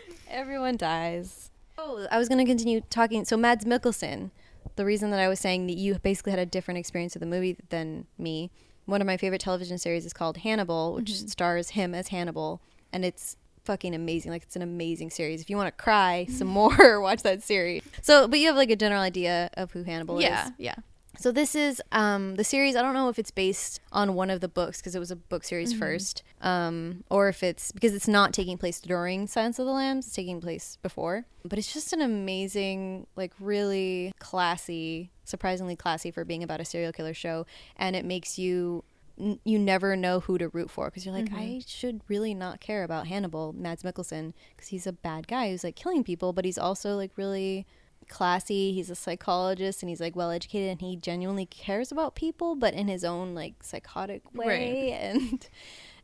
Everyone 0.30 0.76
dies. 0.76 1.50
Oh, 1.78 2.06
I 2.10 2.18
was 2.18 2.28
going 2.28 2.38
to 2.38 2.44
continue 2.44 2.80
talking. 2.90 3.24
So, 3.24 3.36
Mads 3.36 3.64
Mikkelsen, 3.64 4.30
the 4.76 4.84
reason 4.84 5.10
that 5.10 5.20
I 5.20 5.28
was 5.28 5.40
saying 5.40 5.66
that 5.66 5.76
you 5.76 5.98
basically 5.98 6.30
had 6.30 6.38
a 6.38 6.46
different 6.46 6.78
experience 6.78 7.16
of 7.16 7.20
the 7.20 7.26
movie 7.26 7.56
than 7.68 8.06
me, 8.16 8.50
one 8.86 9.00
of 9.00 9.06
my 9.06 9.16
favorite 9.16 9.40
television 9.40 9.78
series 9.78 10.06
is 10.06 10.12
called 10.12 10.38
Hannibal, 10.38 10.94
which 10.94 11.10
mm-hmm. 11.10 11.26
stars 11.26 11.70
him 11.70 11.94
as 11.94 12.08
Hannibal. 12.08 12.60
And 12.92 13.04
it's 13.04 13.36
fucking 13.64 13.94
amazing. 13.94 14.32
Like, 14.32 14.42
it's 14.44 14.56
an 14.56 14.62
amazing 14.62 15.10
series. 15.10 15.42
If 15.42 15.50
you 15.50 15.56
want 15.56 15.66
to 15.68 15.82
cry 15.82 16.26
some 16.30 16.48
more, 16.60 17.00
watch 17.02 17.22
that 17.22 17.42
series. 17.42 17.82
So, 18.02 18.26
but 18.28 18.38
you 18.38 18.46
have 18.46 18.56
like 18.56 18.70
a 18.70 18.76
general 18.76 19.02
idea 19.02 19.50
of 19.54 19.72
who 19.72 19.82
Hannibal 19.82 20.20
yeah 20.20 20.46
is. 20.46 20.52
yeah 20.58 20.74
So 21.20 21.32
this 21.32 21.54
is 21.56 21.82
um, 21.90 22.36
the 22.36 22.44
series. 22.44 22.76
I 22.76 22.82
don't 22.82 22.94
know 22.94 23.08
if 23.08 23.18
it's 23.18 23.30
based 23.32 23.80
on 23.90 24.14
one 24.14 24.30
of 24.30 24.40
the 24.40 24.48
books 24.48 24.78
because 24.80 24.94
it 24.94 24.98
was 25.00 25.10
a 25.10 25.16
book 25.16 25.42
series 25.44 25.72
first, 25.78 26.22
um, 26.40 27.02
or 27.10 27.28
if 27.28 27.42
it's 27.42 27.72
because 27.72 27.92
it's 27.94 28.06
not 28.08 28.32
taking 28.32 28.56
place 28.56 28.80
during 28.80 29.26
Silence 29.26 29.58
of 29.58 29.66
the 29.66 29.72
Lambs. 29.72 30.06
It's 30.06 30.14
taking 30.14 30.40
place 30.40 30.78
before. 30.80 31.24
But 31.44 31.58
it's 31.58 31.72
just 31.72 31.92
an 31.92 32.00
amazing, 32.02 33.06
like 33.16 33.32
really 33.40 34.12
classy, 34.20 35.10
surprisingly 35.24 35.74
classy 35.76 36.10
for 36.10 36.24
being 36.24 36.42
about 36.44 36.60
a 36.60 36.64
serial 36.64 36.92
killer 36.92 37.14
show, 37.14 37.46
and 37.76 37.96
it 37.96 38.04
makes 38.04 38.38
you. 38.38 38.84
n- 39.18 39.40
You 39.44 39.58
never 39.58 39.96
know 39.96 40.20
who 40.20 40.38
to 40.38 40.48
root 40.50 40.70
for 40.70 40.86
because 40.86 41.04
you're 41.04 41.14
like, 41.14 41.32
I 41.34 41.62
should 41.66 42.00
really 42.06 42.34
not 42.34 42.60
care 42.60 42.84
about 42.84 43.08
Hannibal, 43.08 43.52
Mads 43.52 43.82
Mikkelsen, 43.82 44.34
because 44.54 44.68
he's 44.68 44.86
a 44.86 44.92
bad 44.92 45.26
guy 45.26 45.50
who's 45.50 45.64
like 45.64 45.74
killing 45.74 46.04
people, 46.04 46.32
but 46.32 46.44
he's 46.44 46.58
also 46.58 46.94
like 46.94 47.10
really 47.16 47.66
classy. 48.08 48.72
He's 48.72 48.90
a 48.90 48.94
psychologist 48.94 49.82
and 49.82 49.88
he's 49.90 50.00
like 50.00 50.16
well 50.16 50.30
educated 50.30 50.70
and 50.70 50.80
he 50.80 50.96
genuinely 50.96 51.46
cares 51.46 51.92
about 51.92 52.14
people, 52.14 52.54
but 52.54 52.74
in 52.74 52.88
his 52.88 53.04
own 53.04 53.34
like 53.34 53.54
psychotic 53.62 54.22
way. 54.34 54.92
And 55.00 55.48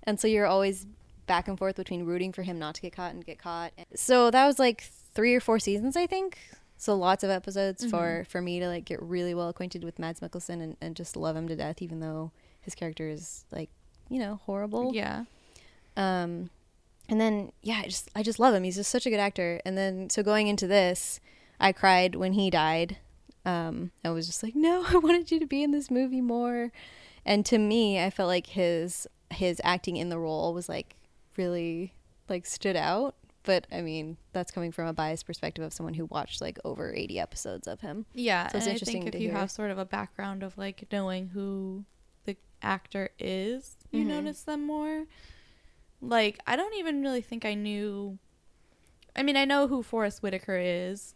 and 0.05 0.21
so 0.21 0.29
you're 0.29 0.47
always 0.47 0.87
back 1.27 1.49
and 1.49 1.59
forth 1.59 1.77
between 1.77 2.05
rooting 2.05 2.33
for 2.33 2.43
him 2.43 2.59
not 2.59 2.75
to 2.75 2.83
get 2.83 2.95
caught 2.95 3.15
and 3.15 3.25
get 3.25 3.39
caught. 3.39 3.73
So 3.95 4.31
that 4.31 4.47
was 4.47 4.59
like 4.59 4.83
three 5.15 5.35
or 5.35 5.41
four 5.41 5.59
seasons, 5.59 5.97
I 5.97 6.07
think. 6.07 6.39
So 6.77 6.95
lots 6.95 7.25
of 7.25 7.31
episodes 7.31 7.85
for 7.85 8.27
for 8.29 8.43
me 8.43 8.61
to 8.61 8.69
like 8.69 8.85
get 8.85 9.01
really 9.03 9.35
well 9.35 9.49
acquainted 9.49 9.85
with 9.85 9.99
Mads 9.99 10.21
Mikkelsen 10.21 10.63
and, 10.63 10.77
and 10.81 10.95
just 10.95 11.17
love 11.17 11.35
him 11.37 11.49
to 11.49 11.57
death, 11.57 11.81
even 11.81 12.01
though 12.01 12.31
his 12.61 12.75
character 12.75 13.09
is 13.09 13.45
like 13.51 13.71
you 14.11 14.19
know 14.19 14.41
horrible. 14.45 14.93
yeah 14.95 15.25
Um, 15.97 16.51
and 17.09 17.21
then 17.21 17.53
yeah, 17.63 17.81
I 17.83 17.85
just 17.85 18.11
I 18.15 18.23
just 18.23 18.39
love 18.39 18.53
him. 18.55 18.65
He's 18.65 18.77
just 18.77 18.91
such 18.91 19.07
a 19.07 19.11
good 19.11 19.21
actor. 19.21 19.61
And 19.65 19.79
then 19.79 20.11
so 20.11 20.23
going 20.23 20.47
into 20.49 20.67
this, 20.67 21.21
I 21.61 21.73
cried 21.73 22.15
when 22.15 22.33
he 22.35 22.51
died. 22.51 22.99
Um, 23.47 23.91
I 24.05 24.11
was 24.11 24.27
just 24.27 24.43
like, 24.43 24.55
no, 24.57 24.85
I 24.89 24.97
wanted 24.97 25.31
you 25.31 25.39
to 25.41 25.47
be 25.47 25.63
in 25.63 25.71
this 25.71 25.91
movie 25.91 26.21
more. 26.21 26.73
And 27.25 27.45
to 27.47 27.59
me, 27.59 28.03
I 28.03 28.11
felt 28.11 28.29
like 28.29 28.49
his 28.49 29.07
his 29.31 29.61
acting 29.65 29.97
in 29.97 30.11
the 30.11 30.19
role 30.19 30.53
was 30.55 30.69
like 30.69 30.97
really 31.37 31.93
like 32.29 32.47
stood 32.47 32.77
out. 32.77 33.15
But 33.43 33.67
I 33.73 33.81
mean, 33.83 34.17
that's 34.33 34.51
coming 34.51 34.73
from 34.73 34.87
a 34.87 34.93
biased 34.95 35.27
perspective 35.27 35.63
of 35.65 35.73
someone 35.73 35.95
who 35.95 36.07
watched 36.07 36.41
like 36.41 36.59
over 36.65 36.95
eighty 36.95 37.19
episodes 37.19 37.67
of 37.69 37.81
him. 37.81 38.07
Yeah, 38.15 38.49
So 38.49 38.57
it's 38.59 38.65
and 38.67 38.71
I 38.71 38.73
interesting 38.75 39.03
think 39.03 39.15
if 39.15 39.21
you 39.21 39.29
hear. 39.29 39.39
have 39.39 39.51
sort 39.51 39.71
of 39.71 39.79
a 39.79 39.85
background 39.85 40.43
of 40.43 40.57
like 40.57 40.87
knowing 40.91 41.29
who 41.29 41.85
the 42.25 42.37
actor 42.63 43.11
is, 43.19 43.77
you 43.91 44.05
Mhm. 44.05 44.09
notice 44.09 44.43
them 44.43 44.67
more. 44.67 45.05
Like 46.01 46.39
I 46.47 46.57
don't 46.57 46.75
even 46.77 47.03
really 47.03 47.21
think 47.21 47.45
I 47.45 47.55
knew. 47.55 48.19
I 49.17 49.23
mean, 49.23 49.37
I 49.37 49.45
know 49.45 49.69
who 49.69 49.83
Forest 49.83 50.23
Whitaker 50.23 50.59
is, 50.59 51.15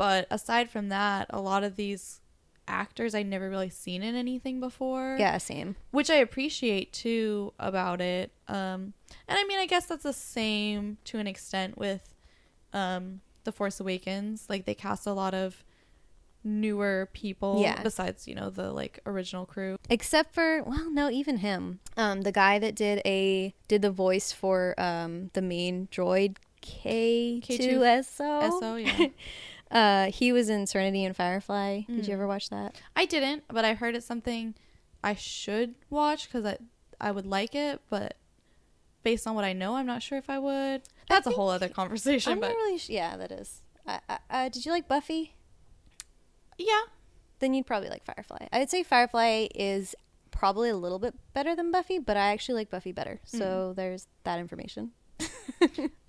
but 0.00 0.26
aside 0.30 0.70
from 0.70 0.88
that, 0.88 1.26
a 1.28 1.38
lot 1.42 1.62
of 1.62 1.76
these 1.76 2.22
actors 2.66 3.14
I'd 3.14 3.26
never 3.26 3.50
really 3.50 3.68
seen 3.68 4.02
in 4.02 4.14
anything 4.14 4.58
before. 4.58 5.16
Yeah, 5.18 5.36
same. 5.36 5.76
which 5.90 6.08
I 6.08 6.14
appreciate 6.14 6.90
too 6.94 7.52
about 7.58 8.00
it. 8.00 8.32
Um, 8.48 8.94
and 9.28 9.38
I 9.38 9.44
mean, 9.44 9.58
I 9.58 9.66
guess 9.66 9.84
that's 9.84 10.04
the 10.04 10.14
same 10.14 10.96
to 11.04 11.18
an 11.18 11.26
extent 11.26 11.76
with 11.76 12.14
um, 12.72 13.20
the 13.44 13.52
Force 13.52 13.78
Awakens. 13.78 14.46
Like 14.48 14.64
they 14.64 14.72
cast 14.74 15.06
a 15.06 15.12
lot 15.12 15.34
of 15.34 15.62
newer 16.42 17.10
people, 17.12 17.60
Yeah. 17.60 17.82
Besides, 17.82 18.26
you 18.26 18.34
know, 18.34 18.48
the 18.48 18.72
like 18.72 19.00
original 19.04 19.44
crew. 19.44 19.76
except 19.90 20.32
for 20.32 20.62
well 20.62 20.90
no 20.90 21.10
even 21.10 21.36
him 21.38 21.80
um 21.98 22.22
the 22.22 22.32
guy 22.32 22.58
that 22.58 22.74
did 22.74 23.02
a 23.04 23.52
did 23.68 23.82
the 23.82 23.90
voice 23.90 24.32
for 24.32 24.74
um 24.80 25.28
the 25.34 25.42
main 25.42 25.88
droid 25.92 26.36
K-2SO 26.62 28.60
So 28.60 28.76
yeah, 28.76 29.06
uh 29.70 30.10
he 30.10 30.32
was 30.32 30.48
in 30.48 30.66
serenity 30.66 31.04
and 31.04 31.14
firefly. 31.16 31.82
Did 31.86 32.06
you 32.06 32.12
Mm. 32.12 32.14
ever 32.18 32.26
watch 32.26 32.48
that? 32.50 32.74
I 32.96 33.04
didn't, 33.06 33.44
but 33.48 33.64
I 33.64 33.74
heard 33.74 33.94
it's 33.94 34.06
something 34.06 34.54
I 35.04 35.14
should 35.14 35.74
watch 35.88 36.26
because 36.26 36.44
I 36.44 36.58
I 37.00 37.10
would 37.10 37.26
like 37.26 37.54
it, 37.54 37.80
but. 37.88 38.16
Based 39.02 39.26
on 39.26 39.34
what 39.34 39.46
I 39.46 39.54
know, 39.54 39.76
I'm 39.76 39.86
not 39.86 40.02
sure 40.02 40.18
if 40.18 40.28
I 40.28 40.38
would. 40.38 40.82
That's 41.08 41.26
a 41.26 41.30
whole 41.30 41.48
other 41.48 41.70
conversation, 41.70 42.32
i'm 42.34 42.38
but 42.40 42.48
not 42.48 42.54
really 42.56 42.76
sh- 42.76 42.90
yeah 42.90 43.16
that 43.16 43.32
is. 43.32 43.62
Uh, 43.86 43.98
uh, 44.10 44.18
uh, 44.28 44.48
did 44.50 44.66
you 44.66 44.72
like 44.72 44.86
buffy? 44.88 45.36
Yeah, 46.58 46.82
then 47.38 47.54
you'd 47.54 47.64
probably 47.66 47.88
like 47.88 48.04
firefly. 48.04 48.46
I'd 48.52 48.68
say 48.68 48.82
firefly 48.82 49.46
is 49.54 49.94
probably 50.30 50.68
a 50.68 50.76
little 50.76 50.98
bit 50.98 51.14
better 51.32 51.56
than 51.56 51.70
buffy 51.72 51.98
but 51.98 52.16
i 52.16 52.30
actually 52.32 52.56
like 52.56 52.68
buffy 52.70 52.92
better. 52.92 53.20
So 53.24 53.72
there's 53.74 54.06
that 54.24 54.38
information 54.38 54.90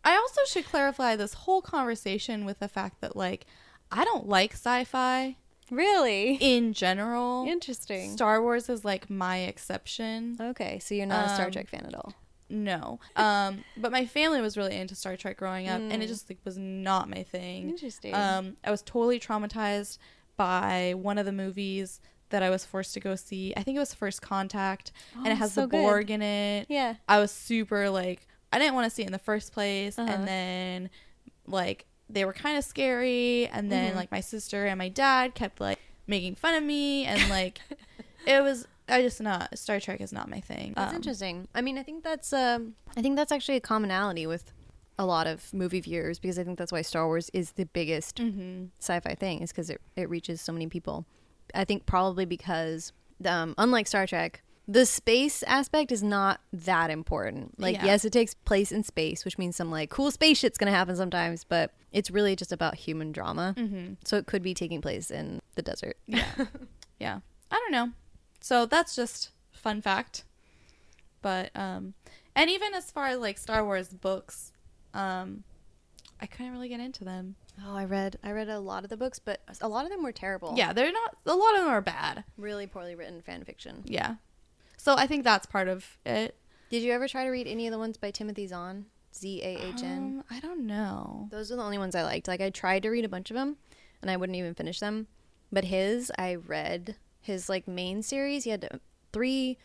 I 0.04 0.16
also 0.16 0.42
should 0.48 0.66
clarify 0.66 1.16
this 1.16 1.34
whole 1.34 1.62
conversation 1.62 2.46
with 2.46 2.60
the 2.60 2.68
fact 2.68 3.02
that 3.02 3.16
like 3.16 3.46
I 3.92 4.04
don't 4.06 4.28
like 4.28 4.54
sci-fi 4.54 5.36
really 5.70 6.36
in 6.42 6.74
general. 6.74 7.46
interesting 7.48 8.12
Star 8.12 8.42
Wars 8.42 8.70
is 8.70 8.84
like 8.84 9.10
my 9.10 9.38
exception. 9.40 10.38
okay 10.40 10.80
so 10.80 10.96
you're 10.96 11.06
not 11.06 11.26
a 11.26 11.30
star 11.30 11.46
Um, 11.48 11.52
trek 11.52 11.70
fan 11.70 11.86
at 11.86 11.96
all 11.96 12.14
no. 12.54 13.00
Um, 13.16 13.64
but 13.78 13.94
my 13.94 14.06
family 14.06 14.42
was 14.42 14.58
really 14.58 14.76
into 14.76 14.94
Star 14.94 15.16
Trek 15.16 15.38
growing 15.38 15.70
up, 15.70 15.80
and 15.80 16.04
it 16.04 16.08
Mm. 16.08 16.10
just 16.10 16.30
like 16.30 16.38
was 16.44 16.58
not 16.58 17.10
my 17.10 17.24
thing. 17.24 17.70
Interesting. 17.70 18.14
Um, 18.14 18.58
I 18.62 18.72
was 18.72 18.82
totally 18.82 19.22
traumatized 19.22 19.98
by 20.36 20.94
one 20.98 21.18
of 21.18 21.26
the 21.26 21.32
movies 21.32 22.02
that 22.28 22.44
I 22.44 22.50
was 22.50 22.66
forced 22.66 22.94
to 22.96 23.00
go 23.00 23.16
see. 23.16 23.54
I 23.56 23.64
think 23.64 23.78
it 23.78 23.80
was 23.80 23.94
First 23.94 24.22
Contact, 24.22 24.92
and 25.16 25.28
Oh, 25.28 25.32
it 25.32 25.36
has 25.36 25.54
so 25.54 25.62
the 25.62 25.68
good. 25.68 25.78
Borg 25.82 26.12
in 26.12 26.22
it. 26.22 26.66
yeah. 26.68 26.96
I 27.08 27.20
was 27.20 27.32
super 27.32 27.90
like 27.90 28.28
I 28.52 28.60
didn't 28.60 28.74
want 28.76 28.86
to 28.86 28.90
see 28.90 29.04
it 29.04 29.08
in 29.08 29.12
the 29.12 29.20
first 29.20 29.54
place, 29.54 29.98
Uh-huh. 29.98 30.12
and 30.12 30.28
then 30.28 30.90
like 31.48 31.86
they 32.10 32.26
were 32.26 32.34
kind 32.34 32.58
of 32.58 32.64
scary, 32.64 33.48
and 33.48 33.72
then 33.72 33.94
Mhm. 33.94 33.96
like 33.96 34.12
my 34.12 34.20
sister 34.22 34.66
and 34.66 34.78
my 34.78 34.90
dad 34.90 35.34
kept 35.36 35.60
like 35.62 35.80
making 36.08 36.36
fun 36.36 36.56
of 36.56 36.64
me, 36.64 37.06
and 37.06 37.30
like 37.30 37.60
it 38.26 38.42
was 38.44 38.68
I 38.90 39.02
just 39.02 39.22
not 39.22 39.58
Star 39.58 39.80
Trek 39.80 40.02
is 40.02 40.12
not 40.12 40.30
my 40.30 40.42
thing. 40.42 40.74
That's 40.76 40.90
Um, 40.92 40.96
interesting. 40.98 41.48
I 41.56 41.62
mean, 41.62 41.78
I 41.78 41.84
think 41.84 42.04
that's 42.04 42.34
um, 42.34 42.76
I 42.98 43.02
think 43.02 43.16
that's 43.16 43.32
actually 43.32 43.56
a 43.58 43.62
commonality 43.62 44.28
with 44.28 44.52
a 45.00 45.06
lot 45.06 45.26
of 45.26 45.52
movie 45.54 45.80
viewers 45.80 46.20
because 46.20 46.38
I 46.38 46.44
think 46.44 46.60
that's 46.60 46.72
why 46.72 46.82
Star 46.82 47.08
Wars 47.08 47.30
is 47.34 47.54
the 47.54 47.66
biggest 47.66 48.18
mhm. 48.18 48.70
sci-fi 48.80 49.16
thing 49.16 49.42
is 49.42 49.52
because 49.52 49.70
it, 49.70 49.80
it 49.96 50.10
reaches 50.10 50.42
so 50.42 50.52
many 50.52 50.68
people. 50.68 51.06
I 51.56 51.64
think 51.64 51.86
probably 51.86 52.26
because 52.26 52.92
um, 53.26 53.56
unlike 53.58 53.88
Star 53.88 54.06
Trek, 54.06 54.44
the 54.68 54.86
space 54.86 55.44
aspect 55.44 55.92
is 55.92 56.02
not 56.04 56.40
that 56.54 56.90
important. 56.90 57.60
Like, 57.60 57.76
Yeah. 57.76 57.86
yes, 57.86 58.06
it 58.06 58.14
takes 58.14 58.34
place 58.34 58.72
in 58.72 58.84
space, 58.84 59.26
which 59.26 59.38
means 59.38 59.56
some 59.56 59.72
like 59.72 59.90
cool 59.90 60.12
space 60.12 60.38
shit's 60.38 60.58
gonna 60.58 60.72
happen 60.72 60.96
sometimes, 60.96 61.44
but 61.44 61.74
it's 61.92 62.10
really 62.12 62.36
just 62.36 62.52
about 62.52 62.76
human 62.76 63.12
drama. 63.12 63.54
Mhm. 63.58 63.98
So 64.06 64.18
it 64.18 64.28
could 64.28 64.42
be 64.44 64.54
taking 64.54 64.80
place 64.82 65.12
in 65.12 65.42
the 65.56 65.62
desert. 65.62 65.98
Yeah. 66.06 66.26
yeah. 67.00 67.20
I 67.50 67.56
don't 67.56 67.72
know. 67.72 67.92
So 68.40 68.66
that's 68.66 68.96
just 68.96 69.32
fun 69.52 69.82
fact. 69.82 70.24
But 71.22 71.52
um 71.56 71.94
and 72.36 72.50
even 72.50 72.74
as 72.74 72.90
far 72.92 73.08
as 73.08 73.20
like 73.20 73.38
Star 73.38 73.66
Wars 73.66 73.90
books, 73.90 74.54
um 74.94 75.44
I 76.20 76.28
couldn't 76.28 76.52
really 76.52 76.70
get 76.70 76.80
into 76.80 77.04
them. 77.04 77.36
Oh, 77.66 77.76
I 77.76 77.84
read 77.86 78.18
I 78.24 78.32
read 78.32 78.48
a 78.48 78.60
lot 78.60 78.84
of 78.84 78.90
the 78.90 78.98
books, 78.98 79.20
but 79.20 79.42
a 79.60 79.68
lot 79.68 79.86
of 79.86 79.92
them 79.92 80.04
were 80.04 80.12
terrible. 80.12 80.54
Yeah, 80.56 80.72
they're 80.72 80.92
not 80.92 81.18
a 81.26 81.36
lot 81.36 81.56
of 81.56 81.62
them 81.62 81.70
are 81.70 81.82
bad. 81.82 82.24
really 82.38 82.68
poorly 82.68 82.96
written 82.96 83.22
fan 83.22 83.44
fiction. 83.44 83.84
Yeah. 83.86 84.16
So 84.82 84.96
I 84.98 85.06
think 85.06 85.24
that's 85.24 85.46
part 85.46 85.68
of 85.68 86.00
it. 86.08 86.34
Did 86.72 86.82
you 86.82 86.92
ever 86.92 87.08
try 87.08 87.24
to 87.24 87.30
read 87.30 87.46
any 87.46 87.68
of 87.68 87.72
the 87.72 87.78
ones 87.78 87.98
by 87.98 88.10
Timothy 88.10 88.48
Zahn? 88.48 88.88
Z 89.14 89.40
A 89.44 89.68
H 89.68 89.84
N. 89.84 89.98
Um, 89.98 90.24
I 90.32 90.40
don't 90.40 90.66
know. 90.66 91.28
Those 91.30 91.52
are 91.52 91.56
the 91.56 91.62
only 91.62 91.78
ones 91.78 91.94
I 91.94 92.02
liked. 92.02 92.28
Like 92.28 92.42
I 92.42 92.50
tried 92.50 92.82
to 92.82 92.90
read 92.90 93.06
a 93.06 93.10
bunch 93.10 93.30
of 93.30 93.36
them, 93.36 93.58
and 94.02 94.10
I 94.10 94.18
wouldn't 94.18 94.36
even 94.36 94.56
finish 94.56 94.80
them. 94.80 95.06
But 95.52 95.66
his, 95.66 96.12
I 96.18 96.34
read 96.34 96.96
his 97.20 97.48
like 97.48 97.68
main 97.68 98.02
series. 98.02 98.46
He 98.46 98.50
had 98.50 98.68
uh, 98.72 98.78
three 99.14 99.60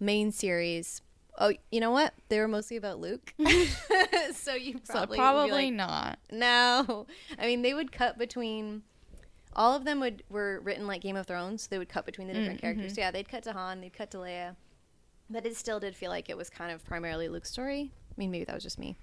main 0.00 0.32
series. 0.32 1.02
Oh, 1.38 1.52
you 1.70 1.80
know 1.80 1.90
what? 1.90 2.14
They 2.30 2.38
were 2.38 2.48
mostly 2.48 2.78
about 2.78 3.00
Luke. 3.00 3.34
so 4.34 4.54
you 4.54 4.80
So 4.84 4.94
probably 4.94 5.18
probably, 5.18 5.50
like, 5.50 5.74
not. 5.74 6.18
no. 6.30 7.06
I 7.38 7.44
mean, 7.46 7.60
they 7.60 7.74
would 7.74 7.92
cut 7.92 8.16
between. 8.16 8.82
All 9.54 9.74
of 9.74 9.84
them 9.84 10.00
would 10.00 10.22
were 10.30 10.60
written 10.60 10.86
like 10.86 11.02
Game 11.02 11.16
of 11.16 11.26
Thrones. 11.26 11.66
They 11.66 11.78
would 11.78 11.88
cut 11.88 12.06
between 12.06 12.28
the 12.28 12.34
different 12.34 12.58
Mm, 12.58 12.62
characters. 12.62 12.92
mhm. 12.92 12.94
So 12.96 13.00
yeah, 13.02 13.10
they'd 13.10 13.28
cut 13.28 13.42
to 13.44 13.52
Han, 13.52 13.80
they'd 13.80 13.92
cut 13.92 14.10
to 14.12 14.18
Leia, 14.18 14.56
but 15.30 15.44
it 15.46 15.56
still 15.56 15.80
did 15.80 15.94
feel 15.96 16.10
like 16.10 16.28
it 16.30 16.36
was 16.36 16.48
kind 16.50 16.70
of 16.72 16.84
primarily 16.84 17.28
Luke's 17.28 17.50
story. 17.50 17.90
I 18.10 18.14
mean, 18.18 18.30
maybe 18.30 18.44
that 18.44 18.54
was 18.54 18.62
just 18.62 18.78
me. 18.78 18.96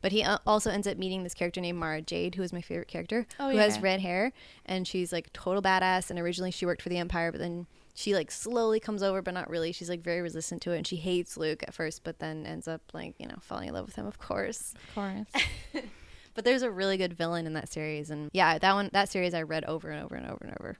But 0.00 0.12
he 0.12 0.22
uh, 0.22 0.38
also 0.46 0.70
ends 0.70 0.86
up 0.86 0.96
meeting 0.96 1.22
this 1.24 1.34
character 1.34 1.60
named 1.60 1.78
Mara 1.78 2.00
Jade, 2.00 2.36
who 2.36 2.42
is 2.42 2.52
my 2.52 2.60
favorite 2.60 2.86
character, 2.88 3.26
Oh, 3.40 3.50
who 3.50 3.56
has 3.58 3.80
red 3.80 4.00
hair, 4.00 4.32
and 4.66 4.86
she's 4.86 5.12
like 5.12 5.32
total 5.32 5.60
badass. 5.62 6.10
And 6.10 6.18
originally 6.18 6.50
she 6.52 6.66
worked 6.66 6.82
for 6.82 6.88
the 6.88 6.98
Empire, 6.98 7.32
but 7.32 7.40
then 7.40 7.66
she 7.94 8.14
like 8.14 8.30
slowly 8.30 8.78
comes 8.80 9.02
over, 9.02 9.20
but 9.22 9.34
not 9.34 9.50
really. 9.50 9.70
She's 9.72 9.88
like 9.90 10.00
very 10.02 10.22
resistant 10.22 10.62
to 10.62 10.72
it, 10.72 10.76
and 10.78 10.86
she 10.86 10.96
hates 10.96 11.36
Luke 11.36 11.62
at 11.64 11.74
first, 11.74 12.04
but 12.04 12.18
then 12.20 12.46
ends 12.46 12.66
up 12.68 12.82
like 12.92 13.14
you 13.18 13.26
know 13.26 13.36
falling 13.40 13.68
in 13.68 13.74
love 13.74 13.86
with 13.86 13.96
him, 13.96 14.06
of 14.06 14.18
course. 14.18 14.74
Of 14.88 14.94
course. 14.94 15.44
But 16.34 16.44
there's 16.44 16.62
a 16.62 16.70
really 16.70 16.96
good 16.96 17.12
villain 17.12 17.46
in 17.46 17.52
that 17.54 17.70
series, 17.72 18.10
and 18.10 18.30
yeah, 18.32 18.58
that 18.58 18.72
one 18.74 18.88
that 18.92 19.08
series 19.10 19.34
I 19.34 19.42
read 19.42 19.64
over 19.64 19.90
and 19.90 20.02
over 20.04 20.14
and 20.14 20.26
over 20.26 20.44
and 20.44 20.56
over. 20.60 20.78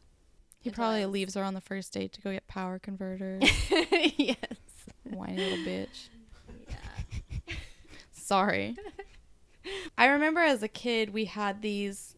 He 0.61 0.71
Until 0.71 0.85
I 0.85 0.87
probably 0.87 1.07
was- 1.07 1.13
leaves 1.13 1.35
her 1.35 1.43
on 1.45 1.55
the 1.55 1.61
first 1.61 1.93
date 1.93 2.13
to 2.15 2.21
go 2.21 2.33
get 2.33 2.47
power 2.47 2.79
converters. 2.79 3.43
yes. 3.71 4.37
Whiny 5.05 5.37
little 5.37 5.59
bitch. 5.59 6.09
Yeah. 6.69 7.55
Sorry. 8.13 8.77
I 9.99 10.07
remember 10.07 10.41
as 10.41 10.63
a 10.63 10.69
kid 10.69 11.13
we 11.13 11.27
had 11.27 11.63
these 11.63 12.17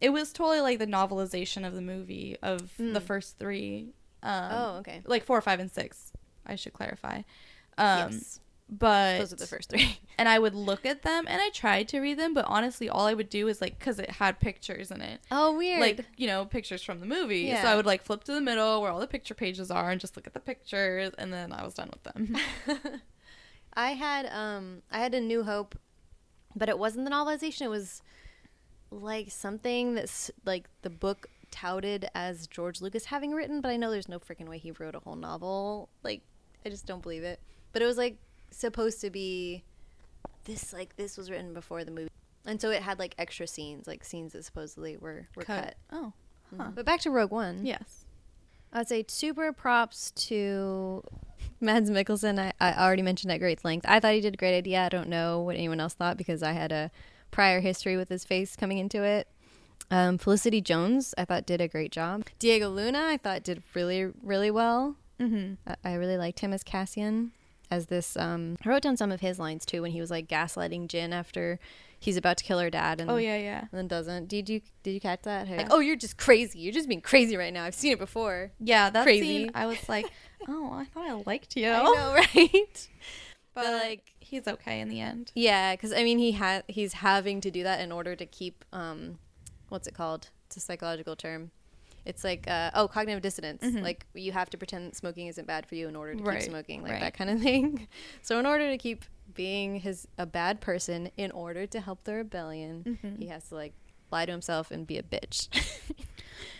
it 0.00 0.10
was 0.10 0.32
totally 0.32 0.60
like 0.60 0.78
the 0.78 0.86
novelization 0.86 1.66
of 1.66 1.74
the 1.74 1.80
movie 1.80 2.36
of 2.42 2.76
the 2.76 3.00
Mm. 3.00 3.02
first 3.02 3.38
three. 3.38 3.94
Um 4.22 4.48
oh, 4.52 4.76
okay. 4.80 5.02
like 5.06 5.24
four, 5.24 5.40
five, 5.40 5.60
and 5.60 5.70
six, 5.70 6.12
I 6.46 6.56
should 6.56 6.72
clarify. 6.72 7.18
Um 7.78 8.12
yes, 8.12 8.40
but 8.68 9.18
those 9.18 9.32
are 9.32 9.36
the 9.36 9.46
first 9.46 9.70
three. 9.70 9.98
and 10.18 10.28
I 10.28 10.38
would 10.38 10.54
look 10.54 10.86
at 10.86 11.02
them 11.02 11.26
and 11.28 11.40
I 11.40 11.50
tried 11.50 11.88
to 11.88 12.00
read 12.00 12.18
them, 12.18 12.34
but 12.34 12.44
honestly 12.46 12.88
all 12.88 13.06
I 13.06 13.14
would 13.14 13.28
do 13.28 13.48
is 13.48 13.60
like 13.60 13.78
cuz 13.78 13.98
it 13.98 14.10
had 14.10 14.40
pictures 14.40 14.90
in 14.90 15.00
it. 15.00 15.20
Oh, 15.30 15.56
weird. 15.56 15.80
Like, 15.80 16.06
you 16.16 16.26
know, 16.26 16.44
pictures 16.46 16.82
from 16.82 17.00
the 17.00 17.06
movie. 17.06 17.50
So 17.54 17.68
I 17.68 17.76
would 17.76 17.86
like 17.86 18.02
flip 18.02 18.24
to 18.24 18.32
the 18.32 18.40
middle 18.40 18.80
where 18.80 18.90
all 18.90 19.00
the 19.00 19.06
picture 19.06 19.34
pages 19.34 19.70
are 19.70 19.90
and 19.90 20.00
just 20.00 20.16
look 20.16 20.26
at 20.26 20.34
the 20.34 20.40
pictures 20.40 21.12
and 21.18 21.32
then 21.32 21.52
I 21.52 21.64
was 21.64 21.74
done 21.74 21.90
with 21.92 22.02
them. 22.04 22.36
I 23.74 23.90
had 23.90 24.26
um 24.26 24.82
I 24.90 24.98
had 24.98 25.14
a 25.14 25.20
New 25.20 25.44
Hope, 25.44 25.76
but 26.56 26.68
it 26.68 26.78
wasn't 26.78 27.04
the 27.04 27.10
novelization. 27.10 27.62
It 27.62 27.70
was 27.70 28.02
like 28.90 29.30
something 29.30 29.94
that's 29.94 30.30
like 30.44 30.68
the 30.82 30.90
book 30.90 31.26
touted 31.50 32.08
as 32.14 32.46
George 32.46 32.80
Lucas 32.80 33.06
having 33.06 33.32
written, 33.32 33.60
but 33.60 33.70
I 33.70 33.76
know 33.76 33.90
there's 33.90 34.08
no 34.08 34.18
freaking 34.18 34.48
way 34.48 34.58
he 34.58 34.70
wrote 34.72 34.94
a 34.94 35.00
whole 35.00 35.16
novel. 35.16 35.90
Like 36.02 36.22
I 36.64 36.70
just 36.70 36.86
don't 36.86 37.02
believe 37.02 37.24
it. 37.24 37.40
But 37.72 37.82
it 37.82 37.86
was 37.86 37.98
like 37.98 38.18
supposed 38.56 39.00
to 39.00 39.10
be 39.10 39.64
this 40.44 40.72
like 40.72 40.96
this 40.96 41.16
was 41.16 41.30
written 41.30 41.54
before 41.54 41.84
the 41.84 41.90
movie. 41.90 42.10
And 42.46 42.60
so 42.60 42.70
it 42.70 42.82
had 42.82 42.98
like 42.98 43.14
extra 43.18 43.46
scenes, 43.46 43.86
like 43.86 44.04
scenes 44.04 44.32
that 44.32 44.44
supposedly 44.44 44.96
were 44.96 45.28
were 45.34 45.42
cut. 45.42 45.76
Oh. 45.92 46.12
Huh. 46.56 46.70
But 46.74 46.84
back 46.84 47.00
to 47.00 47.10
Rogue 47.10 47.30
One. 47.30 47.64
Yes. 47.64 48.04
I'd 48.72 48.88
say 48.88 49.04
super 49.08 49.52
props 49.52 50.10
to 50.12 51.02
Mads 51.60 51.90
Mikkelsen. 51.90 52.38
I, 52.38 52.52
I 52.60 52.84
already 52.84 53.02
mentioned 53.02 53.32
at 53.32 53.38
great 53.38 53.64
length. 53.64 53.86
I 53.88 54.00
thought 54.00 54.14
he 54.14 54.20
did 54.20 54.34
a 54.34 54.36
great 54.36 54.56
idea. 54.56 54.84
I 54.84 54.88
don't 54.88 55.08
know 55.08 55.40
what 55.40 55.56
anyone 55.56 55.80
else 55.80 55.94
thought 55.94 56.16
because 56.16 56.42
I 56.42 56.52
had 56.52 56.72
a 56.72 56.90
prior 57.30 57.60
history 57.60 57.96
with 57.96 58.08
his 58.08 58.24
face 58.24 58.56
coming 58.56 58.78
into 58.78 59.02
it. 59.02 59.28
Um, 59.90 60.18
Felicity 60.18 60.60
Jones, 60.60 61.14
I 61.18 61.24
thought 61.24 61.46
did 61.46 61.60
a 61.60 61.68
great 61.68 61.92
job. 61.92 62.24
Diego 62.38 62.68
Luna, 62.68 63.06
I 63.06 63.16
thought 63.16 63.42
did 63.42 63.62
really, 63.74 64.10
really 64.22 64.50
well. 64.50 64.96
Mm-hmm. 65.20 65.54
I, 65.66 65.92
I 65.92 65.94
really 65.94 66.16
liked 66.16 66.40
him 66.40 66.52
as 66.52 66.62
Cassian. 66.62 67.32
As 67.74 67.86
this, 67.86 68.16
um, 68.16 68.56
I 68.64 68.68
wrote 68.68 68.82
down 68.82 68.96
some 68.96 69.10
of 69.10 69.20
his 69.20 69.40
lines 69.40 69.66
too 69.66 69.82
when 69.82 69.90
he 69.90 70.00
was 70.00 70.08
like 70.08 70.28
gaslighting 70.28 70.86
Jyn 70.86 71.10
after 71.12 71.58
he's 71.98 72.16
about 72.16 72.36
to 72.36 72.44
kill 72.44 72.60
her 72.60 72.70
dad. 72.70 73.00
And 73.00 73.10
Oh 73.10 73.16
yeah, 73.16 73.36
yeah. 73.36 73.60
and 73.62 73.70
then 73.72 73.88
doesn't. 73.88 74.28
Did 74.28 74.48
you 74.48 74.60
did 74.84 74.92
you 74.92 75.00
catch 75.00 75.22
that? 75.22 75.48
Like, 75.48 75.72
oh, 75.72 75.80
you're 75.80 75.96
just 75.96 76.16
crazy. 76.16 76.60
You're 76.60 76.72
just 76.72 76.88
being 76.88 77.00
crazy 77.00 77.36
right 77.36 77.52
now. 77.52 77.64
I've 77.64 77.74
seen 77.74 77.92
it 77.92 77.98
before. 77.98 78.52
Yeah, 78.60 78.90
that 78.90 79.02
Crazy. 79.02 79.26
scene 79.26 79.50
I 79.54 79.66
was 79.66 79.88
like, 79.88 80.06
"Oh, 80.48 80.72
I 80.72 80.84
thought 80.84 81.08
I 81.10 81.20
liked 81.26 81.56
you." 81.56 81.68
I 81.68 81.82
know, 81.82 82.14
right? 82.34 82.88
But 83.54 83.64
But, 83.64 83.72
like 83.72 84.12
he's 84.20 84.46
okay 84.46 84.80
in 84.80 84.88
the 84.88 85.00
end. 85.00 85.32
Yeah, 85.34 85.74
because 85.74 85.92
I 85.92 86.04
mean, 86.04 86.18
he 86.18 86.32
had 86.32 86.62
he's 86.68 86.92
having 86.94 87.40
to 87.40 87.50
do 87.50 87.64
that 87.64 87.80
in 87.80 87.90
order 87.90 88.14
to 88.14 88.26
keep 88.26 88.64
um, 88.72 89.18
what's 89.68 89.88
it 89.88 89.94
called? 89.94 90.30
It's 90.46 90.56
a 90.56 90.60
psychological 90.60 91.16
term. 91.16 91.50
It's 92.04 92.22
like 92.24 92.46
uh, 92.48 92.70
oh, 92.74 92.88
cognitive 92.88 93.22
dissonance. 93.22 93.62
Mhm. 93.62 93.82
Like 93.82 94.06
you 94.14 94.32
have 94.32 94.50
to 94.50 94.58
pretend 94.58 94.94
smoking 94.94 95.26
isn't 95.28 95.46
bad 95.46 95.66
for 95.66 95.74
you 95.74 95.88
in 95.88 95.96
order 95.96 96.14
to 96.14 96.22
Right, 96.22 96.40
keep 96.40 96.50
smoking, 96.50 96.82
like 96.82 96.92
right. 96.92 97.00
that 97.00 97.14
kind 97.14 97.30
of 97.30 97.40
thing. 97.42 97.88
So 98.22 98.38
in 98.38 98.46
order 98.46 98.70
to 98.70 98.78
keep 98.78 99.04
being 99.34 99.80
his 99.80 100.06
a 100.18 100.26
bad 100.26 100.60
person, 100.60 101.10
in 101.16 101.30
order 101.30 101.66
to 101.66 101.80
help 101.80 102.04
the 102.04 102.14
rebellion, 102.14 102.98
Mhm. 103.02 103.18
he 103.18 103.26
has 103.28 103.48
to 103.48 103.54
like 103.54 103.72
lie 104.10 104.26
to 104.26 104.32
himself 104.32 104.70
and 104.70 104.86
be 104.86 104.98
a 104.98 105.02
bitch. 105.02 105.48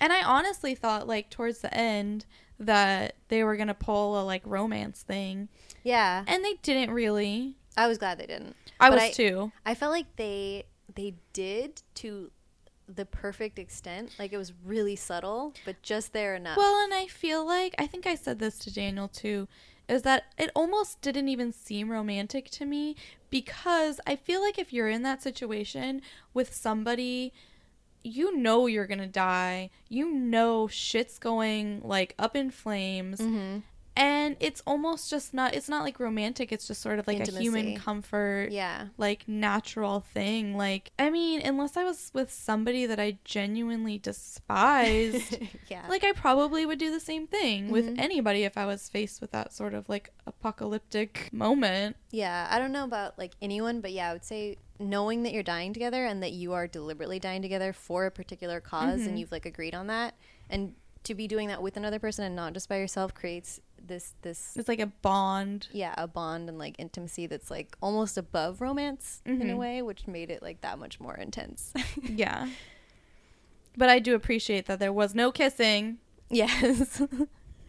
And 0.01 0.13
I 0.13 0.23
honestly 0.23 0.75
thought 0.75 1.07
like 1.09 1.31
towards 1.31 1.59
the 1.59 1.73
end 1.75 2.27
that 2.61 3.17
they 3.29 3.43
were 3.43 3.57
going 3.57 3.69
to 3.69 3.75
pull 3.75 4.21
a 4.21 4.23
like 4.23 4.43
romance 4.45 5.03
thing, 5.03 5.49
yeah, 5.83 6.25
and 6.27 6.45
they 6.45 6.55
didn't 6.63 6.93
really. 6.95 7.57
I 7.77 7.87
was 7.89 7.99
glad 7.99 8.19
they 8.19 8.27
didn't. 8.27 8.55
I 8.79 8.89
But 8.91 8.95
was 8.97 9.03
I- 9.03 9.11
too. 9.13 9.53
I 9.67 9.75
felt 9.75 9.93
like 9.93 10.07
they 10.17 10.65
they 10.95 11.15
did 11.33 11.83
to 11.97 12.31
the 12.89 13.05
perfect 13.05 13.59
extent. 13.59 14.15
Like 14.19 14.33
it 14.33 14.39
was 14.39 14.53
really 14.65 14.97
subtle, 14.97 15.55
but 15.65 15.81
just 15.83 16.13
there 16.13 16.35
enough. 16.35 16.57
Well, 16.57 16.83
and 16.85 16.95
I 16.95 17.07
feel 17.07 17.47
like 17.47 17.75
I 17.79 17.87
think 17.87 18.07
I 18.07 18.15
said 18.15 18.39
this 18.39 18.59
to 18.61 18.73
Daniel 18.73 19.09
too, 19.09 19.49
is 19.89 20.03
that 20.03 20.25
it 20.39 20.51
almost 20.55 21.01
didn't 21.01 21.29
even 21.29 21.53
seem 21.53 21.91
romantic 21.91 22.51
to 22.51 22.65
me 22.65 22.97
because 23.31 24.01
I 24.07 24.17
feel 24.17 24.41
like 24.41 24.59
if 24.59 24.73
you're 24.73 24.89
in 24.89 25.03
that 25.03 25.23
situation 25.23 26.03
with 26.33 26.55
somebody 26.55 27.33
you 28.05 28.37
know 28.37 28.67
you're 28.67 28.87
going 28.87 28.99
to 28.99 29.07
die. 29.07 29.71
You 29.89 30.13
know 30.13 30.69
shit's 30.69 31.19
going 31.19 31.81
like 31.83 32.15
up 32.19 32.37
in 32.37 32.51
flames 32.51 33.19
mm-hmm. 33.19 33.61
And 33.97 34.37
it's 34.41 34.61
almost 34.67 35.09
just 35.09 35.33
not 35.33 35.55
it's 35.55 35.69
not 35.69 35.85
like 35.85 36.01
romantic 36.01 36.51
it's 36.51 36.67
just 36.67 36.81
sort 36.83 36.99
of 36.99 37.07
like 37.07 37.21
a 37.29 37.31
human 37.31 37.77
comfort 37.77 38.51
Yeah. 38.51 38.89
like 38.99 39.29
natural 39.29 40.01
thing 40.01 40.57
like 40.57 40.91
i 40.99 41.11
mean 41.11 41.41
unless 41.45 41.77
i 41.77 41.85
was 41.85 42.11
with 42.13 42.33
somebody 42.33 42.87
that 42.87 42.99
i 42.99 43.19
genuinely 43.25 43.99
despised 43.99 45.39
yeah. 45.69 45.85
like 45.89 46.03
i 46.05 46.13
probably 46.13 46.67
would 46.67 46.79
do 46.79 46.91
the 46.91 47.01
same 47.01 47.27
thing 47.27 47.71
with 47.71 47.87
Mhm. 47.87 47.99
anybody 48.01 48.43
if 48.45 48.57
i 48.59 48.67
was 48.67 48.89
faced 48.89 49.21
with 49.21 49.31
that 49.33 49.53
sort 49.53 49.75
of 49.75 49.89
like 49.89 50.11
apocalyptic 50.27 51.33
moment 51.33 51.97
Yeah, 52.11 52.49
I 52.51 52.59
don't 52.59 52.73
know 52.73 52.85
about 52.85 53.19
like 53.19 53.33
anyone, 53.43 53.81
but 53.81 53.91
yeah, 53.93 54.11
I 54.11 54.13
would 54.13 54.25
say 54.25 54.57
knowing 54.79 55.23
that 55.25 55.33
you're 55.33 55.43
dying 55.43 55.73
together 55.73 56.05
and 56.07 56.23
that 56.23 56.33
you 56.33 56.53
are 56.53 56.67
deliberately 56.67 57.19
dying 57.19 57.43
together 57.43 57.73
for 57.73 58.07
a 58.07 58.11
particular 58.11 58.61
because 58.61 59.01
Mhm. 59.01 59.07
and 59.09 59.19
you've 59.19 59.33
like 59.33 59.47
agreed 59.47 59.75
on 59.75 59.87
that 59.89 60.15
and 60.49 60.75
to 61.05 61.15
be 61.15 61.27
doing 61.29 61.49
that 61.49 61.61
with 61.63 61.77
another 61.77 61.99
person 61.99 62.25
and 62.25 62.35
not 62.37 62.53
just 62.55 62.69
by 62.69 62.79
yourself 62.79 63.13
creates 63.15 63.61
this 63.87 64.15
this 64.23 64.57
it's 64.57 64.69
like 64.69 64.81
a 64.81 64.87
bond 64.87 65.69
yeah, 65.73 65.95
a 65.99 66.07
bond 66.09 66.49
and 66.49 66.59
like 66.59 66.75
intimacy 66.79 67.27
that's 67.27 67.51
like 67.51 67.77
almost 67.83 68.17
above 68.17 68.61
romance 68.61 69.21
in 69.27 69.43
a 69.43 69.45
Mhm. 69.55 69.57
way, 69.59 69.83
which 69.83 70.07
made 70.07 70.31
it 70.31 70.43
like 70.43 70.61
that 70.63 70.79
much 70.79 70.99
more 71.01 71.15
intense. 71.17 71.73
yeah 72.03 72.49
but 73.77 73.89
i 73.89 73.99
do 73.99 74.15
appreciate 74.15 74.67
that 74.67 74.79
there 74.79 74.93
was 74.93 75.15
no 75.15 75.31
kissing 75.33 75.99
Yes. 76.31 77.03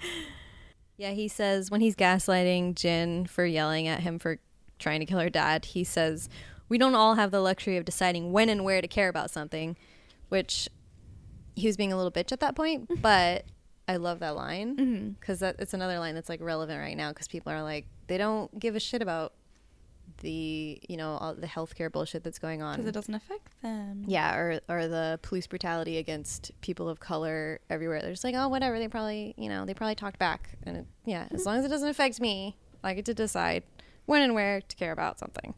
yeah, 0.98 1.12
he 1.12 1.28
says 1.28 1.70
when 1.70 1.82
he's 1.82 1.96
gaslighting 1.96 2.74
Jyn 2.74 3.28
for 3.30 3.46
yelling 3.46 3.88
at 3.88 4.00
him 4.00 4.18
for 4.18 4.40
trying 4.80 5.02
to 5.02 5.06
kill 5.06 5.20
her 5.20 5.30
dad, 5.30 5.66
he 5.66 5.84
says, 5.84 6.30
We 6.70 6.78
don't 6.78 6.96
all 6.96 7.16
have 7.16 7.32
the 7.32 7.42
luxury 7.42 7.76
of 7.78 7.86
deciding 7.86 8.32
when 8.32 8.50
and 8.50 8.64
where 8.64 8.82
to 8.82 8.88
care 8.88 9.10
about 9.10 9.30
something, 9.30 9.76
which 10.30 10.70
he 11.56 11.68
was 11.68 11.76
being 11.78 11.92
a 11.92 11.98
little 11.98 12.12
bitch 12.12 12.32
at 12.32 12.40
that 12.40 12.56
point, 12.56 12.90
but 13.02 13.46
I 13.88 13.98
love 13.98 14.20
that 14.20 14.36
line 14.36 14.76
mm-hmm. 14.78 15.10
because 15.20 15.40
that 15.40 15.58
it's 15.60 15.74
another 15.74 16.00
line 16.00 16.16
that's 16.16 16.30
like 16.30 16.42
relevant 16.42 16.80
right 16.80 16.98
now 16.98 17.10
because 17.10 17.28
people 17.28 17.52
are 17.52 17.62
like, 17.62 17.86
they 18.08 18.18
don't 18.18 18.58
give 18.60 18.76
a 18.76 18.80
shit 18.80 19.02
about 19.02 19.34
the, 20.20 20.80
you 20.88 20.98
know, 20.98 21.18
all 21.18 21.34
the 21.34 21.48
healthcare 21.48 21.92
bullshit 21.92 22.24
that's 22.24 22.40
going 22.40 22.62
on. 22.62 22.76
because 22.76 22.88
it 22.88 22.94
doesn't 22.94 23.14
affect 23.14 23.62
them 23.62 24.04
Yeah, 24.08 24.36
or 24.36 24.60
or 24.70 24.88
the 24.88 25.20
police 25.22 25.48
brutality 25.48 25.98
against 25.98 26.52
people 26.62 26.90
of 26.90 27.00
color 27.00 27.60
everywhere. 27.70 28.02
They're 28.02 28.12
just 28.12 28.24
like, 28.24 28.36
oh, 28.36 28.48
whatever. 28.48 28.80
They 28.80 28.88
probably, 28.88 29.34
you 29.38 29.50
know, 29.50 29.66
they 29.66 29.74
probably 29.74 29.96
talked 29.96 30.20
back, 30.20 30.58
and 30.64 30.78
it, 30.78 30.86
yeah, 31.06 31.28
as 31.32 31.46
long 31.46 31.58
as 31.58 31.66
it 31.66 31.70
doesn't 31.70 31.90
affect 31.90 32.20
me, 32.20 32.56
I 32.84 32.94
get 32.94 33.06
to 33.06 33.14
decide 33.14 33.64
when 34.06 34.22
and 34.22 34.34
where 34.36 34.62
to 34.62 34.76
care 34.76 34.92
about 34.92 35.20
something. 35.20 35.54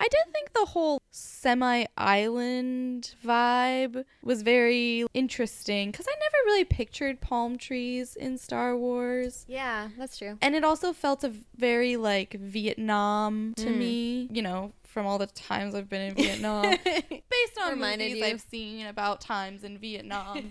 I 0.00 0.08
did 0.08 0.32
think 0.32 0.54
the 0.54 0.64
whole 0.64 1.02
semi 1.10 1.84
island 1.98 3.14
vibe 3.24 4.04
was 4.22 4.40
very 4.42 5.04
interesting 5.12 5.90
because 5.90 6.06
I 6.08 6.14
never 6.18 6.36
really 6.46 6.64
pictured 6.64 7.20
palm 7.20 7.58
trees 7.58 8.16
in 8.16 8.38
Star 8.38 8.76
Wars. 8.76 9.44
Yeah, 9.46 9.88
that's 9.98 10.16
true. 10.16 10.38
And 10.40 10.54
it 10.54 10.64
also 10.64 10.92
felt 10.94 11.22
a 11.22 11.32
very 11.56 11.96
like 11.96 12.32
Vietnam 12.34 13.52
to 13.56 13.66
Mm. 13.66 13.78
me, 13.78 14.28
you 14.32 14.40
know, 14.42 14.72
from 14.84 15.04
all 15.06 15.18
the 15.18 15.26
times 15.26 15.74
I've 15.74 15.88
been 15.90 16.00
in 16.02 16.14
Vietnam. 16.14 16.74
Based 16.84 17.58
on 17.62 17.70
Reminded 17.72 18.08
movies 18.08 18.22
you. 18.22 18.24
I've 18.24 18.40
seen 18.50 18.86
about 18.86 19.20
times 19.20 19.64
in 19.64 19.76
Vietnam, 19.76 20.50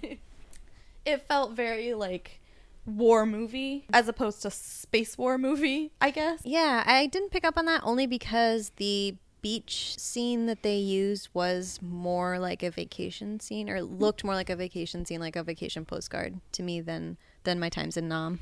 it 1.05 1.25
felt 1.27 1.53
very 1.53 1.93
like 1.95 2.39
war 2.87 3.25
movie 3.25 3.85
as 3.93 4.07
opposed 4.07 4.41
to 4.43 4.49
space 4.51 5.17
war 5.17 5.37
movie, 5.37 5.91
I 6.01 6.09
guess. 6.11 6.41
Yeah, 6.43 6.83
I 6.85 7.05
didn't 7.07 7.29
pick 7.31 7.45
up 7.45 7.57
on 7.57 7.65
that 7.65 7.81
only 7.83 8.07
because 8.07 8.71
the 8.77 9.15
beach 9.41 9.97
scene 9.99 10.47
that 10.47 10.63
they 10.63 10.77
used 10.77 11.29
was 11.33 11.79
more 11.81 12.39
like 12.39 12.63
a 12.63 12.71
vacation 12.71 13.39
scene 13.39 13.69
or 13.69 13.81
looked 13.81 14.23
more 14.23 14.33
like 14.33 14.49
a 14.49 14.55
vacation 14.55 15.05
scene 15.05 15.19
like 15.19 15.35
a 15.35 15.43
vacation 15.43 15.85
postcard 15.85 16.39
to 16.53 16.63
me 16.63 16.81
than 16.81 17.17
than 17.43 17.59
my 17.59 17.69
times 17.69 17.97
in 17.97 18.07
Nam. 18.07 18.39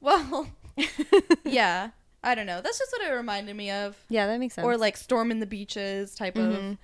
Well, 0.00 0.48
yeah. 1.44 1.90
I 2.22 2.34
don't 2.34 2.46
know. 2.46 2.60
That's 2.60 2.78
just 2.78 2.90
what 2.92 3.02
it 3.08 3.14
reminded 3.14 3.54
me 3.54 3.70
of. 3.70 3.96
Yeah, 4.08 4.26
that 4.26 4.40
makes 4.40 4.54
sense. 4.54 4.64
Or 4.64 4.76
like 4.76 4.96
storming 4.96 5.38
the 5.38 5.46
beaches 5.46 6.14
type 6.16 6.36
of 6.36 6.52
Mhm. 6.52 6.78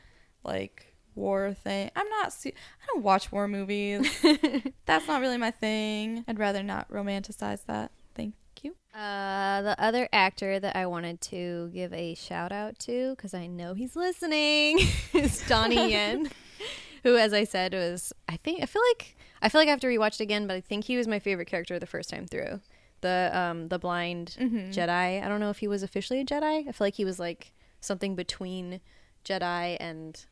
like 0.45 0.94
war 1.17 1.55
thing. 1.55 1.91
I'm 1.97 2.09
not 2.09 2.33
su- 2.33 2.51
I 2.51 2.87
don't 2.87 3.03
watch 3.03 3.31
war 3.33 3.49
movies. 3.49 4.09
That's 4.87 5.07
not 5.09 5.21
really 5.21 5.39
my 5.39 5.51
thing. 5.51 6.25
I'd 6.29 6.39
rather 6.39 6.63
not 6.63 6.89
romanticize 6.91 7.65
that. 7.67 7.91
Thank 8.15 8.35
you. 8.63 8.75
Uh, 8.95 9.63
the 9.63 9.77
other 9.79 10.09
actor 10.13 10.59
that 10.61 10.77
I 10.77 10.87
wanted 10.87 11.21
to 11.23 11.71
give 11.75 11.93
a 11.93 12.15
shout 12.15 12.53
out 12.53 12.79
to, 12.81 13.11
because 13.17 13.35
I 13.35 13.47
know 13.47 13.75
he's 13.75 13.97
listening, 13.97 14.79
is 15.13 15.47
Donnie 15.49 15.91
Yen, 15.93 16.31
who, 17.03 17.17
as 17.17 17.33
I 17.33 17.45
said, 17.45 17.75
was 17.75 18.13
I 18.29 18.37
think 18.39 18.63
I 18.63 18.67
feel 18.67 18.83
like 18.93 19.17
I 19.43 19.49
feel 19.49 19.61
like 19.61 19.69
I 19.69 19.73
have 19.73 19.81
to 19.81 19.87
rewatch 19.89 20.21
it 20.21 20.25
again, 20.25 20.47
but 20.47 20.55
I 20.57 20.61
think 20.61 20.85
he 20.85 20.97
was 20.97 21.07
my 21.07 21.19
favorite 21.19 21.49
character 21.49 21.79
the 21.79 21.87
first 21.87 22.09
time 22.11 22.27
through. 22.27 22.61
The 23.03 23.31
um 23.35 23.69
the 23.69 23.79
blind 23.79 24.37
Mhm. 24.41 24.73
Jedi. 24.73 25.23
I 25.23 25.29
don't 25.29 25.41
know 25.41 25.51
if 25.51 25.59
he 25.59 25.69
was 25.69 25.83
officially 25.83 26.21
a 26.21 26.25
Jedi. 26.25 26.67
I 26.69 26.73
feel 26.73 26.87
like 26.87 26.95
he 26.95 27.05
was 27.05 27.19
like 27.19 27.53
something 27.81 28.15
between 28.15 28.81
Jedi 29.27 29.77
and 29.81 30.25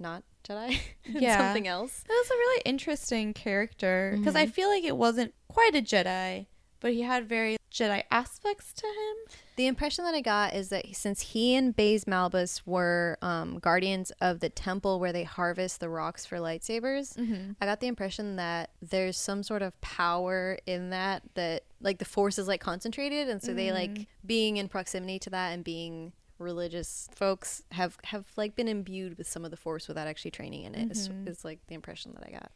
not 0.00 0.22
Jedi. 0.48 0.78
Yeah. 1.06 1.38
something 1.38 1.68
else. 1.68 2.02
It 2.08 2.12
was 2.12 2.30
a 2.30 2.34
really 2.34 2.62
interesting 2.64 3.32
character 3.34 4.14
because 4.18 4.34
I 4.36 4.46
Mhm. 4.46 4.50
feel 4.52 4.68
like 4.68 4.84
it 4.84 4.96
wasn't 4.96 5.34
quite 5.48 5.74
a 5.74 5.82
Jedi, 5.82 6.46
but 6.80 6.92
he 6.92 7.02
had 7.02 7.28
very 7.28 7.56
Jedi 7.70 8.02
aspects 8.10 8.72
to 8.72 8.86
him. 8.86 9.34
The 9.56 9.66
impression 9.66 10.04
that 10.06 10.14
I 10.14 10.22
got 10.22 10.54
is 10.54 10.70
that 10.70 10.86
since 10.96 11.20
he 11.20 11.54
and 11.54 11.76
Baze 11.76 12.04
Malbus 12.06 12.62
were 12.66 13.18
um, 13.22 13.58
guardians 13.58 14.10
of 14.20 14.40
the 14.40 14.48
temple 14.48 14.98
where 14.98 15.12
they 15.12 15.22
harvest 15.24 15.78
the 15.80 15.88
rocks 15.90 16.24
for 16.24 16.38
lightsabers, 16.38 17.14
Mm-hmm. 17.16 17.52
I 17.60 17.66
got 17.66 17.80
the 17.80 17.86
impression 17.86 18.36
that 18.36 18.70
there's 18.80 19.16
some 19.18 19.42
sort 19.42 19.62
of 19.62 19.78
power 19.82 20.58
in 20.66 20.90
that 20.90 21.22
that 21.34 21.64
like 21.82 21.98
the 21.98 22.04
force 22.04 22.38
is 22.38 22.48
like 22.48 22.60
concentrated, 22.60 23.28
and 23.28 23.42
so 23.42 23.52
they 23.54 23.72
like 23.72 24.06
being 24.24 24.56
in 24.56 24.68
proximity 24.68 25.18
to 25.20 25.30
that 25.30 25.50
and 25.50 25.62
being 25.62 26.12
religious 26.40 27.08
folks 27.14 27.62
have 27.72 27.98
have 28.04 28.26
like 28.36 28.56
been 28.56 28.68
imbued 28.68 29.18
with 29.18 29.28
some 29.28 29.44
of 29.44 29.50
the 29.50 29.56
force 29.56 29.86
without 29.86 30.06
actually 30.06 30.30
training 30.30 30.64
in 30.64 30.74
it. 30.74 30.86
it. 30.86 30.92
Is, 30.92 31.08
mm-hmm. 31.08 31.28
is 31.28 31.44
like 31.44 31.60
the 31.66 31.74
impression 31.74 32.12
that 32.14 32.26
I 32.26 32.32
got. 32.32 32.50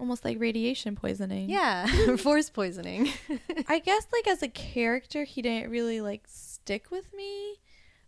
Almost 0.00 0.24
like 0.24 0.38
radiation 0.38 0.94
poisoning. 0.94 1.48
Yeah, 1.50 1.86
force 2.16 2.50
poisoning. 2.50 3.10
I 3.68 3.78
guess 3.80 4.06
like 4.12 4.28
as 4.28 4.42
a 4.42 4.48
character 4.48 5.24
he 5.24 5.42
didn't 5.42 5.70
really 5.70 6.00
like 6.00 6.24
stick 6.26 6.90
with 6.90 7.12
me, 7.14 7.56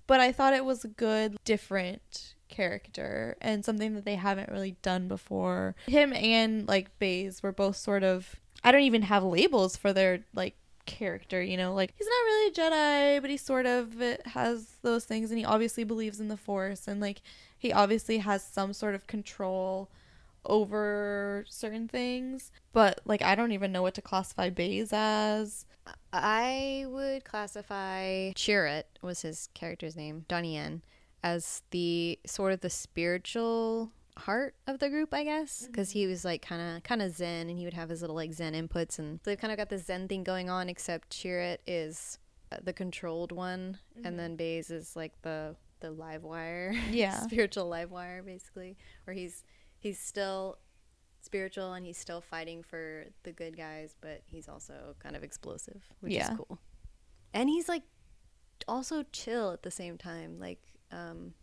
but 0.07 0.20
I 0.20 0.32
thought 0.32 0.55
it 0.55 0.65
was 0.65 0.85
a 0.85 0.89
good 0.89 1.36
different 1.44 2.35
character 2.48 3.36
and 3.40 3.65
something 3.65 3.94
that 3.94 4.05
they 4.05 4.16
haven't 4.16 4.51
really 4.51 4.77
done 4.82 5.09
before. 5.09 5.74
Him 5.86 6.12
and 6.12 6.69
like 6.69 6.97
Baze 6.98 7.43
were 7.43 7.52
both 7.52 7.77
sort 7.77 8.02
of 8.02 8.36
I 8.62 8.73
don't 8.73 8.82
even 8.82 9.02
have 9.02 9.24
labels 9.24 9.77
for 9.77 9.93
their 9.93 10.20
like 10.35 10.55
character, 10.91 11.41
you 11.41 11.57
know, 11.57 11.73
like 11.73 11.95
he's 11.97 12.07
not 12.07 12.25
really 12.25 12.49
a 12.49 12.53
Jedi, 12.53 13.21
but 13.21 13.31
he 13.31 13.37
sort 13.37 13.65
of 13.65 14.03
uh, 14.03 14.17
has 14.27 14.67
those 14.83 15.05
things 15.05 15.31
and 15.31 15.39
he 15.39 15.45
obviously 15.45 15.85
believes 15.85 16.19
in 16.19 16.27
the 16.27 16.37
force 16.37 16.89
and 16.89 17.01
like 17.01 17.23
he 17.57 17.73
obviously 17.73 18.19
has 18.19 18.43
some 18.43 18.73
sort 18.73 18.97
of 18.97 19.07
control 19.07 19.89
over 20.45 21.45
certain 21.49 21.87
things, 21.87 22.51
but 22.73 23.01
like 23.05 23.23
I 23.23 23.35
don't 23.37 23.53
even 23.53 23.71
know 23.71 23.83
what 23.83 23.95
to 23.95 24.03
classify 24.03 24.51
Baze 24.51 24.93
as. 24.93 25.65
I 26.12 26.87
would 26.89 27.25
classify 27.25 28.33
Chirrut 28.33 28.85
was 29.01 29.23
his 29.23 29.49
character's 29.55 29.97
name, 29.97 30.25
Donnie 30.29 30.55
Yen, 30.55 30.83
as 31.23 31.62
the 31.71 32.19
sort 32.27 32.53
of 32.53 32.61
the 32.61 32.71
spiritual 32.71 33.93
heart 34.20 34.55
of 34.66 34.78
the 34.78 34.88
group, 34.88 35.12
I 35.12 35.24
guess, 35.24 35.66
because 35.66 35.90
he 35.90 36.06
was 36.06 36.24
like 36.24 36.42
kind 36.42 36.76
of 36.76 36.82
kind 36.82 37.02
of 37.02 37.10
zen, 37.12 37.48
and 37.48 37.59
he 37.59 37.64
would 37.64 37.74
have 37.74 37.88
his 37.88 38.01
little 38.01 38.16
like 38.16 38.32
zen 38.32 38.52
inputs, 38.55 38.98
and 38.98 39.20
they've 39.24 39.38
kind 39.38 39.52
of 39.52 39.56
got 39.59 39.68
this 39.68 39.86
zen 39.86 40.06
thing 40.09 40.22
going 40.24 40.48
on. 40.48 40.68
Except 40.68 41.10
Chirrut 41.10 41.59
is 41.66 42.18
uh, 42.52 42.56
the 42.62 42.72
controlled 42.72 43.32
one, 43.32 43.78
and 44.05 44.18
then 44.18 44.36
Baze 44.36 44.70
is 44.70 44.94
like 44.97 45.20
the 45.22 45.56
the 45.80 45.90
live 45.90 46.22
wire, 46.22 46.72
Yeah. 46.90 47.20
spiritual 47.22 47.66
live 47.66 47.90
wire, 47.90 48.22
basically, 48.22 48.76
where 49.05 49.14
he's 49.14 49.44
he's 49.78 49.98
still 49.98 50.59
spiritual 51.22 51.72
and 51.74 51.84
he's 51.84 51.98
still 51.98 52.20
fighting 52.20 52.62
for 52.62 53.05
the 53.24 53.32
good 53.32 53.56
guys, 53.56 53.94
but 54.01 54.22
he's 54.26 54.48
also 54.48 54.94
kind 55.01 55.16
of 55.16 55.22
explosive, 55.22 55.82
which 56.01 56.12
Yeah. 56.14 56.30
is 56.32 56.36
cool. 56.36 56.59
And 57.34 57.48
he's 57.48 57.68
like 57.68 57.82
also 58.68 59.05
chill 59.12 59.52
at 59.52 59.62
the 59.62 59.70
same 59.70 59.97
time. 59.98 60.38
Like 60.38 60.60
um 60.92 61.34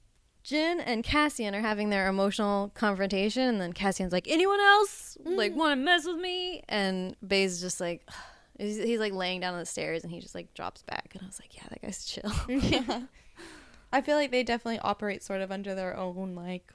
Jyn 0.47 0.81
and 0.85 1.03
Cassian 1.03 1.53
are 1.53 1.61
having 1.61 1.89
their 1.89 2.07
emotional 2.07 2.71
confrontation 2.73 3.43
and 3.43 3.59
then 3.59 3.73
Cassian's 3.73 4.13
like, 4.13 4.27
"Anyone 4.29 4.59
else 4.59 5.17
like 5.25 5.53
mm. 5.53 5.55
want 5.55 5.71
to 5.73 5.75
mess 5.75 6.05
with 6.05 6.17
me?" 6.17 6.63
And 6.69 7.15
Baze 7.25 7.53
is 7.53 7.61
just 7.61 7.81
like 7.81 8.07
he's, 8.57 8.77
he's 8.77 8.99
like 8.99 9.13
laying 9.13 9.41
down 9.41 9.53
on 9.53 9.59
the 9.59 9.65
stairs 9.65 10.03
and 10.03 10.11
he 10.11 10.21
just 10.21 10.35
like 10.35 10.53
drops 10.53 10.83
back 10.83 11.09
and 11.13 11.23
I 11.23 11.25
was 11.25 11.39
like, 11.39 11.55
"Yeah, 11.55 11.63
that 11.69 11.81
guy's 11.81 12.05
chill." 12.05 12.31
yeah. 12.47 13.01
I 13.91 14.01
feel 14.01 14.15
like 14.15 14.31
they 14.31 14.43
definitely 14.43 14.79
operate 14.79 15.23
sort 15.23 15.41
of 15.41 15.51
under 15.51 15.75
their 15.75 15.95
own 15.95 16.35
like 16.35 16.73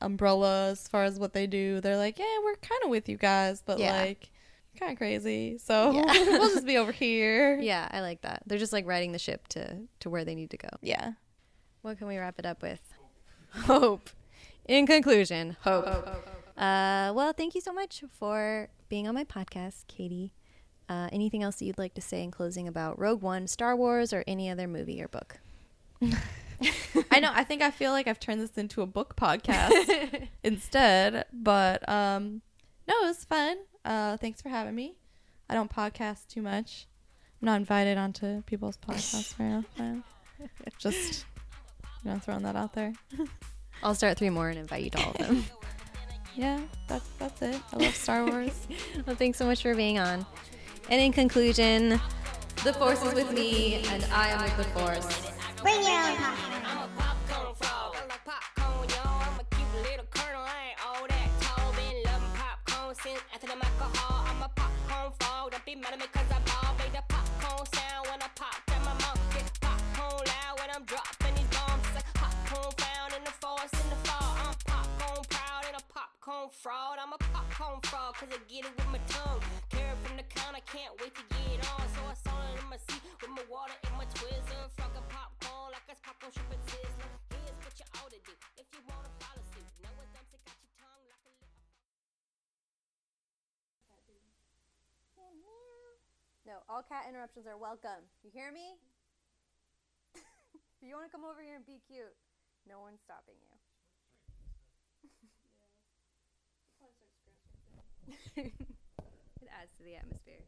umbrella 0.00 0.70
as 0.70 0.88
far 0.88 1.04
as 1.04 1.18
what 1.18 1.32
they 1.32 1.46
do. 1.46 1.80
They're 1.80 1.96
like, 1.96 2.18
yeah, 2.18 2.38
we're 2.42 2.56
kind 2.56 2.80
of 2.84 2.90
with 2.90 3.08
you 3.08 3.16
guys, 3.16 3.62
but 3.64 3.78
Yeah. 3.78 3.92
like 3.94 4.30
kind 4.78 4.92
of 4.92 4.98
crazy. 4.98 5.58
So 5.58 5.92
Yeah. 5.92 6.04
we'll 6.12 6.54
just 6.54 6.66
be 6.66 6.76
over 6.78 6.92
here. 6.92 7.58
yeah, 7.60 7.88
I 7.90 8.00
like 8.00 8.22
that. 8.22 8.42
They're 8.46 8.58
just 8.58 8.72
like 8.72 8.86
riding 8.86 9.12
the 9.12 9.18
ship 9.18 9.48
to 9.48 9.82
to 10.00 10.10
where 10.10 10.24
they 10.24 10.34
need 10.34 10.50
to 10.50 10.56
go. 10.56 10.68
Yeah. 10.80 11.12
What 11.82 11.98
can 11.98 12.06
we 12.06 12.18
wrap 12.18 12.38
it 12.38 12.46
up 12.46 12.62
with? 12.62 12.80
Hope. 13.52 14.10
In 14.66 14.86
conclusion, 14.86 15.56
hope. 15.62 15.86
Uh, 16.56 17.12
well, 17.14 17.32
thank 17.32 17.54
you 17.54 17.60
so 17.60 17.72
much 17.72 18.04
for 18.12 18.68
being 18.88 19.08
on 19.08 19.14
my 19.14 19.24
podcast, 19.24 19.86
Katie. 19.88 20.32
Uh, 20.88 21.08
anything 21.12 21.42
else 21.42 21.56
that 21.56 21.64
you'd 21.64 21.78
like 21.78 21.94
to 21.94 22.00
say 22.00 22.22
in 22.22 22.30
closing 22.30 22.68
about 22.68 22.98
Rogue 22.98 23.22
One, 23.22 23.46
Star 23.46 23.74
Wars, 23.74 24.12
or 24.12 24.24
any 24.26 24.50
other 24.50 24.68
movie 24.68 25.02
or 25.02 25.08
book? 25.08 25.38
I 27.10 27.20
know. 27.20 27.30
I 27.32 27.44
think 27.44 27.62
I 27.62 27.70
feel 27.70 27.92
like 27.92 28.06
I've 28.06 28.20
turned 28.20 28.40
this 28.40 28.58
into 28.58 28.82
a 28.82 28.86
book 28.86 29.16
podcast 29.16 30.28
instead, 30.44 31.24
but 31.32 31.88
um, 31.88 32.42
no, 32.86 32.94
it 33.02 33.06
was 33.06 33.24
fun. 33.24 33.56
Uh, 33.84 34.16
thanks 34.18 34.42
for 34.42 34.48
having 34.50 34.74
me. 34.74 34.96
I 35.48 35.54
don't 35.54 35.72
podcast 35.72 36.26
too 36.28 36.42
much. 36.42 36.86
I'm 37.40 37.46
not 37.46 37.56
invited 37.56 37.96
onto 37.96 38.42
people's 38.42 38.76
podcasts 38.76 39.34
very 39.36 39.54
often. 39.54 40.04
Just 40.78 41.24
you 42.04 42.10
know, 42.10 42.18
throwing 42.18 42.42
that 42.42 42.56
out 42.56 42.72
there. 42.72 42.92
I'll 43.82 43.94
start 43.94 44.18
three 44.18 44.30
more 44.30 44.48
and 44.48 44.58
invite 44.58 44.84
you 44.84 44.90
to 44.90 44.98
all 45.04 45.10
of 45.12 45.18
them. 45.18 45.44
Yeah, 46.36 46.60
that's 46.86 47.08
that's 47.18 47.42
it. 47.42 47.60
I 47.72 47.76
love 47.76 47.94
Star 47.94 48.24
Wars. 48.24 48.68
well, 49.06 49.16
thanks 49.16 49.36
so 49.36 49.44
much 49.44 49.62
for 49.62 49.74
being 49.74 49.98
on. 49.98 50.24
And 50.88 51.00
in 51.00 51.12
conclusion, 51.12 52.00
the 52.64 52.72
Force 52.72 53.02
is 53.02 53.14
with 53.14 53.32
me, 53.32 53.82
and 53.88 54.04
I 54.12 54.28
am 54.28 54.42
with 54.44 54.56
the 54.56 54.64
Force. 54.78 55.32
Bring 55.60 55.82
your 55.82 55.90
own 55.90 56.16
popcorn. 56.16 56.62
I'm 56.64 56.78
a 56.78 56.88
popcorn 56.96 57.54
frog. 57.56 57.96
I 57.96 58.06
like 58.08 58.24
popcorn, 58.24 58.88
yo. 58.88 59.10
I'm 59.10 59.40
a 59.40 59.44
cute 59.50 59.82
little 59.82 60.06
kernel. 60.10 60.42
I 60.42 60.70
ain't 60.70 60.86
all 60.86 61.06
that 61.08 61.30
tall. 61.40 61.72
Been 61.72 62.02
loving 62.04 62.30
popcorn 62.36 62.94
since 63.02 63.20
after 63.34 63.46
the 63.48 63.54
alcohol. 63.54 64.24
I'm 64.28 64.42
a 64.42 64.48
popcorn 64.54 65.12
frog. 65.18 65.50
Don't 65.50 65.64
be 65.66 65.74
mad 65.74 65.94
at 65.94 65.98
me 65.98 66.06
cause 66.12 66.24
I 66.30 66.38
ball. 66.48 66.69
Fraud. 76.48 76.96
I'm 76.96 77.12
a 77.12 77.20
popcorn 77.20 77.84
frog 77.84 78.16
cause 78.16 78.32
I 78.32 78.40
get 78.48 78.64
it 78.64 78.72
with 78.72 78.88
my 78.88 79.02
tongue. 79.12 79.44
From 80.06 80.16
the 80.16 80.24
counter, 80.32 80.64
can't 80.64 80.96
wait 80.96 81.12
to 81.12 81.24
get 81.28 81.60
on. 81.76 81.84
So 81.92 82.00
I 82.08 82.16
saw 82.16 82.32
it 82.48 82.56
in 82.56 82.66
my 82.72 82.80
seat 82.80 83.04
with 83.20 83.28
my 83.36 83.44
water 83.52 83.76
and 83.84 83.94
my 84.00 84.08
Twizzler. 84.16 84.64
Popcorn 85.12 85.76
like 85.76 85.84
popcorn 86.00 86.32
shrimp 86.32 86.54
and 86.54 86.64
sizzler. 86.64 87.10
Here's 87.34 87.58
what 87.60 87.74
you 87.76 87.86
ought 88.00 88.12
to 88.14 88.20
do 88.24 88.32
if 88.56 88.66
you 88.72 88.80
what 88.88 89.04
I'm 89.04 89.44
saying? 89.52 89.68
Got 90.40 90.56
your 90.64 90.72
tongue 90.80 91.04
like 91.10 91.20
a 91.20 91.32
little. 91.36 91.60
No, 96.48 96.64
all 96.72 96.80
cat 96.80 97.04
interruptions 97.10 97.44
are 97.44 97.60
welcome. 97.60 98.08
You 98.24 98.30
hear 98.32 98.48
me? 98.50 98.80
if 100.16 100.80
you 100.80 100.96
want 100.96 101.06
to 101.06 101.12
come 101.12 101.28
over 101.28 101.44
here 101.44 101.60
and 101.60 101.66
be 101.66 101.84
cute, 101.84 102.16
no 102.64 102.80
one's 102.80 103.04
stopping 103.04 103.36
you. 103.36 103.59
It 108.36 109.48
adds 109.60 109.72
to 109.78 109.82
the 109.84 109.96
atmosphere. 109.96 110.42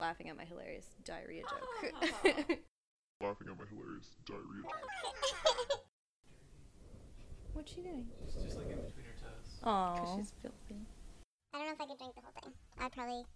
Laughing 0.00 0.28
at 0.28 0.36
my 0.36 0.44
hilarious 0.44 0.86
diarrhea 1.04 1.42
joke. 1.42 1.66
laughing 3.20 3.48
at 3.50 3.58
my 3.58 3.66
hilarious 3.70 4.14
diarrhea 4.26 4.62
joke. 4.62 5.82
What's 7.52 7.74
she 7.74 7.82
doing? 7.82 8.06
It's 8.22 8.34
just 8.34 8.56
like 8.56 8.70
in 8.70 8.78
between 8.78 9.06
her 9.10 9.18
toes. 9.18 9.58
Oh. 9.64 10.14
She's 10.16 10.32
filthy. 10.42 10.86
I 11.52 11.58
don't 11.58 11.66
know 11.66 11.72
if 11.74 11.80
I 11.80 11.86
could 11.86 11.98
drink 11.98 12.14
the 12.14 12.22
whole 12.22 12.34
thing. 12.38 12.52
I'd 12.78 12.92
probably 12.92 13.26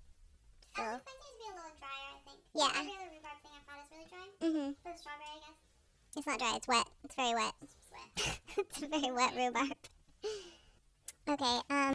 I 0.76 0.78
fill. 0.78 0.84
think 0.94 1.02
mine 1.02 1.18
needs 1.18 1.34
to 1.34 1.42
be 1.42 1.48
a 1.50 1.56
little 1.58 1.74
drier, 1.82 2.10
I 2.14 2.20
think. 2.22 2.38
Yeah. 2.54 2.70
Every 2.78 2.94
other 2.94 3.10
rhubarb 3.10 3.38
thing 3.42 3.52
I've 3.58 3.66
had 3.66 3.82
is 3.82 3.90
really 3.90 4.06
dry. 4.06 4.26
Mm-hmm. 4.46 4.70
For 4.78 4.90
the 4.94 4.98
strawberry, 5.02 5.34
I 5.34 5.40
guess. 5.42 5.58
It's 6.14 6.26
not 6.28 6.38
dry. 6.38 6.54
It's 6.54 6.68
wet. 6.68 6.86
It's 7.02 7.16
very 7.16 7.34
wet. 7.34 7.54
It's 7.58 7.90
wet. 7.90 8.38
it's 8.62 8.78
a 8.82 8.86
very 8.86 9.10
wet 9.10 9.32
rhubarb. 9.34 9.78
Okay. 11.28 11.60
Um. 11.70 11.94